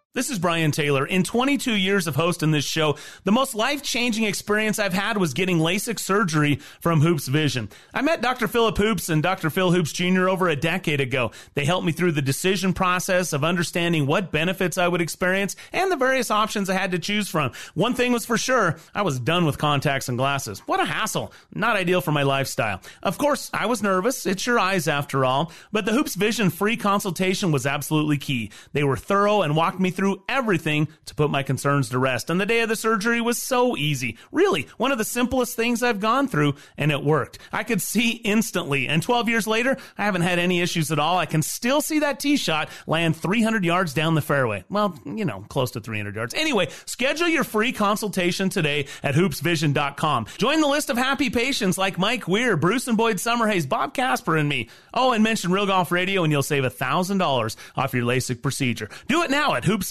This 0.13 0.29
is 0.29 0.39
Brian 0.39 0.71
Taylor. 0.71 1.05
In 1.05 1.23
22 1.23 1.73
years 1.73 2.05
of 2.05 2.17
hosting 2.17 2.51
this 2.51 2.65
show, 2.65 2.97
the 3.23 3.31
most 3.31 3.55
life 3.55 3.81
changing 3.81 4.25
experience 4.25 4.77
I've 4.77 4.91
had 4.91 5.15
was 5.15 5.33
getting 5.33 5.59
LASIK 5.59 5.97
surgery 5.97 6.55
from 6.81 6.99
Hoopes 6.99 7.29
Vision. 7.29 7.69
I 7.93 8.01
met 8.01 8.21
Dr. 8.21 8.49
Philip 8.49 8.77
Hoopes 8.77 9.07
and 9.07 9.23
Dr. 9.23 9.49
Phil 9.49 9.71
Hoopes 9.71 9.93
Jr. 9.93 10.27
over 10.27 10.49
a 10.49 10.55
decade 10.57 10.99
ago. 10.99 11.31
They 11.53 11.63
helped 11.63 11.85
me 11.85 11.93
through 11.93 12.11
the 12.11 12.21
decision 12.21 12.73
process 12.73 13.31
of 13.31 13.45
understanding 13.45 14.05
what 14.05 14.33
benefits 14.33 14.77
I 14.77 14.89
would 14.89 14.99
experience 14.99 15.55
and 15.71 15.89
the 15.89 15.95
various 15.95 16.29
options 16.29 16.69
I 16.69 16.73
had 16.73 16.91
to 16.91 16.99
choose 16.99 17.29
from. 17.29 17.53
One 17.73 17.93
thing 17.93 18.11
was 18.11 18.25
for 18.25 18.37
sure, 18.37 18.75
I 18.93 19.03
was 19.03 19.17
done 19.17 19.45
with 19.45 19.59
contacts 19.59 20.09
and 20.09 20.17
glasses. 20.17 20.59
What 20.65 20.81
a 20.81 20.85
hassle. 20.85 21.31
Not 21.55 21.77
ideal 21.77 22.01
for 22.01 22.11
my 22.11 22.23
lifestyle. 22.23 22.81
Of 23.01 23.17
course, 23.17 23.49
I 23.53 23.65
was 23.65 23.81
nervous. 23.81 24.25
It's 24.25 24.45
your 24.45 24.59
eyes 24.59 24.89
after 24.89 25.23
all. 25.23 25.53
But 25.71 25.85
the 25.85 25.93
Hoopes 25.93 26.15
Vision 26.15 26.49
free 26.49 26.75
consultation 26.75 27.53
was 27.53 27.65
absolutely 27.65 28.17
key. 28.17 28.51
They 28.73 28.83
were 28.83 28.97
thorough 28.97 29.43
and 29.43 29.55
walked 29.55 29.79
me 29.79 29.89
through 29.89 30.00
through 30.01 30.23
everything 30.27 30.87
to 31.05 31.13
put 31.13 31.29
my 31.29 31.43
concerns 31.43 31.89
to 31.89 31.99
rest. 31.99 32.31
And 32.31 32.41
the 32.41 32.45
day 32.47 32.61
of 32.61 32.69
the 32.69 32.75
surgery 32.75 33.21
was 33.21 33.37
so 33.37 33.77
easy. 33.77 34.17
Really, 34.31 34.67
one 34.77 34.91
of 34.91 34.97
the 34.97 35.03
simplest 35.03 35.55
things 35.55 35.83
I've 35.83 35.99
gone 35.99 36.27
through, 36.27 36.55
and 36.75 36.91
it 36.91 37.03
worked. 37.03 37.37
I 37.53 37.63
could 37.63 37.83
see 37.83 38.13
instantly. 38.13 38.87
And 38.87 39.03
12 39.03 39.29
years 39.29 39.45
later, 39.45 39.77
I 39.99 40.05
haven't 40.05 40.23
had 40.23 40.39
any 40.39 40.59
issues 40.59 40.91
at 40.91 40.97
all. 40.97 41.19
I 41.19 41.27
can 41.27 41.43
still 41.43 41.81
see 41.81 41.99
that 41.99 42.19
tee 42.19 42.35
shot 42.35 42.69
land 42.87 43.15
300 43.15 43.63
yards 43.63 43.93
down 43.93 44.15
the 44.15 44.23
fairway. 44.23 44.63
Well, 44.71 44.99
you 45.05 45.23
know, 45.23 45.45
close 45.49 45.69
to 45.71 45.81
300 45.81 46.15
yards. 46.15 46.33
Anyway, 46.33 46.69
schedule 46.85 47.27
your 47.27 47.43
free 47.43 47.71
consultation 47.71 48.49
today 48.49 48.87
at 49.03 49.13
hoopesvision.com. 49.13 50.25
Join 50.39 50.61
the 50.61 50.67
list 50.67 50.89
of 50.89 50.97
happy 50.97 51.29
patients 51.29 51.77
like 51.77 51.99
Mike 51.99 52.27
Weir, 52.27 52.57
Bruce 52.57 52.87
and 52.87 52.97
Boyd 52.97 53.17
Summerhays, 53.17 53.69
Bob 53.69 53.93
Casper, 53.93 54.35
and 54.35 54.49
me. 54.49 54.67
Oh, 54.95 55.11
and 55.11 55.23
mention 55.23 55.51
Real 55.51 55.67
Golf 55.67 55.91
Radio 55.91 56.23
and 56.23 56.31
you'll 56.31 56.41
save 56.41 56.63
$1,000 56.63 57.55
off 57.75 57.93
your 57.93 58.03
LASIK 58.03 58.41
procedure. 58.41 58.89
Do 59.07 59.21
it 59.21 59.29
now 59.29 59.53
at 59.53 59.63
hoopesvision.com 59.63 59.90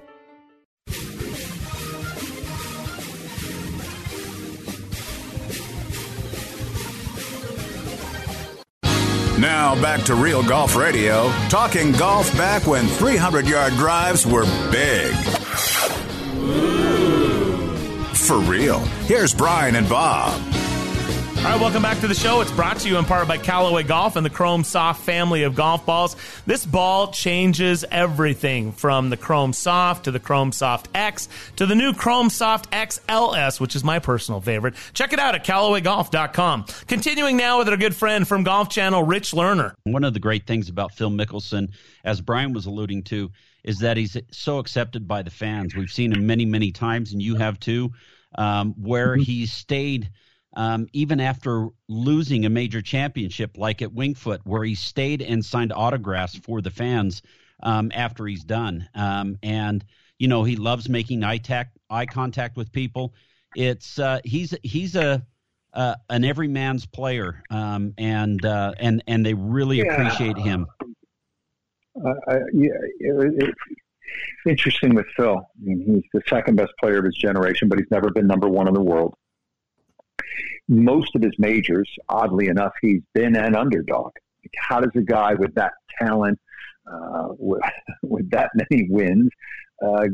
Now 9.41 9.73
back 9.81 10.03
to 10.03 10.13
Real 10.13 10.43
Golf 10.43 10.75
Radio, 10.75 11.31
talking 11.49 11.93
golf 11.93 12.31
back 12.37 12.67
when 12.67 12.85
300 12.85 13.47
yard 13.47 13.73
drives 13.73 14.23
were 14.23 14.45
big. 14.69 15.15
For 18.15 18.37
real. 18.37 18.77
Here's 19.07 19.33
Brian 19.33 19.77
and 19.77 19.89
Bob. 19.89 20.39
All 21.41 21.47
right, 21.47 21.59
welcome 21.59 21.81
back 21.81 21.99
to 22.01 22.07
the 22.07 22.13
show. 22.13 22.39
It's 22.41 22.51
brought 22.51 22.77
to 22.81 22.87
you 22.87 22.97
in 22.99 23.05
part 23.05 23.27
by 23.27 23.37
Callaway 23.39 23.81
Golf 23.81 24.15
and 24.15 24.23
the 24.23 24.29
Chrome 24.29 24.63
Soft 24.63 25.01
family 25.03 25.41
of 25.41 25.55
golf 25.55 25.83
balls. 25.87 26.15
This 26.45 26.67
ball 26.67 27.11
changes 27.11 27.83
everything 27.89 28.71
from 28.71 29.09
the 29.09 29.17
Chrome 29.17 29.51
Soft 29.51 30.03
to 30.05 30.11
the 30.11 30.19
Chrome 30.19 30.51
Soft 30.51 30.87
X 30.93 31.27
to 31.55 31.65
the 31.65 31.73
new 31.73 31.93
Chrome 31.93 32.29
Soft 32.29 32.69
XLS, 32.71 33.59
which 33.59 33.75
is 33.75 33.83
my 33.83 33.97
personal 33.97 34.39
favorite. 34.39 34.75
Check 34.93 35.13
it 35.13 35.19
out 35.19 35.33
at 35.33 35.43
CallawayGolf.com. 35.43 36.65
Continuing 36.87 37.37
now 37.37 37.57
with 37.57 37.67
our 37.69 37.77
good 37.77 37.95
friend 37.95 38.27
from 38.27 38.43
Golf 38.43 38.69
Channel, 38.69 39.01
Rich 39.03 39.31
Lerner. 39.31 39.73
One 39.83 40.03
of 40.03 40.13
the 40.13 40.19
great 40.19 40.45
things 40.45 40.69
about 40.69 40.93
Phil 40.93 41.09
Mickelson, 41.09 41.69
as 42.03 42.21
Brian 42.21 42.53
was 42.53 42.67
alluding 42.67 43.01
to, 43.05 43.31
is 43.63 43.79
that 43.79 43.97
he's 43.97 44.15
so 44.31 44.59
accepted 44.59 45.07
by 45.07 45.23
the 45.23 45.31
fans. 45.31 45.75
We've 45.75 45.91
seen 45.91 46.13
him 46.13 46.27
many, 46.27 46.45
many 46.45 46.71
times, 46.71 47.13
and 47.13 47.21
you 47.21 47.35
have 47.37 47.59
too, 47.59 47.91
um, 48.35 48.75
where 48.77 49.13
Mm-hmm. 49.15 49.23
he's 49.23 49.51
stayed 49.51 50.11
um, 50.53 50.87
even 50.93 51.19
after 51.19 51.67
losing 51.87 52.45
a 52.45 52.49
major 52.49 52.81
championship, 52.81 53.57
like 53.57 53.81
at 53.81 53.93
Winged 53.93 54.17
Foot, 54.17 54.41
where 54.43 54.63
he 54.63 54.75
stayed 54.75 55.21
and 55.21 55.43
signed 55.43 55.71
autographs 55.73 56.35
for 56.37 56.61
the 56.61 56.69
fans 56.69 57.21
um, 57.63 57.91
after 57.93 58.25
he's 58.27 58.43
done. 58.43 58.87
Um, 58.95 59.37
and 59.43 59.83
you 60.19 60.27
know 60.27 60.43
he 60.43 60.55
loves 60.55 60.89
making 60.89 61.23
eye, 61.23 61.37
tac- 61.37 61.71
eye 61.89 62.05
contact 62.05 62.57
with 62.57 62.71
people. 62.71 63.13
It's 63.55 63.99
uh, 63.99 64.19
he's 64.23 64.53
he's 64.63 64.95
a 64.95 65.25
uh, 65.73 65.95
an 66.09 66.25
everyman's 66.25 66.85
player, 66.85 67.41
um, 67.49 67.93
and 67.97 68.43
uh, 68.45 68.73
and 68.77 69.03
and 69.07 69.25
they 69.25 69.33
really 69.33 69.77
Yeah. 69.77 69.93
appreciate 69.93 70.37
him. 70.37 70.67
Uh, 72.03 72.13
I, 72.27 72.35
yeah, 72.53 72.71
it, 72.99 73.43
it, 73.43 73.55
interesting 74.45 74.95
with 74.95 75.05
Phil. 75.15 75.37
I 75.37 75.63
mean, 75.63 75.83
he's 75.85 76.03
the 76.13 76.21
second 76.29 76.55
best 76.55 76.71
player 76.79 76.99
of 76.99 77.05
his 77.05 77.15
generation, 77.15 77.67
but 77.67 77.79
he's 77.79 77.91
never 77.91 78.09
been 78.09 78.27
number 78.27 78.47
one 78.47 78.67
in 78.67 78.73
the 78.73 78.81
world. 78.81 79.15
Most 80.67 81.15
of 81.15 81.21
his 81.21 81.33
majors, 81.37 81.89
oddly 82.09 82.47
enough, 82.47 82.73
he's 82.81 83.01
been 83.13 83.35
an 83.35 83.55
underdog. 83.55 84.11
How 84.57 84.79
does 84.79 84.91
a 84.95 85.01
guy 85.01 85.33
with 85.35 85.53
that 85.55 85.73
talent, 85.99 86.39
uh, 86.91 87.29
with, 87.37 87.61
with 88.01 88.29
that 88.31 88.51
many 88.55 88.87
wins, 88.89 89.29
uh, 89.85 90.07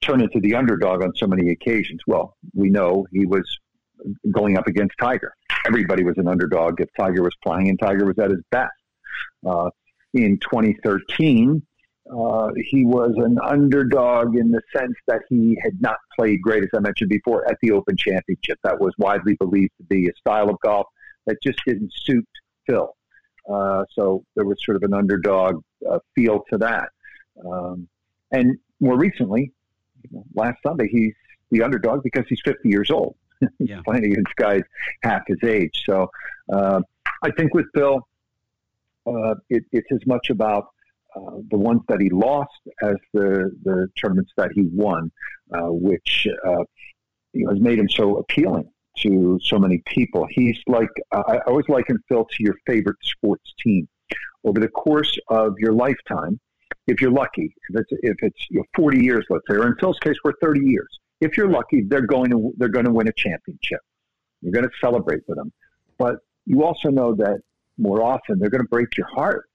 turn 0.00 0.20
into 0.20 0.40
the 0.40 0.54
underdog 0.54 1.02
on 1.02 1.14
so 1.16 1.26
many 1.26 1.50
occasions? 1.50 2.00
Well, 2.06 2.36
we 2.54 2.70
know 2.70 3.06
he 3.12 3.26
was 3.26 3.44
going 4.30 4.56
up 4.56 4.66
against 4.66 4.94
Tiger. 5.00 5.34
Everybody 5.66 6.04
was 6.04 6.16
an 6.18 6.28
underdog 6.28 6.80
if 6.80 6.88
Tiger 6.98 7.22
was 7.22 7.34
playing, 7.42 7.68
and 7.68 7.78
Tiger 7.78 8.06
was 8.06 8.18
at 8.18 8.30
his 8.30 8.40
best. 8.50 8.72
Uh, 9.46 9.70
in 10.14 10.38
2013, 10.38 11.62
uh, 12.10 12.48
he 12.56 12.84
was 12.84 13.12
an 13.16 13.38
underdog 13.42 14.34
in 14.36 14.50
the 14.50 14.60
sense 14.76 14.94
that 15.06 15.22
he 15.28 15.58
had 15.62 15.80
not 15.80 15.96
played 16.16 16.40
great, 16.42 16.62
as 16.62 16.70
I 16.74 16.80
mentioned 16.80 17.10
before, 17.10 17.48
at 17.50 17.58
the 17.62 17.70
Open 17.72 17.96
Championship. 17.96 18.58
That 18.64 18.80
was 18.80 18.92
widely 18.98 19.34
believed 19.34 19.72
to 19.78 19.84
be 19.84 20.08
a 20.08 20.12
style 20.18 20.48
of 20.50 20.58
golf 20.60 20.86
that 21.26 21.36
just 21.42 21.58
didn't 21.66 21.92
suit 21.94 22.26
Phil. 22.66 22.94
Uh, 23.50 23.84
so 23.94 24.24
there 24.34 24.44
was 24.44 24.58
sort 24.64 24.76
of 24.76 24.82
an 24.82 24.94
underdog 24.94 25.62
uh, 25.90 25.98
feel 26.14 26.44
to 26.50 26.58
that. 26.58 26.88
Um, 27.46 27.88
and 28.32 28.58
more 28.80 28.98
recently, 28.98 29.52
you 30.02 30.10
know, 30.12 30.24
last 30.34 30.58
Sunday, 30.62 30.88
he's 30.88 31.14
the 31.50 31.62
underdog 31.62 32.02
because 32.02 32.24
he's 32.28 32.40
50 32.44 32.68
years 32.68 32.90
old. 32.90 33.16
he's 33.58 33.68
Yeah. 33.70 33.80
playing 33.84 34.04
against 34.04 34.34
guys 34.36 34.62
half 35.02 35.22
his 35.26 35.38
age. 35.44 35.82
So 35.86 36.10
uh, 36.52 36.80
I 37.22 37.30
think 37.32 37.54
with 37.54 37.66
Phil, 37.74 38.06
uh, 39.06 39.34
it, 39.48 39.64
it's 39.72 39.90
as 39.92 40.06
much 40.06 40.28
about 40.30 40.68
uh, 41.18 41.38
the 41.50 41.58
ones 41.58 41.80
that 41.88 42.00
he 42.00 42.10
lost 42.10 42.50
as 42.82 42.94
the, 43.12 43.50
the 43.64 43.88
tournaments 44.00 44.32
that 44.36 44.50
he 44.54 44.68
won, 44.72 45.10
uh, 45.52 45.70
which 45.70 46.26
uh, 46.46 46.64
you 47.32 47.44
know, 47.44 47.50
has 47.50 47.60
made 47.60 47.78
him 47.78 47.88
so 47.88 48.16
appealing 48.16 48.70
to 48.98 49.38
so 49.42 49.58
many 49.58 49.82
people. 49.86 50.26
He's 50.30 50.58
like, 50.66 50.90
I 51.12 51.38
always 51.46 51.68
liken 51.68 51.98
Phil 52.08 52.24
to 52.24 52.42
your 52.42 52.54
favorite 52.66 52.96
sports 53.02 53.54
team. 53.62 53.88
Over 54.44 54.60
the 54.60 54.68
course 54.68 55.12
of 55.28 55.54
your 55.58 55.72
lifetime, 55.72 56.38
if 56.86 57.00
you're 57.00 57.10
lucky, 57.10 57.54
if 57.70 57.80
it's, 57.80 57.90
if 58.02 58.16
it's 58.22 58.46
you 58.50 58.60
know, 58.60 58.64
40 58.76 59.04
years, 59.04 59.26
let's 59.30 59.44
say, 59.48 59.56
or 59.56 59.66
in 59.66 59.74
Phil's 59.76 59.98
case, 59.98 60.16
we're 60.24 60.32
30 60.40 60.60
years. 60.60 60.88
If 61.20 61.36
you're 61.36 61.50
lucky, 61.50 61.82
they're 61.82 62.06
going 62.06 62.30
to 62.30 62.52
they're 62.56 62.68
going 62.68 62.84
to 62.84 62.92
win 62.92 63.08
a 63.08 63.12
championship. 63.12 63.80
You're 64.40 64.52
going 64.52 64.64
to 64.64 64.70
celebrate 64.80 65.22
with 65.26 65.36
them, 65.36 65.52
but 65.98 66.20
you 66.46 66.62
also 66.62 66.90
know 66.90 67.14
that 67.16 67.40
more 67.76 68.02
often 68.02 68.38
they're 68.38 68.50
going 68.50 68.62
to 68.62 68.68
break 68.68 68.96
your 68.96 69.08
heart. 69.08 69.47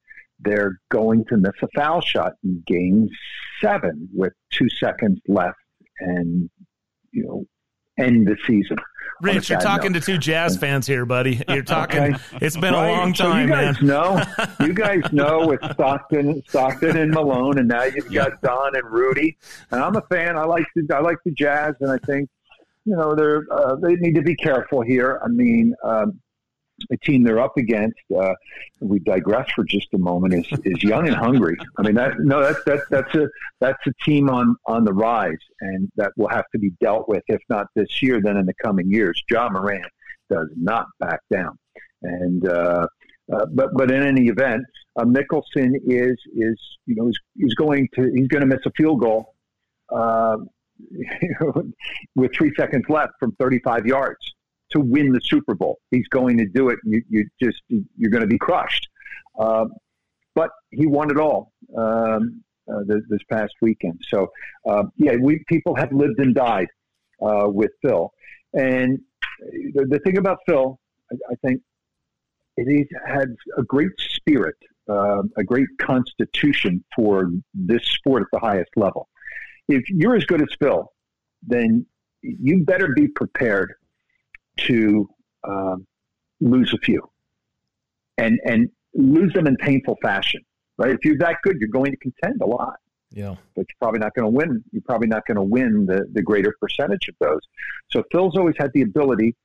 They're 0.44 0.80
going 0.92 1.26
to 1.26 1.38
miss 1.38 1.54
a 1.62 1.68
foul 1.76 2.02
shot 2.02 2.34
in 2.44 2.64
Game 2.68 3.10
Seven 3.62 4.10
with 4.14 4.34
two 4.52 4.68
seconds 4.70 5.20
left, 5.28 5.58
and 6.00 6.50
you 7.12 7.24
know 7.24 7.46
end 7.98 8.28
the 8.28 8.36
season. 8.48 8.78
Rich, 9.22 9.50
you're 9.50 9.60
talking 9.60 9.92
note. 9.94 10.00
to 10.02 10.06
two 10.14 10.18
Jazz 10.18 10.58
fans 10.58 10.88
here, 10.88 11.06
buddy. 11.06 11.42
You're 11.48 11.62
talking. 11.62 12.16
Okay. 12.16 12.24
It's 12.42 12.58
been 12.58 12.74
a 12.74 12.78
Right? 12.78 12.92
long 12.92 13.14
So 13.14 13.26
time, 13.30 13.48
you 13.48 13.54
guys 13.54 13.76
man. 13.82 13.86
know, 13.88 14.24
you 14.66 14.74
guys 14.74 15.02
know 15.14 15.48
with 15.48 15.60
Stockton, 15.74 16.42
Stockton 16.50 16.98
and 16.98 17.12
Malone, 17.12 17.60
and 17.60 17.68
now 17.68 17.84
you've 17.84 18.12
got 18.12 18.42
Don 18.42 18.76
and 18.76 18.90
Rudy. 18.92 19.38
And 19.72 19.82
I'm 19.82 19.96
a 19.96 20.02
fan. 20.10 20.36
I 20.36 20.44
like 20.46 20.66
the 20.76 20.94
I 20.94 21.00
like 21.00 21.18
the 21.26 21.32
Jazz, 21.32 21.76
and 21.80 21.92
I 21.92 22.00
think 22.06 22.28
you 22.86 22.96
know 22.98 23.14
they're 23.16 23.44
uh, 23.52 23.76
they 23.76 23.96
need 23.96 24.16
to 24.16 24.24
be 24.24 24.36
careful 24.36 24.82
here. 24.82 25.22
I 25.24 25.28
mean. 25.30 25.74
Um, 25.84 26.20
the 26.90 26.98
team 26.98 27.24
they're 27.24 27.40
up 27.40 27.58
against, 27.58 27.98
uh, 28.18 28.34
we 28.80 29.00
digress 29.00 29.50
for 29.56 29.64
just 29.64 29.88
a 29.94 29.98
moment, 29.98 30.34
is, 30.34 30.60
is 30.66 30.84
young 30.84 31.08
and 31.08 31.16
hungry. 31.16 31.58
I 31.78 31.84
mean, 31.84 31.96
that 31.96 32.20
no, 32.20 32.42
that's 32.42 32.60
that's 32.66 32.84
that's 32.90 33.16
a 33.16 33.28
that's 33.60 33.88
a 33.88 33.92
team 34.04 34.30
on 34.30 34.56
on 34.66 34.84
the 34.84 34.94
rise, 34.94 35.38
and 35.62 35.92
that 35.96 36.12
will 36.18 36.30
have 36.30 36.46
to 36.52 36.60
be 36.60 36.72
dealt 36.82 37.08
with, 37.08 37.24
if 37.28 37.42
not 37.50 37.68
this 37.76 38.02
year, 38.02 38.22
then 38.22 38.38
in 38.38 38.46
the 38.46 38.54
coming 38.64 38.90
years. 38.90 39.22
Ja 39.30 39.50
Morant 39.50 39.86
does 40.30 40.50
not 40.56 40.88
back 41.00 41.20
down, 41.32 41.58
and 42.02 42.48
uh, 42.48 42.88
uh, 43.34 43.46
but 43.54 43.70
but 43.74 43.92
in 43.92 44.04
any 44.04 44.28
event, 44.28 44.64
uh, 44.98 45.06
Mickelson 45.06 45.76
is 45.86 46.18
is 46.36 46.60
you 46.86 46.96
know 46.96 47.12
he's 47.36 47.54
going 47.56 47.88
to 47.96 48.12
he's 48.16 48.28
going 48.28 48.42
to 48.42 48.48
miss 48.48 48.66
a 48.66 48.72
field 48.72 49.00
goal 49.00 49.36
uh, 49.94 50.38
with 52.16 52.34
three 52.34 52.54
seconds 52.56 52.84
left 52.90 53.14
from 53.20 53.32
35 53.40 53.86
yards 53.86 54.34
to 54.74 54.80
win 54.80 55.12
the 55.12 55.22
Super 55.24 55.56
Bowl. 55.56 55.80
He's 55.92 56.08
going 56.10 56.38
to 56.38 56.46
do 56.46 56.70
it. 56.70 56.80
You, 56.84 57.02
you 57.10 57.28
just 57.42 57.62
you're 57.70 58.12
going 58.12 58.22
to 58.22 58.28
be 58.28 58.38
crushed. 58.38 58.88
Uh, 59.38 59.66
but 60.36 60.50
he 60.72 60.86
won 60.88 61.12
it 61.12 61.18
all 61.18 61.52
um, 61.78 62.44
uh, 62.72 62.80
this, 62.86 63.02
this 63.10 63.22
past 63.32 63.54
weekend. 63.62 64.02
So 64.08 64.32
uh, 64.68 64.84
yeah, 64.98 65.16
we 65.22 65.44
people 65.48 65.76
have 65.76 65.92
lived 65.92 66.20
and 66.20 66.34
died 66.34 66.68
uh, 67.22 67.48
with 67.48 67.72
Phil. 67.82 68.12
And 68.54 69.00
the, 69.74 69.86
the 69.90 70.00
thing 70.00 70.18
about 70.18 70.40
Phil, 70.48 70.80
I, 71.12 71.16
I 71.32 71.36
think, 71.46 71.62
it 72.58 72.68
he's 72.68 72.88
had 73.06 73.36
a 73.58 73.64
great 73.64 73.92
spirit, 73.98 74.56
uh, 74.90 75.24
a 75.38 75.44
great 75.44 75.70
constitution 75.80 76.84
for 76.96 77.32
this 77.54 77.84
sport 77.84 78.22
at 78.22 78.28
the 78.32 78.40
highest 78.40 78.70
level. 78.76 79.10
If 79.68 79.90
you're 79.90 80.16
as 80.16 80.26
good 80.26 80.42
as 80.42 80.50
Phil, 80.60 80.92
then 81.42 81.86
you 82.22 82.64
better 82.64 82.90
be 82.96 83.08
prepared 83.08 83.74
to 84.58 85.10
um, 85.44 85.86
lose 86.40 86.74
a 86.74 86.78
few 86.78 87.02
and 88.18 88.40
and 88.46 88.70
lose 88.94 89.34
them 89.34 89.48
in 89.48 89.56
painful 89.58 89.98
fashion. 90.02 90.42
Right? 90.78 90.92
If 90.92 91.04
you're 91.04 91.18
that 91.20 91.38
good, 91.44 91.58
you're 91.60 91.70
going 91.70 91.92
to 91.92 91.98
contend 91.98 92.42
a 92.42 92.46
lot, 92.46 92.76
Yeah. 93.12 93.36
but 93.56 93.66
you're 93.70 93.78
probably 93.80 94.00
not 94.00 94.14
going 94.16 94.26
to 94.26 94.30
win. 94.36 94.64
You're 94.72 94.82
probably 94.86 95.08
not 95.08 95.26
going 95.28 95.36
to 95.38 95.44
win 95.44 95.86
the 95.86 96.06
the 96.14 96.22
greater 96.22 96.54
percentage 96.60 97.08
of 97.10 97.16
those. 97.20 97.42
So 97.92 98.04
Phil's 98.12 98.36
always 98.38 98.56
had 98.58 98.72
the 98.74 98.82
ability 98.82 99.36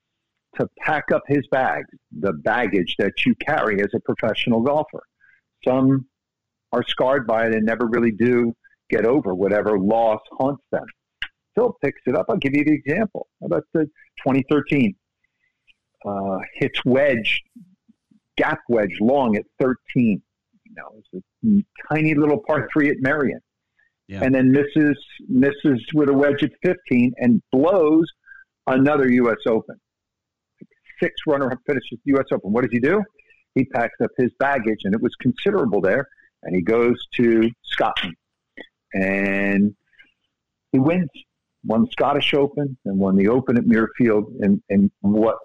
to 0.57 0.67
pack 0.81 1.13
up 1.13 1.23
his 1.27 1.47
bags, 1.51 1.89
the 2.19 2.33
baggage 2.33 2.97
that 2.99 3.13
you 3.27 3.35
carry 3.37 3.81
as 3.81 3.89
a 3.95 4.01
professional 4.01 4.61
golfer. 4.63 5.03
Some 5.65 6.07
are 6.73 6.83
scarred 6.87 7.27
by 7.27 7.47
it 7.47 7.55
and 7.55 7.65
never 7.65 7.87
really 7.87 8.11
do 8.13 8.55
get 8.91 9.05
over 9.05 9.35
whatever 9.35 9.79
loss 9.79 10.21
haunts 10.33 10.63
them. 10.73 10.87
Phil 11.59 11.77
picks 11.83 12.03
it 12.07 12.15
up. 12.15 12.27
I'll 12.29 12.37
give 12.37 12.55
you 12.55 12.65
the 12.65 12.73
example. 12.73 13.27
How 13.41 13.47
about 13.47 13.65
the 13.73 13.85
2013 14.25 14.95
uh, 16.07 16.39
hits 16.55 16.85
wedge, 16.85 17.43
gap 18.37 18.61
wedge 18.69 18.97
long 19.01 19.37
at 19.37 19.45
13. 19.61 20.23
You 20.65 20.75
know, 20.77 21.03
it's 21.13 21.25
a 21.25 21.95
tiny 21.95 22.15
little 22.15 22.39
par 22.47 22.69
three 22.73 22.91
at 22.91 22.97
Merion. 23.01 23.41
Yeah. 24.07 24.23
And 24.23 24.35
then 24.35 24.53
misses 24.53 24.99
misses 25.29 25.85
with 25.93 26.09
a 26.09 26.15
wedge 26.15 26.43
at 26.43 26.53
15 26.63 27.13
and 27.19 27.43
blows 27.53 28.07
another 28.67 29.11
U.S. 29.11 29.39
Open. 29.47 29.77
Six 31.03 31.15
runner 31.27 31.51
up 31.51 31.59
finishes 31.67 31.99
the 32.05 32.13
U.S. 32.13 32.27
Open. 32.33 32.53
What 32.53 32.63
does 32.63 32.73
he 32.73 32.81
do? 32.81 33.03
He 33.55 33.65
packs 33.65 33.97
up 34.03 34.11
his 34.17 34.31
baggage, 34.39 34.81
and 34.85 34.95
it 34.95 35.03
was 35.03 35.15
considerable 35.21 35.81
there, 35.81 36.09
and 36.43 36.55
he 36.55 36.63
goes 36.63 37.07
to 37.17 37.51
Scotland. 37.65 38.17
And 38.95 39.75
he 40.73 40.79
wins, 40.79 41.09
won 41.69 41.83
the 41.83 41.91
Scottish 41.93 42.35
Open 42.35 42.77
and 42.87 42.99
won 42.99 43.15
the 43.15 43.29
Open 43.29 43.57
at 43.57 43.65
Muirfield, 43.65 44.25
and, 44.41 44.61
and 44.71 44.91
what 45.01 45.37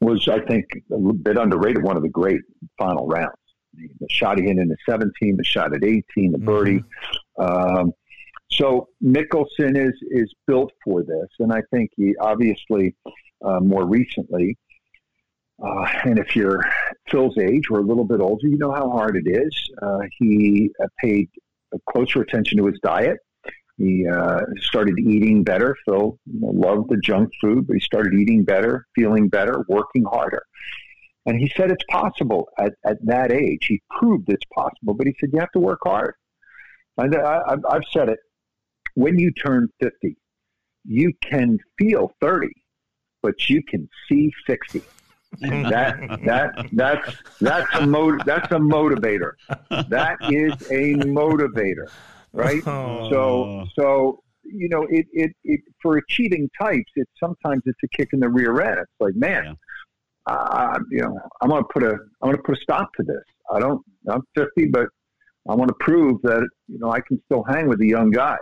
was, 0.00 0.28
I 0.28 0.40
think, 0.40 0.66
a 0.92 0.98
bit 0.98 1.38
underrated, 1.38 1.82
one 1.82 1.96
of 1.96 2.02
the 2.02 2.08
great 2.08 2.40
final 2.78 3.06
rounds. 3.08 3.32
The 3.72 4.06
shot 4.08 4.38
he 4.38 4.44
hit 4.44 4.58
in 4.58 4.68
the 4.68 4.76
17, 4.88 5.36
the 5.36 5.44
shot 5.44 5.74
at 5.74 5.82
18, 5.82 6.32
the 6.32 6.38
birdie. 6.38 6.84
Um, 7.38 7.92
so 8.50 8.88
Mickelson 9.02 9.76
is 9.76 9.94
is 10.12 10.32
built 10.46 10.70
for 10.84 11.02
this, 11.02 11.26
and 11.40 11.52
I 11.52 11.62
think 11.72 11.90
he 11.96 12.14
obviously 12.20 12.94
uh, 13.44 13.58
more 13.58 13.84
recently. 13.84 14.56
Uh, 15.60 15.86
and 16.04 16.20
if 16.20 16.36
you're 16.36 16.64
Phil's 17.10 17.36
age 17.38 17.64
or 17.68 17.80
a 17.80 17.82
little 17.82 18.04
bit 18.04 18.20
older, 18.20 18.46
you 18.46 18.58
know 18.58 18.70
how 18.70 18.90
hard 18.90 19.16
it 19.16 19.28
is. 19.28 19.70
Uh, 19.82 20.00
he 20.18 20.70
uh, 20.80 20.86
paid 21.02 21.28
closer 21.90 22.20
attention 22.20 22.58
to 22.58 22.66
his 22.66 22.78
diet. 22.80 23.18
He 23.76 24.06
uh, 24.06 24.40
started 24.60 24.98
eating 24.98 25.42
better. 25.42 25.76
Phil 25.84 26.18
you 26.26 26.40
know, 26.40 26.48
loved 26.48 26.90
the 26.90 26.96
junk 26.98 27.30
food, 27.40 27.66
but 27.66 27.74
he 27.74 27.80
started 27.80 28.14
eating 28.14 28.44
better, 28.44 28.86
feeling 28.94 29.28
better, 29.28 29.64
working 29.68 30.04
harder. 30.04 30.42
And 31.26 31.38
he 31.38 31.50
said 31.56 31.70
it's 31.70 31.84
possible 31.90 32.48
at, 32.58 32.74
at 32.84 32.98
that 33.06 33.32
age. 33.32 33.66
He 33.66 33.82
proved 33.98 34.28
it's 34.28 34.44
possible, 34.54 34.94
but 34.94 35.06
he 35.06 35.14
said 35.18 35.30
you 35.32 35.40
have 35.40 35.52
to 35.52 35.58
work 35.58 35.80
hard. 35.84 36.14
And 36.98 37.16
I, 37.16 37.56
I've 37.68 37.82
said 37.92 38.08
it. 38.08 38.18
When 38.94 39.18
you 39.18 39.32
turn 39.32 39.68
50, 39.80 40.16
you 40.84 41.12
can 41.22 41.58
feel 41.78 42.12
30, 42.20 42.48
but 43.22 43.48
you 43.48 43.62
can 43.64 43.88
see 44.08 44.30
60. 44.46 44.82
And 45.42 45.66
that 45.66 46.20
that 46.24 46.68
that's 46.72 47.16
that's 47.40 47.74
a 47.74 47.84
mo- 47.84 48.18
that's 48.24 48.52
a 48.52 48.58
motivator. 48.58 49.32
That 49.88 50.16
is 50.30 50.52
a 50.70 50.94
motivator, 51.04 51.88
right? 52.34 52.62
Oh. 52.66 53.08
So 53.10 53.66
so 53.78 54.20
you 54.42 54.68
know 54.68 54.82
it, 54.90 55.06
it 55.12 55.32
it 55.44 55.60
for 55.80 55.96
achieving 55.96 56.50
types, 56.60 56.90
it's 56.96 57.10
sometimes 57.18 57.62
it's 57.66 57.78
a 57.82 57.88
kick 57.96 58.08
in 58.12 58.20
the 58.20 58.28
rear 58.28 58.60
end. 58.60 58.80
It's 58.80 58.90
like 59.00 59.14
man, 59.14 59.56
uh, 60.26 60.78
you 60.90 61.02
know 61.02 61.18
I'm 61.40 61.50
gonna 61.50 61.64
put 61.72 61.82
a 61.82 61.92
I'm 62.22 62.30
gonna 62.30 62.42
put 62.42 62.58
a 62.58 62.60
stop 62.60 62.92
to 62.94 63.02
this. 63.02 63.22
I 63.50 63.60
don't 63.60 63.80
I'm 64.08 64.22
50, 64.34 64.66
but 64.66 64.88
I 65.48 65.54
want 65.54 65.68
to 65.68 65.76
prove 65.80 66.20
that 66.22 66.46
you 66.68 66.78
know 66.78 66.90
I 66.90 67.00
can 67.00 67.20
still 67.26 67.44
hang 67.44 67.68
with 67.68 67.78
the 67.78 67.88
young 67.88 68.10
guys, 68.10 68.38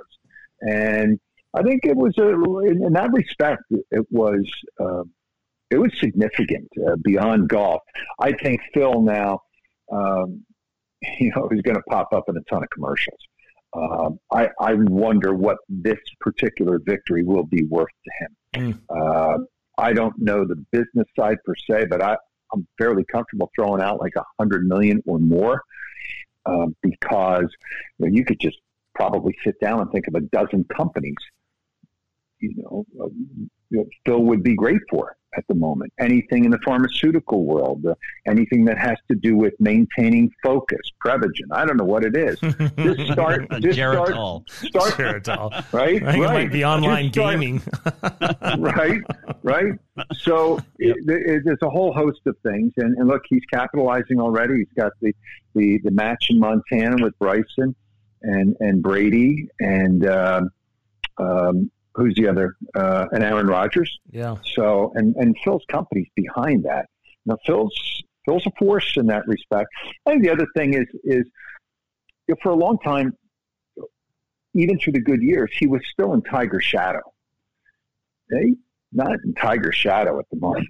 and 0.61 1.19
I 1.55 1.63
think 1.63 1.85
it 1.85 1.97
was 1.97 2.15
a 2.19 2.31
in, 2.67 2.85
in 2.85 2.93
that 2.95 3.13
respect 3.13 3.63
it 3.71 4.07
was. 4.11 4.49
Uh, 4.81 5.03
it 5.73 5.81
was 5.81 5.91
significant 5.99 6.69
uh, 6.87 6.97
beyond 7.03 7.49
golf. 7.49 7.81
I 8.21 8.33
think 8.33 8.61
Phil 8.75 9.01
now, 9.01 9.41
um, 9.91 10.45
you 11.19 11.33
know, 11.35 11.49
is 11.51 11.63
going 11.63 11.77
to 11.77 11.83
pop 11.89 12.13
up 12.13 12.25
in 12.29 12.37
a 12.37 12.43
ton 12.43 12.63
of 12.63 12.69
commercials. 12.71 13.19
Um, 13.75 14.19
I, 14.31 14.49
I 14.61 14.75
wonder 14.75 15.35
what 15.35 15.59
this 15.69 15.99
particular 16.21 16.79
victory 16.79 17.23
will 17.23 17.45
be 17.45 17.65
worth 17.65 17.89
to 18.05 18.11
him. 18.25 18.37
Uh, 18.91 19.39
I 19.79 19.93
don't 19.93 20.19
know 20.19 20.45
the 20.45 20.57
business 20.71 21.07
side 21.19 21.39
per 21.45 21.55
se, 21.69 21.87
but 21.87 22.03
I, 22.03 22.17
I'm 22.53 22.67
fairly 22.79 23.05
comfortable 23.05 23.51
throwing 23.55 23.83
out 23.83 24.01
like 24.01 24.15
a 24.17 24.25
hundred 24.39 24.67
million 24.67 25.03
or 25.07 25.19
more 25.19 25.63
um, 26.45 26.77
because 26.83 27.47
you, 27.99 28.07
know, 28.07 28.13
you 28.13 28.25
could 28.25 28.41
just 28.41 28.59
probably 28.95 29.35
sit 29.43 29.59
down 29.61 29.81
and 29.81 29.91
think 29.91 30.07
of 30.09 30.15
a 30.15 30.21
dozen 30.21 30.65
companies. 30.65 31.17
You 32.41 32.55
know, 32.57 32.87
uh, 33.01 33.09
you 33.71 33.79
know, 33.79 33.87
Phil 34.05 34.23
would 34.23 34.43
be 34.43 34.55
great 34.55 34.81
for 34.91 35.17
at 35.37 35.47
the 35.49 35.55
moment. 35.55 35.93
Anything 35.99 36.45
in 36.45 36.51
the 36.51 36.59
pharmaceutical 36.65 37.45
world, 37.45 37.85
uh, 37.87 37.95
anything 38.27 38.65
that 38.67 38.79
has 38.79 38.97
to 39.09 39.17
do 39.17 39.37
with 39.37 39.55
maintaining 39.59 40.31
focus, 40.43 40.81
Prevagen. 41.05 41.49
I 41.53 41.65
don't 41.65 41.77
know 41.77 41.85
what 41.85 42.05
it 42.05 42.17
is. 42.17 42.39
Just 42.41 43.13
start. 43.13 43.49
Just 43.61 43.79
Geritol. 43.79 44.49
Start. 44.49 44.93
Start. 44.93 44.93
Geritol. 45.25 45.73
Right. 45.73 46.03
I 46.03 46.13
think 46.13 46.25
it 46.25 46.29
might 46.29 46.53
be 46.53 46.65
online 46.65 47.13
start- 47.13 47.33
gaming. 47.33 47.63
right, 48.59 49.01
right. 49.43 49.73
So 50.19 50.59
it, 50.79 50.97
it, 51.09 51.43
there's 51.45 51.63
a 51.63 51.71
whole 51.71 51.93
host 51.93 52.21
of 52.27 52.37
things, 52.43 52.73
and, 52.77 52.97
and 52.99 53.09
look, 53.09 53.23
he's 53.29 53.45
capitalizing 53.53 54.21
already. 54.21 54.59
He's 54.59 54.73
got 54.77 54.93
the, 55.01 55.15
the, 55.55 55.79
the 55.85 55.91
match 55.91 56.27
in 56.31 56.39
Montana 56.39 57.03
with 57.03 57.19
Bryson 57.19 57.75
and 58.23 58.57
and 58.61 58.83
Brady 58.83 59.49
and 59.61 60.07
um, 60.07 60.51
um, 61.19 61.71
who's 61.95 62.15
the 62.15 62.29
other 62.29 62.57
uh, 62.75 63.07
and 63.13 63.23
Aaron 63.23 63.47
Rodgers. 63.47 63.99
Yeah. 64.11 64.37
So 64.55 64.93
and 64.95 65.15
and 65.17 65.37
Phil's 65.45 65.65
company's 65.69 66.09
behind 66.15 66.65
that. 66.65 66.87
Now 67.27 67.37
Phil's 67.47 67.75
Phil's 68.25 68.47
a 68.47 68.53
force 68.59 68.97
in 68.97 69.07
that 69.07 69.27
respect. 69.27 69.69
I 70.07 70.11
think 70.11 70.25
the 70.25 70.31
other 70.31 70.47
thing 70.57 70.75
is 70.75 70.87
is 71.05 71.27
you 72.29 72.35
know, 72.35 72.37
for 72.43 72.51
a 72.51 72.57
long 72.57 72.79
time, 72.79 73.17
even 74.55 74.79
through 74.79 74.95
the 74.95 75.01
good 75.01 75.23
years, 75.23 75.51
he 75.59 75.67
was 75.67 75.83
still 75.93 76.15
in 76.15 76.23
Tiger 76.23 76.61
shadow. 76.61 77.03
Hey, 78.31 78.55
not 78.93 79.13
in 79.25 79.35
Tiger 79.35 79.73
shadow 79.73 80.19
at 80.19 80.27
the 80.31 80.39
moment. 80.39 80.69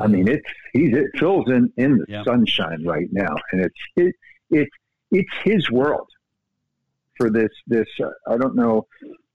I 0.00 0.06
mean, 0.06 0.26
it's 0.26 0.46
he's 0.72 0.94
it, 0.96 1.06
Phil's 1.16 1.48
in 1.48 1.72
in 1.76 1.98
the 1.98 2.22
sunshine 2.24 2.84
right 2.84 3.08
now, 3.12 3.34
and 3.52 3.60
it's 3.60 3.74
it, 3.96 4.14
it's 4.50 4.70
it's 5.10 5.30
his 5.42 5.70
world 5.70 6.08
for 7.16 7.30
this 7.30 7.50
this. 7.66 7.86
Uh, 8.02 8.08
I 8.28 8.36
don't 8.36 8.56
know 8.56 8.86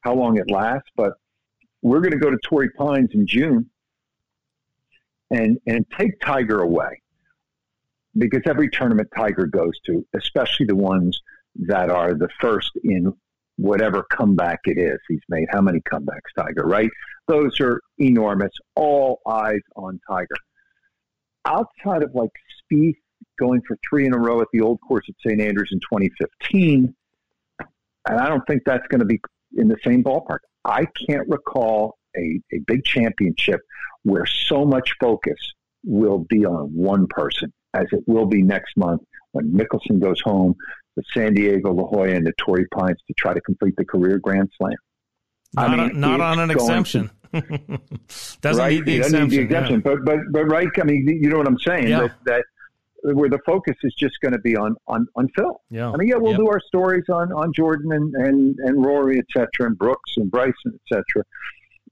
how 0.01 0.13
long 0.13 0.37
it 0.37 0.49
lasts, 0.49 0.89
but 0.95 1.13
we're 1.81 2.01
going 2.01 2.11
to 2.11 2.19
go 2.19 2.29
to 2.29 2.37
Torrey 2.43 2.69
Pines 2.71 3.09
in 3.13 3.25
June 3.27 3.69
and 5.31 5.57
and 5.67 5.85
take 5.97 6.19
Tiger 6.21 6.61
away 6.61 7.01
because 8.17 8.41
every 8.45 8.69
tournament 8.69 9.09
Tiger 9.15 9.45
goes 9.45 9.73
to, 9.85 10.05
especially 10.13 10.65
the 10.65 10.75
ones 10.75 11.19
that 11.55 11.89
are 11.89 12.13
the 12.13 12.29
first 12.39 12.71
in 12.83 13.13
whatever 13.57 14.03
comeback 14.11 14.59
it 14.65 14.77
is 14.77 14.97
he's 15.07 15.19
made. 15.27 15.45
How 15.51 15.61
many 15.61 15.81
comebacks, 15.81 16.31
Tiger? 16.37 16.63
Right? 16.65 16.89
Those 17.27 17.59
are 17.59 17.81
enormous. 17.99 18.51
All 18.75 19.19
eyes 19.27 19.61
on 19.75 19.99
Tiger. 20.09 20.35
Outside 21.45 22.03
of 22.03 22.13
like 22.15 22.31
Spieth 22.71 22.95
going 23.39 23.61
for 23.67 23.77
three 23.87 24.05
in 24.05 24.13
a 24.13 24.17
row 24.17 24.41
at 24.41 24.47
the 24.51 24.61
old 24.61 24.79
course 24.81 25.05
at 25.07 25.15
St. 25.25 25.41
Andrews 25.41 25.69
in 25.71 25.79
2015, 25.79 26.93
and 28.07 28.19
I 28.19 28.27
don't 28.27 28.45
think 28.47 28.63
that's 28.65 28.85
going 28.87 28.99
to 28.99 29.05
be 29.05 29.19
in 29.55 29.67
the 29.67 29.77
same 29.83 30.03
ballpark. 30.03 30.39
I 30.65 30.85
can't 31.07 31.27
recall 31.27 31.97
a, 32.15 32.41
a 32.53 32.59
big 32.67 32.83
championship 32.83 33.61
where 34.03 34.25
so 34.25 34.65
much 34.65 34.93
focus 34.99 35.37
will 35.85 36.19
be 36.19 36.45
on 36.45 36.67
one 36.73 37.07
person 37.07 37.51
as 37.73 37.85
it 37.91 38.03
will 38.07 38.25
be 38.25 38.41
next 38.41 38.75
month 38.75 39.01
when 39.31 39.51
Mickelson 39.51 39.99
goes 39.99 40.19
home 40.21 40.55
to 40.97 41.03
San 41.13 41.33
Diego, 41.33 41.71
La 41.71 41.83
Jolla, 41.83 42.09
and 42.09 42.25
the 42.25 42.33
Torrey 42.37 42.65
Pines 42.73 42.97
to 43.07 43.13
try 43.17 43.33
to 43.33 43.41
complete 43.41 43.75
the 43.77 43.85
career 43.85 44.17
Grand 44.17 44.49
Slam. 44.57 44.73
Not, 45.53 45.69
I 45.69 45.87
mean, 45.87 45.99
not 45.99 46.21
on 46.21 46.39
an 46.39 46.51
exemption. 46.51 47.09
Doesn't 47.31 48.59
right? 48.59 48.73
need 48.73 48.85
the 48.85 48.91
He 48.91 48.97
exemption. 48.97 49.29
need 49.29 49.37
the 49.37 49.41
exemption. 49.41 49.81
But 49.81 50.03
but 50.03 50.17
but 50.31 50.45
right. 50.45 50.67
I 50.79 50.83
mean, 50.83 51.07
you 51.07 51.29
know 51.29 51.37
what 51.37 51.47
I'm 51.47 51.59
saying? 51.59 51.87
Yeah. 51.87 52.01
That, 52.01 52.15
that 52.25 52.45
where 53.03 53.29
the 53.29 53.39
focus 53.45 53.75
is 53.83 53.93
just 53.95 54.15
going 54.21 54.33
to 54.33 54.39
be 54.39 54.55
on 54.55 54.75
on 54.87 55.07
on 55.15 55.27
Phil. 55.35 55.61
Yeah. 55.69 55.91
I 55.91 55.97
mean, 55.97 56.07
yeah, 56.09 56.15
we'll 56.15 56.31
Yep. 56.31 56.39
do 56.39 56.47
our 56.49 56.59
stories 56.61 57.05
on 57.09 57.31
on 57.31 57.53
Jordan 57.53 57.91
and 57.93 58.13
and 58.15 58.57
and 58.59 58.85
Rory, 58.85 59.17
et 59.19 59.25
cetera, 59.31 59.67
and 59.67 59.77
Brooks 59.77 60.11
and 60.17 60.29
Bryson, 60.29 60.73
et 60.73 60.81
cetera. 60.87 61.23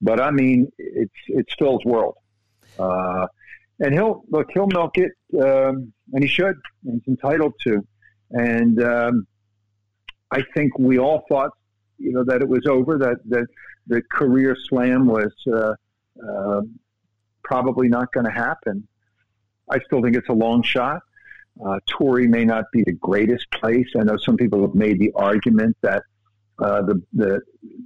But 0.02 0.20
I 0.20 0.32
mean, 0.32 0.72
it's 0.78 1.12
it's 1.28 1.54
Phil's 1.58 1.84
world, 1.86 2.16
uh, 2.78 3.28
and 3.80 3.94
he'll 3.94 4.24
look. 4.30 4.48
He'll 4.54 4.68
milk 4.68 4.98
it, 4.98 5.12
um, 5.42 5.92
and 6.14 6.24
he 6.24 6.28
should. 6.28 6.56
And 6.86 7.02
he's 7.04 7.08
entitled 7.08 7.54
to. 7.66 7.86
And 8.32 8.84
um, 8.84 9.28
I 10.32 10.44
think 10.54 10.78
we 10.78 11.00
all 11.00 11.24
thought, 11.30 11.52
you 11.98 12.12
know, 12.12 12.24
that 12.26 12.42
it 12.42 12.48
was 12.48 12.66
over. 12.68 12.98
That 12.98 13.18
that 13.30 13.48
the 13.88 14.02
career 14.12 14.56
slam 14.70 15.08
was 15.08 15.32
uh, 15.52 15.74
uh, 16.30 16.62
probably 17.44 17.88
not 17.88 18.12
going 18.12 18.26
to 18.26 18.32
happen. 18.32 18.88
I 19.70 19.80
still 19.86 20.02
think 20.02 20.16
it's 20.16 20.30
a 20.30 20.34
long 20.34 20.64
shot. 20.64 21.02
Uh, 21.64 21.80
Torrey 21.88 22.28
may 22.28 22.46
not 22.46 22.66
be 22.72 22.84
the 22.86 22.94
greatest 22.94 23.50
place. 23.52 23.88
I 23.98 24.04
know 24.04 24.18
some 24.18 24.38
people 24.38 24.62
have 24.62 24.76
made 24.76 25.00
the 25.00 25.12
argument 25.16 25.76
that 25.82 26.04
uh, 26.60 26.82
the, 26.84 27.02
the 27.14 27.42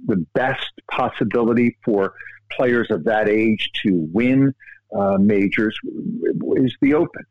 the 0.06 0.16
best 0.34 0.72
possibility 0.90 1.76
for 1.84 2.14
players 2.50 2.88
of 2.90 3.04
that 3.04 3.28
age 3.28 3.70
to 3.82 4.08
win 4.12 4.54
uh, 4.96 5.16
majors 5.18 5.76
is 6.56 6.74
the 6.80 6.94
Open, 6.94 7.24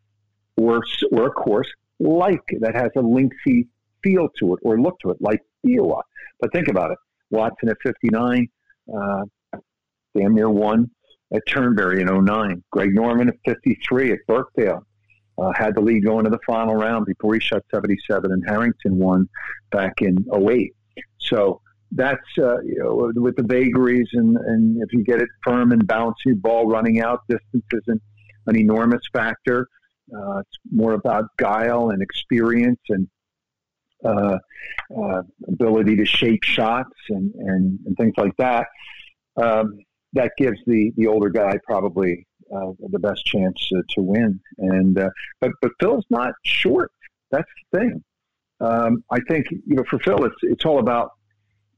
or 0.58 0.84
or 1.12 1.28
a 1.28 1.32
course 1.32 1.68
like 2.00 2.44
that 2.60 2.76
has 2.76 2.90
a 2.96 3.02
lengthy 3.02 3.68
feel 4.04 4.28
to 4.40 4.56
it 4.56 4.60
or 4.64 4.80
look 4.80 5.00
to 5.00 5.12
it 5.12 5.18
like 5.20 5.42
Iowa. 5.68 6.02
But 6.40 6.52
think 6.52 6.68
about 6.68 6.92
it. 6.92 6.98
Watson 7.30 7.70
at 7.70 7.78
59, 7.84 8.48
uh, 8.94 9.24
damn 10.16 10.34
near 10.34 10.50
won 10.50 10.90
at 11.34 11.42
Turnberry 11.48 12.02
in 12.02 12.26
09. 12.26 12.64
Greg 12.72 12.94
Norman 12.94 13.30
at 13.30 13.36
53 13.46 14.14
at 14.14 14.20
Birkdale. 14.28 14.86
Uh, 15.38 15.52
had 15.56 15.74
the 15.76 15.82
lead 15.82 16.06
going 16.06 16.26
to 16.26 16.30
the 16.30 16.40
final 16.46 16.76
round 16.76 17.06
before 17.06 17.34
he 17.34 17.40
shot 17.40 17.64
77, 17.72 18.32
and 18.32 18.44
Harrington 18.48 18.98
won 18.98 19.28
back 19.72 19.94
in 20.02 20.26
08. 20.32 20.74
So 21.20 21.62
that's 21.94 22.20
uh, 22.38 22.60
you 22.62 22.78
know 22.80 23.12
with 23.16 23.36
the 23.36 23.44
vagaries 23.44 24.08
and, 24.14 24.38
and 24.38 24.82
if 24.82 24.94
you 24.94 25.04
get 25.04 25.20
it 25.20 25.30
firm 25.44 25.72
and 25.72 25.88
bouncy, 25.88 26.36
ball 26.36 26.68
running 26.68 27.02
out, 27.02 27.22
distance 27.28 27.66
isn't 27.74 28.02
an 28.48 28.56
enormous 28.56 29.02
factor. 29.14 29.68
Uh, 30.14 30.40
it's 30.40 30.58
more 30.72 30.94
about 30.94 31.26
guile 31.38 31.90
and 31.90 32.02
experience 32.02 32.80
and 32.90 33.08
uh, 34.04 34.38
uh, 34.98 35.22
ability 35.48 35.96
to 35.96 36.06
shape 36.06 36.44
shots 36.44 36.96
and, 37.10 37.34
and, 37.36 37.80
and 37.86 37.98
things 37.98 38.14
like 38.18 38.36
that. 38.38 38.68
Um, 39.42 39.80
that 40.14 40.32
gives 40.38 40.60
the, 40.66 40.92
the 40.98 41.08
older 41.08 41.30
guy 41.30 41.58
probably 41.66 42.26
uh, 42.54 42.72
the 42.90 43.00
best 43.00 43.26
chance 43.26 43.56
to, 43.70 43.82
to 43.90 44.02
win. 44.02 44.40
And 44.58 44.98
uh, 44.98 45.10
but 45.40 45.52
but 45.62 45.72
Phil's 45.80 46.06
not 46.10 46.34
short. 46.44 46.92
That's 47.32 47.48
the 47.72 47.80
thing. 47.80 48.04
Um, 48.60 49.04
I 49.10 49.20
think 49.28 49.48
you 49.52 49.76
know 49.76 49.84
for 49.90 50.00
Phil, 50.00 50.24
it's 50.26 50.36
it's 50.44 50.66
all 50.66 50.80
about 50.80 51.12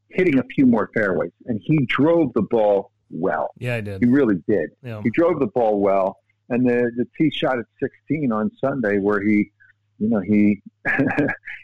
hitting 0.10 0.40
a 0.40 0.44
few 0.56 0.66
more 0.66 0.90
fairways, 0.94 1.32
and 1.46 1.60
he 1.64 1.86
drove 1.86 2.34
the 2.34 2.42
ball 2.42 2.92
well. 3.10 3.52
Yeah, 3.58 3.76
I 3.76 3.82
did. 3.82 4.04
He 4.04 4.10
really 4.10 4.42
did. 4.48 4.72
Yeah. 4.84 5.02
He 5.04 5.10
drove 5.12 5.40
the 5.40 5.48
ball 5.48 5.80
well, 5.80 6.18
and 6.50 6.68
the 6.68 6.92
the 6.98 7.06
tee 7.18 7.32
shot 7.32 7.60
at 7.60 7.66
16 7.80 8.32
on 8.32 8.52
Sunday, 8.60 8.98
where 8.98 9.22
he, 9.22 9.52
you 10.00 10.10
know, 10.10 10.20
he 10.20 10.62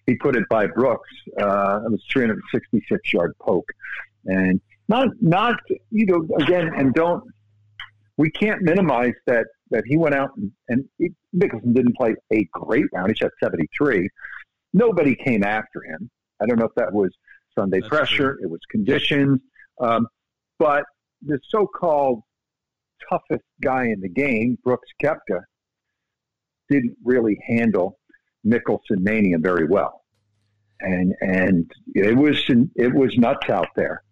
he 0.05 0.15
put 0.15 0.35
it 0.35 0.47
by 0.49 0.67
Brooks. 0.67 1.09
Uh, 1.39 1.81
it 1.85 1.91
was 1.91 2.03
366 2.11 3.13
yard 3.13 3.35
poke, 3.39 3.69
and 4.25 4.61
not 4.89 5.07
not 5.21 5.55
you 5.91 6.05
know 6.05 6.27
again, 6.37 6.71
and 6.75 6.93
don't 6.93 7.23
we 8.17 8.29
can't 8.29 8.61
minimize 8.61 9.13
that 9.27 9.45
that 9.71 9.83
he 9.85 9.95
went 9.95 10.15
out 10.15 10.31
and, 10.35 10.51
and 10.67 10.83
Mickelson 11.33 11.73
didn't 11.73 11.95
play 11.95 12.15
a 12.33 12.43
great 12.51 12.85
round. 12.91 13.09
He 13.09 13.15
shot 13.15 13.31
73. 13.41 14.09
Nobody 14.73 15.15
came 15.15 15.43
after 15.43 15.83
him. 15.83 16.09
I 16.41 16.47
don't 16.47 16.57
know 16.57 16.65
if 16.65 16.73
that 16.75 16.91
was 16.91 17.11
Sunday 17.57 17.79
That's 17.79 17.89
pressure, 17.89 18.39
it 18.41 18.49
was 18.49 18.59
conditions, 18.71 19.39
um, 19.79 20.07
but 20.57 20.83
the 21.21 21.39
so-called 21.49 22.21
toughest 23.09 23.43
guy 23.61 23.85
in 23.85 24.01
the 24.01 24.09
game, 24.09 24.57
Brooks 24.63 24.87
Koepka, 25.01 25.41
didn't 26.69 26.95
really 27.03 27.37
handle 27.47 27.99
Mickelson 28.45 28.99
mania 28.99 29.37
very 29.37 29.65
well, 29.65 30.01
and 30.79 31.13
and 31.21 31.71
it 31.93 32.15
was 32.15 32.43
it 32.75 32.93
was 32.93 33.17
nuts 33.17 33.49
out 33.49 33.67
there. 33.75 34.03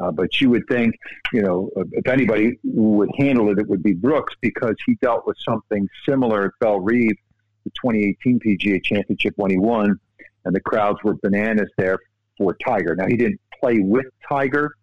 Uh, 0.00 0.10
but 0.10 0.40
you 0.40 0.48
would 0.50 0.66
think, 0.66 0.94
you 1.32 1.42
know, 1.42 1.70
if 1.92 2.06
anybody 2.06 2.58
would 2.64 3.10
handle 3.18 3.50
it, 3.50 3.58
it 3.58 3.68
would 3.68 3.82
be 3.82 3.92
Brooks 3.92 4.34
because 4.40 4.74
he 4.86 4.94
dealt 5.02 5.26
with 5.26 5.36
something 5.46 5.88
similar 6.08 6.46
at 6.46 6.52
Bellerive, 6.60 7.16
the 7.64 7.70
2018 7.70 8.40
PGA 8.40 8.82
Championship 8.82 9.34
when 9.36 9.50
he 9.50 9.58
won, 9.58 10.00
and 10.44 10.54
the 10.54 10.60
crowds 10.60 10.98
were 11.04 11.14
bananas 11.22 11.70
there 11.76 11.98
for 12.38 12.56
Tiger. 12.64 12.96
Now 12.96 13.06
he 13.06 13.16
didn't 13.16 13.40
play 13.60 13.80
with 13.80 14.06
Tiger, 14.26 14.74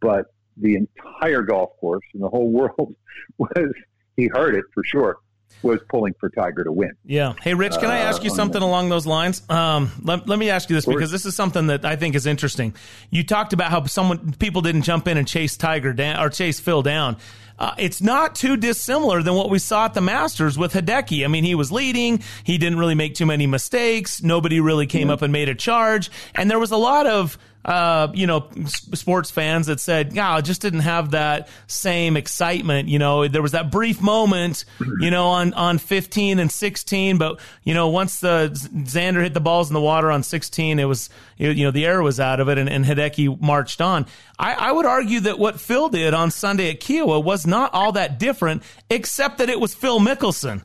but 0.00 0.26
the 0.58 0.76
entire 0.76 1.42
golf 1.42 1.70
course 1.80 2.04
and 2.12 2.22
the 2.22 2.28
whole 2.28 2.50
world 2.50 2.94
was 3.38 3.72
he 4.16 4.26
heard 4.26 4.54
it 4.54 4.64
for 4.74 4.84
sure 4.84 5.16
was 5.62 5.80
pulling 5.88 6.14
for 6.18 6.28
Tiger 6.30 6.64
to 6.64 6.72
win. 6.72 6.92
Yeah. 7.04 7.34
Hey, 7.42 7.54
Rich, 7.54 7.74
can 7.78 7.90
I 7.90 7.98
ask 7.98 8.24
you 8.24 8.30
Uh, 8.30 8.34
something 8.34 8.62
along 8.62 8.88
those 8.88 9.06
lines? 9.06 9.42
Um, 9.48 9.90
let, 10.02 10.28
let 10.28 10.38
me 10.38 10.50
ask 10.50 10.70
you 10.70 10.76
this 10.76 10.86
because 10.86 11.10
this 11.10 11.26
is 11.26 11.34
something 11.36 11.66
that 11.68 11.84
I 11.84 11.96
think 11.96 12.14
is 12.14 12.26
interesting. 12.26 12.74
You 13.10 13.24
talked 13.24 13.52
about 13.52 13.70
how 13.70 13.84
someone 13.84 14.32
people 14.38 14.62
didn't 14.62 14.82
jump 14.82 15.06
in 15.08 15.16
and 15.16 15.28
chase 15.28 15.56
Tiger 15.56 15.92
down 15.92 16.18
or 16.24 16.30
chase 16.30 16.60
Phil 16.60 16.82
down. 16.82 17.16
Uh, 17.58 17.74
it's 17.76 18.00
not 18.00 18.34
too 18.34 18.56
dissimilar 18.56 19.22
than 19.22 19.34
what 19.34 19.50
we 19.50 19.58
saw 19.58 19.84
at 19.84 19.92
the 19.92 20.00
Masters 20.00 20.56
with 20.56 20.72
Hideki. 20.72 21.24
I 21.24 21.28
mean, 21.28 21.44
he 21.44 21.54
was 21.54 21.70
leading. 21.70 22.22
He 22.42 22.56
didn't 22.56 22.78
really 22.78 22.94
make 22.94 23.14
too 23.14 23.26
many 23.26 23.46
mistakes. 23.46 24.22
Nobody 24.22 24.60
really 24.60 24.86
came 24.86 25.10
up 25.10 25.20
and 25.20 25.30
made 25.30 25.50
a 25.50 25.54
charge. 25.54 26.10
And 26.34 26.50
there 26.50 26.58
was 26.58 26.70
a 26.70 26.78
lot 26.78 27.06
of 27.06 27.36
uh, 27.64 28.08
you 28.14 28.26
know, 28.26 28.48
sports 28.66 29.30
fans 29.30 29.66
that 29.66 29.80
said, 29.80 30.12
"Yeah, 30.14 30.38
it 30.38 30.42
just 30.46 30.62
didn't 30.62 30.80
have 30.80 31.10
that 31.10 31.48
same 31.66 32.16
excitement." 32.16 32.88
You 32.88 32.98
know, 32.98 33.28
there 33.28 33.42
was 33.42 33.52
that 33.52 33.70
brief 33.70 34.00
moment, 34.00 34.64
you 35.00 35.10
know, 35.10 35.26
on 35.26 35.52
on 35.54 35.78
15 35.78 36.38
and 36.38 36.50
16, 36.50 37.18
but 37.18 37.38
you 37.64 37.74
know, 37.74 37.88
once 37.88 38.20
the 38.20 38.50
Xander 38.52 39.22
hit 39.22 39.34
the 39.34 39.40
balls 39.40 39.68
in 39.68 39.74
the 39.74 39.80
water 39.80 40.10
on 40.10 40.22
16, 40.22 40.78
it 40.78 40.84
was 40.84 41.10
you 41.36 41.64
know 41.64 41.70
the 41.70 41.84
air 41.84 42.02
was 42.02 42.18
out 42.18 42.40
of 42.40 42.48
it, 42.48 42.56
and, 42.56 42.68
and 42.68 42.84
Hideki 42.84 43.40
marched 43.40 43.80
on. 43.80 44.06
I, 44.38 44.54
I 44.54 44.72
would 44.72 44.86
argue 44.86 45.20
that 45.20 45.38
what 45.38 45.60
Phil 45.60 45.90
did 45.90 46.14
on 46.14 46.30
Sunday 46.30 46.70
at 46.70 46.80
Kiawah 46.80 47.22
was 47.22 47.46
not 47.46 47.74
all 47.74 47.92
that 47.92 48.18
different, 48.18 48.62
except 48.88 49.36
that 49.38 49.50
it 49.50 49.60
was 49.60 49.74
Phil 49.74 50.00
Mickelson. 50.00 50.62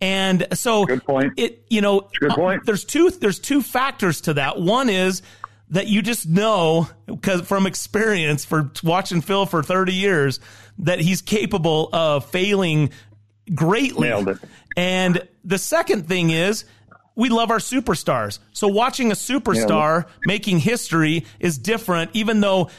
And 0.00 0.46
so 0.52 0.84
Good 0.84 1.04
point. 1.04 1.32
it 1.38 1.64
you 1.70 1.80
know 1.80 2.08
Good 2.20 2.30
point. 2.32 2.60
uh, 2.60 2.64
there's 2.66 2.84
two 2.84 3.10
there's 3.10 3.38
two 3.38 3.62
factors 3.62 4.20
to 4.22 4.34
that. 4.34 4.60
One 4.60 4.90
is 4.90 5.22
that 5.70 5.88
you 5.88 6.02
just 6.02 6.28
know 6.28 6.88
because 7.06 7.42
from 7.42 7.66
experience 7.66 8.44
for 8.44 8.70
watching 8.82 9.20
Phil 9.20 9.46
for 9.46 9.62
30 9.62 9.92
years 9.92 10.40
that 10.78 11.00
he's 11.00 11.22
capable 11.22 11.88
of 11.92 12.24
failing 12.26 12.90
greatly. 13.54 14.08
Nailed 14.08 14.28
it. 14.28 14.38
And 14.76 15.26
the 15.44 15.58
second 15.58 16.06
thing 16.06 16.30
is 16.30 16.64
we 17.14 17.30
love 17.30 17.50
our 17.50 17.58
superstars. 17.58 18.38
So 18.52 18.68
watching 18.68 19.10
a 19.10 19.14
superstar 19.14 20.06
making 20.26 20.60
history 20.60 21.24
is 21.40 21.58
different 21.58 22.10
even 22.14 22.40
though 22.40 22.70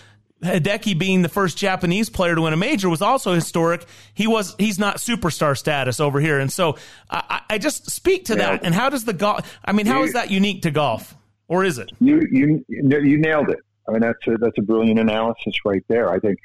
Hideki 0.44 0.98
being 0.98 1.24
the 1.24 1.30
first 1.30 1.58
Japanese 1.58 2.10
player 2.10 2.36
to 2.36 2.42
win 2.42 2.54
a 2.54 2.58
major 2.58 2.90
was 2.90 3.02
also 3.02 3.34
historic. 3.34 3.86
He 4.14 4.28
was 4.28 4.56
he's 4.60 4.78
not 4.78 4.98
superstar 4.98 5.58
status 5.58 6.00
over 6.00 6.20
here, 6.20 6.40
and 6.40 6.52
so 6.52 6.78
I, 7.10 7.42
I 7.50 7.58
just 7.58 7.90
speak 7.90 8.26
to 8.26 8.36
Nailed 8.36 8.60
that. 8.60 8.64
And 8.64 8.76
how 8.76 8.90
does 8.90 9.04
the 9.04 9.14
golf? 9.14 9.60
I 9.66 9.72
mean, 9.72 9.88
how 9.88 10.04
is 10.04 10.14
that 10.14 10.30
unique 10.30 10.62
to 10.62 10.72
golf, 10.72 11.17
or 11.48 11.64
is 11.64 11.78
it? 11.78 11.92
You 12.00 12.22
you 12.32 12.66
you 12.70 13.18
nailed 13.18 13.50
it. 13.50 13.60
I 13.88 13.92
mean, 13.92 14.02
that's 14.02 14.28
a, 14.28 14.38
that's 14.38 14.58
a 14.58 14.62
brilliant 14.62 15.00
analysis 15.00 15.56
right 15.66 15.84
there. 15.88 16.10
I 16.12 16.20
think 16.20 16.40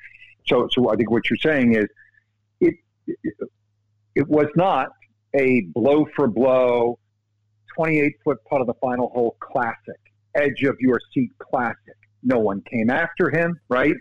so. 0.47 0.69
So 0.73 0.91
I 0.91 0.97
think 0.97 1.11
what 1.11 1.29
you're 1.29 1.39
saying 1.39 1.75
is 1.75 1.87
it 2.61 2.75
it, 4.15 4.29
was 4.29 4.47
not 4.55 4.91
a 5.35 5.63
blow 5.75 6.07
for 6.15 6.29
blow, 6.29 6.99
28 7.75 8.15
foot 8.23 8.39
putt 8.49 8.61
of 8.61 8.67
the 8.67 8.75
final 8.75 9.09
hole 9.11 9.37
classic, 9.41 9.99
edge 10.35 10.63
of 10.63 10.77
your 10.79 11.01
seat 11.13 11.33
classic. 11.39 11.97
No 12.23 12.39
one 12.39 12.63
came 12.63 12.91
after 12.91 13.31
him, 13.31 13.59
right? 13.69 13.97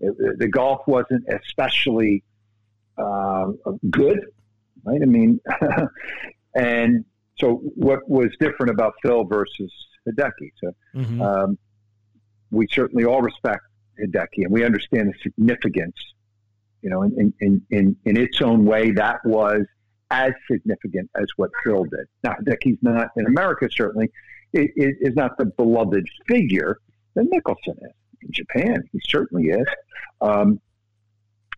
It- 0.00 0.38
the 0.38 0.48
golf 0.48 0.86
wasn't 0.86 1.24
especially 1.28 2.22
uh, 2.96 3.48
good, 3.90 4.20
right? 4.84 5.02
I 5.02 5.06
mean, 5.06 5.40
and 6.54 7.04
so 7.38 7.56
what 7.74 8.08
was 8.08 8.30
different 8.40 8.70
about 8.70 8.94
Phil 9.02 9.24
versus 9.24 9.72
Hideki? 10.08 10.50
So 10.62 10.74
Mhm. 10.94 11.20
um, 11.20 11.58
we 12.50 12.66
certainly 12.70 13.04
all 13.04 13.22
respect 13.22 13.62
Hideki, 14.00 14.44
and 14.44 14.50
we 14.50 14.64
understand 14.64 15.08
the 15.12 15.18
significance. 15.22 15.96
You 16.82 16.90
know, 16.90 17.02
in, 17.02 17.34
in, 17.40 17.60
in, 17.70 17.96
in 18.04 18.16
its 18.16 18.40
own 18.40 18.64
way, 18.64 18.92
that 18.92 19.18
was 19.24 19.66
as 20.10 20.32
significant 20.50 21.10
as 21.16 21.26
what 21.36 21.50
Phil 21.64 21.84
did. 21.84 22.06
Now, 22.22 22.34
Hideki's 22.34 22.78
not 22.82 23.10
in 23.16 23.26
America. 23.26 23.68
Certainly, 23.70 24.10
is 24.52 25.14
not 25.14 25.36
the 25.38 25.46
beloved 25.46 26.06
figure 26.26 26.78
that 27.14 27.28
Mickelson 27.30 27.76
is 27.82 27.92
in 28.22 28.32
Japan. 28.32 28.82
He 28.92 29.00
certainly 29.06 29.48
is. 29.48 29.66
Um, 30.20 30.60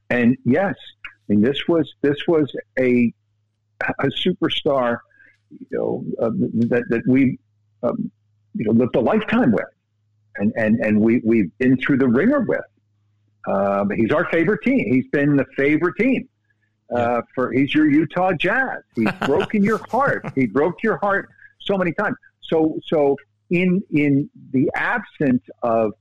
and 0.08 0.36
yes, 0.44 0.74
I 1.06 1.08
mean 1.28 1.40
this 1.40 1.68
was 1.68 1.94
this 2.00 2.16
was 2.26 2.52
a 2.78 3.12
a 4.00 4.06
superstar, 4.08 4.98
you 5.50 5.66
know, 5.70 6.04
uh, 6.20 6.30
that 6.68 6.84
that 6.88 7.02
we 7.06 7.38
um, 7.82 8.10
you 8.54 8.64
know 8.64 8.72
lived 8.72 8.96
a 8.96 9.00
lifetime 9.00 9.52
with, 9.52 9.68
and 10.36 10.52
and 10.56 10.80
and 10.80 11.00
we 11.00 11.20
we've 11.24 11.56
been 11.58 11.76
through 11.78 11.98
the 11.98 12.08
ringer 12.08 12.40
with. 12.40 12.60
Um, 13.48 13.90
he's 13.90 14.12
our 14.12 14.30
favorite 14.30 14.62
team. 14.62 14.92
He's 14.92 15.06
been 15.08 15.36
the 15.36 15.46
favorite 15.56 15.96
team. 15.96 16.28
Uh, 16.94 17.22
for 17.34 17.52
he's 17.52 17.72
your 17.72 17.88
Utah 17.88 18.32
Jazz. 18.32 18.82
He's 18.96 19.12
broken 19.26 19.62
your 19.62 19.78
heart. 19.88 20.26
He 20.34 20.46
broke 20.46 20.82
your 20.82 20.98
heart 20.98 21.28
so 21.60 21.76
many 21.76 21.92
times. 21.92 22.16
So 22.42 22.78
so 22.86 23.16
in 23.50 23.82
in 23.90 24.28
the 24.52 24.70
absence 24.74 25.42
of 25.62 25.92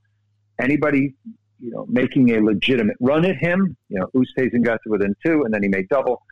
anybody 0.60 1.14
you 1.60 1.70
know 1.70 1.86
making 1.88 2.36
a 2.36 2.40
legitimate 2.40 2.96
run 3.00 3.24
at 3.24 3.36
him, 3.36 3.76
you 3.88 4.00
know 4.00 4.10
Oosthuizen 4.14 4.64
got 4.64 4.80
to 4.84 4.90
within 4.90 5.14
two, 5.24 5.44
and 5.44 5.54
then 5.54 5.62
he 5.62 5.68
made 5.68 5.88
double 5.88 6.22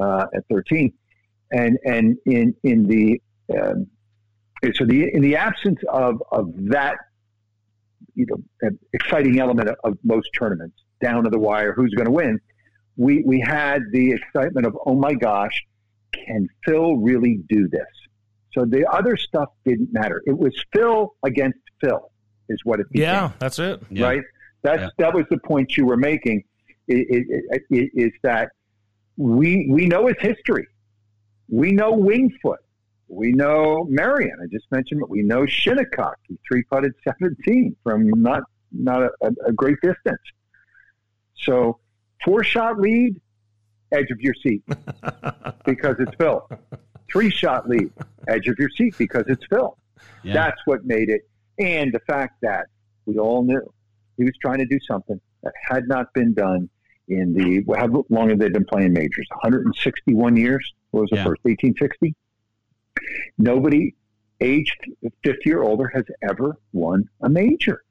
uh, 0.00 0.26
at 0.34 0.44
thirteen, 0.48 0.92
and 1.52 1.78
and 1.84 2.16
in 2.26 2.54
in 2.64 2.86
the 2.86 3.20
um, 3.56 3.86
so 4.74 4.84
the 4.84 5.12
in 5.14 5.22
the 5.22 5.36
absence 5.36 5.80
of 5.88 6.22
of 6.32 6.52
that 6.68 6.96
you 8.14 8.26
know 8.26 8.70
exciting 8.92 9.38
element 9.40 9.68
of, 9.68 9.76
of 9.84 9.98
most 10.04 10.28
tournaments 10.34 10.76
down 11.00 11.24
to 11.24 11.30
the 11.30 11.38
wire, 11.38 11.72
who's 11.72 11.94
going 11.94 12.06
to 12.06 12.12
win? 12.12 12.38
We 12.96 13.22
we 13.24 13.40
had 13.40 13.80
the 13.92 14.12
excitement 14.12 14.66
of 14.66 14.76
oh 14.86 14.94
my 14.94 15.14
gosh, 15.14 15.64
can 16.12 16.48
Phil 16.64 16.96
really 16.98 17.40
do 17.48 17.68
this? 17.68 17.86
So 18.52 18.64
the 18.64 18.84
other 18.90 19.16
stuff 19.16 19.48
didn't 19.64 19.92
matter. 19.92 20.22
It 20.26 20.36
was 20.36 20.52
Phil 20.72 21.14
against 21.22 21.58
Phil, 21.80 22.10
is 22.48 22.60
what 22.64 22.80
it 22.80 22.90
became. 22.90 23.02
Yeah, 23.08 23.30
that's 23.38 23.58
it. 23.58 23.80
Right? 23.92 24.22
That's 24.62 24.82
Yeah. 24.82 24.88
that 24.98 25.14
was 25.14 25.24
the 25.30 25.38
point 25.38 25.76
you 25.76 25.86
were 25.86 25.96
making. 25.96 26.44
i- 26.90 27.06
i- 27.14 27.24
i- 27.72 27.90
Is 27.94 28.10
that 28.24 28.50
we 29.16 29.68
we 29.70 29.86
know 29.86 30.08
his 30.08 30.16
history. 30.20 30.66
We 31.48 31.72
know 31.72 31.92
Winged 31.92 32.32
Foot. 32.42 32.58
We 33.10 33.32
know 33.32 33.84
Merion. 33.88 34.36
I 34.40 34.46
just 34.46 34.70
mentioned 34.70 35.02
it. 35.02 35.08
We 35.10 35.22
know 35.22 35.44
Shinnecock. 35.44 36.16
He 36.28 36.38
three 36.46 36.62
putted 36.62 36.94
seventeen 37.04 37.74
from 37.82 38.08
not 38.10 38.42
not 38.72 39.02
a, 39.02 39.10
a, 39.22 39.30
a 39.48 39.52
great 39.52 39.78
distance. 39.82 40.20
So 41.36 41.78
four 42.24 42.44
shot 42.44 42.78
lead, 42.80 43.20
edge 43.92 44.10
of 44.10 44.20
your 44.20 44.34
seat 44.34 44.62
because 45.64 45.96
it's 45.98 46.14
Phil. 46.16 46.48
Three 47.10 47.30
shot 47.30 47.68
lead, 47.68 47.90
edge 48.28 48.46
of 48.46 48.56
your 48.58 48.70
seat 48.70 48.94
because 48.96 49.24
it's 49.26 49.44
Phil. 49.50 49.76
Yeah. 50.22 50.34
That's 50.34 50.60
what 50.66 50.84
made 50.84 51.08
it. 51.10 51.22
And 51.58 51.92
the 51.92 51.98
fact 52.06 52.40
that 52.42 52.66
we 53.06 53.18
all 53.18 53.42
knew 53.42 53.60
he 54.16 54.24
was 54.24 54.34
trying 54.40 54.58
to 54.58 54.66
do 54.66 54.78
something 54.88 55.20
that 55.42 55.52
had 55.68 55.88
not 55.88 56.12
been 56.14 56.32
done 56.32 56.68
in 57.08 57.32
the, 57.34 57.64
how 57.76 58.04
long 58.08 58.28
have 58.28 58.38
they 58.38 58.48
been 58.50 58.64
playing 58.64 58.92
majors? 58.92 59.26
161 59.30 60.36
years? 60.36 60.72
What 60.92 61.00
was 61.02 61.10
the 61.10 61.16
Yeah. 61.16 61.24
first? 61.24 61.42
1860? 61.44 62.14
Nobody 63.38 63.94
aged 64.40 64.76
50 65.24 65.52
or 65.52 65.64
older 65.64 65.88
has 65.94 66.04
ever 66.28 66.58
won 66.72 67.08
a 67.22 67.28
major. 67.28 67.82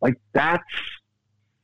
Like 0.00 0.14
that's, 0.32 0.62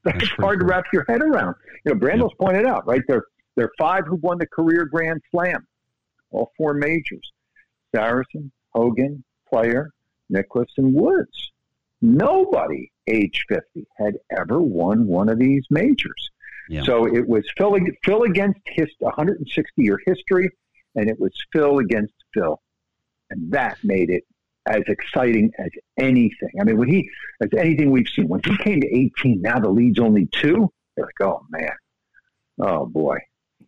that's, 0.04 0.18
That's 0.18 0.32
hard 0.32 0.60
to 0.60 0.66
wrap 0.66 0.84
your 0.92 1.04
head 1.08 1.22
around. 1.22 1.54
You 1.84 1.92
know, 1.92 1.98
Brandel's 1.98 2.34
pointed 2.38 2.66
out, 2.66 2.86
right? 2.86 3.02
There, 3.08 3.24
there 3.56 3.66
are 3.66 3.72
five 3.78 4.06
who 4.06 4.16
won 4.16 4.38
the 4.38 4.46
career 4.46 4.84
Grand 4.84 5.20
Slam, 5.30 5.66
all 6.30 6.52
four 6.56 6.74
majors. 6.74 7.32
Sarazen, 7.94 8.50
Hogan, 8.74 9.24
Player, 9.48 9.90
Nicklaus, 10.28 10.68
and 10.76 10.92
Woods. 10.94 11.52
Nobody 12.02 12.90
age 13.06 13.44
50 13.48 13.86
had 13.96 14.14
ever 14.36 14.60
won 14.60 15.06
one 15.06 15.28
of 15.28 15.38
these 15.38 15.64
majors. 15.70 16.30
Yeah. 16.68 16.82
So 16.82 17.06
it 17.06 17.26
was 17.26 17.44
Phil, 17.56 17.78
Phil 18.04 18.24
against 18.24 18.60
his 18.66 18.88
160 18.98 19.82
year 19.82 19.98
history, 20.04 20.50
and 20.94 21.08
it 21.08 21.18
was 21.18 21.32
Phil 21.52 21.78
against 21.78 22.14
Phil. 22.34 22.60
And 23.30 23.50
that 23.52 23.78
made 23.82 24.10
it 24.10 24.24
as 24.66 24.82
exciting 24.88 25.52
as 25.58 25.70
anything. 25.98 26.50
I 26.60 26.64
mean, 26.64 26.76
when 26.76 26.88
he, 26.88 27.08
as 27.40 27.48
anything 27.56 27.90
we've 27.90 28.08
seen, 28.08 28.28
when 28.28 28.40
he 28.44 28.56
came 28.58 28.80
to 28.80 28.86
18, 28.94 29.40
now 29.42 29.58
the 29.58 29.68
lead's 29.68 29.98
only 29.98 30.26
two. 30.26 30.72
They're 30.96 31.06
like, 31.06 31.20
oh 31.20 31.44
man, 31.50 31.70
oh 32.60 32.86
boy, 32.86 33.18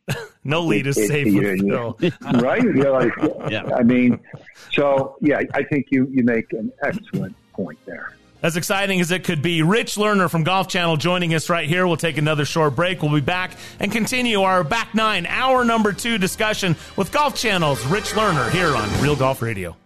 No 0.44 0.62
lead 0.62 0.86
is 0.86 0.96
It- 0.96 1.02
it- 1.02 1.08
safe 1.08 1.26
you- 1.26 1.40
with 1.42 1.62
you- 1.62 1.70
Phil. 1.70 2.20
right? 2.40 2.62
You're 2.62 2.90
like, 2.90 3.12
Yeah. 3.50 3.64
I 3.74 3.82
mean, 3.82 4.18
so 4.72 5.16
yeah, 5.20 5.42
I 5.52 5.62
think 5.64 5.86
you 5.90 6.08
you 6.10 6.24
make 6.24 6.52
an 6.52 6.72
excellent 6.82 7.36
point 7.52 7.78
there. 7.86 8.14
As 8.40 8.56
exciting 8.56 9.00
as 9.00 9.10
it 9.10 9.24
could 9.24 9.42
be, 9.42 9.62
Rich 9.62 9.96
Lerner 9.96 10.30
from 10.30 10.44
Golf 10.44 10.68
Channel 10.68 10.96
joining 10.96 11.34
us 11.34 11.50
right 11.50 11.68
here. 11.68 11.88
We'll 11.88 11.96
take 11.96 12.18
another 12.18 12.44
short 12.44 12.76
break. 12.76 13.02
We'll 13.02 13.12
be 13.12 13.20
back 13.20 13.56
and 13.80 13.90
continue 13.90 14.42
our 14.42 14.62
back 14.62 14.94
nine, 14.94 15.26
hour 15.26 15.64
number 15.64 15.92
two 15.92 16.18
discussion 16.18 16.76
with 16.96 17.10
Golf 17.10 17.34
Channel's 17.34 17.84
Rich 17.86 18.12
Lerner 18.12 18.48
here 18.50 18.76
on 18.76 19.02
Real 19.02 19.16
Golf 19.16 19.42
Radio. 19.42 19.76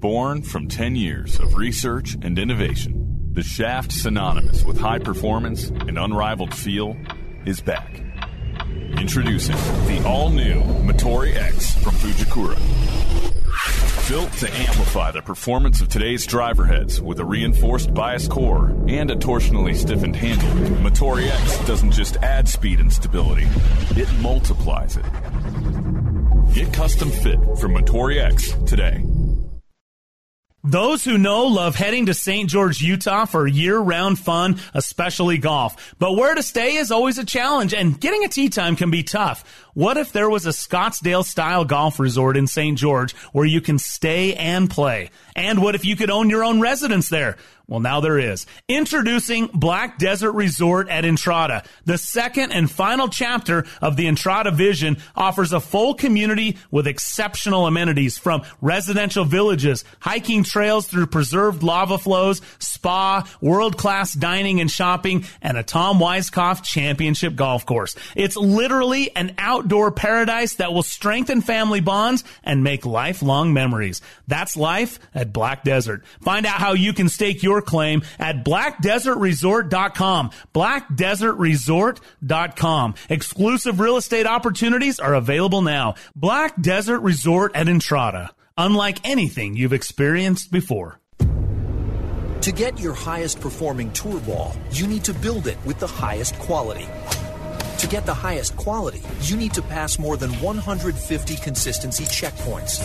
Born 0.00 0.42
from 0.42 0.66
10 0.66 0.96
years 0.96 1.38
of 1.38 1.54
research 1.54 2.16
and 2.20 2.36
innovation, 2.36 3.30
the 3.32 3.44
shaft 3.44 3.92
synonymous 3.92 4.64
with 4.64 4.78
high 4.78 4.98
performance 4.98 5.68
and 5.68 5.98
unrivaled 5.98 6.52
feel 6.52 6.96
is 7.44 7.60
back. 7.60 8.02
Introducing 8.98 9.56
the 9.86 10.02
all 10.04 10.30
new 10.30 10.62
Motore 10.82 11.32
X 11.36 11.74
from 11.76 11.94
Fujikura. 11.94 13.35
Built 14.08 14.30
to 14.34 14.54
amplify 14.54 15.10
the 15.10 15.20
performance 15.20 15.80
of 15.80 15.88
today's 15.88 16.24
driver 16.24 16.64
heads 16.64 17.02
with 17.02 17.18
a 17.18 17.24
reinforced 17.24 17.92
bias 17.92 18.28
core 18.28 18.68
and 18.86 19.10
a 19.10 19.16
torsionally 19.16 19.74
stiffened 19.74 20.14
handle, 20.14 20.48
Motore 20.76 21.28
X 21.28 21.66
doesn't 21.66 21.90
just 21.90 22.16
add 22.18 22.48
speed 22.48 22.78
and 22.78 22.92
stability, 22.92 23.48
it 24.00 24.08
multiplies 24.20 24.96
it. 24.96 25.04
Get 26.54 26.72
custom 26.72 27.10
fit 27.10 27.40
from 27.58 27.74
Motore 27.74 28.16
X 28.22 28.52
today. 28.64 29.02
Those 30.68 31.04
who 31.04 31.16
know 31.16 31.44
love 31.44 31.76
heading 31.76 32.06
to 32.06 32.14
St. 32.14 32.50
George, 32.50 32.80
Utah 32.80 33.24
for 33.24 33.46
year 33.46 33.78
round 33.78 34.18
fun, 34.18 34.58
especially 34.74 35.38
golf. 35.38 35.94
But 36.00 36.16
where 36.16 36.34
to 36.34 36.42
stay 36.42 36.74
is 36.74 36.90
always 36.90 37.18
a 37.18 37.24
challenge, 37.24 37.72
and 37.72 38.00
getting 38.00 38.24
a 38.24 38.28
tee 38.28 38.48
time 38.48 38.74
can 38.74 38.90
be 38.90 39.04
tough. 39.04 39.44
What 39.76 39.98
if 39.98 40.10
there 40.10 40.30
was 40.30 40.46
a 40.46 40.52
Scottsdale 40.52 41.22
style 41.22 41.66
golf 41.66 42.00
resort 42.00 42.38
in 42.38 42.46
St. 42.46 42.78
George 42.78 43.14
where 43.34 43.44
you 43.44 43.60
can 43.60 43.78
stay 43.78 44.32
and 44.32 44.70
play? 44.70 45.10
And 45.34 45.60
what 45.60 45.74
if 45.74 45.84
you 45.84 45.96
could 45.96 46.08
own 46.08 46.30
your 46.30 46.44
own 46.44 46.62
residence 46.62 47.10
there? 47.10 47.36
Well, 47.68 47.80
now 47.80 47.98
there 47.98 48.18
is. 48.18 48.46
Introducing 48.68 49.48
Black 49.52 49.98
Desert 49.98 50.32
Resort 50.32 50.88
at 50.88 51.04
Entrada. 51.04 51.64
The 51.84 51.98
second 51.98 52.52
and 52.52 52.70
final 52.70 53.08
chapter 53.08 53.66
of 53.82 53.96
the 53.96 54.06
Entrada 54.06 54.52
Vision 54.52 54.98
offers 55.16 55.52
a 55.52 55.58
full 55.58 55.94
community 55.94 56.58
with 56.70 56.86
exceptional 56.86 57.66
amenities 57.66 58.16
from 58.18 58.42
residential 58.60 59.24
villages, 59.24 59.84
hiking 59.98 60.44
trails 60.44 60.86
through 60.86 61.08
preserved 61.08 61.64
lava 61.64 61.98
flows, 61.98 62.40
spa, 62.60 63.28
world-class 63.40 64.14
dining 64.14 64.60
and 64.60 64.70
shopping, 64.70 65.24
and 65.42 65.56
a 65.56 65.64
Tom 65.64 65.98
Weiskopf 65.98 66.62
championship 66.62 67.34
golf 67.34 67.66
course. 67.66 67.96
It's 68.14 68.36
literally 68.36 69.14
an 69.16 69.34
outdoor 69.66 69.90
paradise 69.90 70.54
that 70.54 70.72
will 70.72 70.84
strengthen 70.84 71.40
family 71.40 71.80
bonds 71.80 72.22
and 72.44 72.62
make 72.62 72.86
lifelong 72.86 73.52
memories. 73.52 74.00
That's 74.28 74.56
life 74.56 75.00
at 75.12 75.32
Black 75.32 75.64
Desert. 75.64 76.04
Find 76.20 76.46
out 76.46 76.60
how 76.60 76.74
you 76.74 76.92
can 76.92 77.08
stake 77.08 77.42
your 77.42 77.62
claim 77.62 78.02
at 78.20 78.44
blackdesertresort.com. 78.44 80.30
Blackdesertresort.com. 80.54 82.94
Exclusive 83.08 83.80
real 83.80 83.96
estate 83.96 84.26
opportunities 84.26 85.00
are 85.00 85.14
available 85.14 85.62
now. 85.62 85.96
Black 86.14 86.54
Desert 86.60 87.00
Resort 87.00 87.50
at 87.56 87.68
Entrada. 87.68 88.30
Unlike 88.56 89.00
anything 89.04 89.56
you've 89.56 89.72
experienced 89.72 90.52
before. 90.52 91.00
To 91.18 92.52
get 92.52 92.78
your 92.78 92.94
highest 92.94 93.40
performing 93.40 93.90
tour 93.90 94.20
ball, 94.20 94.54
you 94.70 94.86
need 94.86 95.02
to 95.04 95.12
build 95.12 95.48
it 95.48 95.58
with 95.66 95.80
the 95.80 95.88
highest 95.88 96.38
quality. 96.38 96.86
To 97.78 97.86
get 97.86 98.06
the 98.06 98.14
highest 98.14 98.56
quality, 98.56 99.02
you 99.20 99.36
need 99.36 99.52
to 99.52 99.60
pass 99.62 99.98
more 99.98 100.16
than 100.16 100.30
150 100.40 101.36
consistency 101.36 102.04
checkpoints. 102.04 102.82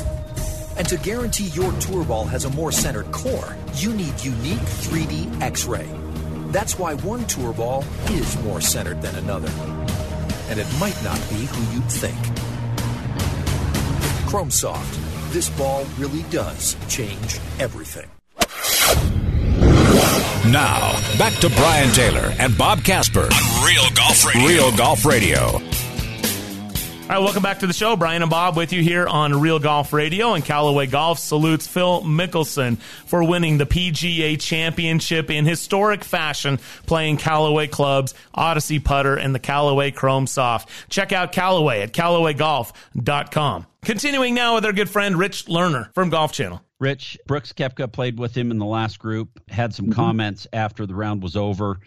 And 0.77 0.87
to 0.89 0.97
guarantee 0.97 1.47
your 1.47 1.71
tour 1.79 2.03
ball 2.03 2.25
has 2.25 2.43
a 2.43 2.49
more 2.49 2.73
centered 2.73 3.09
core, 3.11 3.55
you 3.75 3.93
need 3.93 4.21
unique 4.21 4.59
3D 4.59 5.41
X 5.41 5.65
ray. 5.65 5.87
That's 6.51 6.77
why 6.77 6.95
one 6.95 7.25
tour 7.25 7.53
ball 7.53 7.85
is 8.09 8.37
more 8.43 8.59
centered 8.59 9.01
than 9.01 9.15
another. 9.15 9.49
And 10.49 10.59
it 10.59 10.67
might 10.77 11.01
not 11.03 11.19
be 11.29 11.45
who 11.45 11.73
you'd 11.73 11.89
think. 11.89 12.17
Chrome 14.27 14.51
Soft. 14.51 14.99
This 15.33 15.49
ball 15.51 15.85
really 15.97 16.23
does 16.23 16.75
change 16.89 17.39
everything. 17.59 18.09
Now, 20.47 20.93
back 21.19 21.33
to 21.41 21.49
Brian 21.49 21.91
Taylor 21.91 22.33
and 22.39 22.57
Bob 22.57 22.83
Casper 22.83 23.29
on 23.31 23.65
Real 23.65 23.89
Golf 23.93 24.25
Radio. 24.25 24.47
Real 24.47 24.75
Golf 24.75 25.05
Radio. 25.05 25.39
All 27.11 27.17
right, 27.17 27.19
welcome 27.19 27.43
back 27.43 27.59
to 27.59 27.67
the 27.67 27.73
show. 27.73 27.95
Brian 27.95 28.21
and 28.23 28.31
Bob 28.31 28.57
with 28.57 28.73
you 28.73 28.81
here 28.81 29.05
on 29.05 29.39
Real 29.39 29.59
Golf 29.59 29.93
Radio. 29.93 30.33
And 30.33 30.43
Callaway 30.43 30.87
Golf 30.87 31.19
salutes 31.19 31.67
Phil 31.67 32.01
Mickelson 32.01 32.77
for 32.79 33.23
winning 33.23 33.59
the 33.59 33.65
PGA 33.65 34.39
Championship 34.39 35.29
in 35.29 35.45
historic 35.45 36.03
fashion, 36.03 36.57
playing 36.87 37.17
Callaway 37.17 37.67
clubs, 37.67 38.15
Odyssey 38.33 38.79
putter, 38.79 39.17
and 39.17 39.35
the 39.35 39.39
Callaway 39.39 39.91
Chrome 39.91 40.25
Soft. 40.25 40.69
Check 40.89 41.11
out 41.11 41.33
Callaway 41.33 41.81
at 41.81 41.91
CallawayGolf.com. 41.93 43.67
Continuing 43.83 44.33
now 44.33 44.55
with 44.55 44.65
our 44.65 44.73
good 44.73 44.89
friend 44.89 45.19
Rich 45.19 45.45
Lerner 45.45 45.93
from 45.93 46.09
Golf 46.09 46.31
Channel. 46.31 46.61
Rich 46.81 47.19
Brooks 47.27 47.53
Koepka 47.53 47.91
played 47.91 48.17
with 48.17 48.35
him 48.35 48.49
in 48.49 48.57
the 48.57 48.65
last 48.65 48.97
group, 48.97 49.39
had 49.47 49.71
some 49.71 49.91
comments 49.91 50.47
after 50.51 50.87
the 50.87 50.95
round 50.95 51.21
was 51.21 51.35
over. 51.35 51.79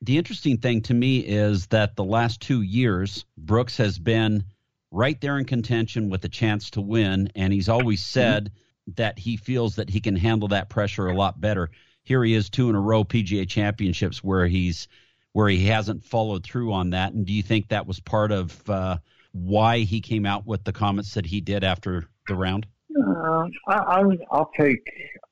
The 0.00 0.16
interesting 0.16 0.56
thing 0.56 0.80
to 0.84 0.94
me 0.94 1.18
is 1.18 1.66
that 1.66 1.94
the 1.94 2.04
last 2.04 2.40
two 2.40 2.62
years, 2.62 3.26
Brooks 3.36 3.76
has 3.76 3.98
been 3.98 4.44
right 4.90 5.20
there 5.20 5.36
in 5.36 5.44
contention 5.44 6.08
with 6.08 6.24
a 6.24 6.30
chance 6.30 6.70
to 6.70 6.80
win, 6.80 7.30
and 7.34 7.52
he's 7.52 7.68
always 7.68 8.02
said 8.02 8.52
that 8.96 9.18
he 9.18 9.36
feels 9.36 9.76
that 9.76 9.90
he 9.90 10.00
can 10.00 10.16
handle 10.16 10.48
that 10.48 10.70
pressure 10.70 11.08
a 11.08 11.14
lot 11.14 11.38
better. 11.38 11.68
Here 12.02 12.24
he 12.24 12.32
is, 12.32 12.48
two 12.48 12.70
in 12.70 12.76
a 12.76 12.80
row 12.80 13.04
PGA 13.04 13.46
championships 13.46 14.24
where 14.24 14.46
he's 14.46 14.88
where 15.32 15.50
he 15.50 15.66
hasn't 15.66 16.06
followed 16.06 16.44
through 16.44 16.72
on 16.72 16.90
that. 16.90 17.12
And 17.12 17.26
do 17.26 17.34
you 17.34 17.42
think 17.42 17.68
that 17.68 17.86
was 17.86 18.00
part 18.00 18.32
of 18.32 18.70
uh, 18.70 18.96
why 19.32 19.80
he 19.80 20.00
came 20.00 20.24
out 20.24 20.46
with 20.46 20.64
the 20.64 20.72
comments 20.72 21.12
that 21.12 21.26
he 21.26 21.42
did 21.42 21.62
after 21.62 22.08
the 22.26 22.34
round? 22.34 22.66
Uh, 22.98 23.46
I, 23.68 23.74
I'll, 23.74 24.12
I'll 24.30 24.50
take. 24.58 24.80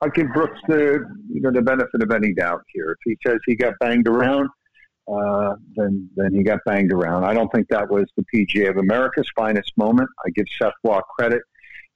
I'll 0.01 0.10
give 0.10 0.32
Brooks 0.32 0.60
the 0.68 1.05
you 1.32 1.40
know 1.40 1.51
the 1.51 1.62
benefit 1.62 2.02
of 2.02 2.10
any 2.10 2.32
doubt 2.32 2.62
here. 2.72 2.93
If 2.93 2.98
he 3.05 3.16
says 3.26 3.39
he 3.47 3.56
got 3.56 3.74
banged 3.80 4.06
around, 4.06 4.48
uh, 5.12 5.55
then 5.76 6.09
then 6.16 6.32
he 6.35 6.43
got 6.43 6.60
banged 6.64 6.93
around. 6.93 7.24
I 7.24 7.35
don't 7.35 7.51
think 7.52 7.68
that 7.68 7.90
was 7.90 8.06
the 8.16 8.24
PGA 8.32 8.70
of 8.70 8.76
America's 8.76 9.28
finest 9.35 9.72
moment. 9.76 10.09
I 10.24 10.30
give 10.30 10.47
Seth 10.60 10.74
Waugh 10.85 11.02
credit. 11.18 11.43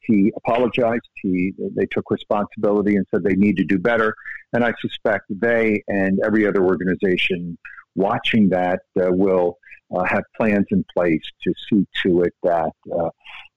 He 0.01 0.33
apologized. 0.37 1.09
He 1.23 1.55
they 1.77 1.87
took 1.87 2.11
responsibility 2.11 2.97
and 2.97 3.07
said 3.11 3.23
they 3.23 3.37
need 3.37 3.57
to 3.59 3.65
do 3.65 3.79
better. 3.79 4.15
And 4.53 4.65
I 4.65 4.73
suspect 4.81 5.27
they 5.31 5.83
and 5.87 6.19
every 6.25 6.47
other 6.47 6.65
organization 6.65 7.57
watching 7.95 8.49
that 8.49 8.81
uh, 9.01 9.11
will 9.11 9.59
uh, 9.95 10.05
have 10.05 10.25
plans 10.37 10.67
in 10.71 10.85
place 10.97 11.23
to 11.45 11.53
see 11.69 11.87
to 12.03 12.23
it 12.23 12.35
that 12.43 12.73
uh, 12.99 13.11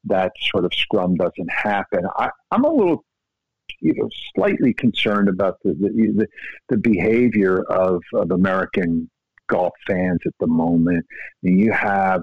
that 0.05 0.31
sort 0.51 0.65
of 0.65 0.73
scrum 0.73 1.15
doesn't 1.15 1.51
happen. 1.51 2.01
I, 2.17 2.29
I'm 2.51 2.63
a 2.63 2.73
little 2.73 3.03
you 3.81 3.93
know, 3.95 4.09
slightly 4.35 4.73
concerned 4.73 5.29
about 5.29 5.57
the 5.63 5.73
the, 5.73 6.27
the 6.69 6.77
behavior 6.77 7.63
of, 7.69 8.01
of 8.13 8.31
American 8.31 9.09
golf 9.47 9.73
fans 9.87 10.19
at 10.25 10.33
the 10.39 10.47
moment. 10.47 11.05
I 11.09 11.37
mean, 11.43 11.59
you 11.59 11.71
have, 11.71 12.21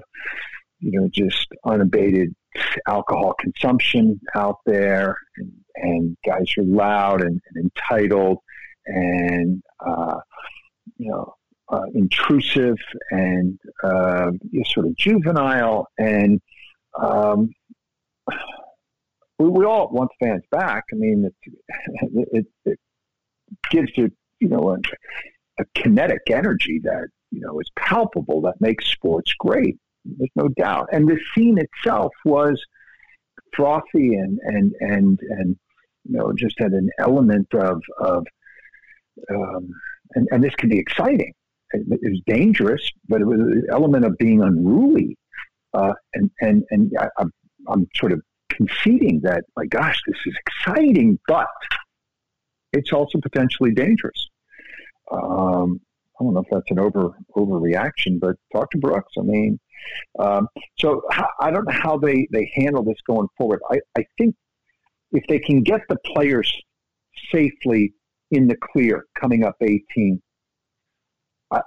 you 0.79 0.99
know, 0.99 1.09
just 1.11 1.47
unabated 1.65 2.33
alcohol 2.87 3.33
consumption 3.39 4.19
out 4.35 4.57
there, 4.65 5.17
and, 5.37 5.51
and 5.75 6.17
guys 6.25 6.45
are 6.57 6.63
loud 6.63 7.21
and, 7.21 7.41
and 7.53 7.71
entitled, 7.71 8.39
and 8.85 9.61
uh, 9.85 10.19
you 10.97 11.09
know, 11.09 11.33
uh, 11.69 11.85
intrusive 11.95 12.77
and 13.11 13.57
uh, 13.83 14.31
sort 14.65 14.85
of 14.85 14.95
juvenile, 14.95 15.87
and 15.97 16.41
um, 17.01 17.49
we, 19.39 19.49
we 19.49 19.65
all 19.65 19.89
want 19.91 20.11
fans 20.21 20.43
back. 20.51 20.83
I 20.91 20.95
mean, 20.95 21.25
it, 21.25 21.53
it, 22.31 22.45
it 22.65 22.79
gives 23.69 23.91
you, 23.95 24.11
you 24.39 24.49
know, 24.49 24.71
a, 24.71 25.61
a 25.61 25.65
kinetic 25.75 26.21
energy 26.29 26.79
that 26.83 27.07
you 27.31 27.41
know 27.41 27.59
is 27.59 27.69
palpable 27.77 28.41
that 28.41 28.59
makes 28.59 28.85
sports 28.91 29.33
great. 29.39 29.77
There's 30.05 30.29
no 30.35 30.49
doubt. 30.49 30.89
And 30.91 31.07
the 31.07 31.19
scene 31.33 31.57
itself 31.57 32.11
was 32.25 32.61
frothy 33.53 34.15
and 34.15 34.39
and 34.43 34.73
and 34.79 35.19
and 35.29 35.55
you 36.05 36.17
know 36.17 36.33
just 36.37 36.55
had 36.59 36.73
an 36.73 36.89
element 36.99 37.47
of 37.53 37.81
of 37.99 38.25
um, 39.29 39.69
and, 40.15 40.27
and 40.31 40.43
this 40.43 40.55
can 40.55 40.69
be 40.69 40.79
exciting. 40.79 41.33
It, 41.71 41.85
it 42.01 42.09
was 42.09 42.21
dangerous, 42.27 42.87
but 43.07 43.21
it 43.21 43.25
was 43.25 43.39
an 43.39 43.65
element 43.71 44.05
of 44.05 44.17
being 44.17 44.41
unruly. 44.41 45.17
Uh, 45.73 45.93
and 46.13 46.29
and 46.41 46.63
and 46.69 46.91
I, 46.99 47.07
I'm 47.17 47.31
I'm 47.67 47.87
sort 47.95 48.11
of 48.11 48.21
conceding 48.49 49.21
that, 49.21 49.43
my 49.55 49.65
gosh, 49.65 49.99
this 50.07 50.17
is 50.25 50.35
exciting, 50.45 51.19
but 51.27 51.47
it's 52.71 52.91
also 52.91 53.19
potentially 53.19 53.71
dangerous. 53.71 54.29
Um, 55.11 55.81
I 56.19 56.23
don't 56.23 56.33
know 56.33 56.41
if 56.41 56.47
that's 56.51 56.69
an 56.71 56.79
over 56.79 57.17
overreaction, 57.35 58.19
but 58.19 58.35
talk 58.51 58.69
to 58.71 58.77
Brooks. 58.77 59.13
I 59.17 59.23
mean, 59.23 59.59
um, 60.19 60.47
so 60.79 61.01
I 61.39 61.51
don't 61.51 61.65
know 61.65 61.73
how 61.73 61.97
they, 61.97 62.27
they 62.31 62.51
handle 62.55 62.83
this 62.83 62.97
going 63.07 63.27
forward. 63.37 63.61
I, 63.69 63.79
I 63.97 64.05
think 64.17 64.35
if 65.11 65.23
they 65.27 65.39
can 65.39 65.63
get 65.63 65.81
the 65.89 65.97
players 66.13 66.51
safely 67.31 67.93
in 68.31 68.47
the 68.47 68.55
clear 68.55 69.05
coming 69.19 69.43
up 69.43 69.55
18, 69.61 70.21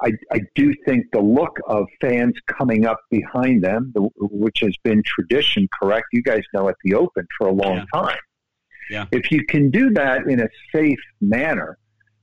I, 0.03 0.13
I 0.33 0.41
do 0.55 0.73
think 0.85 1.07
the 1.13 1.21
look 1.21 1.59
of 1.67 1.87
fans 2.01 2.35
coming 2.47 2.87
up 2.87 3.01
behind 3.11 3.63
them, 3.63 3.93
which 3.97 4.61
has 4.61 4.75
been 4.83 5.03
tradition, 5.05 5.69
correct? 5.73 6.07
You 6.13 6.23
guys 6.23 6.43
know 6.53 6.69
at 6.69 6.77
the 6.85 6.95
Open 6.95 7.27
for 7.39 7.49
a 7.49 7.53
long 7.53 7.77
yeah. 7.77 7.85
time. 8.01 8.19
Yeah. 8.91 9.07
If 9.13 9.31
you 9.31 9.45
can 9.45 9.71
do 9.71 9.91
that 9.91 10.27
in 10.27 10.41
a 10.41 10.49
safe 10.75 10.99
manner, 11.21 11.79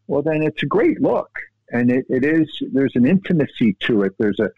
well, 0.07 0.21
then 0.21 0.41
it's 0.41 0.63
a 0.63 0.65
great 0.65 1.01
look. 1.01 1.29
And 1.71 1.91
it, 1.91 2.05
it 2.09 2.23
is, 2.25 2.47
there's 2.71 2.95
an 2.95 3.05
intimacy 3.05 3.75
to 3.81 4.03
it. 4.03 4.13
There's 4.19 4.39
a, 4.39 4.49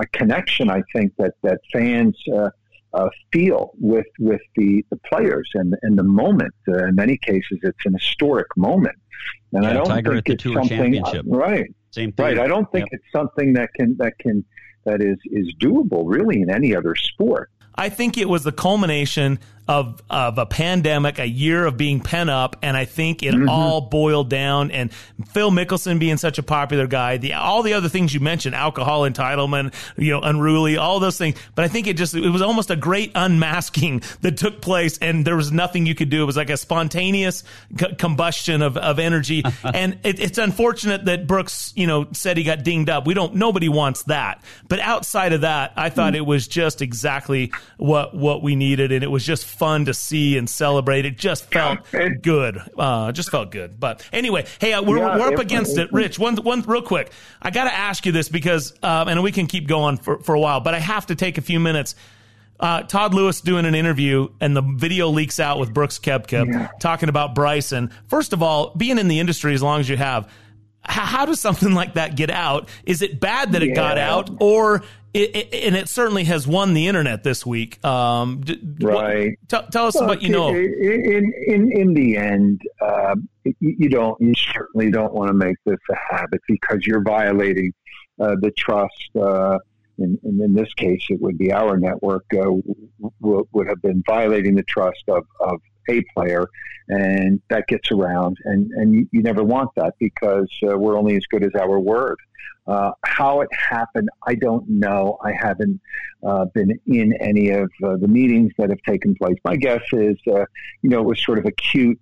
a 0.00 0.06
connection, 0.06 0.70
I 0.70 0.82
think, 0.92 1.12
that, 1.18 1.34
that 1.42 1.60
fans 1.72 2.16
uh, 2.34 2.50
uh, 2.94 3.08
feel 3.32 3.72
with, 3.78 4.06
with 4.18 4.40
the, 4.56 4.84
the 4.90 4.96
players 5.10 5.48
and, 5.54 5.74
and 5.82 5.98
the 5.98 6.02
moment. 6.02 6.54
Uh, 6.68 6.86
in 6.88 6.94
many 6.94 7.16
cases, 7.16 7.58
it's 7.62 7.84
an 7.86 7.94
historic 7.94 8.48
moment. 8.56 8.96
And 9.52 9.64
yeah, 9.64 9.70
I 9.70 9.72
don't 9.74 9.86
Tiger 9.86 10.14
think 10.14 10.28
it's 10.30 10.44
something, 10.44 10.68
championship. 10.68 11.24
right. 11.28 11.66
Same 11.90 12.12
thing. 12.12 12.24
Right. 12.24 12.38
I 12.38 12.46
don't 12.46 12.70
think 12.72 12.86
Yep. 12.90 13.00
it's 13.00 13.12
something 13.12 13.52
that 13.54 13.68
can 13.74 13.96
that 13.98 14.18
can 14.18 14.44
that 14.84 15.00
is 15.02 15.18
is 15.26 15.54
doable 15.60 16.04
really 16.06 16.40
in 16.40 16.50
any 16.50 16.74
other 16.74 16.94
sport. 16.96 17.50
I 17.74 17.88
think 17.88 18.16
it 18.18 18.28
was 18.28 18.44
the 18.44 18.52
culmination 18.52 19.38
of 19.68 20.02
of 20.10 20.38
a 20.38 20.46
pandemic, 20.46 21.18
a 21.18 21.26
year 21.26 21.64
of 21.66 21.76
being 21.76 22.00
pent 22.00 22.30
up, 22.30 22.56
and 22.62 22.76
I 22.76 22.84
think 22.84 23.22
it 23.22 23.32
Mm-hmm. 23.32 23.48
all 23.48 23.80
boiled 23.80 24.28
down. 24.28 24.70
And 24.70 24.92
Phil 25.30 25.50
Mickelson 25.50 25.98
being 25.98 26.16
such 26.16 26.38
a 26.38 26.42
popular 26.42 26.86
guy, 26.86 27.16
the 27.16 27.34
all 27.34 27.62
the 27.62 27.74
other 27.74 27.88
things 27.88 28.12
you 28.12 28.20
mentioned, 28.20 28.54
alcohol 28.54 29.02
entitlement, 29.02 29.72
you 29.96 30.10
know, 30.12 30.20
unruly, 30.20 30.76
all 30.76 31.00
those 31.00 31.16
things. 31.16 31.36
But 31.54 31.64
I 31.64 31.68
think 31.68 31.86
it 31.86 31.96
just 31.96 32.14
it 32.14 32.28
was 32.28 32.42
almost 32.42 32.70
a 32.70 32.76
great 32.76 33.12
unmasking 33.14 34.02
that 34.20 34.36
took 34.36 34.60
place, 34.60 34.98
and 34.98 35.24
there 35.24 35.36
was 35.36 35.50
nothing 35.52 35.86
you 35.86 35.94
could 35.94 36.10
do. 36.10 36.22
It 36.22 36.26
was 36.26 36.36
like 36.36 36.50
a 36.50 36.56
spontaneous 36.56 37.44
c- 37.78 37.94
combustion 37.94 38.62
of 38.62 38.76
of 38.76 38.98
energy, 38.98 39.42
and 39.64 39.98
it, 40.04 40.20
it's 40.20 40.38
unfortunate 40.38 41.04
that 41.06 41.26
Brooks, 41.26 41.72
you 41.76 41.86
know, 41.86 42.08
said 42.12 42.36
he 42.36 42.44
got 42.44 42.64
dinged 42.64 42.90
up. 42.90 43.06
We 43.06 43.14
don't. 43.14 43.34
Nobody 43.36 43.68
wants 43.68 44.02
that. 44.04 44.42
But 44.68 44.80
outside 44.80 45.32
of 45.32 45.40
that, 45.42 45.72
I 45.76 45.88
thought 45.88 46.14
it 46.14 46.26
was 46.26 46.46
just 46.48 46.82
exactly 46.82 47.52
what 47.78 48.14
what 48.14 48.42
we 48.42 48.56
needed, 48.56 48.92
and 48.92 49.02
it 49.02 49.10
was 49.10 49.24
just 49.24 49.44
fun 49.52 49.84
to 49.84 49.94
see 49.94 50.36
and 50.36 50.48
celebrate. 50.48 51.04
It 51.04 51.16
just 51.16 51.44
felt 51.50 51.80
good. 52.22 52.58
Uh, 52.76 53.12
just 53.12 53.30
felt 53.30 53.50
good. 53.50 53.78
But 53.78 54.04
anyway, 54.12 54.46
hey, 54.60 54.72
uh, 54.72 54.82
we're, 54.82 54.98
Yeah, 54.98 55.18
we're 55.18 55.32
up 55.34 55.38
against 55.38 55.78
it. 55.78 55.92
Rich, 55.92 56.18
one 56.18 56.36
one 56.36 56.62
real 56.62 56.82
quick. 56.82 57.12
I 57.40 57.50
got 57.50 57.64
to 57.64 57.74
ask 57.74 58.04
you 58.06 58.12
this 58.12 58.28
because, 58.28 58.72
um, 58.82 59.08
and 59.08 59.22
we 59.22 59.32
can 59.32 59.46
keep 59.46 59.68
going 59.68 59.96
for 59.98 60.18
for 60.20 60.34
a 60.34 60.40
while, 60.40 60.60
but 60.60 60.74
I 60.74 60.78
have 60.78 61.06
to 61.06 61.14
take 61.14 61.38
a 61.38 61.42
few 61.42 61.60
minutes. 61.60 61.94
Uh, 62.60 62.82
Todd 62.82 63.12
Lewis 63.12 63.40
doing 63.40 63.66
an 63.66 63.74
interview, 63.74 64.28
and 64.40 64.56
the 64.56 64.62
video 64.62 65.08
leaks 65.08 65.40
out 65.40 65.58
with 65.58 65.74
Brooks 65.74 65.98
Koepka 65.98 66.78
talking 66.78 67.08
about 67.08 67.34
Bryson. 67.34 67.90
First 68.06 68.32
of 68.32 68.42
all, 68.42 68.72
being 68.76 68.98
in 68.98 69.08
the 69.08 69.18
industry 69.18 69.52
as 69.54 69.62
long 69.64 69.80
as 69.80 69.88
you 69.88 69.96
have, 69.96 70.30
how 70.84 71.26
does 71.26 71.40
something 71.40 71.74
like 71.74 71.94
that 71.94 72.14
get 72.14 72.30
out? 72.30 72.68
Is 72.84 73.02
it 73.02 73.18
bad 73.18 73.52
that 73.52 73.62
it 73.64 73.74
got 73.74 73.98
out, 73.98 74.30
or 74.40 74.82
it, 75.14 75.36
it, 75.36 75.54
and 75.66 75.76
it 75.76 75.88
certainly 75.88 76.24
has 76.24 76.46
won 76.46 76.74
the 76.74 76.86
internet 76.88 77.22
this 77.22 77.44
week? 77.44 77.84
Um, 77.84 78.40
d- 78.40 78.58
what- 78.80 78.94
Right. 78.94 79.38
tell, 79.48 79.66
tell 79.68 79.86
us 79.86 79.94
Look, 79.96 80.06
what 80.08 80.22
you 80.22 80.30
know. 80.30 80.48
In 80.54 81.32
in 81.46 81.72
in 81.72 81.94
the 81.94 82.16
end, 82.16 82.60
uh, 82.80 83.14
you, 83.44 83.54
you 83.60 83.88
don't 83.88 84.20
you 84.20 84.32
certainly 84.34 84.90
don't 84.90 85.12
want 85.12 85.28
to 85.28 85.34
make 85.34 85.56
this 85.66 85.78
a 85.90 86.14
habit 86.16 86.40
because 86.48 86.86
you're 86.86 87.02
violating 87.02 87.72
uh, 88.20 88.36
the 88.40 88.50
trust. 88.52 89.10
Uh, 89.14 89.58
and, 89.98 90.18
and 90.24 90.40
in 90.40 90.54
this 90.54 90.72
case, 90.74 91.04
it 91.10 91.20
would 91.20 91.36
be 91.36 91.52
our 91.52 91.76
network 91.76 92.24
uh, 92.34 92.38
w- 93.20 93.46
would 93.52 93.68
have 93.68 93.80
been 93.82 94.02
violating 94.06 94.54
the 94.54 94.62
trust 94.64 95.04
of, 95.08 95.24
of 95.40 95.60
a 95.88 96.02
player, 96.14 96.48
and 96.88 97.40
that 97.48 97.66
gets 97.66 97.90
around, 97.90 98.36
and 98.44 98.70
and 98.72 98.94
you, 98.94 99.08
you 99.12 99.22
never 99.22 99.42
want 99.42 99.70
that 99.76 99.94
because 99.98 100.50
uh, 100.68 100.76
we're 100.78 100.96
only 100.96 101.16
as 101.16 101.24
good 101.26 101.44
as 101.44 101.54
our 101.54 101.78
word. 101.78 102.16
Uh, 102.66 102.92
how 103.04 103.40
it 103.40 103.48
happened, 103.52 104.08
I 104.24 104.36
don't 104.36 104.68
know. 104.68 105.18
I 105.24 105.32
haven't 105.32 105.80
uh, 106.22 106.44
been 106.46 106.78
in 106.86 107.12
any 107.14 107.50
of 107.50 107.68
uh, 107.82 107.96
the 107.96 108.06
meetings 108.06 108.52
that 108.56 108.70
have 108.70 108.80
taken 108.86 109.16
place. 109.16 109.36
My 109.44 109.56
guess 109.56 109.82
is, 109.92 110.16
uh, 110.28 110.44
you 110.82 110.90
know, 110.90 111.00
it 111.00 111.06
was 111.06 111.20
sort 111.20 111.38
of 111.38 111.46
a 111.46 111.50
cute 111.50 112.00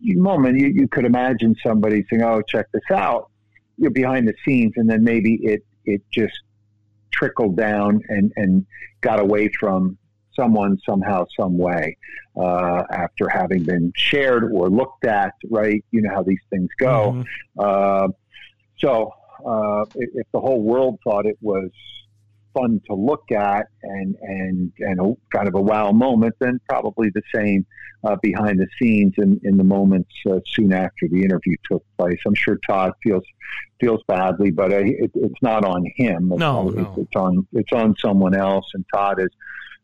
moment. 0.00 0.58
You, 0.58 0.68
you 0.68 0.86
could 0.88 1.06
imagine 1.06 1.56
somebody 1.64 2.04
saying, 2.10 2.22
"Oh, 2.22 2.42
check 2.42 2.66
this 2.72 2.82
out." 2.90 3.30
You're 3.78 3.90
behind 3.90 4.28
the 4.28 4.34
scenes, 4.44 4.74
and 4.76 4.88
then 4.88 5.02
maybe 5.02 5.34
it 5.42 5.64
it 5.84 6.02
just 6.10 6.38
trickled 7.10 7.56
down 7.56 8.02
and 8.08 8.32
and 8.36 8.66
got 9.00 9.18
away 9.18 9.50
from 9.58 9.96
someone 10.34 10.78
somehow, 10.88 11.26
some 11.38 11.58
way, 11.58 11.96
uh, 12.36 12.82
after 12.90 13.28
having 13.28 13.64
been 13.64 13.92
shared 13.96 14.44
or 14.52 14.68
looked 14.68 15.04
at. 15.04 15.34
Right? 15.50 15.84
You 15.90 16.02
know 16.02 16.14
how 16.14 16.22
these 16.22 16.40
things 16.50 16.68
go. 16.78 17.24
Uh, 17.58 18.08
so 18.78 19.12
uh, 19.44 19.84
if, 19.94 20.26
the 20.32 20.40
whole 20.40 20.62
world 20.62 20.98
thought 21.04 21.26
it 21.26 21.38
was 21.40 21.70
fun 22.54 22.80
to 22.86 22.94
look 22.94 23.32
at 23.32 23.68
and 23.82 24.14
and 24.20 24.72
and 24.80 25.00
a, 25.00 25.14
kind 25.34 25.48
of 25.48 25.54
a 25.54 25.60
wow 25.60 25.90
moment, 25.92 26.34
then 26.40 26.60
probably 26.68 27.10
the 27.10 27.22
same 27.34 27.64
uh, 28.04 28.16
behind 28.22 28.58
the 28.58 28.66
scenes 28.78 29.14
in, 29.18 29.40
in 29.44 29.56
the 29.56 29.64
moments 29.64 30.10
uh, 30.28 30.40
soon 30.46 30.72
after 30.72 31.08
the 31.08 31.22
interview 31.22 31.56
took 31.70 31.84
place. 31.96 32.18
I'm 32.26 32.34
sure 32.34 32.58
Todd 32.68 32.92
feels 33.02 33.24
feels 33.80 34.02
badly, 34.06 34.50
but 34.50 34.72
uh, 34.72 34.78
it, 34.78 35.10
it's 35.14 35.42
not 35.42 35.64
on 35.64 35.84
him. 35.96 36.30
It's, 36.32 36.40
No, 36.40 36.68
no. 36.68 36.94
it's 36.98 37.16
on 37.16 37.46
it's 37.52 37.72
on 37.72 37.94
someone 37.98 38.34
else. 38.34 38.66
And 38.74 38.84
Todd 38.92 39.20
is 39.20 39.30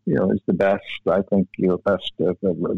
you 0.09 0.15
know 0.15 0.31
is 0.33 0.41
the 0.47 0.55
best. 0.55 0.83
I 1.07 1.21
think 1.31 1.49
you 1.59 1.69
know 1.69 1.79
best 1.79 2.13
uh, 2.21 2.33
uh, 2.47 2.75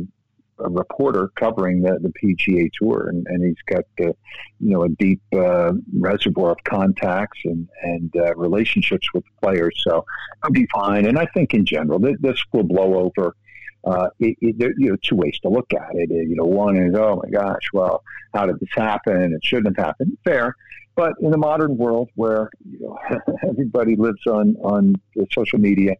a 0.62 0.68
reporter 0.68 1.30
covering 1.36 1.80
the, 1.82 1.98
the 2.00 2.12
PGA 2.20 2.70
Tour, 2.72 3.08
and, 3.08 3.26
and 3.28 3.44
he's 3.44 3.62
got 3.66 3.84
uh, 4.00 4.12
you 4.58 4.70
know 4.70 4.82
a 4.82 4.88
deep 4.88 5.22
uh, 5.32 5.72
reservoir 5.98 6.52
of 6.52 6.64
contacts 6.64 7.38
and 7.44 7.68
and 7.82 8.14
uh, 8.16 8.34
relationships 8.34 9.06
with 9.14 9.24
players. 9.42 9.80
So 9.86 10.04
I'll 10.42 10.50
be 10.50 10.66
fine. 10.72 11.06
And 11.06 11.18
I 11.18 11.26
think 11.26 11.54
in 11.54 11.64
general, 11.64 12.00
th- 12.00 12.18
this 12.20 12.40
will 12.52 12.64
blow 12.64 12.94
over. 12.94 13.36
Uh, 13.82 14.10
it, 14.18 14.36
it, 14.42 14.58
there, 14.58 14.74
you 14.76 14.90
know, 14.90 14.96
two 15.02 15.16
ways 15.16 15.38
to 15.40 15.48
look 15.48 15.72
at 15.72 15.94
it. 15.94 16.10
You 16.10 16.36
know, 16.36 16.44
one 16.44 16.76
is, 16.76 16.94
oh 16.94 17.22
my 17.24 17.30
gosh, 17.30 17.62
well, 17.72 18.02
how 18.34 18.44
did 18.44 18.60
this 18.60 18.68
happen? 18.74 19.32
It 19.32 19.42
shouldn't 19.42 19.74
have 19.74 19.86
happened. 19.86 20.18
Fair, 20.22 20.54
but 20.96 21.14
in 21.20 21.30
the 21.30 21.38
modern 21.38 21.76
world 21.76 22.08
where 22.14 22.50
you 22.68 22.80
know 22.80 22.98
everybody 23.48 23.96
lives 23.96 24.26
on 24.26 24.56
on 24.62 24.94
social 25.32 25.58
media, 25.58 25.94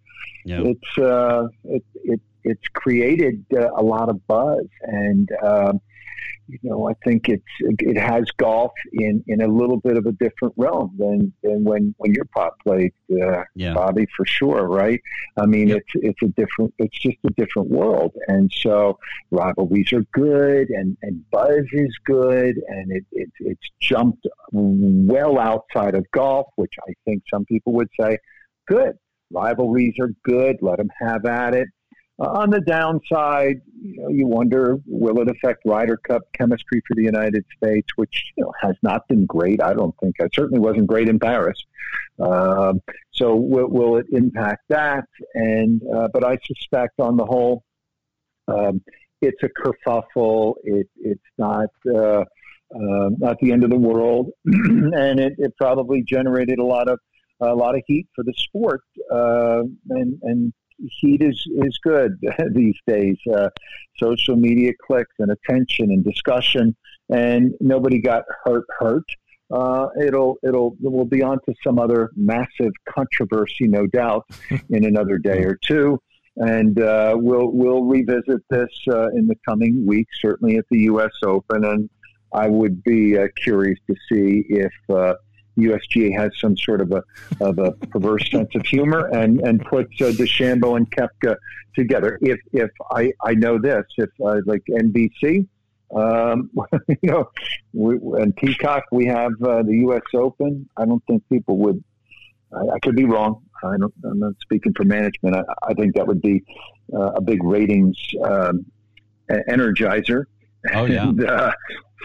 it's 0.64 0.98
uh, 0.98 1.46
it, 1.64 1.84
it 2.04 2.20
it's 2.44 2.68
created 2.72 3.44
uh, 3.54 3.70
a 3.76 3.82
lot 3.82 4.08
of 4.08 4.26
buzz, 4.26 4.66
and 4.82 5.28
um, 5.42 5.80
you 6.50 6.70
know, 6.70 6.88
I 6.88 6.94
think 7.04 7.28
it's 7.28 7.42
it 7.60 7.98
has 7.98 8.24
golf 8.36 8.72
in, 8.92 9.22
in 9.26 9.40
a 9.42 9.46
little 9.46 9.78
bit 9.78 9.96
of 9.96 10.06
a 10.06 10.12
different 10.12 10.54
realm 10.56 10.94
than, 10.98 11.32
than 11.42 11.64
when 11.64 11.94
when 11.98 12.12
your 12.12 12.24
pop 12.26 12.56
played, 12.66 12.92
uh, 13.12 13.44
Yeah. 13.54 13.74
Bobby, 13.74 14.06
for 14.16 14.26
sure, 14.26 14.66
right? 14.66 15.00
I 15.36 15.46
mean, 15.46 15.70
it's 15.70 15.90
it's 15.94 16.22
a 16.22 16.28
different, 16.28 16.74
it's 16.78 16.98
just 16.98 17.18
a 17.26 17.30
different 17.30 17.70
world, 17.70 18.12
and 18.28 18.50
so 18.54 18.98
rivalries 19.30 19.92
are 19.92 20.04
good, 20.12 20.70
and 20.70 20.96
and 21.02 21.28
buzz 21.30 21.64
is 21.72 21.94
good, 22.04 22.56
and 22.68 22.92
it, 22.92 23.04
it 23.12 23.30
it's 23.40 23.68
jumped 23.80 24.26
well 24.52 25.38
outside 25.38 25.94
of 25.94 26.04
golf, 26.12 26.46
which 26.56 26.74
I 26.88 26.92
think 27.04 27.22
some 27.32 27.44
people 27.44 27.72
would 27.74 27.90
say, 27.98 28.18
good. 28.66 28.94
Rivalries 29.32 29.94
are 30.00 30.12
good. 30.24 30.56
Let 30.60 30.78
them 30.78 30.90
have 31.00 31.24
at 31.24 31.54
it. 31.54 31.68
Uh, 32.20 32.24
on 32.24 32.50
the 32.50 32.60
downside, 32.60 33.62
you 33.82 34.02
know, 34.02 34.08
you 34.08 34.26
wonder 34.26 34.78
will 34.86 35.20
it 35.20 35.28
affect 35.28 35.62
Ryder 35.64 35.96
Cup 35.96 36.22
chemistry 36.34 36.82
for 36.86 36.94
the 36.94 37.02
United 37.02 37.44
States, 37.56 37.88
which 37.96 38.32
you 38.36 38.44
know 38.44 38.52
has 38.60 38.76
not 38.82 39.08
been 39.08 39.24
great. 39.26 39.62
I 39.62 39.72
don't 39.72 39.94
think 40.00 40.16
it 40.18 40.30
certainly 40.34 40.60
wasn't 40.60 40.86
great 40.86 41.08
in 41.08 41.18
Paris. 41.18 41.64
Um, 42.18 42.82
so 43.10 43.34
will, 43.34 43.68
will 43.68 43.96
it 43.96 44.06
impact 44.12 44.64
that? 44.68 45.06
And 45.34 45.80
uh, 45.94 46.08
but 46.12 46.24
I 46.24 46.36
suspect 46.46 47.00
on 47.00 47.16
the 47.16 47.24
whole, 47.24 47.64
um, 48.48 48.82
it's 49.22 49.42
a 49.42 49.48
kerfuffle. 49.48 50.54
It, 50.62 50.88
it's 50.96 51.20
not. 51.38 51.70
Uh, 51.88 52.24
uh, 52.72 53.10
not 53.18 53.36
the 53.40 53.50
end 53.50 53.64
of 53.64 53.70
the 53.70 53.76
world, 53.76 54.30
and 54.44 55.18
it, 55.18 55.34
it 55.38 55.52
probably 55.56 56.04
generated 56.04 56.60
a 56.60 56.64
lot 56.64 56.88
of 56.88 57.00
a 57.40 57.52
lot 57.52 57.74
of 57.74 57.82
heat 57.88 58.06
for 58.14 58.22
the 58.22 58.32
sport, 58.36 58.82
uh, 59.10 59.62
and 59.88 60.20
and 60.22 60.52
heat 61.00 61.22
is 61.22 61.44
is 61.62 61.78
good 61.82 62.12
these 62.54 62.76
days. 62.86 63.16
Uh, 63.32 63.48
social 63.96 64.36
media 64.36 64.72
clicks 64.86 65.14
and 65.18 65.30
attention 65.30 65.90
and 65.90 66.04
discussion, 66.04 66.76
and 67.08 67.52
nobody 67.60 68.00
got 68.00 68.24
hurt. 68.44 68.64
Hurt. 68.78 69.04
Uh, 69.50 69.88
it'll 70.04 70.36
it'll 70.44 70.76
we'll 70.80 71.04
be 71.04 71.22
on 71.22 71.38
to 71.44 71.54
some 71.64 71.78
other 71.78 72.10
massive 72.16 72.72
controversy, 72.88 73.66
no 73.66 73.86
doubt, 73.86 74.24
in 74.70 74.84
another 74.84 75.18
day 75.18 75.42
or 75.42 75.58
two, 75.66 76.00
and 76.36 76.80
uh, 76.80 77.14
we'll 77.18 77.50
we'll 77.50 77.84
revisit 77.84 78.42
this 78.48 78.70
uh, 78.88 79.08
in 79.08 79.26
the 79.26 79.36
coming 79.48 79.84
weeks, 79.86 80.16
certainly 80.20 80.56
at 80.56 80.64
the 80.70 80.80
U.S. 80.82 81.10
Open, 81.24 81.64
and 81.64 81.90
I 82.32 82.48
would 82.48 82.82
be 82.84 83.18
uh, 83.18 83.26
curious 83.42 83.78
to 83.88 83.96
see 84.10 84.44
if. 84.48 84.72
USGA 85.60 86.16
has 86.18 86.30
some 86.40 86.56
sort 86.56 86.80
of 86.80 86.92
a 86.92 87.02
of 87.40 87.58
a 87.58 87.72
perverse 87.72 88.30
sense 88.30 88.54
of 88.54 88.66
humor 88.66 89.06
and 89.08 89.40
and 89.40 89.60
puts 89.64 90.00
uh, 90.00 90.06
DeChambeau 90.06 90.76
and 90.76 90.90
Koepka 90.90 91.36
together. 91.74 92.18
If 92.20 92.40
if 92.52 92.70
I 92.90 93.12
I 93.22 93.34
know 93.34 93.58
this, 93.58 93.84
if 93.96 94.10
uh, 94.24 94.40
like 94.46 94.62
NBC, 94.70 95.46
um, 95.94 96.50
you 96.88 97.10
know, 97.10 97.30
we, 97.72 97.96
and 98.20 98.34
Peacock, 98.36 98.84
we 98.92 99.06
have 99.06 99.32
uh, 99.42 99.62
the 99.62 99.78
U.S. 99.86 100.02
Open. 100.14 100.68
I 100.76 100.84
don't 100.84 101.02
think 101.06 101.22
people 101.28 101.58
would. 101.58 101.82
I, 102.52 102.74
I 102.74 102.78
could 102.80 102.96
be 102.96 103.04
wrong. 103.04 103.42
I 103.62 103.76
don't, 103.76 103.92
I'm 104.04 104.18
not 104.18 104.34
speaking 104.40 104.72
for 104.74 104.84
management. 104.84 105.36
I, 105.36 105.42
I 105.62 105.74
think 105.74 105.94
that 105.94 106.06
would 106.06 106.22
be 106.22 106.42
uh, 106.94 107.12
a 107.12 107.20
big 107.20 107.42
ratings 107.44 107.96
um, 108.24 108.64
energizer. 109.30 110.24
Oh 110.72 110.84
yeah. 110.84 111.04
And, 111.08 111.24
uh, 111.24 111.52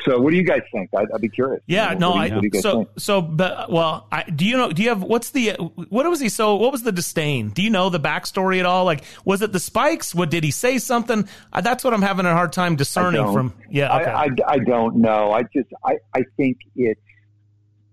so, 0.04 0.20
what 0.20 0.32
do 0.32 0.36
you 0.38 0.44
guys 0.44 0.62
think? 0.72 0.90
I'd, 0.96 1.08
I'd 1.14 1.22
be 1.22 1.30
curious. 1.30 1.64
Yeah, 1.68 1.94
no, 1.94 2.16
you- 2.16 2.20
I 2.22 2.30
what 2.30 2.42
do 2.42 2.46
you 2.48 2.50
guys 2.52 2.62
so 2.62 2.78
think? 2.78 2.90
so 2.98 3.22
but 3.22 3.72
well, 3.72 4.08
I, 4.12 4.24
do 4.24 4.46
you 4.46 4.58
know? 4.58 4.72
Do 4.72 4.84
you 4.84 4.90
have 4.90 5.02
what's 5.02 5.30
the 5.32 5.52
what 5.90 6.06
was 6.08 6.20
he 6.20 6.30
so? 6.30 6.56
What 6.56 6.72
was 6.72 6.84
the 6.84 6.92
disdain? 6.92 7.50
Do 7.50 7.62
you 7.64 7.70
know 7.70 7.90
the 7.90 8.00
backstory 8.00 8.60
at 8.60 8.66
all? 8.66 8.84
Like, 8.86 9.04
was 9.24 9.42
it 9.42 9.52
the 9.54 9.60
spikes? 9.60 10.14
What 10.14 10.30
did 10.30 10.44
he 10.44 10.52
say 10.52 10.78
something? 10.80 11.28
Uh, 11.54 11.62
that's 11.62 11.84
what 11.84 11.94
I'm 11.94 12.02
having 12.02 12.26
a 12.26 12.34
hard 12.34 12.52
time 12.52 12.76
discerning 12.76 13.32
from. 13.32 13.54
Yeah, 13.70 13.96
okay. 13.98 14.12
I, 14.12 14.24
I, 14.24 14.30
I 14.48 14.60
don't 14.60 14.98
know. 14.98 15.32
I 15.32 15.44
just 15.44 15.70
I, 15.84 15.98
I 16.14 16.24
think 16.36 16.58
it's 16.76 17.00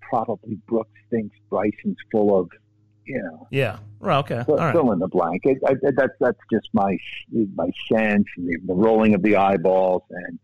probably 0.01 0.57
Brooks 0.67 0.91
thinks 1.11 1.37
Bryson's 1.51 1.97
full 2.11 2.39
of 2.39 2.51
you 3.05 3.23
know 3.23 3.47
yeah. 3.51 3.79
Well, 4.01 4.21
okay. 4.21 4.43
fill, 4.45 4.55
All 4.59 4.61
right. 4.67 4.73
fill 4.73 4.93
in 4.93 4.99
the 4.99 5.09
blank. 5.09 5.43
It, 5.45 5.59
I, 5.67 5.75
that's 5.97 6.13
that's 6.21 6.39
just 6.53 6.69
my 6.73 6.97
my 7.55 7.71
sense, 7.91 8.27
and 8.37 8.49
the, 8.49 8.59
the 8.67 8.75
rolling 8.75 9.15
of 9.15 9.23
the 9.23 9.37
eyeballs, 9.37 10.03
and 10.11 10.39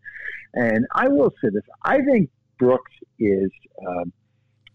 and 0.53 0.85
I 0.93 1.07
will 1.07 1.31
say 1.41 1.49
this: 1.51 1.63
I 1.83 2.01
think 2.01 2.29
Brooks 2.57 2.91
is 3.19 3.51
um, 3.87 4.11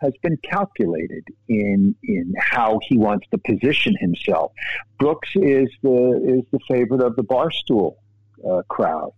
has 0.01 0.13
been 0.23 0.37
calculated 0.39 1.25
in 1.49 1.95
in 2.03 2.35
how 2.39 2.79
he 2.89 2.97
wants 2.97 3.27
to 3.31 3.39
position 3.39 3.95
himself. 3.99 4.53
Brooks 4.99 5.31
is 5.35 5.69
the 5.83 6.21
is 6.25 6.45
the 6.53 6.61
favorite 6.69 7.03
of 7.03 7.17
the 7.17 7.25
barstool 7.25 7.97
uh, 8.49 8.63
crowd. 8.69 9.13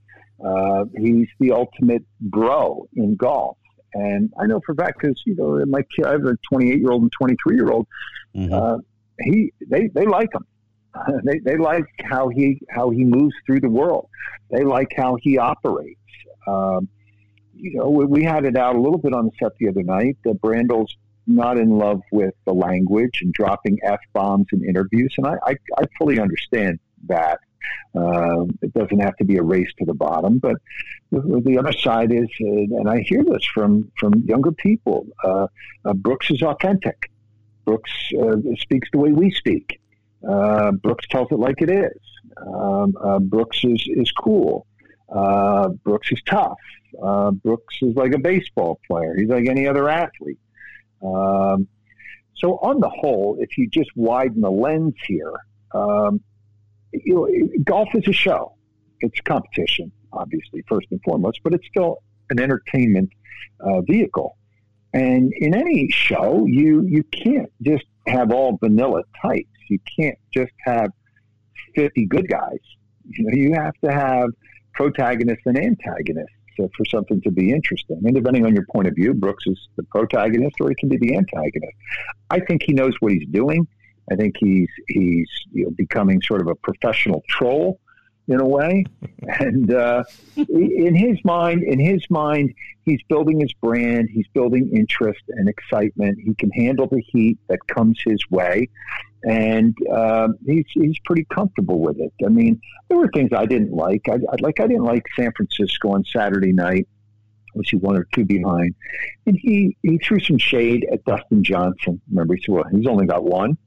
Uh, 0.45 0.85
he's 0.97 1.29
the 1.41 1.53
ultimate 1.53 2.05
bro 2.21 2.89
in 2.95 3.17
golf. 3.17 3.57
And 3.95 4.31
I 4.39 4.47
know 4.47 4.61
for 4.67 4.73
a 4.73 4.75
fact 4.75 5.01
because 5.01 5.21
you 5.25 5.35
know 5.35 5.65
my 5.67 5.83
kid, 5.95 6.05
I 6.05 6.13
have 6.13 6.25
a 6.25 6.37
28 6.53 6.79
year 6.79 6.91
old 6.91 7.03
and 7.03 7.13
23 7.13 7.57
year 7.57 7.71
old. 7.71 7.87
Uh, 8.53 8.79
he 9.21 9.53
they 9.67 9.89
they 9.89 10.07
like 10.07 10.29
him. 10.35 10.47
they 11.25 11.39
they 11.39 11.57
like 11.57 11.87
how 12.05 12.29
he 12.29 12.61
how 12.71 12.91
he 12.91 13.05
moves 13.05 13.35
through 13.47 13.61
the 13.61 13.71
world. 13.71 14.09
They 14.51 14.65
like 14.65 14.93
how 14.97 15.17
he 15.23 15.39
operates. 15.39 16.01
Um, 16.47 16.89
you 17.55 17.79
know, 17.79 17.89
we, 17.89 18.05
we 18.05 18.23
had 18.23 18.45
it 18.45 18.57
out 18.57 18.77
a 18.77 18.81
little 18.81 18.99
bit 18.99 19.13
on 19.13 19.27
the 19.27 19.33
set 19.39 19.57
the 19.59 19.69
other 19.69 19.83
night. 19.83 20.17
That 20.25 20.41
Brandel's 20.41 20.95
not 21.27 21.59
in 21.59 21.71
love 21.71 22.03
with 22.13 22.35
the 22.45 22.53
language 22.53 23.21
and 23.23 23.33
dropping 23.33 23.79
f 23.83 24.01
bombs 24.13 24.47
in 24.53 24.65
interviews, 24.65 25.15
and 25.19 25.27
I 25.27 25.37
I, 25.45 25.57
I 25.79 25.85
fully 25.99 26.19
understand 26.21 26.79
that. 27.09 27.41
Um, 27.97 28.57
it 28.63 28.73
doesn't 28.75 29.01
have 29.01 29.17
to 29.17 29.25
be 29.25 29.39
a 29.39 29.43
race 29.43 29.71
to 29.79 29.85
the 29.85 29.95
bottom, 29.95 30.39
but 30.39 30.57
the, 31.11 31.43
the 31.45 31.59
other 31.59 31.73
side 31.73 32.13
is, 32.13 32.29
uh, 32.41 32.79
and 32.79 32.89
I 32.89 33.01
hear 33.01 33.25
this 33.25 33.45
from 33.53 33.91
from 33.99 34.13
younger 34.25 34.53
people. 34.53 35.07
Uh, 35.25 35.49
uh, 35.85 35.93
Brooks 35.95 36.31
is 36.31 36.43
authentic. 36.43 37.11
Brooks 37.65 37.91
uh, 38.23 38.37
speaks 38.59 38.89
the 38.93 38.99
way 38.99 39.11
we 39.11 39.31
speak. 39.33 39.81
Uh, 40.29 40.73
Brooks 40.73 41.07
tells 41.09 41.29
it 41.33 41.39
like 41.39 41.61
it 41.61 41.71
is. 41.71 42.01
Um, 42.47 42.97
uh, 43.03 43.19
Brooks 43.19 43.65
is 43.65 43.85
is 43.89 44.13
cool. 44.13 44.67
Uh, 45.09 45.69
Brooks 45.69 46.11
is 46.13 46.21
tough. 46.27 46.59
Uh, 47.03 47.31
Brooks 47.31 47.77
is 47.83 47.95
like 47.95 48.13
a 48.15 48.19
baseball 48.19 48.81
player. 48.87 49.15
He's 49.17 49.29
like 49.29 49.47
any 49.49 49.67
other 49.67 49.89
athlete. 49.89 50.39
Um, 51.03 51.69
so 52.35 52.57
on 52.59 52.81
the 52.81 52.89
whole, 52.89 53.37
if 53.41 53.57
you 53.57 53.69
just 53.69 53.91
widen 53.95 54.41
the 54.41 54.51
lens 54.51 54.95
here, 55.07 55.33
um, 55.75 56.21
you 56.93 57.15
know, 57.15 57.49
golf 57.65 57.89
is 57.95 58.07
a 58.09 58.13
show. 58.13 58.55
It's 59.01 59.21
competition, 59.21 59.93
obviously, 60.13 60.65
first 60.69 60.87
and 60.91 61.01
foremost, 61.03 61.41
but 61.45 61.55
it's 61.55 61.67
still 61.67 62.03
an 62.31 62.41
entertainment 62.41 63.11
uh, 63.61 63.83
vehicle. 63.83 64.37
And 64.93 65.33
in 65.39 65.55
any 65.55 65.91
show, 65.91 66.47
you 66.47 66.87
you 66.89 67.05
can't 67.05 67.53
just 67.61 67.85
have 68.07 68.33
all 68.33 68.57
vanilla 68.57 69.03
types. 69.21 69.49
You 69.69 69.79
can't 69.99 70.19
just 70.33 70.53
have 70.65 70.91
fifty 71.75 72.07
good 72.07 72.29
guys. 72.29 72.61
You 73.09 73.25
know, 73.25 73.37
you 73.37 73.53
have 73.55 73.75
to 73.85 73.93
have 73.93 74.31
protagonists 74.77 75.43
and 75.47 75.59
antagonists 75.59 76.33
for 76.57 76.85
something 76.91 77.21
to 77.23 77.31
be 77.31 77.53
interesting. 77.53 78.01
And 78.05 78.15
depending 78.15 78.47
on 78.47 78.55
your 78.55 78.65
point 78.73 78.89
of 78.89 78.95
view, 78.95 79.13
Brooks 79.13 79.45
is 79.47 79.59
the 79.77 79.83
protagonist, 79.85 80.57
or 80.61 80.71
he 80.71 80.75
can 80.75 80.89
be 80.89 80.97
the 80.97 81.17
antagonist. 81.17 81.77
I 82.31 82.41
think 82.41 82.63
he 82.63 82.73
knows 82.73 82.95
what 83.01 83.13
he's 83.13 83.29
doing. 83.29 83.67
I 84.11 84.15
think 84.15 84.37
he's 84.39 84.69
he's 84.89 85.29
you 85.53 85.65
know, 85.65 85.71
becoming 85.71 86.23
sort 86.23 86.41
of 86.41 86.49
a 86.49 86.55
professional 86.55 87.23
troll 87.29 87.81
in 88.29 88.41
a 88.41 88.47
way, 88.47 88.85
and 89.41 89.73
uh, 89.73 90.05
in 90.37 90.95
his 90.95 91.19
mind, 91.25 91.63
in 91.65 91.79
his 91.79 92.03
mind, 92.11 92.55
he's 92.85 93.03
building 93.09 93.41
his 93.41 93.53
brand. 93.55 94.09
He's 94.13 94.27
building 94.33 94.71
interest 94.75 95.23
and 95.29 95.49
excitement. 95.49 96.19
He 96.25 96.35
can 96.35 96.51
handle 96.51 96.87
the 96.87 97.03
heat 97.03 97.39
that 97.49 97.59
comes 97.67 98.01
his 98.05 98.21
way, 98.31 98.69
and 99.27 99.77
um, 99.93 100.37
he's 100.47 100.65
he's 100.73 100.99
pretty 101.05 101.27
comfortable 101.33 101.81
with 101.81 101.99
it. 102.01 102.13
I 102.25 102.29
mean, 102.29 102.61
there 102.89 102.97
were 102.97 103.11
things 103.13 103.31
I 103.37 103.45
didn't 103.45 103.73
like. 103.73 104.03
I, 104.09 104.15
I 104.15 104.37
like 104.41 104.61
I 104.61 104.67
didn't 104.67 104.85
like 104.85 105.05
San 105.15 105.33
Francisco 105.37 105.91
on 105.91 106.05
Saturday 106.05 106.53
night. 106.53 106.89
Was 107.55 107.69
he 107.69 107.77
one 107.77 107.97
or 107.97 108.07
two 108.15 108.25
behind? 108.25 108.75
And 109.27 109.37
he 109.39 109.77
he 109.83 109.99
threw 109.99 110.21
some 110.21 110.39
shade 110.39 110.87
at 110.93 111.05
Dustin 111.05 111.45
Johnson. 111.45 112.01
Remember, 112.09 112.37
he 112.37 112.43
said, 112.43 112.55
"Well, 112.55 112.65
he's 112.71 112.87
only 112.87 113.07
got 113.07 113.25
one." 113.25 113.59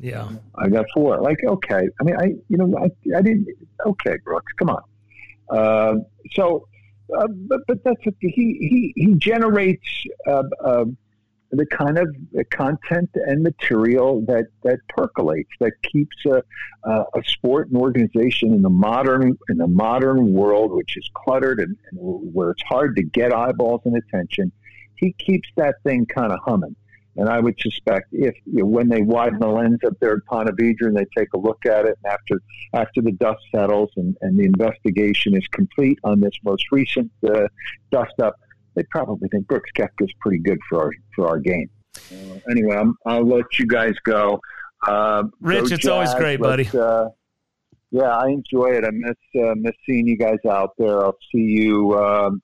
Yeah. 0.00 0.28
I 0.54 0.68
got 0.68 0.86
four. 0.94 1.20
Like, 1.20 1.38
okay. 1.44 1.88
I 2.00 2.04
mean, 2.04 2.16
I, 2.16 2.26
you 2.48 2.56
know, 2.56 2.72
I, 2.78 3.16
I 3.16 3.22
didn't, 3.22 3.48
okay, 3.84 4.16
Brooks, 4.24 4.52
come 4.58 4.70
on. 4.70 4.82
Uh, 5.50 5.94
so, 6.32 6.68
uh, 7.18 7.26
but, 7.26 7.60
but 7.66 7.82
that's, 7.84 8.06
a, 8.06 8.14
he, 8.20 8.28
he, 8.30 8.92
he 8.94 9.14
generates, 9.14 9.88
uh, 10.26 10.44
uh, 10.64 10.84
the 11.50 11.66
kind 11.66 11.98
of 11.98 12.14
content 12.50 13.10
and 13.14 13.42
material 13.42 14.20
that, 14.26 14.46
that 14.64 14.78
percolates, 14.88 15.50
that 15.60 15.72
keeps 15.82 16.16
a, 16.26 16.42
a, 16.84 17.22
sport 17.24 17.68
and 17.68 17.76
organization 17.76 18.52
in 18.52 18.62
the 18.62 18.70
modern, 18.70 19.36
in 19.48 19.56
the 19.56 19.66
modern 19.66 20.32
world, 20.32 20.72
which 20.72 20.96
is 20.96 21.08
cluttered 21.14 21.58
and, 21.60 21.76
and 21.90 21.98
where 22.34 22.50
it's 22.50 22.62
hard 22.64 22.96
to 22.96 23.02
get 23.02 23.32
eyeballs 23.32 23.80
and 23.86 23.96
attention. 23.96 24.52
He 24.96 25.12
keeps 25.12 25.48
that 25.56 25.76
thing 25.84 26.06
kind 26.06 26.32
of 26.32 26.40
humming 26.44 26.76
And 27.16 27.28
I 27.28 27.40
would 27.40 27.58
suspect 27.60 28.08
if 28.12 28.34
you 28.44 28.60
know, 28.60 28.66
when 28.66 28.88
they 28.88 29.02
widen 29.02 29.38
the 29.38 29.48
lens 29.48 29.78
up 29.86 29.94
there 30.00 30.16
at 30.16 30.26
Ponte 30.26 30.50
Vedra 30.50 30.88
and 30.88 30.96
they 30.96 31.06
take 31.16 31.32
a 31.34 31.38
look 31.38 31.64
at 31.64 31.86
it, 31.86 31.96
and 32.02 32.12
after 32.12 32.42
after 32.74 33.00
the 33.00 33.12
dust 33.12 33.40
settles 33.54 33.90
and, 33.96 34.16
and 34.20 34.38
the 34.38 34.44
investigation 34.44 35.34
is 35.34 35.46
complete 35.48 35.98
on 36.04 36.20
this 36.20 36.34
most 36.44 36.64
recent 36.72 37.10
uh, 37.26 37.48
dust 37.90 38.14
up, 38.20 38.36
they 38.78 38.84
probably 38.90 39.28
think 39.28 39.48
Brooks 39.48 39.70
Koepka 39.76 40.04
is 40.04 40.12
pretty 40.20 40.38
good 40.38 40.58
for 40.68 40.84
our 40.84 40.92
for 41.14 41.28
our 41.28 41.38
game. 41.38 41.68
Uh, 41.96 42.38
anyway, 42.48 42.76
I'm, 42.76 42.94
I'll 43.04 43.26
let 43.26 43.58
you 43.58 43.66
guys 43.66 43.94
go. 44.04 44.40
Uh, 44.86 45.24
Rich, 45.40 45.70
go 45.70 45.74
it's 45.74 45.86
always 45.86 46.14
great, 46.14 46.40
buddy. 46.40 46.68
Uh, 46.72 47.08
yeah, 47.90 48.16
I 48.16 48.28
enjoy 48.28 48.68
it. 48.68 48.84
I 48.84 48.90
miss 48.92 49.16
uh, 49.42 49.54
miss 49.56 49.74
seeing 49.84 50.06
you 50.06 50.16
guys 50.16 50.38
out 50.48 50.70
there. 50.78 51.04
I'll 51.04 51.16
see 51.32 51.40
you 51.40 51.98
um, 51.98 52.40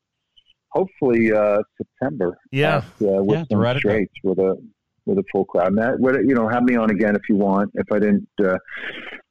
hopefully 0.70 1.32
uh, 1.32 1.62
September. 1.78 2.36
Yeah. 2.50 2.78
at, 2.78 2.84
uh, 2.84 3.22
with 3.22 3.38
Yeah, 3.38 3.44
some 3.50 3.58
right 3.60 3.76
straights 3.76 4.14
with 4.24 4.38
a 4.40 4.56
with 5.06 5.18
a 5.18 5.24
full 5.30 5.44
crowd. 5.44 5.72
Matt, 5.74 6.00
what, 6.00 6.14
you 6.24 6.34
know, 6.34 6.48
have 6.48 6.64
me 6.64 6.74
on 6.74 6.90
again 6.90 7.14
if 7.14 7.22
you 7.28 7.36
want. 7.36 7.70
If 7.74 7.86
I 7.92 8.00
didn't. 8.00 8.28
Uh, 8.42 8.58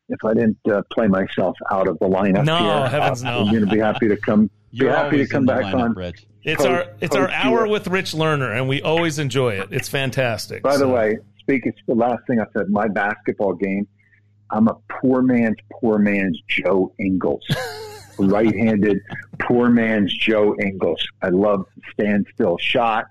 if 0.10 0.20
I 0.26 0.34
didn't 0.34 0.60
uh, 0.70 0.82
play 0.92 1.08
myself 1.08 1.58
out 1.72 1.88
of 1.88 1.98
the 2.00 2.06
lineup 2.06 2.44
No, 2.44 2.58
here, 2.58 2.90
heavens 2.90 3.24
I'm 3.24 3.46
no. 3.46 3.52
going 3.52 3.66
to 3.66 3.72
be 3.72 3.80
happy 3.80 4.10
to 4.10 4.18
come. 4.18 4.50
You're 4.70 4.92
be 4.92 4.96
happy 4.96 5.18
to 5.18 5.28
come 5.28 5.46
back 5.46 5.64
lineup, 5.64 5.82
on. 5.82 5.94
Rich. 5.94 6.26
It's 6.44 6.66
our 6.66 6.86
it's 7.00 7.16
our 7.16 7.30
hour 7.30 7.68
with 7.68 7.88
Rich 7.88 8.14
Lerner, 8.14 8.56
and 8.56 8.68
we 8.68 8.82
always 8.82 9.20
enjoy 9.20 9.54
it. 9.54 9.70
It's 9.72 9.88
fantastic. 9.88 10.62
By 10.62 10.78
the 10.78 10.88
way, 10.88 11.18
speaking 11.40 11.74
the 11.88 11.96
last 11.96 12.26
thing 12.28 12.40
I 12.40 12.46
said, 12.58 12.70
my 12.70 12.88
basketball 12.88 13.54
game, 13.54 13.88
I'm 14.52 14.68
a 14.68 14.76
poor 15.02 15.22
man's 15.22 15.58
poor 15.72 15.98
man's 15.98 16.40
Joe 16.48 16.94
Ingles. 17.00 17.46
Right-handed 18.20 19.00
poor 19.40 19.70
man's 19.70 20.14
Joe 20.16 20.56
Ingles. 20.62 21.04
I 21.24 21.30
love 21.30 21.66
standstill 21.94 22.58
shot. 22.60 23.06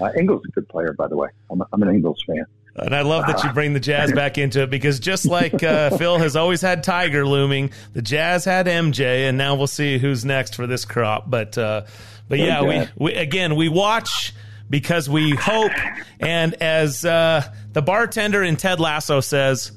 Uh, 0.00 0.10
Ingles 0.16 0.40
is 0.44 0.48
a 0.48 0.52
good 0.52 0.68
player, 0.68 0.94
by 0.94 1.08
the 1.08 1.16
way. 1.16 1.28
I'm, 1.50 1.60
a, 1.60 1.66
I'm 1.74 1.82
an 1.82 1.90
Ingles 1.90 2.24
fan. 2.26 2.46
And 2.76 2.94
I 2.94 3.02
love 3.02 3.26
that 3.26 3.42
you 3.42 3.52
bring 3.52 3.72
the 3.72 3.80
Jazz 3.80 4.12
back 4.12 4.36
into 4.36 4.62
it 4.62 4.70
because 4.70 5.00
just 5.00 5.24
like 5.24 5.62
uh, 5.62 5.90
Phil 5.98 6.18
has 6.18 6.36
always 6.36 6.60
had 6.60 6.82
Tiger 6.82 7.26
looming, 7.26 7.70
the 7.94 8.02
Jazz 8.02 8.44
had 8.44 8.66
MJ, 8.66 9.28
and 9.28 9.38
now 9.38 9.54
we'll 9.54 9.66
see 9.66 9.98
who's 9.98 10.24
next 10.24 10.54
for 10.54 10.66
this 10.66 10.84
crop. 10.84 11.30
But 11.30 11.56
uh, 11.56 11.84
but 12.28 12.38
yeah, 12.38 12.62
we, 12.62 12.88
we 12.96 13.14
again 13.14 13.56
we 13.56 13.68
watch 13.68 14.34
because 14.68 15.08
we 15.08 15.30
hope, 15.30 15.72
and 16.20 16.54
as 16.54 17.04
uh, 17.04 17.42
the 17.72 17.82
bartender 17.82 18.42
in 18.42 18.56
Ted 18.56 18.80
Lasso 18.80 19.20
says. 19.20 19.72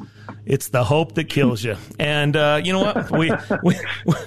It's 0.45 0.69
the 0.69 0.83
hope 0.83 1.13
that 1.15 1.25
kills 1.25 1.63
you, 1.63 1.75
and 1.99 2.35
uh, 2.35 2.61
you 2.63 2.73
know 2.73 2.79
what? 2.81 3.11
We, 3.11 3.31
we 3.63 3.75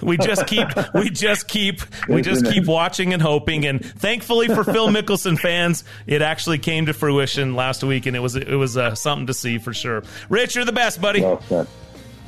we 0.02 0.16
just 0.16 0.46
keep 0.46 0.68
we 0.94 1.10
just 1.10 1.48
keep 1.48 1.80
we 2.08 2.22
just 2.22 2.44
keep 2.44 2.66
watching 2.66 3.12
and 3.12 3.20
hoping, 3.20 3.66
and 3.66 3.84
thankfully 3.84 4.46
for 4.46 4.62
Phil 4.62 4.88
Mickelson 4.88 5.36
fans, 5.38 5.82
it 6.06 6.22
actually 6.22 6.58
came 6.58 6.86
to 6.86 6.92
fruition 6.92 7.56
last 7.56 7.82
week, 7.82 8.06
and 8.06 8.14
it 8.14 8.20
was 8.20 8.36
it 8.36 8.54
was 8.54 8.76
uh, 8.76 8.94
something 8.94 9.26
to 9.28 9.34
see 9.34 9.58
for 9.58 9.72
sure. 9.72 10.04
Rich, 10.28 10.54
you're 10.54 10.64
the 10.64 10.72
best, 10.72 11.00
buddy. 11.00 11.22
Well. 11.22 11.66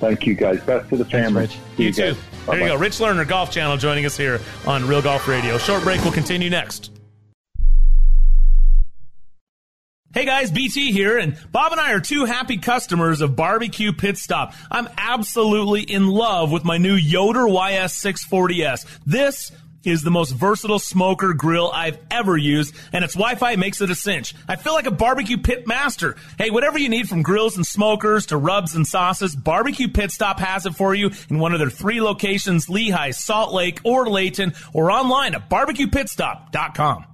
Thank 0.01 0.27
you, 0.27 0.35
guys. 0.35 0.61
Best 0.63 0.89
to 0.91 0.97
the 0.97 1.05
family. 1.05 1.43
Rich. 1.43 1.59
See 1.77 1.85
You 1.85 1.93
too. 1.93 2.03
guys. 2.03 2.17
There 2.47 2.55
you 2.57 2.61
Bye-bye. 2.63 2.67
go. 2.69 2.77
Rich 2.77 2.99
Lerner, 2.99 3.27
Golf 3.27 3.51
Channel, 3.51 3.77
joining 3.79 4.05
us 4.07 4.17
here 4.17 4.41
on 4.67 4.87
Real 4.87 5.01
Golf 5.03 5.27
Radio. 5.29 5.57
Short 5.59 5.83
break 5.83 6.03
We'll 6.03 6.13
continue 6.13 6.51
next. 6.51 6.91
Hey 10.13 10.25
guys, 10.27 10.53
BT 10.53 10.93
here, 10.93 11.19
and 11.19 11.37
Bob 11.51 11.73
and 11.73 11.81
I 11.81 11.93
are 11.93 11.99
two 11.99 12.25
happy 12.25 12.57
customers 12.59 13.21
of 13.21 13.35
Barbecue 13.35 13.93
Pit 13.93 14.17
Stop. 14.17 14.55
I'm 14.71 14.89
absolutely 14.97 15.83
in 15.83 16.07
love 16.07 16.53
with 16.53 16.65
my 16.65 16.79
new 16.79 16.95
Yoder 16.95 17.41
YS640S. 17.47 18.87
This 19.05 19.51
is 19.85 20.03
the 20.03 20.11
most 20.11 20.33
versatile 20.33 20.79
smoker 20.79 21.33
grill 21.33 21.71
I've 21.73 21.99
ever 22.11 22.37
used, 22.37 22.75
and 22.93 23.05
its 23.05 23.15
Wi-Fi 23.15 23.57
makes 23.57 23.81
it 23.81 23.91
a 23.91 23.95
cinch. 23.95 24.35
I 24.49 24.57
feel 24.57 24.75
like 24.75 24.87
a 24.87 24.91
barbecue 24.91 25.39
pit 25.39 25.67
master. 25.67 26.17
Hey, 26.39 26.51
whatever 26.51 26.79
you 26.79 26.89
need 26.89 27.09
from 27.09 27.23
grills 27.23 27.57
and 27.57 27.67
smokers 27.67 28.27
to 28.27 28.37
rubs 28.37 28.75
and 28.75 28.87
sauces, 28.87 29.37
Barbecue 29.37 29.89
Pit 29.89 30.11
Stop 30.11 30.41
has 30.41 30.67
it 30.67 30.75
for 30.75 30.95
you 30.95 31.11
in 31.31 31.39
one 31.39 31.53
of 31.53 31.59
their 31.59 31.71
three 31.71 32.01
locations, 32.01 32.69
Lehigh, 32.69 33.11
Salt 33.11 33.53
Lake, 33.53 33.81
or 33.85 34.09
Layton, 34.09 34.55
or 34.73 34.91
online 34.91 35.35
at 35.35 35.49
barbecuepitstop.com. 35.49 37.14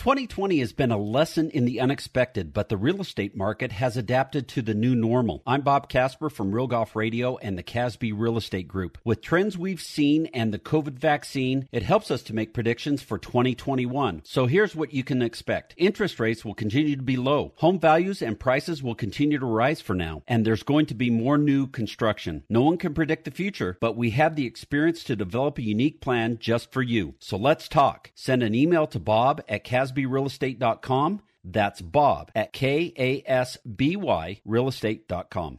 2020 0.00 0.60
has 0.60 0.72
been 0.72 0.90
a 0.90 0.96
lesson 0.96 1.50
in 1.50 1.66
the 1.66 1.78
unexpected, 1.78 2.54
but 2.54 2.70
the 2.70 2.76
real 2.78 3.02
estate 3.02 3.36
market 3.36 3.70
has 3.70 3.98
adapted 3.98 4.48
to 4.48 4.62
the 4.62 4.72
new 4.72 4.94
normal. 4.94 5.42
I'm 5.46 5.60
Bob 5.60 5.90
Casper 5.90 6.30
from 6.30 6.52
Real 6.52 6.66
Golf 6.66 6.96
Radio 6.96 7.36
and 7.36 7.58
the 7.58 7.62
Kasby 7.62 8.14
Real 8.16 8.38
Estate 8.38 8.66
Group. 8.66 8.96
With 9.04 9.20
trends 9.20 9.58
we've 9.58 9.82
seen 9.82 10.24
and 10.32 10.54
the 10.54 10.58
COVID 10.58 10.94
vaccine, 10.94 11.68
it 11.70 11.82
helps 11.82 12.10
us 12.10 12.22
to 12.22 12.34
make 12.34 12.54
predictions 12.54 13.02
for 13.02 13.18
2021. 13.18 14.22
So 14.24 14.46
here's 14.46 14.74
what 14.74 14.94
you 14.94 15.04
can 15.04 15.20
expect. 15.20 15.74
Interest 15.76 16.18
rates 16.18 16.46
will 16.46 16.54
continue 16.54 16.96
to 16.96 17.02
be 17.02 17.18
low. 17.18 17.52
Home 17.56 17.78
values 17.78 18.22
and 18.22 18.40
prices 18.40 18.82
will 18.82 18.94
continue 18.94 19.38
to 19.38 19.44
rise 19.44 19.82
for 19.82 19.92
now, 19.92 20.22
and 20.26 20.46
there's 20.46 20.62
going 20.62 20.86
to 20.86 20.94
be 20.94 21.10
more 21.10 21.36
new 21.36 21.66
construction. 21.66 22.44
No 22.48 22.62
one 22.62 22.78
can 22.78 22.94
predict 22.94 23.26
the 23.26 23.30
future, 23.30 23.76
but 23.82 23.98
we 23.98 24.12
have 24.12 24.34
the 24.34 24.46
experience 24.46 25.04
to 25.04 25.14
develop 25.14 25.58
a 25.58 25.62
unique 25.62 26.00
plan 26.00 26.38
just 26.40 26.72
for 26.72 26.80
you. 26.80 27.16
So 27.18 27.36
let's 27.36 27.68
talk. 27.68 28.12
Send 28.14 28.42
an 28.42 28.54
email 28.54 28.86
to 28.86 28.98
bob 28.98 29.42
at 29.46 29.62
kasbyrealestate.com. 29.90 31.22
That's 31.42 31.80
bob 31.80 32.30
at 32.34 32.52
K-A-S-B-Y 32.52 34.40
realestate.com. 34.46 35.58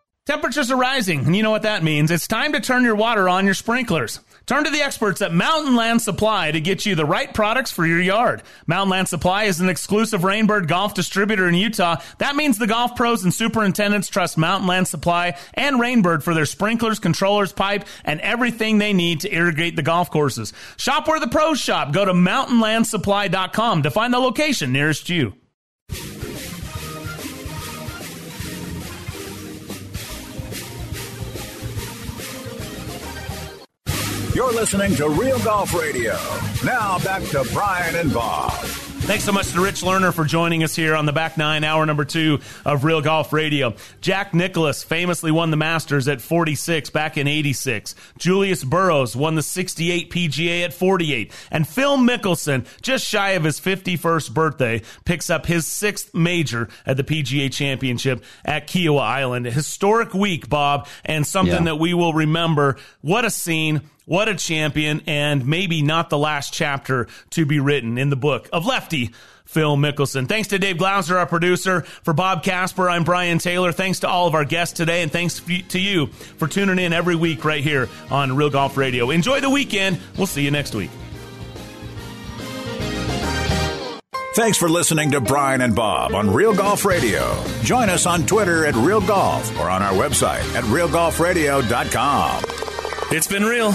Temperatures 0.27 0.69
are 0.69 0.77
rising, 0.77 1.25
and 1.25 1.35
you 1.35 1.41
know 1.41 1.49
what 1.49 1.63
that 1.63 1.83
means. 1.83 2.11
It's 2.11 2.27
time 2.27 2.53
to 2.53 2.59
turn 2.59 2.83
your 2.83 2.93
water 2.93 3.27
on 3.27 3.45
your 3.45 3.55
sprinklers. 3.55 4.19
Turn 4.45 4.63
to 4.65 4.69
the 4.69 4.83
experts 4.83 5.19
at 5.23 5.33
Mountain 5.33 5.75
Land 5.75 5.99
Supply 5.99 6.51
to 6.51 6.61
get 6.61 6.85
you 6.85 6.93
the 6.93 7.05
right 7.05 7.33
products 7.33 7.71
for 7.71 7.87
your 7.87 7.99
yard. 7.99 8.43
Mountain 8.67 8.91
Land 8.91 9.09
Supply 9.09 9.45
is 9.45 9.61
an 9.61 9.69
exclusive 9.69 10.21
Rainbird 10.21 10.67
golf 10.67 10.93
distributor 10.93 11.47
in 11.47 11.55
Utah. 11.55 12.01
That 12.19 12.35
means 12.35 12.59
the 12.59 12.67
golf 12.67 12.95
pros 12.95 13.23
and 13.23 13.33
superintendents 13.33 14.09
trust 14.09 14.37
Mountain 14.37 14.67
Land 14.67 14.87
Supply 14.87 15.37
and 15.55 15.79
Rainbird 15.79 16.21
for 16.21 16.35
their 16.35 16.45
sprinklers, 16.45 16.99
controllers, 16.99 17.51
pipe, 17.51 17.85
and 18.05 18.21
everything 18.21 18.77
they 18.77 18.93
need 18.93 19.21
to 19.21 19.33
irrigate 19.33 19.75
the 19.75 19.81
golf 19.81 20.11
courses. 20.11 20.53
Shop 20.77 21.07
where 21.07 21.19
the 21.19 21.29
pros 21.29 21.59
shop. 21.59 21.93
Go 21.93 22.05
to 22.05 22.13
mountainlandsupply.com 22.13 23.81
to 23.81 23.89
find 23.89 24.13
the 24.13 24.19
location 24.19 24.71
nearest 24.71 25.09
you. 25.09 25.33
You're 34.33 34.53
listening 34.53 34.95
to 34.95 35.09
Real 35.09 35.37
Golf 35.39 35.73
Radio. 35.73 36.17
Now 36.63 36.99
back 36.99 37.21
to 37.31 37.45
Brian 37.53 37.95
and 37.95 38.13
Bob. 38.13 38.51
Thanks 39.03 39.25
so 39.25 39.31
much 39.33 39.51
to 39.51 39.61
Rich 39.61 39.81
Lerner 39.81 40.13
for 40.13 40.23
joining 40.23 40.63
us 40.63 40.73
here 40.75 40.95
on 40.95 41.05
the 41.05 41.11
back 41.11 41.35
nine, 41.37 41.63
hour 41.65 41.85
number 41.85 42.05
two 42.05 42.39
of 42.63 42.85
Real 42.85 43.01
Golf 43.01 43.33
Radio. 43.33 43.73
Jack 43.99 44.33
Nicklaus 44.33 44.83
famously 44.83 45.31
won 45.31 45.51
the 45.51 45.57
Masters 45.57 46.07
at 46.07 46.21
46 46.21 46.91
back 46.91 47.17
in 47.17 47.27
86. 47.27 47.93
Julius 48.19 48.63
Boros 48.63 49.15
won 49.15 49.35
the 49.35 49.41
68 49.41 50.11
PGA 50.11 50.63
at 50.63 50.73
48. 50.73 51.33
And 51.51 51.67
Phil 51.67 51.97
Mickelson, 51.97 52.65
just 52.81 53.05
shy 53.05 53.31
of 53.31 53.43
his 53.43 53.59
51st 53.59 54.33
birthday, 54.33 54.81
picks 55.03 55.29
up 55.29 55.45
his 55.45 55.65
sixth 55.67 56.13
major 56.13 56.69
at 56.85 56.95
the 56.95 57.03
PGA 57.03 57.51
Championship 57.51 58.23
at 58.45 58.67
Kiawah 58.67 59.01
Island. 59.01 59.45
A 59.47 59.51
historic 59.51 60.13
week, 60.13 60.47
Bob, 60.47 60.87
and 61.03 61.27
something 61.27 61.53
Yeah. 61.55 61.63
that 61.73 61.79
we 61.79 61.93
will 61.93 62.13
remember. 62.13 62.77
What 63.01 63.25
a 63.25 63.29
scene. 63.31 63.81
What 64.05 64.27
a 64.27 64.35
champion, 64.35 65.01
and 65.07 65.45
maybe 65.45 65.81
not 65.81 66.09
the 66.09 66.17
last 66.17 66.53
chapter 66.53 67.07
to 67.31 67.45
be 67.45 67.59
written 67.59 67.97
in 67.97 68.09
the 68.09 68.15
book 68.15 68.49
of 68.51 68.65
Lefty 68.65 69.11
Phil 69.45 69.77
Mickelson. 69.77 70.27
Thanks 70.27 70.49
to 70.49 70.59
Dave 70.59 70.77
Glauser, 70.77 71.17
our 71.17 71.25
producer. 71.25 71.81
For 72.03 72.13
Bob 72.13 72.43
Casper, 72.43 72.89
I'm 72.89 73.03
Brian 73.03 73.37
Taylor. 73.37 73.71
Thanks 73.71 73.99
to 73.99 74.07
all 74.07 74.27
of 74.27 74.33
our 74.33 74.45
guests 74.45 74.75
today, 74.75 75.01
and 75.01 75.11
thanks 75.11 75.41
to 75.69 75.79
you 75.79 76.07
for 76.07 76.47
tuning 76.47 76.79
in 76.79 76.93
every 76.93 77.15
week 77.15 77.45
right 77.45 77.63
here 77.63 77.89
on 78.09 78.35
Real 78.35 78.49
Golf 78.49 78.77
Radio. 78.77 79.11
Enjoy 79.11 79.39
the 79.39 79.49
weekend. 79.49 79.99
We'll 80.17 80.27
see 80.27 80.43
you 80.43 80.51
next 80.51 80.73
week. 80.73 80.89
Thanks 84.33 84.57
for 84.57 84.69
listening 84.69 85.11
to 85.11 85.19
Brian 85.19 85.59
and 85.59 85.75
Bob 85.75 86.15
on 86.15 86.33
Real 86.33 86.53
Golf 86.53 86.85
Radio. 86.85 87.43
Join 87.63 87.89
us 87.89 88.05
on 88.05 88.25
Twitter 88.25 88.65
at 88.65 88.75
Real 88.75 89.01
Golf 89.01 89.59
or 89.59 89.69
on 89.69 89.83
our 89.83 89.91
website 89.91 90.39
at 90.55 90.63
realgolfradio.com. 90.63 92.70
It's 93.13 93.27
been 93.27 93.43
real. 93.43 93.73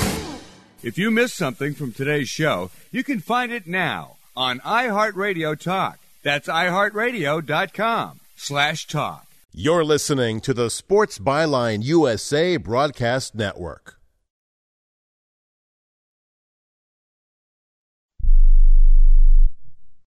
If 0.82 0.96
you 0.96 1.10
missed 1.10 1.36
something 1.36 1.74
from 1.74 1.92
today's 1.92 2.26
show, 2.26 2.70
you 2.90 3.04
can 3.04 3.20
find 3.20 3.52
it 3.52 3.66
now 3.66 4.16
on 4.34 4.60
iHeartRadio 4.60 5.60
Talk. 5.60 5.98
That's 6.22 6.48
iHeartRadio.com 6.48 8.20
slash 8.34 8.86
talk. 8.86 9.26
You're 9.52 9.84
listening 9.84 10.40
to 10.40 10.54
the 10.54 10.70
Sports 10.70 11.18
Byline 11.18 11.84
USA 11.84 12.56
Broadcast 12.56 13.34
Network. 13.34 13.95